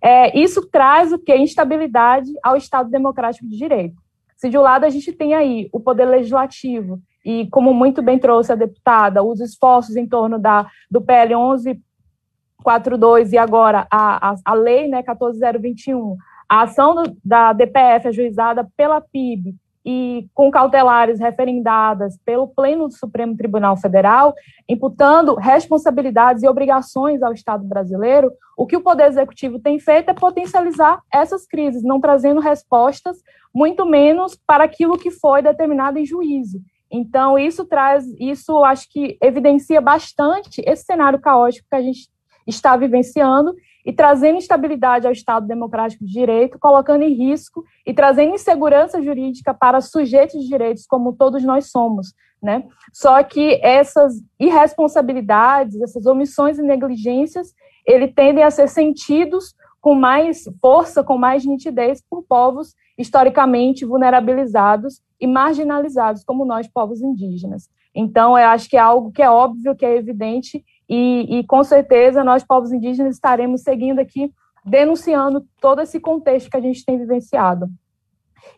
é, 0.00 0.36
isso 0.38 0.68
traz 0.70 1.12
o 1.12 1.18
que? 1.18 1.36
Instabilidade 1.36 2.30
ao 2.42 2.56
Estado 2.56 2.90
democrático 2.90 3.46
de 3.46 3.56
direito. 3.56 4.00
Se 4.36 4.48
de 4.48 4.56
um 4.58 4.62
lado 4.62 4.84
a 4.84 4.90
gente 4.90 5.12
tem 5.12 5.34
aí 5.34 5.68
o 5.72 5.78
poder 5.78 6.06
legislativo, 6.06 7.00
e 7.24 7.46
como 7.50 7.72
muito 7.72 8.02
bem 8.02 8.18
trouxe 8.18 8.52
a 8.52 8.56
deputada, 8.56 9.22
os 9.22 9.40
esforços 9.40 9.94
em 9.96 10.06
torno 10.06 10.38
da, 10.38 10.66
do 10.90 11.00
PL 11.00 11.36
1142 11.36 13.32
e 13.32 13.38
agora 13.38 13.86
a, 13.90 14.30
a, 14.30 14.34
a 14.44 14.54
lei 14.54 14.88
né, 14.88 15.02
14021, 15.02 16.16
a 16.48 16.62
ação 16.62 16.94
do, 16.94 17.16
da 17.24 17.52
DPF 17.52 18.08
ajuizada 18.08 18.68
pela 18.76 19.00
PIB 19.00 19.54
e 19.84 20.28
com 20.32 20.50
cautelares 20.50 21.18
referendadas 21.18 22.16
pelo 22.24 22.46
Pleno 22.46 22.86
do 22.86 22.94
Supremo 22.94 23.36
Tribunal 23.36 23.76
Federal, 23.76 24.32
imputando 24.68 25.34
responsabilidades 25.34 26.42
e 26.42 26.48
obrigações 26.48 27.22
ao 27.22 27.32
Estado 27.32 27.64
brasileiro, 27.64 28.30
o 28.56 28.66
que 28.66 28.76
o 28.76 28.80
Poder 28.80 29.08
Executivo 29.08 29.58
tem 29.58 29.78
feito 29.78 30.10
é 30.10 30.14
potencializar 30.14 31.00
essas 31.12 31.46
crises, 31.46 31.82
não 31.82 32.00
trazendo 32.00 32.40
respostas, 32.40 33.16
muito 33.52 33.84
menos 33.84 34.38
para 34.46 34.64
aquilo 34.64 34.96
que 34.96 35.10
foi 35.10 35.42
determinado 35.42 35.98
em 35.98 36.06
juízo. 36.06 36.60
Então, 36.90 37.38
isso 37.38 37.64
traz, 37.64 38.04
isso 38.20 38.62
acho 38.64 38.88
que 38.90 39.16
evidencia 39.20 39.80
bastante 39.80 40.62
esse 40.66 40.84
cenário 40.84 41.18
caótico 41.18 41.66
que 41.68 41.76
a 41.76 41.82
gente 41.82 42.08
está 42.46 42.76
vivenciando 42.76 43.54
e 43.84 43.92
trazendo 43.92 44.38
instabilidade 44.38 45.06
ao 45.06 45.12
Estado 45.12 45.46
democrático 45.46 46.04
de 46.04 46.12
direito, 46.12 46.58
colocando 46.58 47.02
em 47.02 47.12
risco 47.12 47.64
e 47.86 47.92
trazendo 47.92 48.34
insegurança 48.34 49.02
jurídica 49.02 49.52
para 49.52 49.80
sujeitos 49.80 50.40
de 50.40 50.48
direitos 50.48 50.86
como 50.86 51.12
todos 51.12 51.42
nós 51.42 51.70
somos, 51.70 52.14
né? 52.42 52.64
Só 52.92 53.22
que 53.22 53.58
essas 53.62 54.14
irresponsabilidades, 54.38 55.80
essas 55.80 56.06
omissões 56.06 56.58
e 56.58 56.62
negligências, 56.62 57.52
ele 57.86 58.08
tendem 58.08 58.44
a 58.44 58.50
ser 58.50 58.68
sentidos 58.68 59.54
com 59.80 59.94
mais 59.94 60.44
força, 60.60 61.02
com 61.02 61.18
mais 61.18 61.44
nitidez 61.44 62.00
por 62.08 62.22
povos 62.22 62.74
historicamente 62.96 63.84
vulnerabilizados 63.84 65.00
e 65.20 65.26
marginalizados, 65.26 66.24
como 66.24 66.44
nós, 66.44 66.68
povos 66.68 67.00
indígenas. 67.00 67.68
Então, 67.94 68.38
eu 68.38 68.46
acho 68.46 68.68
que 68.70 68.76
é 68.76 68.80
algo 68.80 69.10
que 69.10 69.22
é 69.22 69.28
óbvio, 69.28 69.74
que 69.74 69.84
é 69.84 69.96
evidente 69.96 70.64
e, 70.88 71.38
e, 71.38 71.46
com 71.46 71.62
certeza 71.64 72.24
nós, 72.24 72.44
povos 72.44 72.72
indígenas, 72.72 73.14
estaremos 73.14 73.62
seguindo 73.62 73.98
aqui, 73.98 74.30
denunciando 74.64 75.44
todo 75.60 75.80
esse 75.80 75.98
contexto 75.98 76.50
que 76.50 76.56
a 76.56 76.60
gente 76.60 76.84
tem 76.84 76.98
vivenciado. 76.98 77.68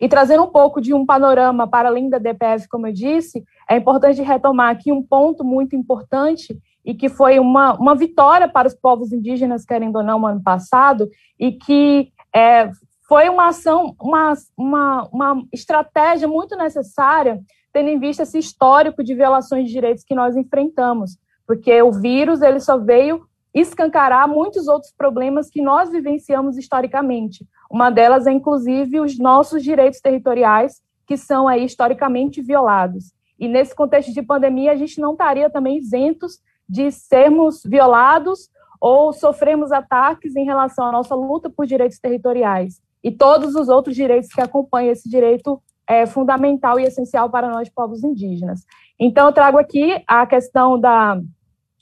E 0.01 0.09
trazendo 0.09 0.45
um 0.45 0.51
pouco 0.51 0.81
de 0.81 0.95
um 0.95 1.05
panorama 1.05 1.69
para 1.69 1.89
além 1.89 2.09
da 2.09 2.19
DPF, 2.19 2.69
como 2.69 2.87
eu 2.87 2.93
disse, 2.93 3.45
é 3.69 3.77
importante 3.77 4.23
retomar 4.23 4.71
aqui 4.71 4.91
um 4.91 5.03
ponto 5.03 5.45
muito 5.45 5.77
importante 5.77 6.59
e 6.85 6.95
que 6.95 7.09
foi 7.09 7.39
uma, 7.39 7.75
uma 7.75 7.95
vitória 7.95 8.49
para 8.49 8.69
os 8.69 8.75
povos 8.75 9.13
indígenas, 9.13 9.65
querendo 9.65 9.97
ou 9.97 10.03
não, 10.03 10.19
no 10.19 10.27
ano 10.27 10.43
passado, 10.43 11.09
e 11.39 11.53
que 11.53 12.11
é, 12.35 12.71
foi 13.09 13.29
uma 13.29 13.49
ação, 13.49 13.95
uma, 14.01 14.35
uma, 14.57 15.09
uma 15.13 15.45
estratégia 15.53 16.29
muito 16.29 16.57
necessária, 16.57 17.41
tendo 17.73 17.89
em 17.89 17.99
vista 17.99 18.23
esse 18.23 18.39
histórico 18.39 19.03
de 19.03 19.15
violações 19.15 19.67
de 19.67 19.73
direitos 19.73 20.05
que 20.05 20.15
nós 20.15 20.37
enfrentamos 20.37 21.17
porque 21.47 21.83
o 21.83 21.93
vírus 21.93 22.43
ele 22.43 22.61
só 22.61 22.79
veio 22.79 23.27
escancarar 23.55 24.29
muitos 24.29 24.67
outros 24.67 24.93
problemas 24.93 25.49
que 25.49 25.63
nós 25.63 25.91
vivenciamos 25.91 26.57
historicamente. 26.57 27.47
Uma 27.71 27.91
delas 27.91 28.27
é, 28.27 28.33
inclusive, 28.33 29.01
os 29.01 29.19
nossos 29.19 29.63
direitos 29.63 30.01
territoriais, 30.01 30.83
que 31.07 31.17
são 31.17 31.47
aí 31.47 31.65
historicamente 31.65 32.43
violados. 32.43 33.13
E 33.39 33.47
nesse 33.47 33.75
contexto 33.75 34.13
de 34.13 34.23
pandemia, 34.23 34.73
a 34.73 34.77
gente 34.77 35.01
não 35.01 35.13
estaria 35.13 35.49
também 35.51 35.79
isentos 35.79 36.41
de 36.69 36.91
sermos 36.91 37.63
violados 37.65 38.49
ou 38.81 39.13
sofrermos 39.13 39.71
ataques 39.71 40.35
em 40.35 40.45
relação 40.45 40.87
à 40.87 40.93
nossa 40.93 41.15
luta 41.15 41.49
por 41.49 41.67
direitos 41.67 41.99
territoriais 41.99 42.81
e 43.03 43.11
todos 43.11 43.55
os 43.55 43.69
outros 43.69 43.95
direitos 43.95 44.31
que 44.31 44.41
acompanham 44.41 44.91
esse 44.91 45.09
direito 45.09 45.63
é, 45.87 46.07
fundamental 46.07 46.81
e 46.81 46.85
essencial 46.85 47.29
para 47.29 47.51
nós, 47.51 47.69
povos 47.69 48.03
indígenas. 48.03 48.65
Então, 48.99 49.27
eu 49.27 49.33
trago 49.33 49.59
aqui 49.59 50.03
a 50.07 50.27
questão 50.27 50.81
da, 50.81 51.21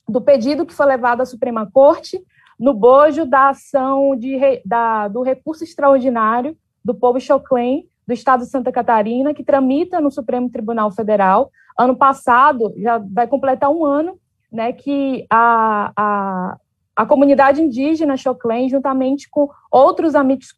do 0.08 0.20
pedido 0.20 0.66
que 0.66 0.74
foi 0.74 0.86
levado 0.86 1.20
à 1.20 1.26
Suprema 1.26 1.68
Corte 1.70 2.22
no 2.58 2.74
bojo 2.74 3.24
da 3.24 3.50
ação 3.50 4.16
de, 4.16 4.38
da, 4.64 5.08
do 5.08 5.22
recurso 5.22 5.64
extraordinário 5.64 6.56
do 6.84 6.94
povo 6.94 7.20
Choclen, 7.20 7.86
do 8.06 8.12
Estado 8.12 8.44
de 8.44 8.50
Santa 8.50 8.72
Catarina, 8.72 9.34
que 9.34 9.44
tramita 9.44 10.00
no 10.00 10.10
Supremo 10.10 10.50
Tribunal 10.50 10.90
Federal. 10.90 11.50
Ano 11.78 11.96
passado, 11.96 12.74
já 12.76 12.98
vai 12.98 13.26
completar 13.26 13.70
um 13.70 13.84
ano, 13.84 14.18
né, 14.50 14.72
que 14.72 15.26
a, 15.30 15.92
a, 15.96 16.56
a 16.94 17.06
comunidade 17.06 17.62
indígena 17.62 18.16
Choclen, 18.16 18.68
juntamente 18.68 19.28
com 19.30 19.48
outros 19.70 20.14
amicus 20.14 20.52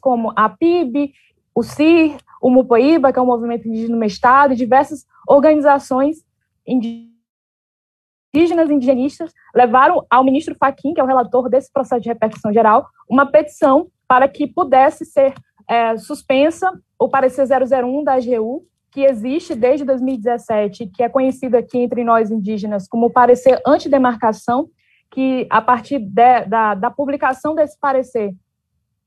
como 0.00 0.32
a 0.36 0.48
PIB, 0.48 1.12
o 1.54 1.62
CIR, 1.62 2.18
o 2.40 2.50
Mupoíba, 2.50 3.12
que 3.12 3.18
é 3.18 3.22
o 3.22 3.26
Movimento 3.26 3.66
Indígena 3.66 3.96
no 3.96 4.04
Estado, 4.04 4.52
e 4.52 4.56
diversas 4.56 5.06
organizações 5.26 6.24
indígenas 6.66 7.17
indigenistas, 8.34 9.32
levaram 9.54 10.04
ao 10.10 10.24
ministro 10.24 10.54
Faquim, 10.54 10.94
que 10.94 11.00
é 11.00 11.04
o 11.04 11.06
relator 11.06 11.48
desse 11.48 11.72
processo 11.72 12.02
de 12.02 12.08
repercussão 12.08 12.52
geral, 12.52 12.86
uma 13.08 13.26
petição 13.26 13.88
para 14.06 14.28
que 14.28 14.46
pudesse 14.46 15.04
ser 15.04 15.34
é, 15.68 15.96
suspensa 15.96 16.70
o 16.98 17.08
parecer 17.08 17.46
001 17.46 18.04
da 18.04 18.14
AGU, 18.14 18.64
que 18.90 19.02
existe 19.02 19.54
desde 19.54 19.84
2017, 19.84 20.86
que 20.86 21.02
é 21.02 21.08
conhecido 21.08 21.56
aqui 21.56 21.78
entre 21.78 22.02
nós 22.02 22.30
indígenas 22.30 22.88
como 22.88 23.10
parecer 23.10 23.60
antidemarcação, 23.66 24.68
que 25.10 25.46
a 25.50 25.60
partir 25.60 25.98
de, 25.98 26.44
da, 26.46 26.74
da 26.74 26.90
publicação 26.90 27.54
desse 27.54 27.78
parecer 27.78 28.34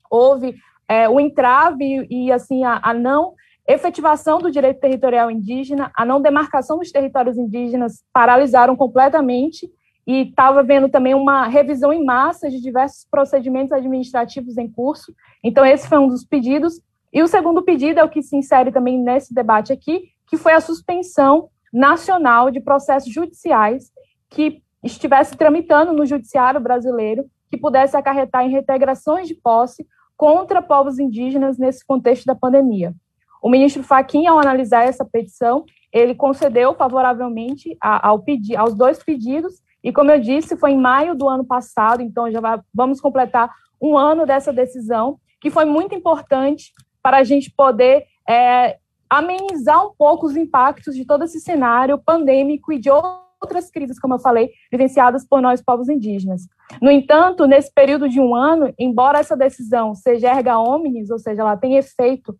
houve 0.10 0.56
é, 0.88 1.07
o 1.10 1.19
entrave 1.19 2.06
e 2.10 2.31
assim 2.31 2.64
a, 2.64 2.80
a 2.84 2.93
não 2.93 3.34
efetivação 3.72 4.39
do 4.39 4.52
direito 4.52 4.80
territorial 4.80 5.30
indígena, 5.30 5.91
a 5.95 6.06
não 6.06 6.22
demarcação 6.22 6.77
dos 6.77 6.91
territórios 6.91 7.38
indígenas 7.38 8.03
paralisaram 8.14 8.76
completamente 8.76 9.69
e 10.06 10.30
estava 10.30 10.64
vendo 10.64 10.89
também 10.89 11.14
uma 11.14 11.48
revisão 11.48 11.93
em 11.93 12.03
massa 12.03 12.49
de 12.49 12.60
diversos 12.60 13.06
procedimentos 13.10 13.72
administrativos 13.72 14.57
em 14.57 14.69
curso. 14.69 15.14
Então, 15.43 15.65
esse 15.65 15.88
foi 15.88 15.99
um 15.99 16.07
dos 16.07 16.26
pedidos. 16.26 16.81
E 17.14 17.22
o 17.22 17.27
segundo 17.27 17.61
pedido 17.61 17.99
é 17.99 18.03
o 18.03 18.10
que 18.10 18.23
se 18.23 18.35
insere 18.35 18.72
também 18.72 18.98
nesse 18.98 19.34
debate 19.34 19.72
aqui, 19.72 20.10
que 20.27 20.38
foi 20.38 20.53
a 20.53 20.61
suspensão 20.61 21.49
nacional 21.72 22.49
de 22.49 22.60
processos 22.60 23.14
judiciais 23.14 23.91
que 24.30 24.61
estivesse 24.84 25.38
tramitando 25.38 25.93
no 25.93 26.06
judiciário 26.06 26.60
brasileiro, 26.60 27.26
que 27.49 27.57
pudesse 27.57 27.95
acarretar 27.95 28.45
em 28.45 28.49
reintegrações 28.49 29.27
de 29.27 29.35
posse 29.35 29.85
contra 30.18 30.61
povos 30.61 30.99
indígenas 30.99 31.57
nesse 31.57 31.85
contexto 31.85 32.26
da 32.26 32.35
pandemia. 32.35 32.93
O 33.41 33.49
ministro 33.49 33.84
Faquim, 33.84 34.27
ao 34.27 34.39
analisar 34.39 34.85
essa 34.85 35.03
petição, 35.03 35.65
ele 35.91 36.13
concedeu 36.13 36.73
favoravelmente 36.76 37.76
ao 37.81 38.19
pedi 38.19 38.55
aos 38.55 38.76
dois 38.76 39.03
pedidos, 39.03 39.61
e 39.84 39.91
como 39.91 40.11
eu 40.11 40.19
disse, 40.19 40.55
foi 40.55 40.72
em 40.72 40.77
maio 40.77 41.15
do 41.15 41.27
ano 41.27 41.43
passado, 41.43 42.01
então 42.01 42.31
já 42.31 42.39
vamos 42.73 43.01
completar 43.01 43.51
um 43.81 43.97
ano 43.97 44.26
dessa 44.26 44.53
decisão, 44.53 45.18
que 45.41 45.49
foi 45.49 45.65
muito 45.65 45.95
importante 45.95 46.72
para 47.01 47.18
a 47.18 47.23
gente 47.23 47.51
poder 47.51 48.05
é, 48.30 48.77
amenizar 49.09 49.85
um 49.85 49.91
pouco 49.97 50.27
os 50.27 50.38
impactos 50.38 50.95
de 50.95 51.03
todo 51.03 51.23
esse 51.23 51.39
cenário 51.39 51.97
pandêmico 51.97 52.72
e 52.72 52.77
de 52.77 52.91
outras 52.91 53.72
crises, 53.72 53.99
como 53.99 54.13
eu 54.13 54.19
falei, 54.19 54.51
vivenciadas 54.72 55.27
por 55.27 55.41
nós, 55.41 55.63
povos 55.63 55.89
indígenas. 55.89 56.43
No 56.80 56.91
entanto, 56.91 57.47
nesse 57.47 57.73
período 57.73 58.07
de 58.07 58.22
um 58.22 58.35
ano, 58.35 58.72
embora 58.77 59.18
essa 59.18 59.35
decisão 59.35 59.95
seja 59.95 60.30
erga 60.30 60.59
omnes, 60.59 61.09
ou 61.09 61.18
seja, 61.18 61.41
ela 61.41 61.57
tenha 61.57 61.80
efeito 61.80 62.38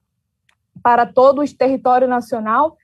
para 0.84 1.06
todo 1.06 1.41
o 1.41 1.57
território 1.57 2.07
nacional, 2.07 2.77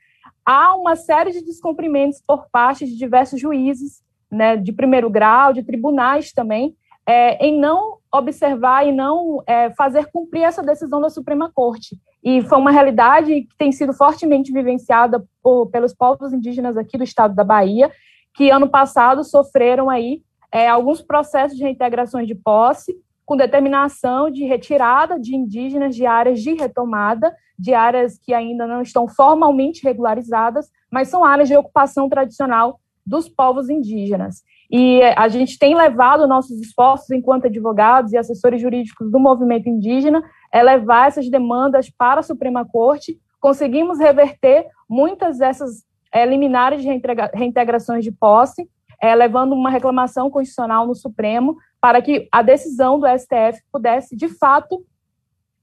há 0.46 0.76
uma 0.76 0.96
série 0.96 1.32
de 1.32 1.44
descumprimentos 1.44 2.22
por 2.26 2.48
parte 2.50 2.86
de 2.86 2.98
diversos 2.98 3.40
juízes, 3.40 4.02
né, 4.32 4.58
de 4.58 4.72
primeiro 4.72 5.10
grau, 5.10 5.54
de 5.54 5.64
tribunais 5.64 6.32
também, 6.32 6.76
é, 7.06 7.46
em 7.46 7.58
não 7.60 7.98
observar 8.14 8.86
e 8.86 8.92
não 8.92 9.42
é, 9.48 9.70
fazer 9.72 10.08
cumprir 10.12 10.44
essa 10.44 10.62
decisão 10.62 11.00
da 11.00 11.10
Suprema 11.10 11.52
Corte. 11.54 11.98
E 12.24 12.42
foi 12.42 12.58
uma 12.58 12.72
realidade 12.72 13.42
que 13.42 13.58
tem 13.58 13.72
sido 13.72 13.94
fortemente 13.94 14.52
vivenciada 14.52 15.24
por, 15.42 15.68
pelos 15.68 15.94
povos 15.94 16.34
indígenas 16.34 16.76
aqui 16.76 16.98
do 16.98 17.04
estado 17.04 17.34
da 17.34 17.44
Bahia, 17.44 17.92
que 18.34 18.50
ano 18.50 18.68
passado 18.68 19.24
sofreram 19.24 19.90
aí 19.90 20.22
é, 20.52 20.68
alguns 20.68 21.02
processos 21.02 21.58
de 21.58 21.64
reintegrações 21.64 22.28
de 22.28 22.36
posse, 22.36 22.96
com 23.28 23.36
determinação 23.36 24.32
de 24.32 24.46
retirada 24.46 25.20
de 25.20 25.36
indígenas 25.36 25.94
de 25.94 26.06
áreas 26.06 26.40
de 26.40 26.54
retomada, 26.54 27.36
de 27.60 27.74
áreas 27.74 28.18
que 28.18 28.34
ainda 28.34 28.66
não 28.66 28.82
estão 28.82 29.06
formalmente 29.06 29.84
regularizadas, 29.84 30.72
mas 30.90 31.10
são 31.10 31.26
áreas 31.26 31.50
de 31.50 31.58
ocupação 31.58 32.08
tradicional 32.08 32.80
dos 33.06 33.28
povos 33.28 33.70
indígenas. 33.70 34.44
E 34.72 35.02
a 35.18 35.28
gente 35.28 35.60
tem 35.60 35.76
levado 35.76 36.26
nossos 36.26 36.58
esforços 36.62 37.12
enquanto 37.12 37.48
advogados 37.48 38.14
e 38.14 38.18
assessores 38.18 38.62
jurídicos 38.62 39.12
do 39.12 39.20
movimento 39.20 39.68
indígena 39.68 40.24
é 40.50 40.64
levar 40.64 41.10
essas 41.10 41.30
demandas 41.30 41.90
para 41.90 42.22
a 42.22 42.24
Suprema 42.24 42.66
Corte. 42.66 43.20
Conseguimos 43.42 44.00
reverter 44.00 44.68
muitas 44.90 45.40
dessas 45.40 45.84
é, 46.14 46.26
liminares 46.26 46.82
de 46.82 46.88
reintegrações 47.34 48.06
de 48.06 48.12
posse, 48.12 48.70
é, 49.02 49.14
levando 49.14 49.52
uma 49.52 49.70
reclamação 49.70 50.30
constitucional 50.30 50.88
no 50.88 50.96
Supremo 50.96 51.58
para 51.82 52.02
que 52.02 52.28
a 52.32 52.42
decisão 52.42 53.00
do 53.00 53.08
STF 53.08 53.62
pudesse, 53.72 54.16
de 54.16 54.28
fato, 54.28 54.84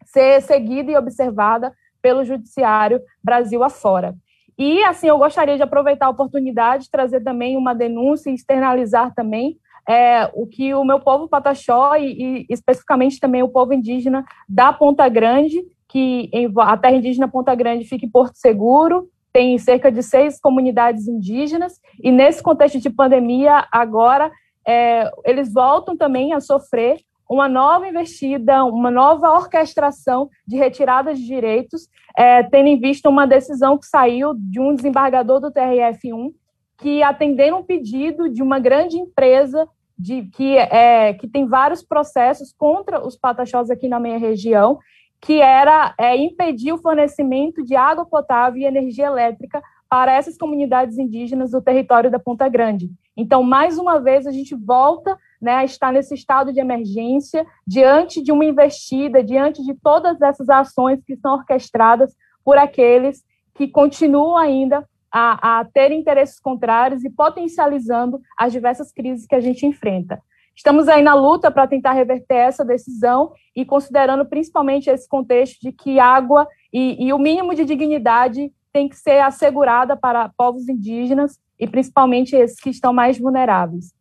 ser 0.04 0.40
seguida 0.42 0.90
e 0.90 0.96
observada 0.96 1.72
pelo 2.00 2.24
Judiciário 2.24 3.00
Brasil 3.22 3.62
afora. 3.64 4.14
E, 4.56 4.84
assim, 4.84 5.08
eu 5.08 5.18
gostaria 5.18 5.56
de 5.56 5.62
aproveitar 5.62 6.06
a 6.06 6.10
oportunidade 6.10 6.84
de 6.84 6.90
trazer 6.90 7.20
também 7.22 7.56
uma 7.56 7.74
denúncia 7.74 8.30
e 8.30 8.34
externalizar 8.34 9.12
também 9.12 9.58
é, 9.88 10.30
o 10.32 10.46
que 10.46 10.74
o 10.74 10.84
meu 10.84 11.00
povo 11.00 11.28
pataxó 11.28 11.96
e, 11.96 12.12
e, 12.12 12.46
especificamente 12.48 13.20
também 13.20 13.42
o 13.42 13.48
povo 13.48 13.72
indígena 13.72 14.24
da 14.48 14.72
Ponta 14.72 15.08
Grande, 15.08 15.62
que 15.88 16.30
em, 16.32 16.52
a 16.56 16.76
terra 16.76 16.96
indígena 16.96 17.28
Ponta 17.28 17.54
Grande 17.54 17.84
fica 17.84 18.06
em 18.06 18.10
Porto 18.10 18.36
Seguro, 18.36 19.08
tem 19.32 19.58
cerca 19.58 19.90
de 19.90 20.02
seis 20.02 20.40
comunidades 20.40 21.08
indígenas, 21.08 21.80
e 22.00 22.12
nesse 22.12 22.42
contexto 22.42 22.78
de 22.78 22.88
pandemia, 22.88 23.66
agora 23.70 24.30
é, 24.66 25.10
eles 25.24 25.52
voltam 25.52 25.96
também 25.96 26.32
a 26.32 26.40
sofrer 26.40 26.98
uma 27.28 27.48
nova 27.48 27.88
investida, 27.88 28.64
uma 28.64 28.90
nova 28.90 29.30
orquestração 29.30 30.28
de 30.46 30.56
retirada 30.56 31.14
de 31.14 31.24
direitos, 31.24 31.88
é, 32.16 32.42
tendo 32.42 32.68
em 32.68 32.78
vista 32.78 33.08
uma 33.08 33.26
decisão 33.26 33.78
que 33.78 33.86
saiu 33.86 34.34
de 34.34 34.60
um 34.60 34.74
desembargador 34.74 35.40
do 35.40 35.50
TRF1, 35.50 36.32
que 36.78 37.02
atendendo 37.02 37.56
um 37.56 37.62
pedido 37.62 38.28
de 38.28 38.42
uma 38.42 38.58
grande 38.58 38.96
empresa 38.96 39.66
de, 39.98 40.22
que, 40.22 40.56
é, 40.56 41.14
que 41.14 41.26
tem 41.26 41.46
vários 41.46 41.82
processos 41.82 42.52
contra 42.52 43.04
os 43.04 43.16
pataxós 43.16 43.70
aqui 43.70 43.88
na 43.88 44.00
minha 44.00 44.18
região, 44.18 44.78
que 45.20 45.40
era 45.40 45.94
é, 45.98 46.16
impedir 46.16 46.72
o 46.72 46.78
fornecimento 46.78 47.64
de 47.64 47.74
água 47.74 48.04
potável 48.04 48.60
e 48.60 48.66
energia 48.66 49.06
elétrica 49.06 49.62
para 49.94 50.12
essas 50.12 50.36
comunidades 50.36 50.98
indígenas 50.98 51.52
do 51.52 51.62
território 51.62 52.10
da 52.10 52.18
Ponta 52.18 52.48
Grande. 52.48 52.90
Então, 53.16 53.44
mais 53.44 53.78
uma 53.78 54.00
vez, 54.00 54.26
a 54.26 54.32
gente 54.32 54.52
volta 54.52 55.16
né, 55.40 55.54
a 55.54 55.64
estar 55.64 55.92
nesse 55.92 56.16
estado 56.16 56.52
de 56.52 56.58
emergência, 56.58 57.46
diante 57.64 58.20
de 58.20 58.32
uma 58.32 58.44
investida, 58.44 59.22
diante 59.22 59.62
de 59.62 59.72
todas 59.72 60.20
essas 60.20 60.48
ações 60.48 61.00
que 61.04 61.14
são 61.14 61.34
orquestradas 61.34 62.12
por 62.44 62.58
aqueles 62.58 63.22
que 63.54 63.68
continuam 63.68 64.36
ainda 64.36 64.84
a, 65.12 65.60
a 65.60 65.64
ter 65.64 65.92
interesses 65.92 66.40
contrários 66.40 67.04
e 67.04 67.10
potencializando 67.10 68.20
as 68.36 68.50
diversas 68.50 68.90
crises 68.90 69.28
que 69.28 69.36
a 69.36 69.40
gente 69.40 69.64
enfrenta. 69.64 70.20
Estamos 70.56 70.88
aí 70.88 71.04
na 71.04 71.14
luta 71.14 71.52
para 71.52 71.68
tentar 71.68 71.92
reverter 71.92 72.34
essa 72.34 72.64
decisão 72.64 73.32
e 73.54 73.64
considerando 73.64 74.26
principalmente 74.26 74.90
esse 74.90 75.08
contexto 75.08 75.60
de 75.60 75.70
que 75.70 76.00
água 76.00 76.48
e, 76.72 77.06
e 77.06 77.12
o 77.12 77.18
mínimo 77.18 77.54
de 77.54 77.64
dignidade 77.64 78.52
tem 78.74 78.88
que 78.88 78.96
ser 78.96 79.20
assegurada 79.20 79.96
para 79.96 80.28
povos 80.36 80.68
indígenas 80.68 81.38
e 81.58 81.66
principalmente 81.68 82.34
esses 82.34 82.58
que 82.58 82.70
estão 82.70 82.92
mais 82.92 83.16
vulneráveis. 83.16 83.94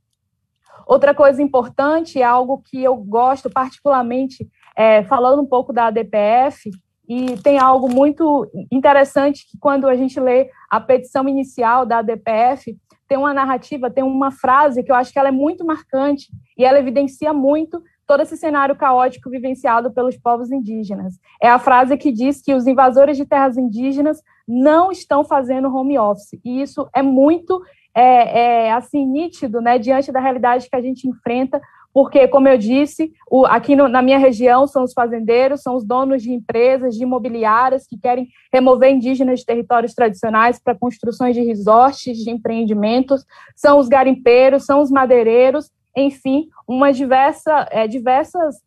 Outra 0.87 1.13
coisa 1.13 1.43
importante 1.43 2.19
é 2.19 2.23
algo 2.23 2.61
que 2.65 2.83
eu 2.83 2.95
gosto 2.95 3.51
particularmente, 3.51 4.49
é, 4.75 5.03
falando 5.03 5.43
um 5.43 5.45
pouco 5.45 5.71
da 5.71 5.85
ADPF, 5.85 6.71
e 7.07 7.37
tem 7.43 7.59
algo 7.59 7.87
muito 7.87 8.49
interessante 8.71 9.45
que 9.47 9.57
quando 9.59 9.87
a 9.87 9.95
gente 9.95 10.19
lê 10.19 10.49
a 10.71 10.79
petição 10.79 11.29
inicial 11.29 11.85
da 11.85 11.99
ADPF, 11.99 12.75
tem 13.07 13.17
uma 13.17 13.33
narrativa, 13.33 13.91
tem 13.91 14.03
uma 14.03 14.31
frase 14.31 14.81
que 14.81 14.91
eu 14.91 14.95
acho 14.95 15.13
que 15.13 15.19
ela 15.19 15.27
é 15.27 15.31
muito 15.31 15.63
marcante 15.63 16.31
e 16.57 16.65
ela 16.65 16.79
evidencia 16.79 17.31
muito 17.31 17.83
todo 18.13 18.21
esse 18.21 18.37
cenário 18.37 18.75
caótico 18.75 19.27
vivenciado 19.27 19.91
pelos 19.91 20.15
povos 20.15 20.51
indígenas. 20.51 21.15
É 21.41 21.49
a 21.49 21.57
frase 21.57 21.97
que 21.97 22.11
diz 22.11 22.43
que 22.43 22.53
os 22.53 22.67
invasores 22.67 23.17
de 23.17 23.25
terras 23.25 23.57
indígenas 23.57 24.21
não 24.47 24.91
estão 24.91 25.23
fazendo 25.23 25.75
home 25.75 25.97
office. 25.97 26.39
E 26.45 26.61
isso 26.61 26.87
é 26.93 27.01
muito 27.01 27.59
é, 27.91 28.67
é, 28.67 28.71
assim 28.71 29.03
nítido, 29.03 29.59
né, 29.59 29.79
diante 29.79 30.11
da 30.11 30.19
realidade 30.19 30.69
que 30.69 30.75
a 30.75 30.81
gente 30.81 31.07
enfrenta, 31.07 31.59
porque, 31.91 32.27
como 32.27 32.47
eu 32.47 32.55
disse, 32.55 33.11
o, 33.31 33.47
aqui 33.47 33.75
no, 33.75 33.87
na 33.87 34.03
minha 34.03 34.19
região 34.19 34.67
são 34.67 34.83
os 34.83 34.93
fazendeiros, 34.93 35.63
são 35.63 35.75
os 35.75 35.83
donos 35.83 36.21
de 36.21 36.31
empresas, 36.31 36.93
de 36.93 37.01
imobiliárias 37.01 37.87
que 37.87 37.97
querem 37.97 38.27
remover 38.53 38.91
indígenas 38.91 39.39
de 39.39 39.45
territórios 39.45 39.95
tradicionais 39.95 40.59
para 40.59 40.77
construções 40.77 41.35
de 41.35 41.41
resorts, 41.41 42.15
de 42.15 42.29
empreendimentos, 42.29 43.25
são 43.55 43.79
os 43.79 43.87
garimpeiros, 43.87 44.65
são 44.65 44.81
os 44.81 44.91
madeireiros, 44.91 45.71
enfim, 45.95 46.49
uma 46.67 46.91
diversa, 46.91 47.67
é, 47.71 47.87
diversas 47.87 48.61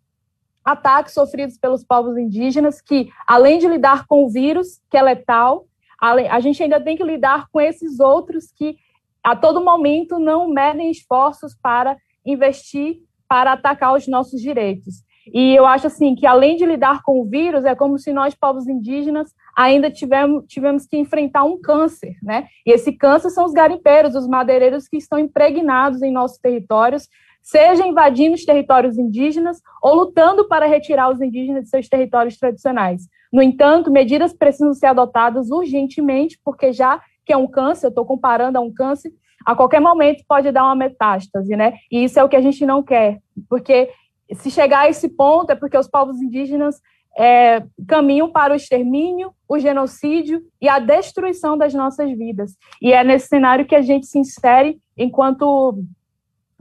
ataques 0.65 1.15
sofridos 1.15 1.57
pelos 1.57 1.85
povos 1.85 2.16
indígenas 2.16 2.81
que, 2.81 3.09
além 3.27 3.59
de 3.59 3.69
lidar 3.69 4.07
com 4.07 4.24
o 4.24 4.28
vírus, 4.28 4.81
que 4.90 4.97
é 4.97 5.03
letal, 5.03 5.66
a 6.01 6.40
gente 6.40 6.62
ainda 6.62 6.81
tem 6.81 6.97
que 6.97 7.05
lidar 7.05 7.48
com 7.51 7.61
esses 7.61 8.01
outros 8.01 8.53
que, 8.53 8.77
a 9.23 9.35
todo 9.35 9.65
momento, 9.65 10.19
não 10.19 10.48
medem 10.48 10.90
esforços 10.90 11.55
para 11.55 11.97
investir, 12.24 12.98
para 13.28 13.53
atacar 13.53 13.94
os 13.94 14.07
nossos 14.07 14.40
direitos. 14.40 15.06
E 15.32 15.55
eu 15.55 15.66
acho 15.66 15.86
assim 15.86 16.15
que, 16.15 16.27
além 16.27 16.57
de 16.57 16.65
lidar 16.65 17.03
com 17.03 17.20
o 17.20 17.24
vírus, 17.24 17.65
é 17.65 17.74
como 17.74 17.98
se 17.98 18.12
nós, 18.12 18.35
povos 18.35 18.69
indígenas, 18.69 19.35
ainda 19.57 19.90
tivemos, 19.90 20.44
tivemos 20.47 20.86
que 20.86 20.97
enfrentar 20.97 21.44
um 21.44 21.61
câncer, 21.61 22.16
né? 22.23 22.47
E 22.65 22.70
esse 22.70 22.93
câncer 22.93 23.31
são 23.31 23.44
os 23.44 23.53
garimpeiros, 23.53 24.15
os 24.15 24.28
madeireiros 24.28 24.89
que 24.89 24.97
estão 24.97 25.19
impregnados 25.19 26.03
em 26.03 26.12
nossos 26.12 26.39
territórios, 26.39 27.09
seja 27.43 27.86
invadindo 27.86 28.35
os 28.35 28.44
territórios 28.44 28.98
indígenas 28.98 29.61
ou 29.82 29.94
lutando 29.94 30.48
para 30.48 30.66
retirar 30.66 31.11
os 31.11 31.20
indígenas 31.20 31.65
de 31.65 31.70
seus 31.70 31.89
territórios 31.89 32.36
tradicionais. 32.36 33.03
No 33.32 33.40
entanto, 33.40 33.90
medidas 33.90 34.32
precisam 34.32 34.74
ser 34.74 34.86
adotadas 34.86 35.51
urgentemente, 35.51 36.39
porque 36.44 36.73
já 36.73 37.01
que 37.24 37.32
é 37.32 37.36
um 37.36 37.47
câncer, 37.47 37.86
eu 37.86 37.90
estou 37.90 38.05
comparando 38.05 38.59
a 38.59 38.61
um 38.61 38.73
câncer, 38.73 39.12
a 39.44 39.55
qualquer 39.55 39.81
momento 39.81 40.24
pode 40.28 40.51
dar 40.51 40.65
uma 40.65 40.74
metástase, 40.74 41.55
né? 41.57 41.74
E 41.90 42.03
isso 42.05 42.19
é 42.19 42.24
o 42.24 42.28
que 42.28 42.36
a 42.36 42.40
gente 42.40 42.66
não 42.66 42.82
quer, 42.82 43.20
porque 43.48 43.90
se 44.35 44.51
chegar 44.51 44.81
a 44.81 44.89
esse 44.89 45.09
ponto 45.09 45.51
é 45.51 45.55
porque 45.55 45.78
os 45.78 45.89
povos 45.89 46.20
indígenas 46.20 46.81
é, 47.16 47.65
caminham 47.89 48.31
para 48.31 48.53
o 48.53 48.57
extermínio, 48.57 49.32
o 49.48 49.59
genocídio 49.59 50.43
e 50.61 50.69
a 50.69 50.78
destruição 50.78 51.57
das 51.57 51.73
nossas 51.73 52.11
vidas. 52.11 52.57
E 52.81 52.93
é 52.93 53.03
nesse 53.03 53.28
cenário 53.28 53.66
que 53.66 53.74
a 53.74 53.82
gente 53.82 54.07
se 54.07 54.19
insere 54.19 54.78
enquanto 54.97 55.82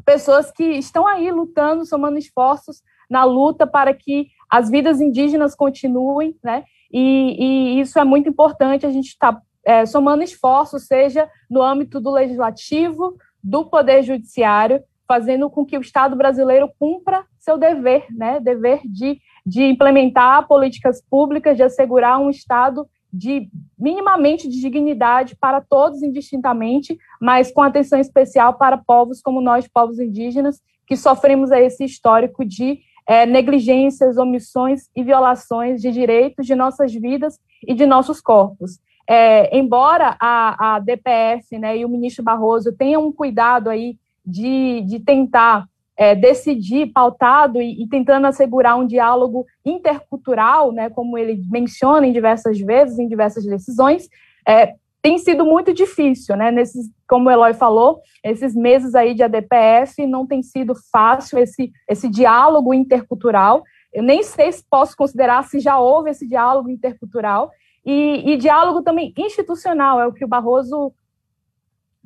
pessoas 0.05 0.51
que 0.51 0.63
estão 0.63 1.05
aí 1.05 1.31
lutando, 1.31 1.85
somando 1.85 2.17
esforços 2.17 2.81
na 3.09 3.23
luta 3.23 3.67
para 3.67 3.93
que 3.93 4.27
as 4.49 4.69
vidas 4.69 5.01
indígenas 5.01 5.55
continuem, 5.55 6.35
né? 6.43 6.63
E, 6.91 7.75
e 7.77 7.79
isso 7.81 7.99
é 7.99 8.03
muito 8.03 8.29
importante, 8.29 8.85
a 8.85 8.91
gente 8.91 9.07
está 9.07 9.41
é, 9.65 9.85
somando 9.85 10.23
esforços, 10.23 10.85
seja 10.85 11.29
no 11.49 11.61
âmbito 11.61 11.99
do 11.99 12.11
legislativo, 12.11 13.17
do 13.43 13.65
poder 13.65 14.03
judiciário, 14.03 14.81
fazendo 15.07 15.49
com 15.49 15.65
que 15.65 15.77
o 15.77 15.81
Estado 15.81 16.15
brasileiro 16.15 16.69
cumpra 16.79 17.25
seu 17.37 17.57
dever, 17.57 18.05
né? 18.11 18.39
Dever 18.39 18.81
de, 18.85 19.19
de 19.45 19.63
implementar 19.63 20.47
políticas 20.47 21.01
públicas, 21.01 21.55
de 21.55 21.63
assegurar 21.63 22.19
um 22.19 22.29
Estado 22.29 22.87
de 23.11 23.49
minimamente 23.79 24.49
de 24.49 24.59
dignidade 24.59 25.37
para 25.37 25.61
todos 25.61 26.03
indistintamente, 26.03 26.97
mas 27.21 27.49
com 27.51 27.61
atenção 27.61 27.99
especial 27.99 28.55
para 28.55 28.77
povos 28.77 29.21
como 29.21 29.39
nós, 29.39 29.67
povos 29.67 29.99
indígenas, 29.99 30.61
que 30.85 30.97
sofremos 30.97 31.49
esse 31.51 31.85
histórico 31.85 32.43
de 32.43 32.79
é, 33.07 33.25
negligências, 33.25 34.17
omissões 34.17 34.89
e 34.95 35.03
violações 35.03 35.81
de 35.81 35.91
direitos 35.91 36.45
de 36.45 36.55
nossas 36.55 36.93
vidas 36.93 37.39
e 37.65 37.73
de 37.73 37.85
nossos 37.85 38.19
corpos. 38.19 38.79
É, 39.07 39.55
embora 39.55 40.17
a, 40.19 40.75
a 40.75 40.79
DPF 40.79 41.59
né, 41.59 41.77
e 41.77 41.85
o 41.85 41.89
ministro 41.89 42.23
Barroso 42.23 42.75
tenham 42.75 43.05
um 43.05 43.11
cuidado 43.11 43.69
aí 43.69 43.97
de, 44.25 44.81
de 44.81 44.99
tentar 44.99 45.67
é, 45.97 46.13
decidir, 46.13 46.91
pautado 46.91 47.61
e, 47.61 47.83
e, 47.83 47.87
tentando 47.87 48.27
assegurar 48.27 48.77
um 48.77 48.85
diálogo 48.85 49.45
intercultural, 49.63 50.71
né, 50.71 50.89
como 50.89 51.17
ele 51.17 51.41
menciona 51.49 52.05
em 52.05 52.11
diversas 52.11 52.59
vezes, 52.59 52.99
em 52.99 53.07
diversas 53.07 53.45
decisões, 53.45 54.09
é, 54.47 54.75
tem 55.01 55.17
sido 55.17 55.45
muito 55.45 55.73
difícil, 55.73 56.35
né, 56.35 56.51
nesses, 56.51 56.89
como 57.07 57.29
o 57.29 57.31
Eloy 57.31 57.53
falou, 57.53 58.01
esses 58.23 58.55
meses 58.55 58.95
aí 58.95 59.13
de 59.13 59.23
ADPF 59.23 60.05
não 60.07 60.25
tem 60.25 60.41
sido 60.41 60.73
fácil 60.91 61.37
esse, 61.39 61.71
esse 61.87 62.09
diálogo 62.09 62.73
intercultural, 62.73 63.63
eu 63.93 64.03
nem 64.03 64.23
sei 64.23 64.51
se 64.51 64.65
posso 64.69 64.97
considerar 64.97 65.43
se 65.43 65.59
já 65.59 65.79
houve 65.79 66.09
esse 66.09 66.27
diálogo 66.27 66.69
intercultural, 66.69 67.51
e, 67.85 68.31
e 68.31 68.35
diálogo 68.35 68.81
também 68.81 69.13
institucional, 69.15 70.01
é 70.01 70.07
o 70.07 70.11
que 70.11 70.25
o 70.25 70.27
Barroso 70.27 70.91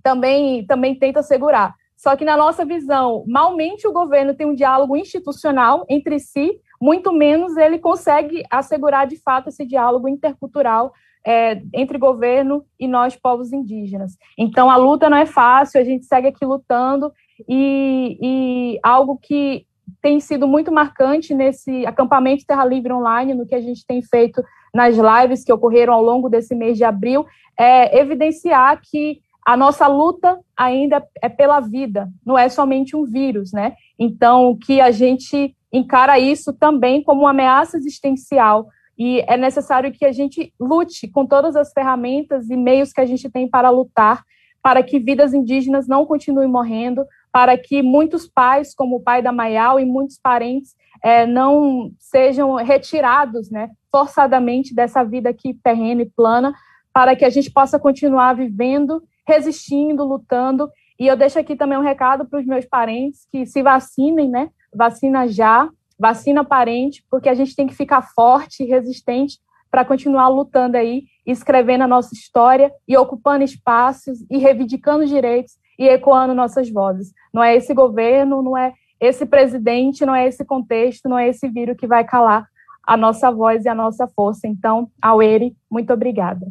também, 0.03 0.65
também 0.65 0.93
tenta 0.93 1.21
assegurar. 1.21 1.78
Só 1.99 2.15
que, 2.15 2.23
na 2.23 2.37
nossa 2.37 2.63
visão, 2.63 3.25
malmente 3.27 3.85
o 3.85 3.91
governo 3.91 4.33
tem 4.33 4.47
um 4.47 4.55
diálogo 4.55 4.95
institucional 4.95 5.85
entre 5.89 6.17
si, 6.17 6.57
muito 6.81 7.11
menos 7.11 7.57
ele 7.57 7.77
consegue 7.77 8.41
assegurar 8.49 9.05
de 9.05 9.17
fato 9.17 9.49
esse 9.49 9.65
diálogo 9.65 10.07
intercultural 10.07 10.93
é, 11.27 11.61
entre 11.73 11.97
governo 11.97 12.63
e 12.79 12.87
nós, 12.87 13.17
povos 13.17 13.51
indígenas. 13.51 14.17
Então, 14.37 14.71
a 14.71 14.77
luta 14.77 15.09
não 15.09 15.17
é 15.17 15.25
fácil, 15.25 15.81
a 15.81 15.83
gente 15.83 16.05
segue 16.05 16.29
aqui 16.29 16.45
lutando, 16.45 17.11
e, 17.49 18.17
e 18.21 18.79
algo 18.81 19.19
que 19.21 19.65
tem 20.01 20.21
sido 20.21 20.47
muito 20.47 20.71
marcante 20.71 21.35
nesse 21.35 21.85
acampamento 21.85 22.45
Terra 22.45 22.63
Livre 22.63 22.93
Online, 22.93 23.33
no 23.33 23.45
que 23.45 23.55
a 23.55 23.61
gente 23.61 23.85
tem 23.85 24.01
feito 24.01 24.41
nas 24.73 24.95
lives 24.95 25.43
que 25.43 25.51
ocorreram 25.51 25.93
ao 25.93 26.01
longo 26.01 26.29
desse 26.29 26.55
mês 26.55 26.77
de 26.77 26.85
abril, 26.85 27.25
é 27.59 27.99
evidenciar 27.99 28.79
que 28.81 29.19
a 29.49 29.57
nossa 29.57 29.87
luta 29.87 30.39
ainda 30.55 31.03
é 31.19 31.27
pela 31.27 31.59
vida, 31.59 32.07
não 32.23 32.37
é 32.37 32.47
somente 32.49 32.95
um 32.95 33.03
vírus, 33.03 33.51
né? 33.51 33.73
Então, 33.97 34.55
que 34.55 34.79
a 34.79 34.91
gente 34.91 35.55
encara 35.73 36.19
isso 36.19 36.53
também 36.53 37.01
como 37.01 37.21
uma 37.21 37.31
ameaça 37.31 37.75
existencial 37.75 38.67
e 38.95 39.21
é 39.21 39.35
necessário 39.35 39.91
que 39.91 40.05
a 40.05 40.11
gente 40.11 40.53
lute 40.59 41.07
com 41.07 41.25
todas 41.25 41.55
as 41.55 41.73
ferramentas 41.73 42.47
e 42.47 42.55
meios 42.55 42.93
que 42.93 43.01
a 43.01 43.07
gente 43.07 43.27
tem 43.27 43.49
para 43.49 43.71
lutar 43.71 44.23
para 44.61 44.83
que 44.83 44.99
vidas 44.99 45.33
indígenas 45.33 45.87
não 45.87 46.05
continuem 46.05 46.47
morrendo, 46.47 47.03
para 47.31 47.57
que 47.57 47.81
muitos 47.81 48.27
pais, 48.27 48.75
como 48.75 48.97
o 48.97 49.01
pai 49.01 49.19
da 49.19 49.31
Maial 49.31 49.79
e 49.79 49.85
muitos 49.85 50.19
parentes, 50.21 50.75
é, 51.03 51.25
não 51.25 51.91
sejam 51.97 52.53
retirados, 52.53 53.49
né, 53.49 53.71
forçadamente 53.91 54.75
dessa 54.75 55.03
vida 55.03 55.29
aqui 55.29 55.55
terrena 55.63 56.03
e 56.03 56.09
plana, 56.09 56.53
para 56.93 57.15
que 57.15 57.25
a 57.25 57.29
gente 57.31 57.49
possa 57.49 57.79
continuar 57.79 58.35
vivendo 58.35 59.01
resistindo, 59.29 60.03
lutando. 60.03 60.69
E 60.99 61.07
eu 61.07 61.15
deixo 61.15 61.39
aqui 61.39 61.55
também 61.55 61.77
um 61.77 61.83
recado 61.83 62.25
para 62.25 62.39
os 62.39 62.45
meus 62.45 62.65
parentes 62.65 63.27
que 63.31 63.45
se 63.45 63.61
vacinem, 63.61 64.27
né? 64.27 64.49
Vacina 64.73 65.27
já, 65.27 65.69
vacina 65.97 66.43
parente, 66.43 67.05
porque 67.09 67.29
a 67.29 67.33
gente 67.33 67.55
tem 67.55 67.67
que 67.67 67.75
ficar 67.75 68.01
forte 68.01 68.63
e 68.63 68.67
resistente 68.67 69.37
para 69.71 69.85
continuar 69.85 70.27
lutando 70.29 70.77
aí, 70.77 71.03
escrevendo 71.25 71.83
a 71.83 71.87
nossa 71.87 72.13
história 72.13 72.71
e 72.87 72.97
ocupando 72.97 73.43
espaços 73.43 74.19
e 74.29 74.37
reivindicando 74.39 75.05
direitos 75.05 75.53
e 75.77 75.87
ecoando 75.87 76.33
nossas 76.33 76.69
vozes. 76.69 77.13
Não 77.31 77.43
é 77.43 77.55
esse 77.55 77.73
governo, 77.73 78.41
não 78.41 78.57
é 78.57 78.73
esse 78.99 79.25
presidente, 79.25 80.05
não 80.05 80.15
é 80.15 80.27
esse 80.27 80.43
contexto, 80.43 81.07
não 81.07 81.17
é 81.17 81.29
esse 81.29 81.47
vírus 81.47 81.77
que 81.77 81.87
vai 81.87 82.03
calar 82.03 82.47
a 82.83 82.97
nossa 82.97 83.31
voz 83.31 83.63
e 83.63 83.69
a 83.69 83.75
nossa 83.75 84.07
força. 84.07 84.47
Então, 84.47 84.89
Aueri, 84.99 85.55
muito 85.69 85.93
obrigada. 85.93 86.47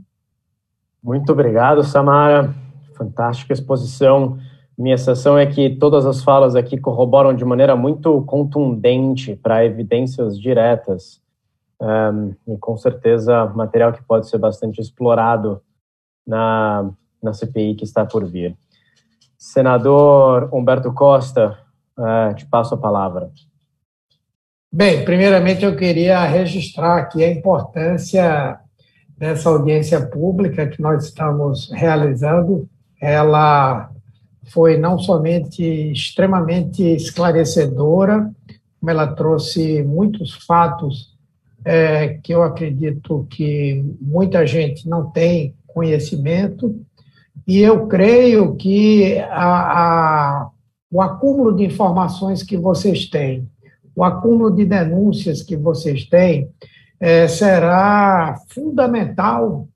Muito 1.03 1.33
obrigado, 1.33 1.83
Samara 1.83 2.55
fantástica 2.99 3.53
exposição. 3.55 4.39
Minha 4.77 4.99
sensação 4.99 5.39
é 5.39 5.47
que 5.47 5.71
todas 5.71 6.05
as 6.05 6.23
falas 6.23 6.55
aqui 6.55 6.77
corroboram 6.77 7.35
de 7.35 7.45
maneira 7.45 7.75
muito 7.75 8.23
contundente 8.23 9.35
para 9.37 9.65
evidências 9.65 10.39
diretas 10.39 11.23
um, 11.81 12.35
e 12.47 12.59
com 12.59 12.77
certeza 12.77 13.47
material 13.47 13.93
que 13.93 14.03
pode 14.03 14.29
ser 14.29 14.39
bastante 14.39 14.81
explorado 14.81 15.63
na, 16.27 16.91
na 17.23 17.33
CPI 17.33 17.75
que 17.75 17.85
está 17.85 18.05
por 18.05 18.25
vir. 18.27 18.57
Senador 19.39 20.51
Humberto 20.53 20.93
Costa, 20.93 21.59
uh, 21.97 22.35
te 22.35 22.45
passo 22.47 22.75
a 22.75 22.79
palavra. 22.79 23.31
Bem, 24.71 25.05
primeiramente 25.05 25.65
eu 25.65 25.75
queria 25.77 26.23
registrar 26.25 26.99
aqui 26.99 27.25
a 27.25 27.31
importância 27.31 28.61
dessa 29.17 29.49
audiência 29.49 30.07
pública 30.07 30.67
que 30.67 30.83
nós 30.83 31.05
estamos 31.05 31.71
realizando 31.73 32.69
ela 33.01 33.91
foi 34.53 34.79
não 34.79 34.99
somente 34.99 35.63
extremamente 35.93 36.83
esclarecedora, 36.83 38.31
como 38.81 38.91
ela 38.91 39.07
trouxe 39.07 39.83
muitos 39.83 40.35
fatos 40.47 41.17
é, 41.65 42.19
que 42.23 42.33
eu 42.33 42.43
acredito 42.43 43.27
que 43.29 43.85
muita 44.01 44.47
gente 44.47 44.89
não 44.89 45.11
tem 45.11 45.55
conhecimento, 45.67 46.75
E 47.47 47.61
eu 47.61 47.87
creio 47.87 48.57
que 48.57 49.19
a, 49.31 50.43
a, 50.43 50.51
o 50.91 51.01
acúmulo 51.01 51.57
de 51.57 51.65
informações 51.65 52.43
que 52.43 52.57
vocês 52.59 53.07
têm, 53.07 53.49
o 53.97 54.05
acúmulo 54.05 54.51
de 54.55 54.67
denúncias 54.67 55.43
que 55.43 55.57
vocês 55.57 56.05
têm, 56.05 56.51
é, 57.01 57.27
será 57.27 58.37
fundamental 58.49 59.67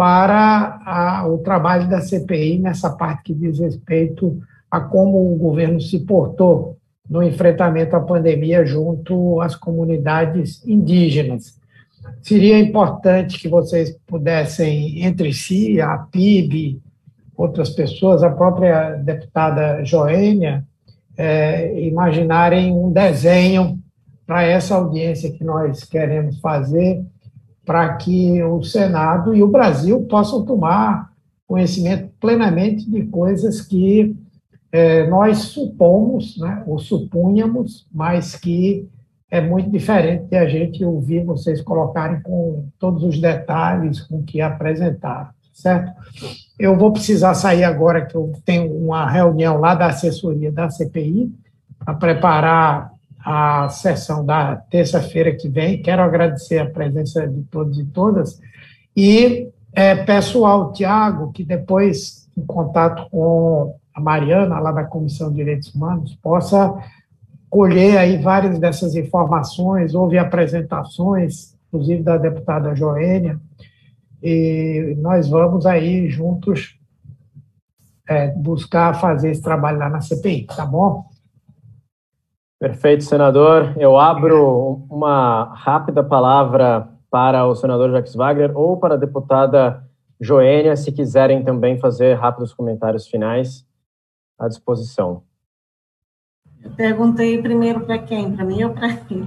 para 0.00 0.80
a, 0.86 1.28
o 1.28 1.36
trabalho 1.40 1.86
da 1.86 2.00
CPI 2.00 2.58
nessa 2.58 2.88
parte 2.88 3.24
que 3.24 3.34
diz 3.34 3.58
respeito 3.58 4.40
a 4.70 4.80
como 4.80 5.30
o 5.30 5.36
governo 5.36 5.78
se 5.78 5.98
portou 5.98 6.78
no 7.06 7.22
enfrentamento 7.22 7.94
à 7.94 8.00
pandemia 8.00 8.64
junto 8.64 9.42
às 9.42 9.54
comunidades 9.54 10.66
indígenas. 10.66 11.60
Seria 12.22 12.58
importante 12.58 13.38
que 13.38 13.46
vocês 13.46 13.94
pudessem, 14.06 15.04
entre 15.04 15.34
si, 15.34 15.78
a 15.82 15.98
PIB, 15.98 16.80
outras 17.36 17.68
pessoas, 17.68 18.22
a 18.22 18.30
própria 18.30 18.92
deputada 18.94 19.84
Joênia, 19.84 20.64
é, 21.14 21.78
imaginarem 21.78 22.72
um 22.72 22.90
desenho 22.90 23.78
para 24.26 24.44
essa 24.44 24.76
audiência 24.76 25.30
que 25.30 25.44
nós 25.44 25.84
queremos 25.84 26.40
fazer, 26.40 27.04
para 27.70 27.94
que 27.94 28.42
o 28.42 28.64
Senado 28.64 29.32
e 29.32 29.44
o 29.44 29.48
Brasil 29.48 30.00
possam 30.06 30.44
tomar 30.44 31.12
conhecimento 31.46 32.10
plenamente 32.18 32.90
de 32.90 33.04
coisas 33.04 33.60
que 33.62 34.16
é, 34.72 35.06
nós 35.06 35.38
supomos, 35.38 36.36
né, 36.36 36.64
ou 36.66 36.80
supunhamos, 36.80 37.86
mas 37.94 38.34
que 38.34 38.88
é 39.30 39.40
muito 39.40 39.70
diferente 39.70 40.24
de 40.24 40.36
a 40.36 40.48
gente 40.48 40.84
ouvir 40.84 41.24
vocês 41.24 41.60
colocarem 41.60 42.20
com 42.22 42.66
todos 42.76 43.04
os 43.04 43.20
detalhes 43.20 44.00
com 44.00 44.20
que 44.20 44.40
apresentaram, 44.40 45.28
certo? 45.52 45.92
Eu 46.58 46.76
vou 46.76 46.92
precisar 46.92 47.34
sair 47.34 47.62
agora, 47.62 48.04
que 48.04 48.16
eu 48.16 48.32
tenho 48.44 48.76
uma 48.76 49.08
reunião 49.08 49.58
lá 49.58 49.76
da 49.76 49.86
assessoria 49.86 50.50
da 50.50 50.68
CPI, 50.68 51.32
para 51.84 51.94
preparar 51.94 52.90
a 53.24 53.68
sessão 53.68 54.24
da 54.24 54.56
terça-feira 54.56 55.34
que 55.34 55.48
vem. 55.48 55.82
Quero 55.82 56.02
agradecer 56.02 56.58
a 56.58 56.70
presença 56.70 57.26
de 57.26 57.42
todos 57.44 57.78
e 57.78 57.84
todas. 57.84 58.40
E 58.96 59.48
é, 59.72 59.94
peço 59.94 60.44
ao 60.44 60.72
Tiago 60.72 61.32
que 61.32 61.44
depois, 61.44 62.28
em 62.36 62.44
contato 62.44 63.08
com 63.10 63.76
a 63.94 64.00
Mariana, 64.00 64.58
lá 64.58 64.72
da 64.72 64.84
Comissão 64.84 65.30
de 65.30 65.36
Direitos 65.36 65.74
Humanos, 65.74 66.16
possa 66.22 66.74
colher 67.48 67.98
aí 67.98 68.16
várias 68.16 68.58
dessas 68.58 68.94
informações, 68.94 69.94
houve 69.94 70.16
apresentações, 70.16 71.56
inclusive 71.68 72.02
da 72.02 72.16
deputada 72.16 72.74
Joênia, 72.74 73.40
e 74.22 74.96
nós 74.98 75.28
vamos 75.28 75.66
aí 75.66 76.08
juntos 76.08 76.78
é, 78.08 78.28
buscar 78.28 79.00
fazer 79.00 79.30
esse 79.30 79.42
trabalho 79.42 79.78
lá 79.78 79.88
na 79.88 80.00
CPI, 80.00 80.46
tá 80.46 80.64
bom? 80.64 81.09
Perfeito, 82.60 83.04
senador. 83.04 83.72
Eu 83.78 83.98
abro 83.98 84.84
uma 84.90 85.44
rápida 85.54 86.04
palavra 86.04 86.86
para 87.10 87.46
o 87.46 87.54
senador 87.54 87.90
Jacques 87.90 88.14
Wagner 88.14 88.54
ou 88.54 88.76
para 88.76 88.94
a 88.94 88.98
deputada 88.98 89.82
Joênia, 90.20 90.76
se 90.76 90.92
quiserem 90.92 91.42
também 91.42 91.78
fazer 91.78 92.18
rápidos 92.18 92.52
comentários 92.52 93.08
finais 93.08 93.66
à 94.38 94.46
disposição. 94.46 95.22
Eu 96.62 96.70
perguntei 96.72 97.40
primeiro 97.40 97.80
para 97.80 97.96
quem? 97.96 98.36
Para 98.36 98.44
mim 98.44 98.62
ou 98.62 98.74
para 98.74 98.94
quem? 98.94 99.26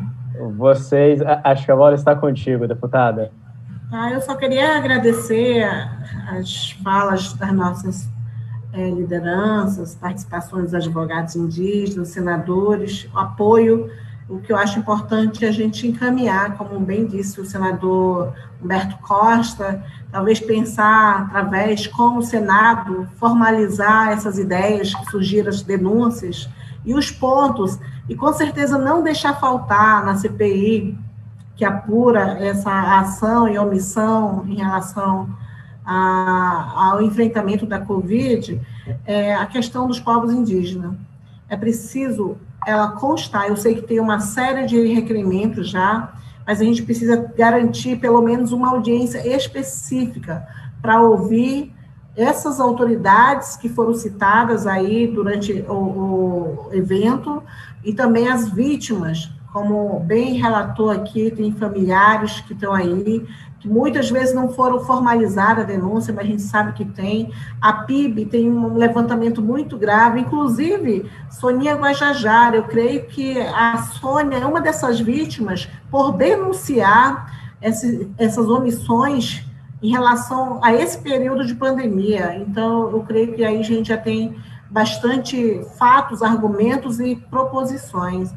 Vocês, 0.55 1.19
acho 1.43 1.65
que 1.65 1.72
a 1.72 1.76
bola 1.76 1.95
está 1.95 2.15
contigo, 2.15 2.68
deputada. 2.68 3.31
Ah, 3.91 4.11
eu 4.11 4.22
só 4.22 4.35
queria 4.35 4.77
agradecer 4.77 5.64
as 6.30 6.69
falas 6.84 7.34
das 7.34 7.51
nossas 7.51 8.12
é, 8.73 8.89
lideranças, 8.89 9.95
participações 9.95 10.65
dos 10.65 10.73
advogados 10.73 11.35
indígenas, 11.35 12.09
senadores, 12.09 13.07
apoio. 13.13 13.89
O 14.27 14.39
que 14.39 14.51
eu 14.51 14.57
acho 14.57 14.79
importante 14.79 15.45
é 15.45 15.49
a 15.49 15.51
gente 15.51 15.87
encaminhar, 15.87 16.57
como 16.57 16.79
bem 16.79 17.05
disse 17.05 17.39
o 17.39 17.45
senador 17.45 18.33
Humberto 18.61 18.97
Costa, 18.97 19.83
talvez 20.11 20.39
pensar 20.39 21.23
através 21.23 21.85
como 21.85 22.19
o 22.19 22.23
Senado 22.23 23.07
formalizar 23.17 24.09
essas 24.09 24.39
ideias 24.39 24.93
que 24.93 25.05
surgiram, 25.11 25.49
as 25.49 25.61
denúncias 25.61 26.49
e 26.83 26.95
os 26.95 27.11
pontos, 27.11 27.79
e 28.09 28.15
com 28.15 28.33
certeza 28.33 28.77
não 28.77 29.03
deixar 29.03 29.39
faltar 29.39 30.03
na 30.03 30.15
CPI 30.15 30.97
que 31.55 31.63
apura 31.63 32.37
essa 32.39 32.99
ação 32.99 33.47
e 33.47 33.59
omissão 33.59 34.43
em 34.47 34.55
relação 34.55 35.29
a, 35.85 36.91
ao 36.91 37.01
enfrentamento 37.01 37.65
da 37.65 37.80
Covid, 37.80 38.60
é 39.05 39.34
a 39.34 39.45
questão 39.45 39.88
dos 39.88 39.99
povos 39.99 40.31
indígenas. 40.31 40.93
É 41.49 41.57
preciso 41.57 42.38
ela 42.65 42.91
constar, 42.91 43.47
eu 43.47 43.57
sei 43.57 43.76
que 43.76 43.81
tem 43.81 43.99
uma 43.99 44.19
série 44.19 44.65
de 44.65 44.93
requerimentos 44.93 45.69
já, 45.69 46.14
mas 46.45 46.61
a 46.61 46.64
gente 46.64 46.84
precisa 46.84 47.31
garantir 47.38 47.97
pelo 47.97 48.22
menos 48.22 48.51
uma 48.51 48.69
audiência 48.69 49.26
específica 49.35 50.47
para 50.81 51.01
ouvir 51.01 51.73
essas 52.15 52.60
autoridades 52.60 53.55
que 53.55 53.68
foram 53.68 53.93
citadas 53.93 54.68
aí 54.68 55.07
durante 55.07 55.65
o, 55.68 56.68
o 56.68 56.69
evento 56.72 57.41
e 57.84 57.93
também 57.93 58.27
as 58.27 58.49
vítimas, 58.49 59.31
como 59.51 59.99
bem 60.01 60.34
relatou 60.34 60.89
aqui, 60.89 61.31
tem 61.31 61.51
familiares 61.53 62.41
que 62.41 62.53
estão 62.53 62.73
aí, 62.73 63.26
que 63.64 63.69
muitas 63.69 64.11
vezes 64.11 64.35
não 64.35 64.49
foram 64.49 64.81
formalizada 64.81 65.61
a 65.61 65.64
denúncia, 65.64 66.14
mas 66.14 66.26
a 66.26 66.27
gente 66.27 66.41
sabe 66.41 66.73
que 66.73 66.84
tem. 66.84 67.31
A 67.61 67.72
PIB 67.72 68.26
tem 68.26 68.52
um 68.52 68.76
levantamento 68.76 69.41
muito 69.41 69.77
grave, 69.77 70.19
inclusive 70.19 71.10
Sonia 71.31 71.73
Guajajara, 71.73 72.57
eu 72.57 72.64
creio 72.64 73.06
que 73.06 73.40
a 73.40 73.77
Sônia 73.77 74.40
é 74.40 74.45
uma 74.45 74.60
dessas 74.60 74.99
vítimas 74.99 75.69
por 75.90 76.11
denunciar 76.11 77.56
esse, 77.61 78.11
essas 78.18 78.49
omissões 78.49 79.45
em 79.81 79.91
relação 79.91 80.60
a 80.61 80.73
esse 80.73 80.98
período 80.98 81.45
de 81.45 81.56
pandemia. 81.56 82.35
Então, 82.45 82.91
eu 82.91 82.99
creio 83.07 83.34
que 83.34 83.45
aí 83.45 83.61
a 83.61 83.64
gente 83.64 83.88
já 83.88 83.98
tem 83.98 84.35
bastante 84.69 85.61
fatos, 85.80 86.22
argumentos 86.22 86.99
e 86.99 87.15
proposições. 87.15 88.30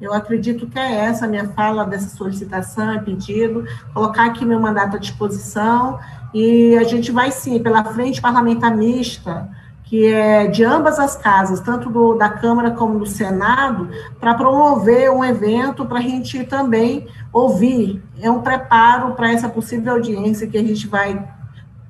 Eu 0.00 0.14
acredito 0.14 0.66
que 0.66 0.78
é 0.78 1.06
essa 1.06 1.24
a 1.24 1.28
minha 1.28 1.48
fala 1.48 1.84
dessa 1.84 2.16
solicitação 2.16 2.94
e 2.94 3.00
pedido, 3.00 3.64
colocar 3.92 4.26
aqui 4.26 4.44
meu 4.44 4.60
mandato 4.60 4.96
à 4.96 4.98
disposição 4.98 5.98
e 6.32 6.76
a 6.76 6.84
gente 6.84 7.10
vai 7.10 7.32
sim, 7.32 7.60
pela 7.60 7.82
frente 7.84 8.20
parlamentar 8.20 8.76
mista, 8.76 9.48
que 9.84 10.06
é 10.06 10.46
de 10.46 10.62
ambas 10.62 10.98
as 10.98 11.16
casas, 11.16 11.60
tanto 11.60 11.88
do, 11.90 12.14
da 12.14 12.28
Câmara 12.28 12.70
como 12.72 12.98
do 12.98 13.06
Senado, 13.06 13.88
para 14.20 14.34
promover 14.34 15.10
um 15.10 15.24
evento 15.24 15.86
para 15.86 15.98
a 15.98 16.02
gente 16.02 16.44
também 16.44 17.08
ouvir. 17.32 18.02
É 18.20 18.30
um 18.30 18.42
preparo 18.42 19.14
para 19.14 19.32
essa 19.32 19.48
possível 19.48 19.94
audiência 19.94 20.46
que 20.46 20.58
a 20.58 20.62
gente 20.62 20.86
vai 20.86 21.26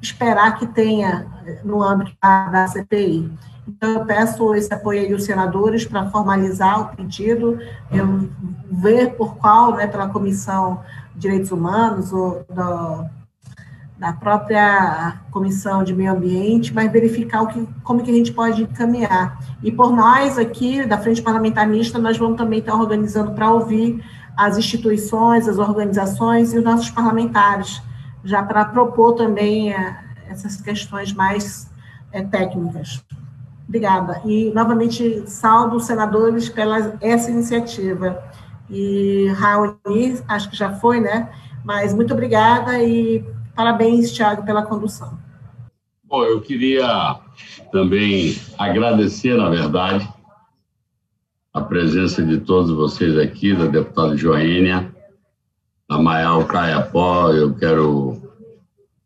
esperar 0.00 0.58
que 0.58 0.66
tenha 0.66 1.26
no 1.64 1.82
âmbito 1.82 2.12
da, 2.22 2.48
da 2.48 2.66
CPI. 2.66 3.30
Então, 3.66 3.90
eu 3.90 4.04
peço 4.06 4.54
esse 4.54 4.72
apoio 4.72 5.00
aí 5.00 5.12
aos 5.12 5.24
senadores 5.24 5.84
para 5.84 6.08
formalizar 6.10 6.80
o 6.80 6.96
pedido, 6.96 7.58
eu 7.92 8.28
ver 8.70 9.14
por 9.14 9.36
qual, 9.36 9.74
né, 9.74 9.86
pela 9.86 10.08
Comissão 10.08 10.80
de 11.14 11.20
Direitos 11.20 11.52
Humanos, 11.52 12.10
ou 12.10 12.46
da, 12.48 13.10
da 13.98 14.12
própria 14.14 15.20
Comissão 15.30 15.84
de 15.84 15.94
Meio 15.94 16.12
Ambiente, 16.12 16.72
vai 16.72 16.88
verificar 16.88 17.42
o 17.42 17.48
que, 17.48 17.68
como 17.82 18.02
que 18.02 18.10
a 18.10 18.14
gente 18.14 18.32
pode 18.32 18.62
encaminhar. 18.62 19.38
E 19.62 19.70
por 19.70 19.92
nós 19.92 20.38
aqui, 20.38 20.86
da 20.86 20.96
Frente 20.96 21.20
Parlamentar 21.20 21.66
Mista, 21.68 21.98
nós 21.98 22.16
vamos 22.16 22.38
também 22.38 22.60
estar 22.60 22.74
organizando 22.74 23.32
para 23.32 23.50
ouvir 23.50 24.02
as 24.34 24.56
instituições, 24.56 25.46
as 25.46 25.58
organizações 25.58 26.54
e 26.54 26.58
os 26.58 26.64
nossos 26.64 26.88
parlamentares, 26.88 27.82
já 28.24 28.42
para 28.42 28.64
propor 28.66 29.14
também 29.14 29.72
é, 29.72 29.98
essas 30.28 30.60
questões 30.60 31.12
mais 31.12 31.70
é, 32.12 32.22
técnicas. 32.22 33.04
Obrigada. 33.68 34.22
E, 34.24 34.50
novamente, 34.54 35.24
salvo 35.26 35.76
os 35.76 35.84
senadores 35.84 36.48
pela 36.48 36.96
essa 37.00 37.30
iniciativa. 37.30 38.22
E 38.70 39.28
Raoni, 39.36 40.18
acho 40.26 40.50
que 40.50 40.56
já 40.56 40.72
foi, 40.74 41.00
né? 41.00 41.30
Mas 41.64 41.92
muito 41.92 42.14
obrigada 42.14 42.82
e 42.82 43.24
parabéns, 43.54 44.12
Tiago, 44.12 44.44
pela 44.44 44.62
condução. 44.62 45.18
Bom, 46.04 46.24
eu 46.24 46.40
queria 46.40 47.16
também 47.70 48.38
agradecer, 48.56 49.36
na 49.36 49.50
verdade, 49.50 50.08
a 51.52 51.60
presença 51.60 52.22
de 52.22 52.38
todos 52.38 52.70
vocês 52.70 53.18
aqui, 53.18 53.54
da 53.54 53.66
deputada 53.66 54.16
Joênia, 54.16 54.90
da 55.88 55.98
Maial 55.98 56.44
Caiapó. 56.46 57.32
Eu 57.32 57.54
quero 57.54 58.20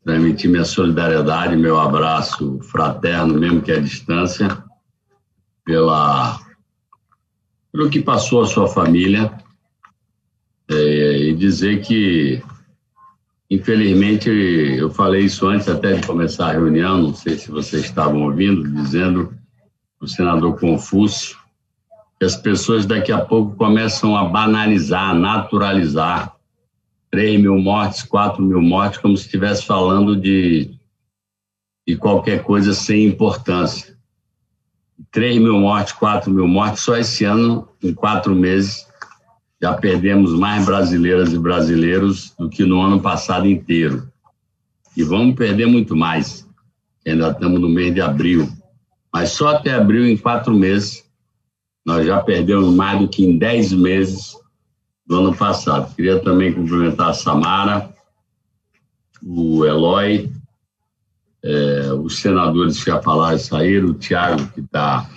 transmitir 0.04 0.50
minha 0.50 0.64
solidariedade, 0.64 1.56
meu 1.56 1.78
abraço 1.78 2.58
fraterno, 2.62 3.38
mesmo 3.38 3.62
que 3.62 3.70
à 3.70 3.78
distância, 3.78 4.62
pela, 5.64 6.40
pelo 7.70 7.88
que 7.88 8.00
passou 8.00 8.42
a 8.42 8.46
sua 8.46 8.66
família, 8.66 9.32
é, 10.68 11.18
e 11.18 11.34
dizer 11.34 11.80
que, 11.82 12.42
Infelizmente, 13.52 14.30
eu 14.30 14.88
falei 14.88 15.26
isso 15.26 15.46
antes 15.46 15.68
até 15.68 15.92
de 15.92 16.06
começar 16.06 16.46
a 16.48 16.52
reunião, 16.52 17.02
não 17.02 17.14
sei 17.14 17.36
se 17.36 17.50
vocês 17.50 17.84
estavam 17.84 18.22
ouvindo, 18.22 18.66
dizendo 18.66 19.34
o 20.00 20.08
senador 20.08 20.58
Confúcio 20.58 21.36
que 22.18 22.24
as 22.24 22.34
pessoas 22.34 22.86
daqui 22.86 23.12
a 23.12 23.20
pouco 23.20 23.54
começam 23.54 24.16
a 24.16 24.24
banalizar, 24.24 25.14
naturalizar 25.14 26.34
3 27.12 27.38
mil 27.38 27.58
mortes, 27.58 28.02
4 28.04 28.42
mil 28.42 28.62
mortes, 28.62 28.98
como 28.98 29.14
se 29.18 29.26
estivesse 29.26 29.66
falando 29.66 30.16
de, 30.16 30.70
de 31.86 31.94
qualquer 31.96 32.42
coisa 32.42 32.72
sem 32.72 33.04
importância. 33.04 33.94
3 35.10 35.36
mil 35.36 35.60
mortes, 35.60 35.92
4 35.92 36.30
mil 36.30 36.48
mortes, 36.48 36.82
só 36.82 36.96
esse 36.96 37.22
ano, 37.24 37.68
em 37.82 37.92
quatro 37.92 38.34
meses, 38.34 38.86
já 39.60 39.74
perdemos 39.74 40.32
mais 40.32 40.64
brasileiras 40.64 41.34
e 41.34 41.38
brasileiros 41.38 42.34
do 42.38 42.48
que 42.48 42.64
no 42.64 42.80
ano 42.80 42.98
passado 42.98 43.46
inteiro. 43.46 44.10
E 44.96 45.04
vamos 45.04 45.34
perder 45.34 45.66
muito 45.66 45.94
mais, 45.94 46.48
ainda 47.06 47.28
estamos 47.28 47.60
no 47.60 47.68
mês 47.68 47.92
de 47.92 48.00
abril. 48.00 48.48
Mas 49.12 49.32
só 49.32 49.48
até 49.48 49.74
abril, 49.74 50.06
em 50.06 50.16
quatro 50.16 50.54
meses, 50.54 51.04
nós 51.84 52.06
já 52.06 52.22
perdemos 52.22 52.74
mais 52.74 52.98
do 52.98 53.06
que 53.06 53.22
em 53.22 53.36
dez 53.36 53.70
meses 53.70 54.34
do 55.12 55.18
ano 55.18 55.36
passado. 55.36 55.94
Queria 55.94 56.18
também 56.20 56.54
cumprimentar 56.54 57.10
a 57.10 57.12
Samara, 57.12 57.92
o 59.22 59.64
Eloy, 59.66 60.32
é, 61.44 61.92
os 61.92 62.18
senadores 62.18 62.82
que 62.82 62.90
já 62.90 63.02
falaram 63.02 63.38
saíram, 63.38 63.90
o 63.90 63.94
Tiago, 63.94 64.48
que 64.54 64.60
está 64.60 65.08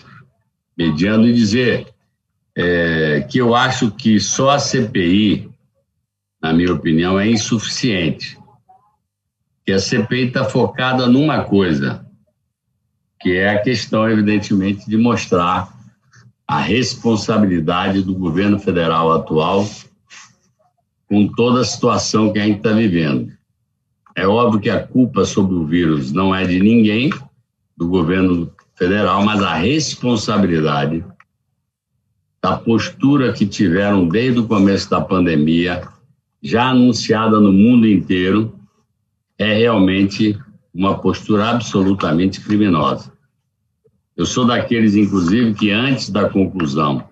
mediando, 0.78 1.26
e 1.26 1.34
dizer 1.34 1.88
é, 2.54 3.22
que 3.22 3.38
eu 3.38 3.56
acho 3.56 3.90
que 3.90 4.20
só 4.20 4.50
a 4.50 4.60
CPI, 4.60 5.50
na 6.42 6.52
minha 6.52 6.74
opinião, 6.74 7.18
é 7.18 7.30
insuficiente. 7.30 8.38
Que 9.66 9.72
a 9.72 9.80
CPI 9.80 10.28
está 10.28 10.44
focada 10.44 11.08
numa 11.08 11.44
coisa, 11.46 12.06
que 13.22 13.38
é 13.38 13.50
a 13.50 13.62
questão, 13.62 14.10
evidentemente, 14.10 14.90
de 14.90 14.98
mostrar 14.98 15.74
a 16.48 16.60
responsabilidade 16.60 18.02
do 18.02 18.14
governo 18.14 18.60
federal 18.60 19.12
atual 19.12 19.68
com 21.08 21.28
toda 21.28 21.62
a 21.62 21.66
situação 21.66 22.32
que 22.32 22.40
a 22.40 22.46
gente 22.46 22.58
está 22.58 22.72
vivendo. 22.72 23.32
É 24.16 24.28
óbvio 24.28 24.60
que 24.60 24.70
a 24.70 24.86
culpa 24.86 25.26
sobre 25.26 25.56
o 25.56 25.66
vírus 25.66 26.12
não 26.12 26.34
é 26.34 26.46
de 26.46 26.60
ninguém, 26.60 27.12
do 27.76 27.88
governo 27.88 28.52
federal, 28.76 29.24
mas 29.24 29.42
a 29.42 29.56
responsabilidade 29.56 31.04
da 32.42 32.56
postura 32.58 33.34
que 33.34 33.46
tiveram 33.46 34.08
desde 34.08 34.40
o 34.40 34.48
começo 34.48 34.90
da 34.90 35.02
pandemia, 35.02 35.88
já 36.42 36.70
anunciada 36.70 37.40
no 37.40 37.52
mundo 37.52 37.88
inteiro, 37.88 38.56
é 39.38 39.54
realmente 39.54 40.38
uma 40.74 40.98
postura 41.00 41.50
absolutamente 41.50 42.40
criminosa. 42.42 43.15
Eu 44.16 44.26
sou 44.26 44.46
daqueles, 44.46 44.96
inclusive, 44.96 45.54
que 45.54 45.72
antes 45.72 46.10
da 46.10 46.30
conclusão 46.30 47.04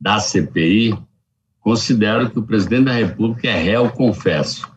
da 0.00 0.18
CPI, 0.18 0.98
considero 1.60 2.28
que 2.28 2.38
o 2.38 2.42
presidente 2.42 2.84
da 2.84 2.92
República 2.92 3.48
é 3.48 3.62
réu, 3.62 3.88
confesso. 3.90 4.70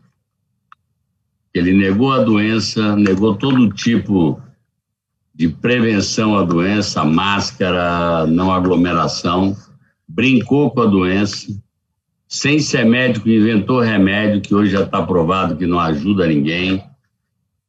Ele 1.53 1.73
negou 1.73 2.11
a 2.11 2.23
doença, 2.23 2.95
negou 2.95 3.35
todo 3.35 3.73
tipo 3.73 4.41
de 5.33 5.49
prevenção 5.49 6.37
à 6.37 6.43
doença, 6.43 7.03
máscara, 7.03 8.25
não 8.27 8.51
aglomeração, 8.51 9.57
brincou 10.07 10.71
com 10.71 10.81
a 10.81 10.85
doença, 10.85 11.47
sem 12.27 12.59
ser 12.59 12.85
médico, 12.85 13.27
inventou 13.27 13.81
remédio 13.81 14.41
que 14.41 14.55
hoje 14.55 14.71
já 14.71 14.83
está 14.83 15.01
provado 15.01 15.57
que 15.57 15.65
não 15.65 15.79
ajuda 15.79 16.27
ninguém 16.27 16.81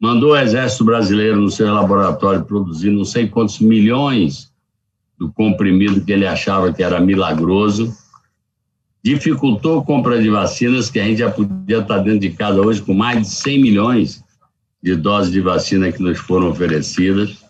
mandou 0.01 0.33
o 0.33 0.37
Exército 0.37 0.85
Brasileiro 0.85 1.41
no 1.41 1.51
seu 1.51 1.73
laboratório 1.73 2.45
produzir 2.45 2.91
não 2.91 3.05
sei 3.05 3.29
quantos 3.29 3.59
milhões 3.61 4.53
do 5.19 5.33
comprimido 5.33 6.05
que 6.05 6.13
ele 6.13 6.27
achava 6.27 6.73
que 6.73 6.83
era 6.83 7.01
milagroso, 7.01 7.97
dificultou 9.03 9.79
a 9.79 9.85
compra 9.85 10.21
de 10.21 10.29
vacinas, 10.29 10.91
que 10.91 10.99
a 10.99 11.05
gente 11.05 11.19
já 11.19 11.31
podia 11.31 11.79
estar 11.79 11.99
dentro 11.99 12.21
de 12.21 12.31
casa 12.31 12.61
hoje 12.61 12.83
com 12.83 12.93
mais 12.93 13.23
de 13.23 13.29
100 13.29 13.63
milhões 13.63 14.25
de 14.83 14.95
doses 14.95 15.33
de 15.33 15.41
vacina 15.41 15.91
que 15.91 16.03
nos 16.03 16.19
foram 16.19 16.51
oferecidas, 16.51 17.45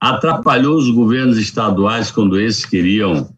atrapalhou 0.00 0.76
os 0.76 0.88
governos 0.90 1.38
estaduais 1.38 2.10
quando 2.10 2.40
esses 2.40 2.64
queriam 2.64 3.28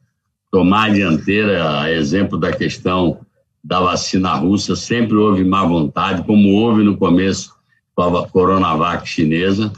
tomar 0.50 0.90
a 0.90 0.92
dianteira, 0.92 1.80
a 1.80 1.90
exemplo 1.90 2.36
da 2.36 2.52
questão 2.52 3.20
da 3.62 3.80
vacina 3.80 4.34
russa, 4.34 4.76
sempre 4.76 5.16
houve 5.16 5.44
má 5.44 5.64
vontade, 5.64 6.24
como 6.24 6.50
houve 6.54 6.82
no 6.82 6.96
começo 6.96 7.59
Coronavac 7.94 9.06
chinesa. 9.06 9.72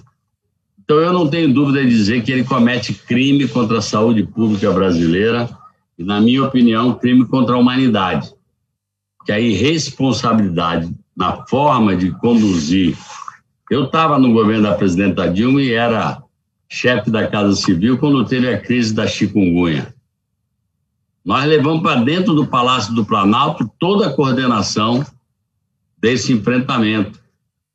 Então, 0.84 0.98
eu 0.98 1.12
não 1.12 1.28
tenho 1.28 1.52
dúvida 1.52 1.82
de 1.82 1.88
dizer 1.88 2.22
que 2.22 2.32
ele 2.32 2.44
comete 2.44 2.92
crime 2.92 3.48
contra 3.48 3.78
a 3.78 3.82
saúde 3.82 4.24
pública 4.24 4.70
brasileira 4.72 5.48
e, 5.98 6.04
na 6.04 6.20
minha 6.20 6.44
opinião, 6.44 6.94
crime 6.94 7.24
contra 7.26 7.54
a 7.54 7.58
humanidade. 7.58 8.32
Que 9.24 9.32
a 9.32 9.40
irresponsabilidade 9.40 10.92
na 11.16 11.46
forma 11.46 11.94
de 11.94 12.10
conduzir. 12.10 12.96
Eu 13.70 13.84
estava 13.84 14.18
no 14.18 14.32
governo 14.32 14.64
da 14.64 14.74
presidenta 14.74 15.30
Dilma 15.30 15.62
e 15.62 15.72
era 15.72 16.22
chefe 16.68 17.10
da 17.10 17.26
Casa 17.26 17.54
Civil 17.54 17.98
quando 17.98 18.24
teve 18.24 18.48
a 18.48 18.60
crise 18.60 18.92
da 18.92 19.06
chikungunya. 19.06 19.94
Nós 21.24 21.44
levamos 21.44 21.82
para 21.82 22.02
dentro 22.02 22.34
do 22.34 22.46
Palácio 22.46 22.94
do 22.94 23.04
Planalto 23.04 23.70
toda 23.78 24.08
a 24.08 24.12
coordenação 24.12 25.06
desse 25.98 26.32
enfrentamento 26.32 27.21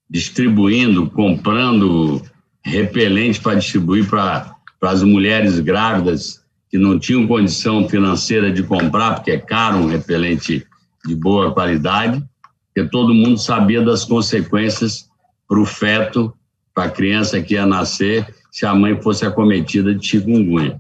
distribuindo, 0.09 1.09
comprando 1.09 2.21
repelente 2.63 3.39
para 3.39 3.55
distribuir 3.55 4.07
para 4.09 4.55
as 4.81 5.03
mulheres 5.03 5.59
grávidas 5.59 6.41
que 6.69 6.77
não 6.77 6.99
tinham 6.99 7.27
condição 7.27 7.88
financeira 7.88 8.51
de 8.51 8.63
comprar, 8.63 9.15
porque 9.15 9.31
é 9.31 9.38
caro 9.38 9.77
um 9.77 9.88
repelente 9.88 10.65
de 11.05 11.15
boa 11.15 11.53
qualidade, 11.53 12.23
porque 12.67 12.89
todo 12.89 13.13
mundo 13.13 13.38
sabia 13.38 13.81
das 13.81 14.03
consequências 14.03 15.09
para 15.47 15.59
o 15.59 15.65
feto, 15.65 16.34
para 16.73 16.85
a 16.85 16.89
criança 16.89 17.41
que 17.41 17.53
ia 17.53 17.65
nascer, 17.65 18.27
se 18.51 18.65
a 18.65 18.75
mãe 18.75 19.01
fosse 19.01 19.25
acometida 19.25 19.95
de 19.95 20.05
chikungunya. 20.05 20.79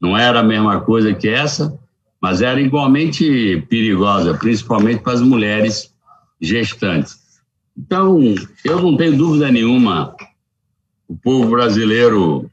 Não 0.00 0.16
era 0.16 0.40
a 0.40 0.44
mesma 0.44 0.80
coisa 0.80 1.12
que 1.12 1.28
essa, 1.28 1.78
mas 2.20 2.40
era 2.40 2.60
igualmente 2.60 3.64
perigosa, 3.68 4.34
principalmente 4.34 5.02
para 5.02 5.12
as 5.14 5.22
mulheres 5.22 5.94
gestantes. 6.40 7.18
Então, 7.80 8.20
eu 8.62 8.82
não 8.82 8.94
tenho 8.94 9.16
dúvida 9.16 9.50
nenhuma, 9.50 10.14
o 11.08 11.16
povo 11.16 11.48
brasileiro 11.48 12.50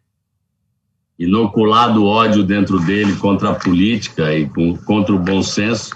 inoculado 1.19 2.05
ódio 2.05 2.45
dentro 2.45 2.79
dele 2.79 3.13
contra 3.17 3.49
a 3.49 3.55
política 3.55 4.33
e 4.33 4.49
contra 4.85 5.13
o 5.13 5.19
bom 5.19 5.43
senso, 5.43 5.93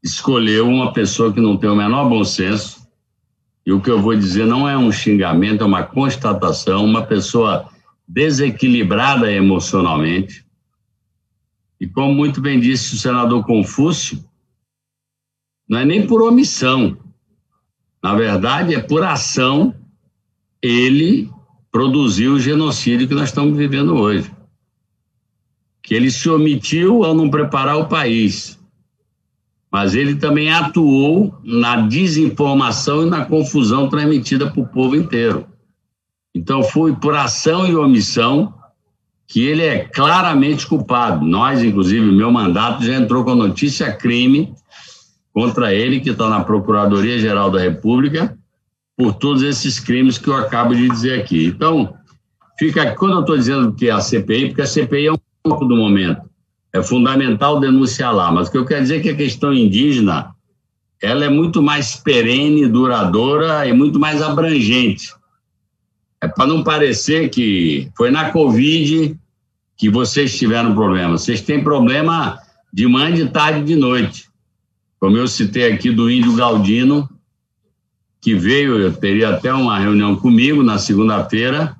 escolheu 0.00 0.68
uma 0.68 0.92
pessoa 0.92 1.32
que 1.32 1.40
não 1.40 1.56
tem 1.56 1.68
o 1.68 1.74
menor 1.74 2.08
bom 2.08 2.22
senso. 2.22 2.86
E 3.66 3.72
o 3.72 3.80
que 3.80 3.90
eu 3.90 4.00
vou 4.00 4.14
dizer 4.14 4.46
não 4.46 4.68
é 4.68 4.78
um 4.78 4.92
xingamento, 4.92 5.64
é 5.64 5.66
uma 5.66 5.82
constatação, 5.82 6.84
uma 6.84 7.02
pessoa 7.02 7.68
desequilibrada 8.06 9.32
emocionalmente. 9.32 10.46
E 11.80 11.88
como 11.88 12.14
muito 12.14 12.40
bem 12.40 12.60
disse 12.60 12.94
o 12.94 12.98
senador 12.98 13.44
Confúcio, 13.44 14.24
não 15.68 15.80
é 15.80 15.84
nem 15.84 16.06
por 16.06 16.22
omissão, 16.22 16.96
na 18.04 18.14
verdade, 18.14 18.74
é 18.74 18.80
por 18.80 19.02
ação 19.02 19.74
ele 20.60 21.30
produziu 21.72 22.34
o 22.34 22.38
genocídio 22.38 23.08
que 23.08 23.14
nós 23.14 23.30
estamos 23.30 23.56
vivendo 23.56 23.94
hoje. 23.94 24.30
Que 25.82 25.94
ele 25.94 26.10
se 26.10 26.28
omitiu 26.28 27.02
ao 27.02 27.14
não 27.14 27.30
preparar 27.30 27.78
o 27.78 27.88
país. 27.88 28.60
Mas 29.72 29.94
ele 29.94 30.16
também 30.16 30.52
atuou 30.52 31.34
na 31.42 31.76
desinformação 31.76 33.06
e 33.06 33.08
na 33.08 33.24
confusão 33.24 33.88
transmitida 33.88 34.50
para 34.50 34.60
o 34.60 34.68
povo 34.68 34.94
inteiro. 34.94 35.46
Então, 36.34 36.62
foi 36.62 36.94
por 36.94 37.16
ação 37.16 37.66
e 37.66 37.74
omissão 37.74 38.52
que 39.26 39.46
ele 39.46 39.62
é 39.62 39.78
claramente 39.78 40.66
culpado. 40.66 41.24
Nós, 41.24 41.62
inclusive, 41.62 42.04
meu 42.12 42.30
mandato 42.30 42.84
já 42.84 42.96
entrou 42.96 43.24
com 43.24 43.30
a 43.30 43.34
notícia 43.34 43.90
crime 43.90 44.54
contra 45.34 45.74
ele, 45.74 45.98
que 45.98 46.10
está 46.10 46.30
na 46.30 46.44
Procuradoria-Geral 46.44 47.50
da 47.50 47.58
República, 47.58 48.38
por 48.96 49.14
todos 49.14 49.42
esses 49.42 49.80
crimes 49.80 50.16
que 50.16 50.28
eu 50.28 50.36
acabo 50.36 50.72
de 50.72 50.88
dizer 50.88 51.20
aqui. 51.20 51.46
Então, 51.46 51.92
fica 52.56 52.94
quando 52.94 53.14
eu 53.14 53.20
estou 53.20 53.36
dizendo 53.36 53.72
que 53.74 53.88
é 53.88 53.90
a 53.90 54.00
CPI, 54.00 54.46
porque 54.46 54.62
a 54.62 54.66
CPI 54.66 55.08
é 55.08 55.12
um 55.12 55.18
pouco 55.42 55.64
do 55.64 55.76
momento. 55.76 56.22
É 56.72 56.80
fundamental 56.80 57.58
denunciar 57.58 58.14
lá, 58.14 58.30
mas 58.30 58.46
o 58.46 58.52
que 58.52 58.58
eu 58.58 58.64
quero 58.64 58.82
dizer 58.82 58.98
é 58.98 59.00
que 59.00 59.10
a 59.10 59.16
questão 59.16 59.52
indígena 59.52 60.32
ela 61.02 61.24
é 61.24 61.28
muito 61.28 61.60
mais 61.60 61.96
perene, 61.96 62.68
duradoura 62.68 63.66
e 63.66 63.72
muito 63.72 63.98
mais 63.98 64.22
abrangente. 64.22 65.12
É 66.20 66.28
para 66.28 66.46
não 66.46 66.62
parecer 66.62 67.28
que 67.28 67.90
foi 67.96 68.10
na 68.10 68.30
Covid 68.30 69.18
que 69.76 69.90
vocês 69.90 70.38
tiveram 70.38 70.74
problema. 70.74 71.18
Vocês 71.18 71.42
têm 71.42 71.62
problema 71.62 72.38
de 72.72 72.86
manhã, 72.86 73.12
de 73.12 73.28
tarde 73.28 73.60
e 73.60 73.64
de 73.64 73.76
noite 73.76 74.32
como 75.04 75.18
eu 75.18 75.28
citei 75.28 75.70
aqui 75.70 75.90
do 75.90 76.10
índio 76.10 76.34
Galdino, 76.34 77.06
que 78.22 78.34
veio, 78.34 78.78
eu 78.78 78.90
teria 78.90 79.34
até 79.34 79.52
uma 79.52 79.78
reunião 79.78 80.16
comigo 80.16 80.62
na 80.62 80.78
segunda-feira, 80.78 81.76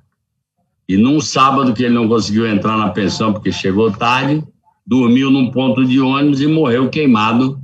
e 0.86 0.98
num 0.98 1.18
sábado 1.22 1.72
que 1.72 1.84
ele 1.84 1.94
não 1.94 2.06
conseguiu 2.06 2.46
entrar 2.46 2.76
na 2.76 2.90
pensão 2.90 3.32
porque 3.32 3.50
chegou 3.50 3.90
tarde, 3.90 4.44
dormiu 4.86 5.30
num 5.30 5.50
ponto 5.50 5.86
de 5.86 5.98
ônibus 6.00 6.42
e 6.42 6.46
morreu 6.46 6.90
queimado 6.90 7.58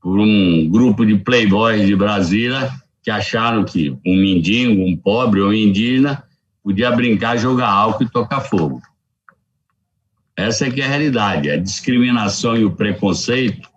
por 0.00 0.18
um 0.18 0.66
grupo 0.70 1.04
de 1.04 1.16
playboys 1.18 1.86
de 1.86 1.94
Brasília 1.94 2.70
que 3.02 3.10
acharam 3.10 3.66
que 3.66 3.90
um 4.06 4.16
mendigo, 4.16 4.80
um 4.80 4.96
pobre 4.96 5.42
ou 5.42 5.52
indígena 5.52 6.24
podia 6.64 6.90
brincar, 6.92 7.36
jogar 7.36 7.68
álcool 7.68 8.04
e 8.04 8.10
tocar 8.10 8.40
fogo. 8.40 8.80
Essa 10.34 10.66
é 10.66 10.70
que 10.70 10.80
é 10.80 10.86
a 10.86 10.88
realidade. 10.88 11.50
A 11.50 11.58
discriminação 11.58 12.56
e 12.56 12.64
o 12.64 12.70
preconceito, 12.70 13.68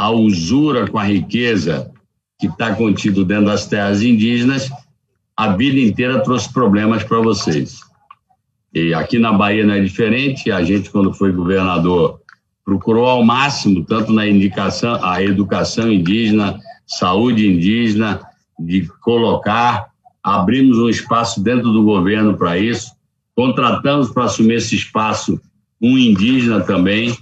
a 0.00 0.10
usura 0.10 0.88
com 0.88 0.98
a 0.98 1.04
riqueza 1.04 1.90
que 2.38 2.46
está 2.46 2.74
contido 2.74 3.22
dentro 3.22 3.44
das 3.44 3.66
terras 3.66 4.02
indígenas, 4.02 4.70
a 5.36 5.54
vida 5.54 5.78
inteira 5.78 6.22
trouxe 6.22 6.50
problemas 6.50 7.04
para 7.04 7.20
vocês. 7.20 7.80
E 8.72 8.94
aqui 8.94 9.18
na 9.18 9.30
Bahia 9.30 9.62
não 9.62 9.74
é 9.74 9.80
diferente. 9.80 10.50
A 10.50 10.64
gente, 10.64 10.88
quando 10.88 11.12
foi 11.12 11.30
governador, 11.32 12.18
procurou 12.64 13.04
ao 13.04 13.22
máximo, 13.22 13.84
tanto 13.84 14.10
na 14.10 14.26
indicação, 14.26 14.98
a 15.04 15.22
educação 15.22 15.92
indígena, 15.92 16.58
saúde 16.86 17.46
indígena, 17.46 18.22
de 18.58 18.88
colocar, 19.02 19.88
abrimos 20.22 20.78
um 20.78 20.88
espaço 20.88 21.42
dentro 21.42 21.70
do 21.72 21.84
governo 21.84 22.38
para 22.38 22.56
isso, 22.56 22.90
contratamos 23.36 24.10
para 24.10 24.24
assumir 24.24 24.54
esse 24.54 24.76
espaço 24.76 25.38
um 25.78 25.98
indígena 25.98 26.62
também, 26.62 27.14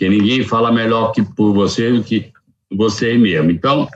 que 0.00 0.08
ninguém 0.08 0.42
fala 0.42 0.72
melhor 0.72 1.12
que 1.12 1.22
por 1.22 1.52
você 1.52 1.92
do 1.92 2.02
que 2.02 2.32
você 2.74 3.18
mesmo. 3.18 3.50
Então, 3.50 3.86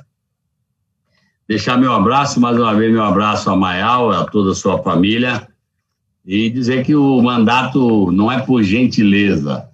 deixar 1.48 1.78
meu 1.78 1.94
abraço, 1.94 2.38
mais 2.38 2.58
uma 2.58 2.74
vez 2.74 2.92
meu 2.92 3.02
abraço 3.02 3.48
a 3.48 3.56
Maial, 3.56 4.10
a 4.10 4.22
toda 4.26 4.50
a 4.50 4.54
sua 4.54 4.82
família, 4.82 5.48
e 6.22 6.50
dizer 6.50 6.84
que 6.84 6.94
o 6.94 7.22
mandato 7.22 8.12
não 8.12 8.30
é 8.30 8.38
por 8.42 8.62
gentileza, 8.62 9.66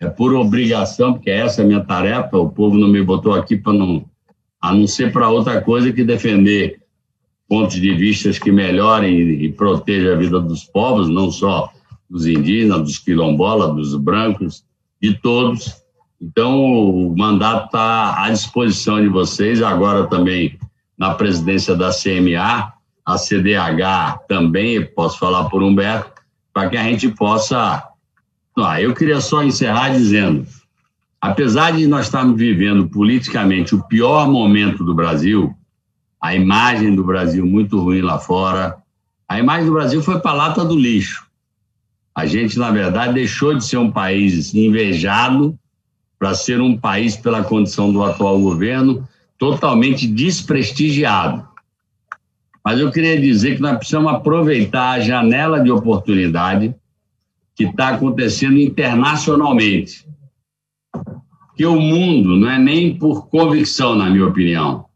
é 0.00 0.08
por 0.08 0.32
obrigação, 0.32 1.12
porque 1.12 1.30
essa 1.30 1.60
é 1.60 1.64
a 1.64 1.66
minha 1.68 1.84
tarefa, 1.84 2.38
o 2.38 2.48
povo 2.48 2.78
não 2.78 2.88
me 2.88 3.02
botou 3.02 3.34
aqui 3.34 3.54
para 3.54 3.74
não, 3.74 4.06
a 4.62 4.72
não 4.72 4.86
ser 4.86 5.12
para 5.12 5.28
outra 5.28 5.60
coisa 5.60 5.92
que 5.92 6.02
defender 6.02 6.80
pontos 7.46 7.78
de 7.78 7.94
vista 7.94 8.30
que 8.40 8.50
melhorem 8.50 9.18
e 9.44 9.52
protejam 9.52 10.14
a 10.14 10.16
vida 10.16 10.40
dos 10.40 10.64
povos, 10.64 11.10
não 11.10 11.30
só 11.30 11.70
dos 12.08 12.26
indígenas, 12.26 12.80
dos 12.80 12.98
quilombolas, 12.98 13.74
dos 13.74 13.94
brancos, 13.96 14.66
de 15.00 15.14
todos. 15.14 15.74
Então, 16.20 16.62
o 16.64 17.16
mandato 17.16 17.66
está 17.66 18.24
à 18.24 18.30
disposição 18.30 19.00
de 19.00 19.08
vocês, 19.08 19.62
agora 19.62 20.06
também 20.06 20.58
na 20.98 21.14
presidência 21.14 21.76
da 21.76 21.90
CMA, 21.90 22.72
a 23.06 23.16
CDH 23.16 24.18
também, 24.28 24.84
posso 24.84 25.18
falar 25.18 25.44
por 25.44 25.62
Humberto, 25.62 26.20
para 26.52 26.68
que 26.68 26.76
a 26.76 26.82
gente 26.82 27.08
possa. 27.08 27.84
Ah, 28.58 28.82
eu 28.82 28.92
queria 28.92 29.20
só 29.20 29.44
encerrar 29.44 29.90
dizendo: 29.90 30.44
apesar 31.20 31.70
de 31.70 31.86
nós 31.86 32.06
estarmos 32.06 32.36
vivendo 32.36 32.88
politicamente 32.88 33.74
o 33.76 33.82
pior 33.84 34.28
momento 34.28 34.84
do 34.84 34.92
Brasil, 34.92 35.54
a 36.20 36.34
imagem 36.34 36.96
do 36.96 37.04
Brasil 37.04 37.46
muito 37.46 37.80
ruim 37.80 38.00
lá 38.00 38.18
fora, 38.18 38.76
a 39.28 39.38
imagem 39.38 39.66
do 39.66 39.72
Brasil 39.72 40.02
foi 40.02 40.18
para 40.18 40.32
a 40.32 40.34
lata 40.34 40.64
do 40.64 40.76
lixo. 40.76 41.27
A 42.18 42.26
gente, 42.26 42.58
na 42.58 42.72
verdade, 42.72 43.14
deixou 43.14 43.54
de 43.54 43.64
ser 43.64 43.76
um 43.76 43.92
país 43.92 44.52
invejado 44.52 45.56
para 46.18 46.34
ser 46.34 46.60
um 46.60 46.76
país, 46.76 47.16
pela 47.16 47.44
condição 47.44 47.92
do 47.92 48.02
atual 48.02 48.40
governo, 48.40 49.06
totalmente 49.38 50.04
desprestigiado. 50.04 51.46
Mas 52.64 52.80
eu 52.80 52.90
queria 52.90 53.20
dizer 53.20 53.54
que 53.54 53.62
nós 53.62 53.76
precisamos 53.76 54.12
aproveitar 54.12 54.94
a 54.94 55.00
janela 55.00 55.60
de 55.60 55.70
oportunidade 55.70 56.74
que 57.54 57.66
está 57.66 57.90
acontecendo 57.90 58.58
internacionalmente. 58.58 60.04
Que 61.54 61.66
o 61.66 61.80
mundo 61.80 62.36
não 62.36 62.50
é 62.50 62.58
nem 62.58 62.98
por 62.98 63.28
convicção, 63.28 63.94
na 63.94 64.10
minha 64.10 64.26
opinião, 64.26 64.86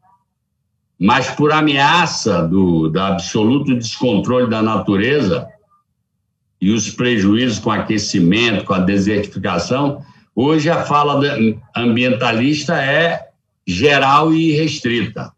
mas 0.98 1.30
por 1.30 1.52
ameaça 1.52 2.42
do, 2.42 2.88
do 2.88 2.98
absoluto 2.98 3.76
descontrole 3.76 4.50
da 4.50 4.60
natureza 4.60 5.51
e 6.62 6.70
os 6.70 6.88
prejuízos 6.88 7.58
com 7.58 7.72
aquecimento, 7.72 8.64
com 8.64 8.72
a 8.72 8.78
desertificação, 8.78 10.00
hoje 10.32 10.70
a 10.70 10.84
fala 10.84 11.20
ambientalista 11.74 12.80
é 12.80 13.30
geral 13.66 14.32
e 14.32 14.52
restrita. 14.52 15.32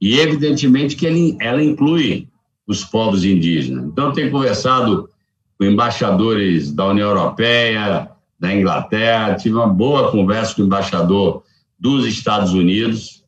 E, 0.00 0.18
evidentemente, 0.18 0.96
que 0.96 1.04
ele, 1.04 1.36
ela 1.38 1.62
inclui 1.62 2.28
os 2.66 2.82
povos 2.82 3.26
indígenas. 3.26 3.84
Então, 3.84 4.10
tenho 4.10 4.30
conversado 4.30 5.10
com 5.58 5.66
embaixadores 5.66 6.72
da 6.72 6.86
União 6.86 7.10
Europeia, 7.10 8.08
da 8.40 8.54
Inglaterra, 8.54 9.34
tive 9.34 9.56
uma 9.56 9.68
boa 9.68 10.10
conversa 10.10 10.54
com 10.54 10.62
o 10.62 10.64
embaixador 10.64 11.42
dos 11.78 12.06
Estados 12.06 12.54
Unidos, 12.54 13.22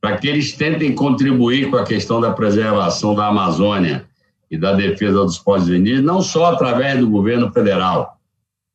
para 0.00 0.16
que 0.16 0.26
eles 0.26 0.52
tentem 0.52 0.94
contribuir 0.94 1.68
com 1.68 1.76
a 1.76 1.84
questão 1.84 2.22
da 2.22 2.32
preservação 2.32 3.14
da 3.14 3.26
Amazônia 3.26 4.08
e 4.50 4.58
da 4.58 4.72
defesa 4.72 5.24
dos 5.24 5.38
povos 5.38 5.68
indígenas, 5.68 6.04
não 6.04 6.20
só 6.20 6.52
através 6.52 6.98
do 6.98 7.08
governo 7.08 7.52
federal, 7.52 8.18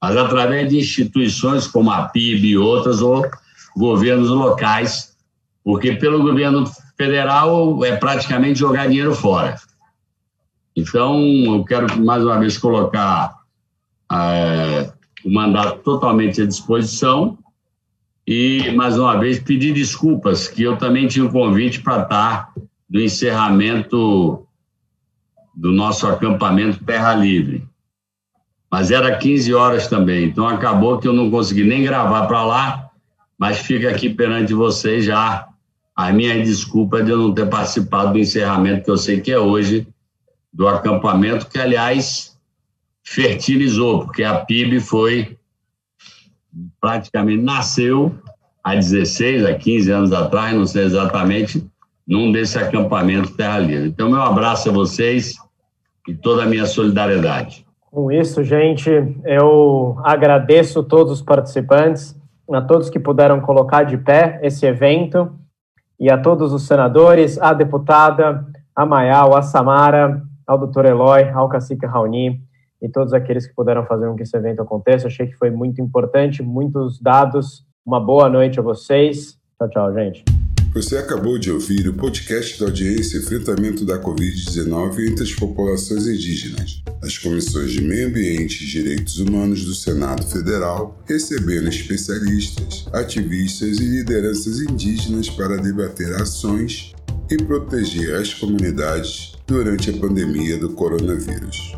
mas 0.01 0.15
através 0.15 0.69
de 0.69 0.77
instituições 0.77 1.67
como 1.67 1.91
a 1.91 2.03
PIB 2.07 2.49
e 2.49 2.57
outras, 2.57 3.01
ou 3.01 3.25
governos 3.75 4.29
locais, 4.29 5.15
porque 5.63 5.93
pelo 5.93 6.21
governo 6.21 6.65
federal 6.95 7.83
é 7.83 7.95
praticamente 7.97 8.59
jogar 8.59 8.87
dinheiro 8.87 9.13
fora. 9.13 9.55
Então, 10.75 11.19
eu 11.19 11.63
quero 11.63 11.99
mais 12.01 12.23
uma 12.23 12.39
vez 12.39 12.57
colocar 12.57 13.35
é, 14.11 14.91
o 15.23 15.33
mandato 15.33 15.79
totalmente 15.79 16.41
à 16.41 16.45
disposição 16.45 17.37
e, 18.27 18.71
mais 18.75 18.97
uma 18.97 19.17
vez, 19.17 19.39
pedir 19.39 19.73
desculpas, 19.73 20.47
que 20.47 20.63
eu 20.63 20.77
também 20.77 21.07
tinha 21.07 21.25
um 21.25 21.31
convite 21.31 21.81
para 21.81 22.03
estar 22.03 22.53
no 22.89 23.01
encerramento 23.01 24.44
do 25.55 25.71
nosso 25.71 26.07
acampamento 26.07 26.83
Terra 26.83 27.13
Livre. 27.13 27.63
Mas 28.69 28.91
era 28.91 29.17
15 29.17 29.53
horas 29.53 29.87
também, 29.87 30.25
então 30.25 30.47
acabou 30.47 30.99
que 30.99 31.07
eu 31.07 31.13
não 31.13 31.31
consegui 31.31 31.63
nem 31.63 31.83
gravar 31.83 32.27
para 32.27 32.43
lá, 32.43 32.89
mas 33.37 33.59
fica 33.59 33.89
aqui 33.89 34.09
perante 34.09 34.53
vocês 34.53 35.05
já 35.05 35.47
a 35.95 36.11
minha 36.11 36.43
desculpa 36.43 37.01
de 37.01 37.11
eu 37.11 37.17
não 37.17 37.33
ter 37.33 37.47
participado 37.47 38.13
do 38.13 38.19
encerramento, 38.19 38.83
que 38.83 38.91
eu 38.91 38.97
sei 38.97 39.21
que 39.21 39.31
é 39.31 39.39
hoje, 39.39 39.87
do 40.51 40.67
acampamento, 40.67 41.47
que, 41.47 41.57
aliás, 41.57 42.37
fertilizou, 43.01 44.03
porque 44.03 44.23
a 44.23 44.35
PIB 44.35 44.81
foi 44.81 45.37
praticamente 46.81 47.43
nasceu 47.43 48.17
há 48.63 48.75
16, 48.75 49.45
há 49.45 49.53
15 49.53 49.91
anos 49.91 50.13
atrás, 50.13 50.53
não 50.53 50.65
sei 50.65 50.83
exatamente, 50.83 51.65
num 52.07 52.31
desse 52.31 52.57
acampamento 52.57 53.33
Terra 53.33 53.59
Livre. 53.59 53.87
Então, 53.87 54.09
meu 54.09 54.21
abraço 54.21 54.69
a 54.69 54.73
vocês 54.73 55.35
e 56.07 56.13
toda 56.13 56.43
a 56.43 56.45
minha 56.45 56.65
solidariedade. 56.65 57.65
Com 57.91 58.11
isso, 58.11 58.43
gente, 58.43 58.89
eu 59.23 59.97
agradeço 60.03 60.83
todos 60.83 61.13
os 61.13 61.21
participantes, 61.21 62.19
a 62.51 62.61
todos 62.61 62.89
que 62.89 62.99
puderam 62.99 63.39
colocar 63.39 63.83
de 63.83 63.97
pé 63.97 64.39
esse 64.43 64.65
evento 64.65 65.33
e 65.99 66.11
a 66.11 66.17
todos 66.17 66.51
os 66.53 66.67
senadores, 66.67 67.39
a 67.41 67.53
deputada, 67.53 68.45
a 68.75 68.85
Mayal, 68.85 69.35
a 69.35 69.41
Samara, 69.41 70.21
ao 70.45 70.57
doutor 70.57 70.85
Eloy, 70.85 71.29
ao 71.29 71.49
cacique 71.49 71.85
Raoni 71.85 72.41
e 72.81 72.89
todos 72.89 73.13
aqueles 73.13 73.47
que 73.47 73.55
puderam 73.55 73.85
fazer 73.85 74.07
com 74.07 74.15
que 74.15 74.23
esse 74.23 74.37
evento 74.37 74.61
aconteça. 74.61 75.07
Achei 75.07 75.27
que 75.27 75.35
foi 75.35 75.49
muito 75.49 75.81
importante, 75.81 76.43
muitos 76.43 76.99
dados. 76.99 77.65
Uma 77.85 77.99
boa 77.99 78.29
noite 78.29 78.59
a 78.59 78.63
vocês. 78.63 79.37
Tchau, 79.57 79.69
tchau, 79.69 79.93
gente. 79.93 80.34
Você 80.75 80.97
acabou 80.97 81.39
de 81.39 81.49
ouvir 81.49 81.87
o 81.87 81.93
podcast 81.93 82.59
da 82.59 82.65
audiência 82.65 83.17
Enfrentamento 83.17 83.85
da 83.85 83.97
Covid-19 83.97 85.09
entre 85.09 85.23
as 85.23 85.31
populações 85.31 86.05
indígenas. 86.05 86.83
As 87.01 87.17
comissões 87.17 87.71
de 87.71 87.79
Meio 87.79 88.09
Ambiente 88.09 88.61
e 88.61 88.67
Direitos 88.67 89.17
Humanos 89.17 89.63
do 89.63 89.73
Senado 89.73 90.27
Federal 90.27 91.01
recebendo 91.07 91.69
especialistas, 91.69 92.87
ativistas 92.91 93.79
e 93.79 93.85
lideranças 93.85 94.59
indígenas 94.59 95.29
para 95.29 95.55
debater 95.55 96.13
ações 96.15 96.93
e 97.31 97.37
proteger 97.37 98.13
as 98.15 98.33
comunidades 98.33 99.31
durante 99.47 99.91
a 99.91 99.93
pandemia 99.93 100.57
do 100.57 100.71
coronavírus. 100.71 101.73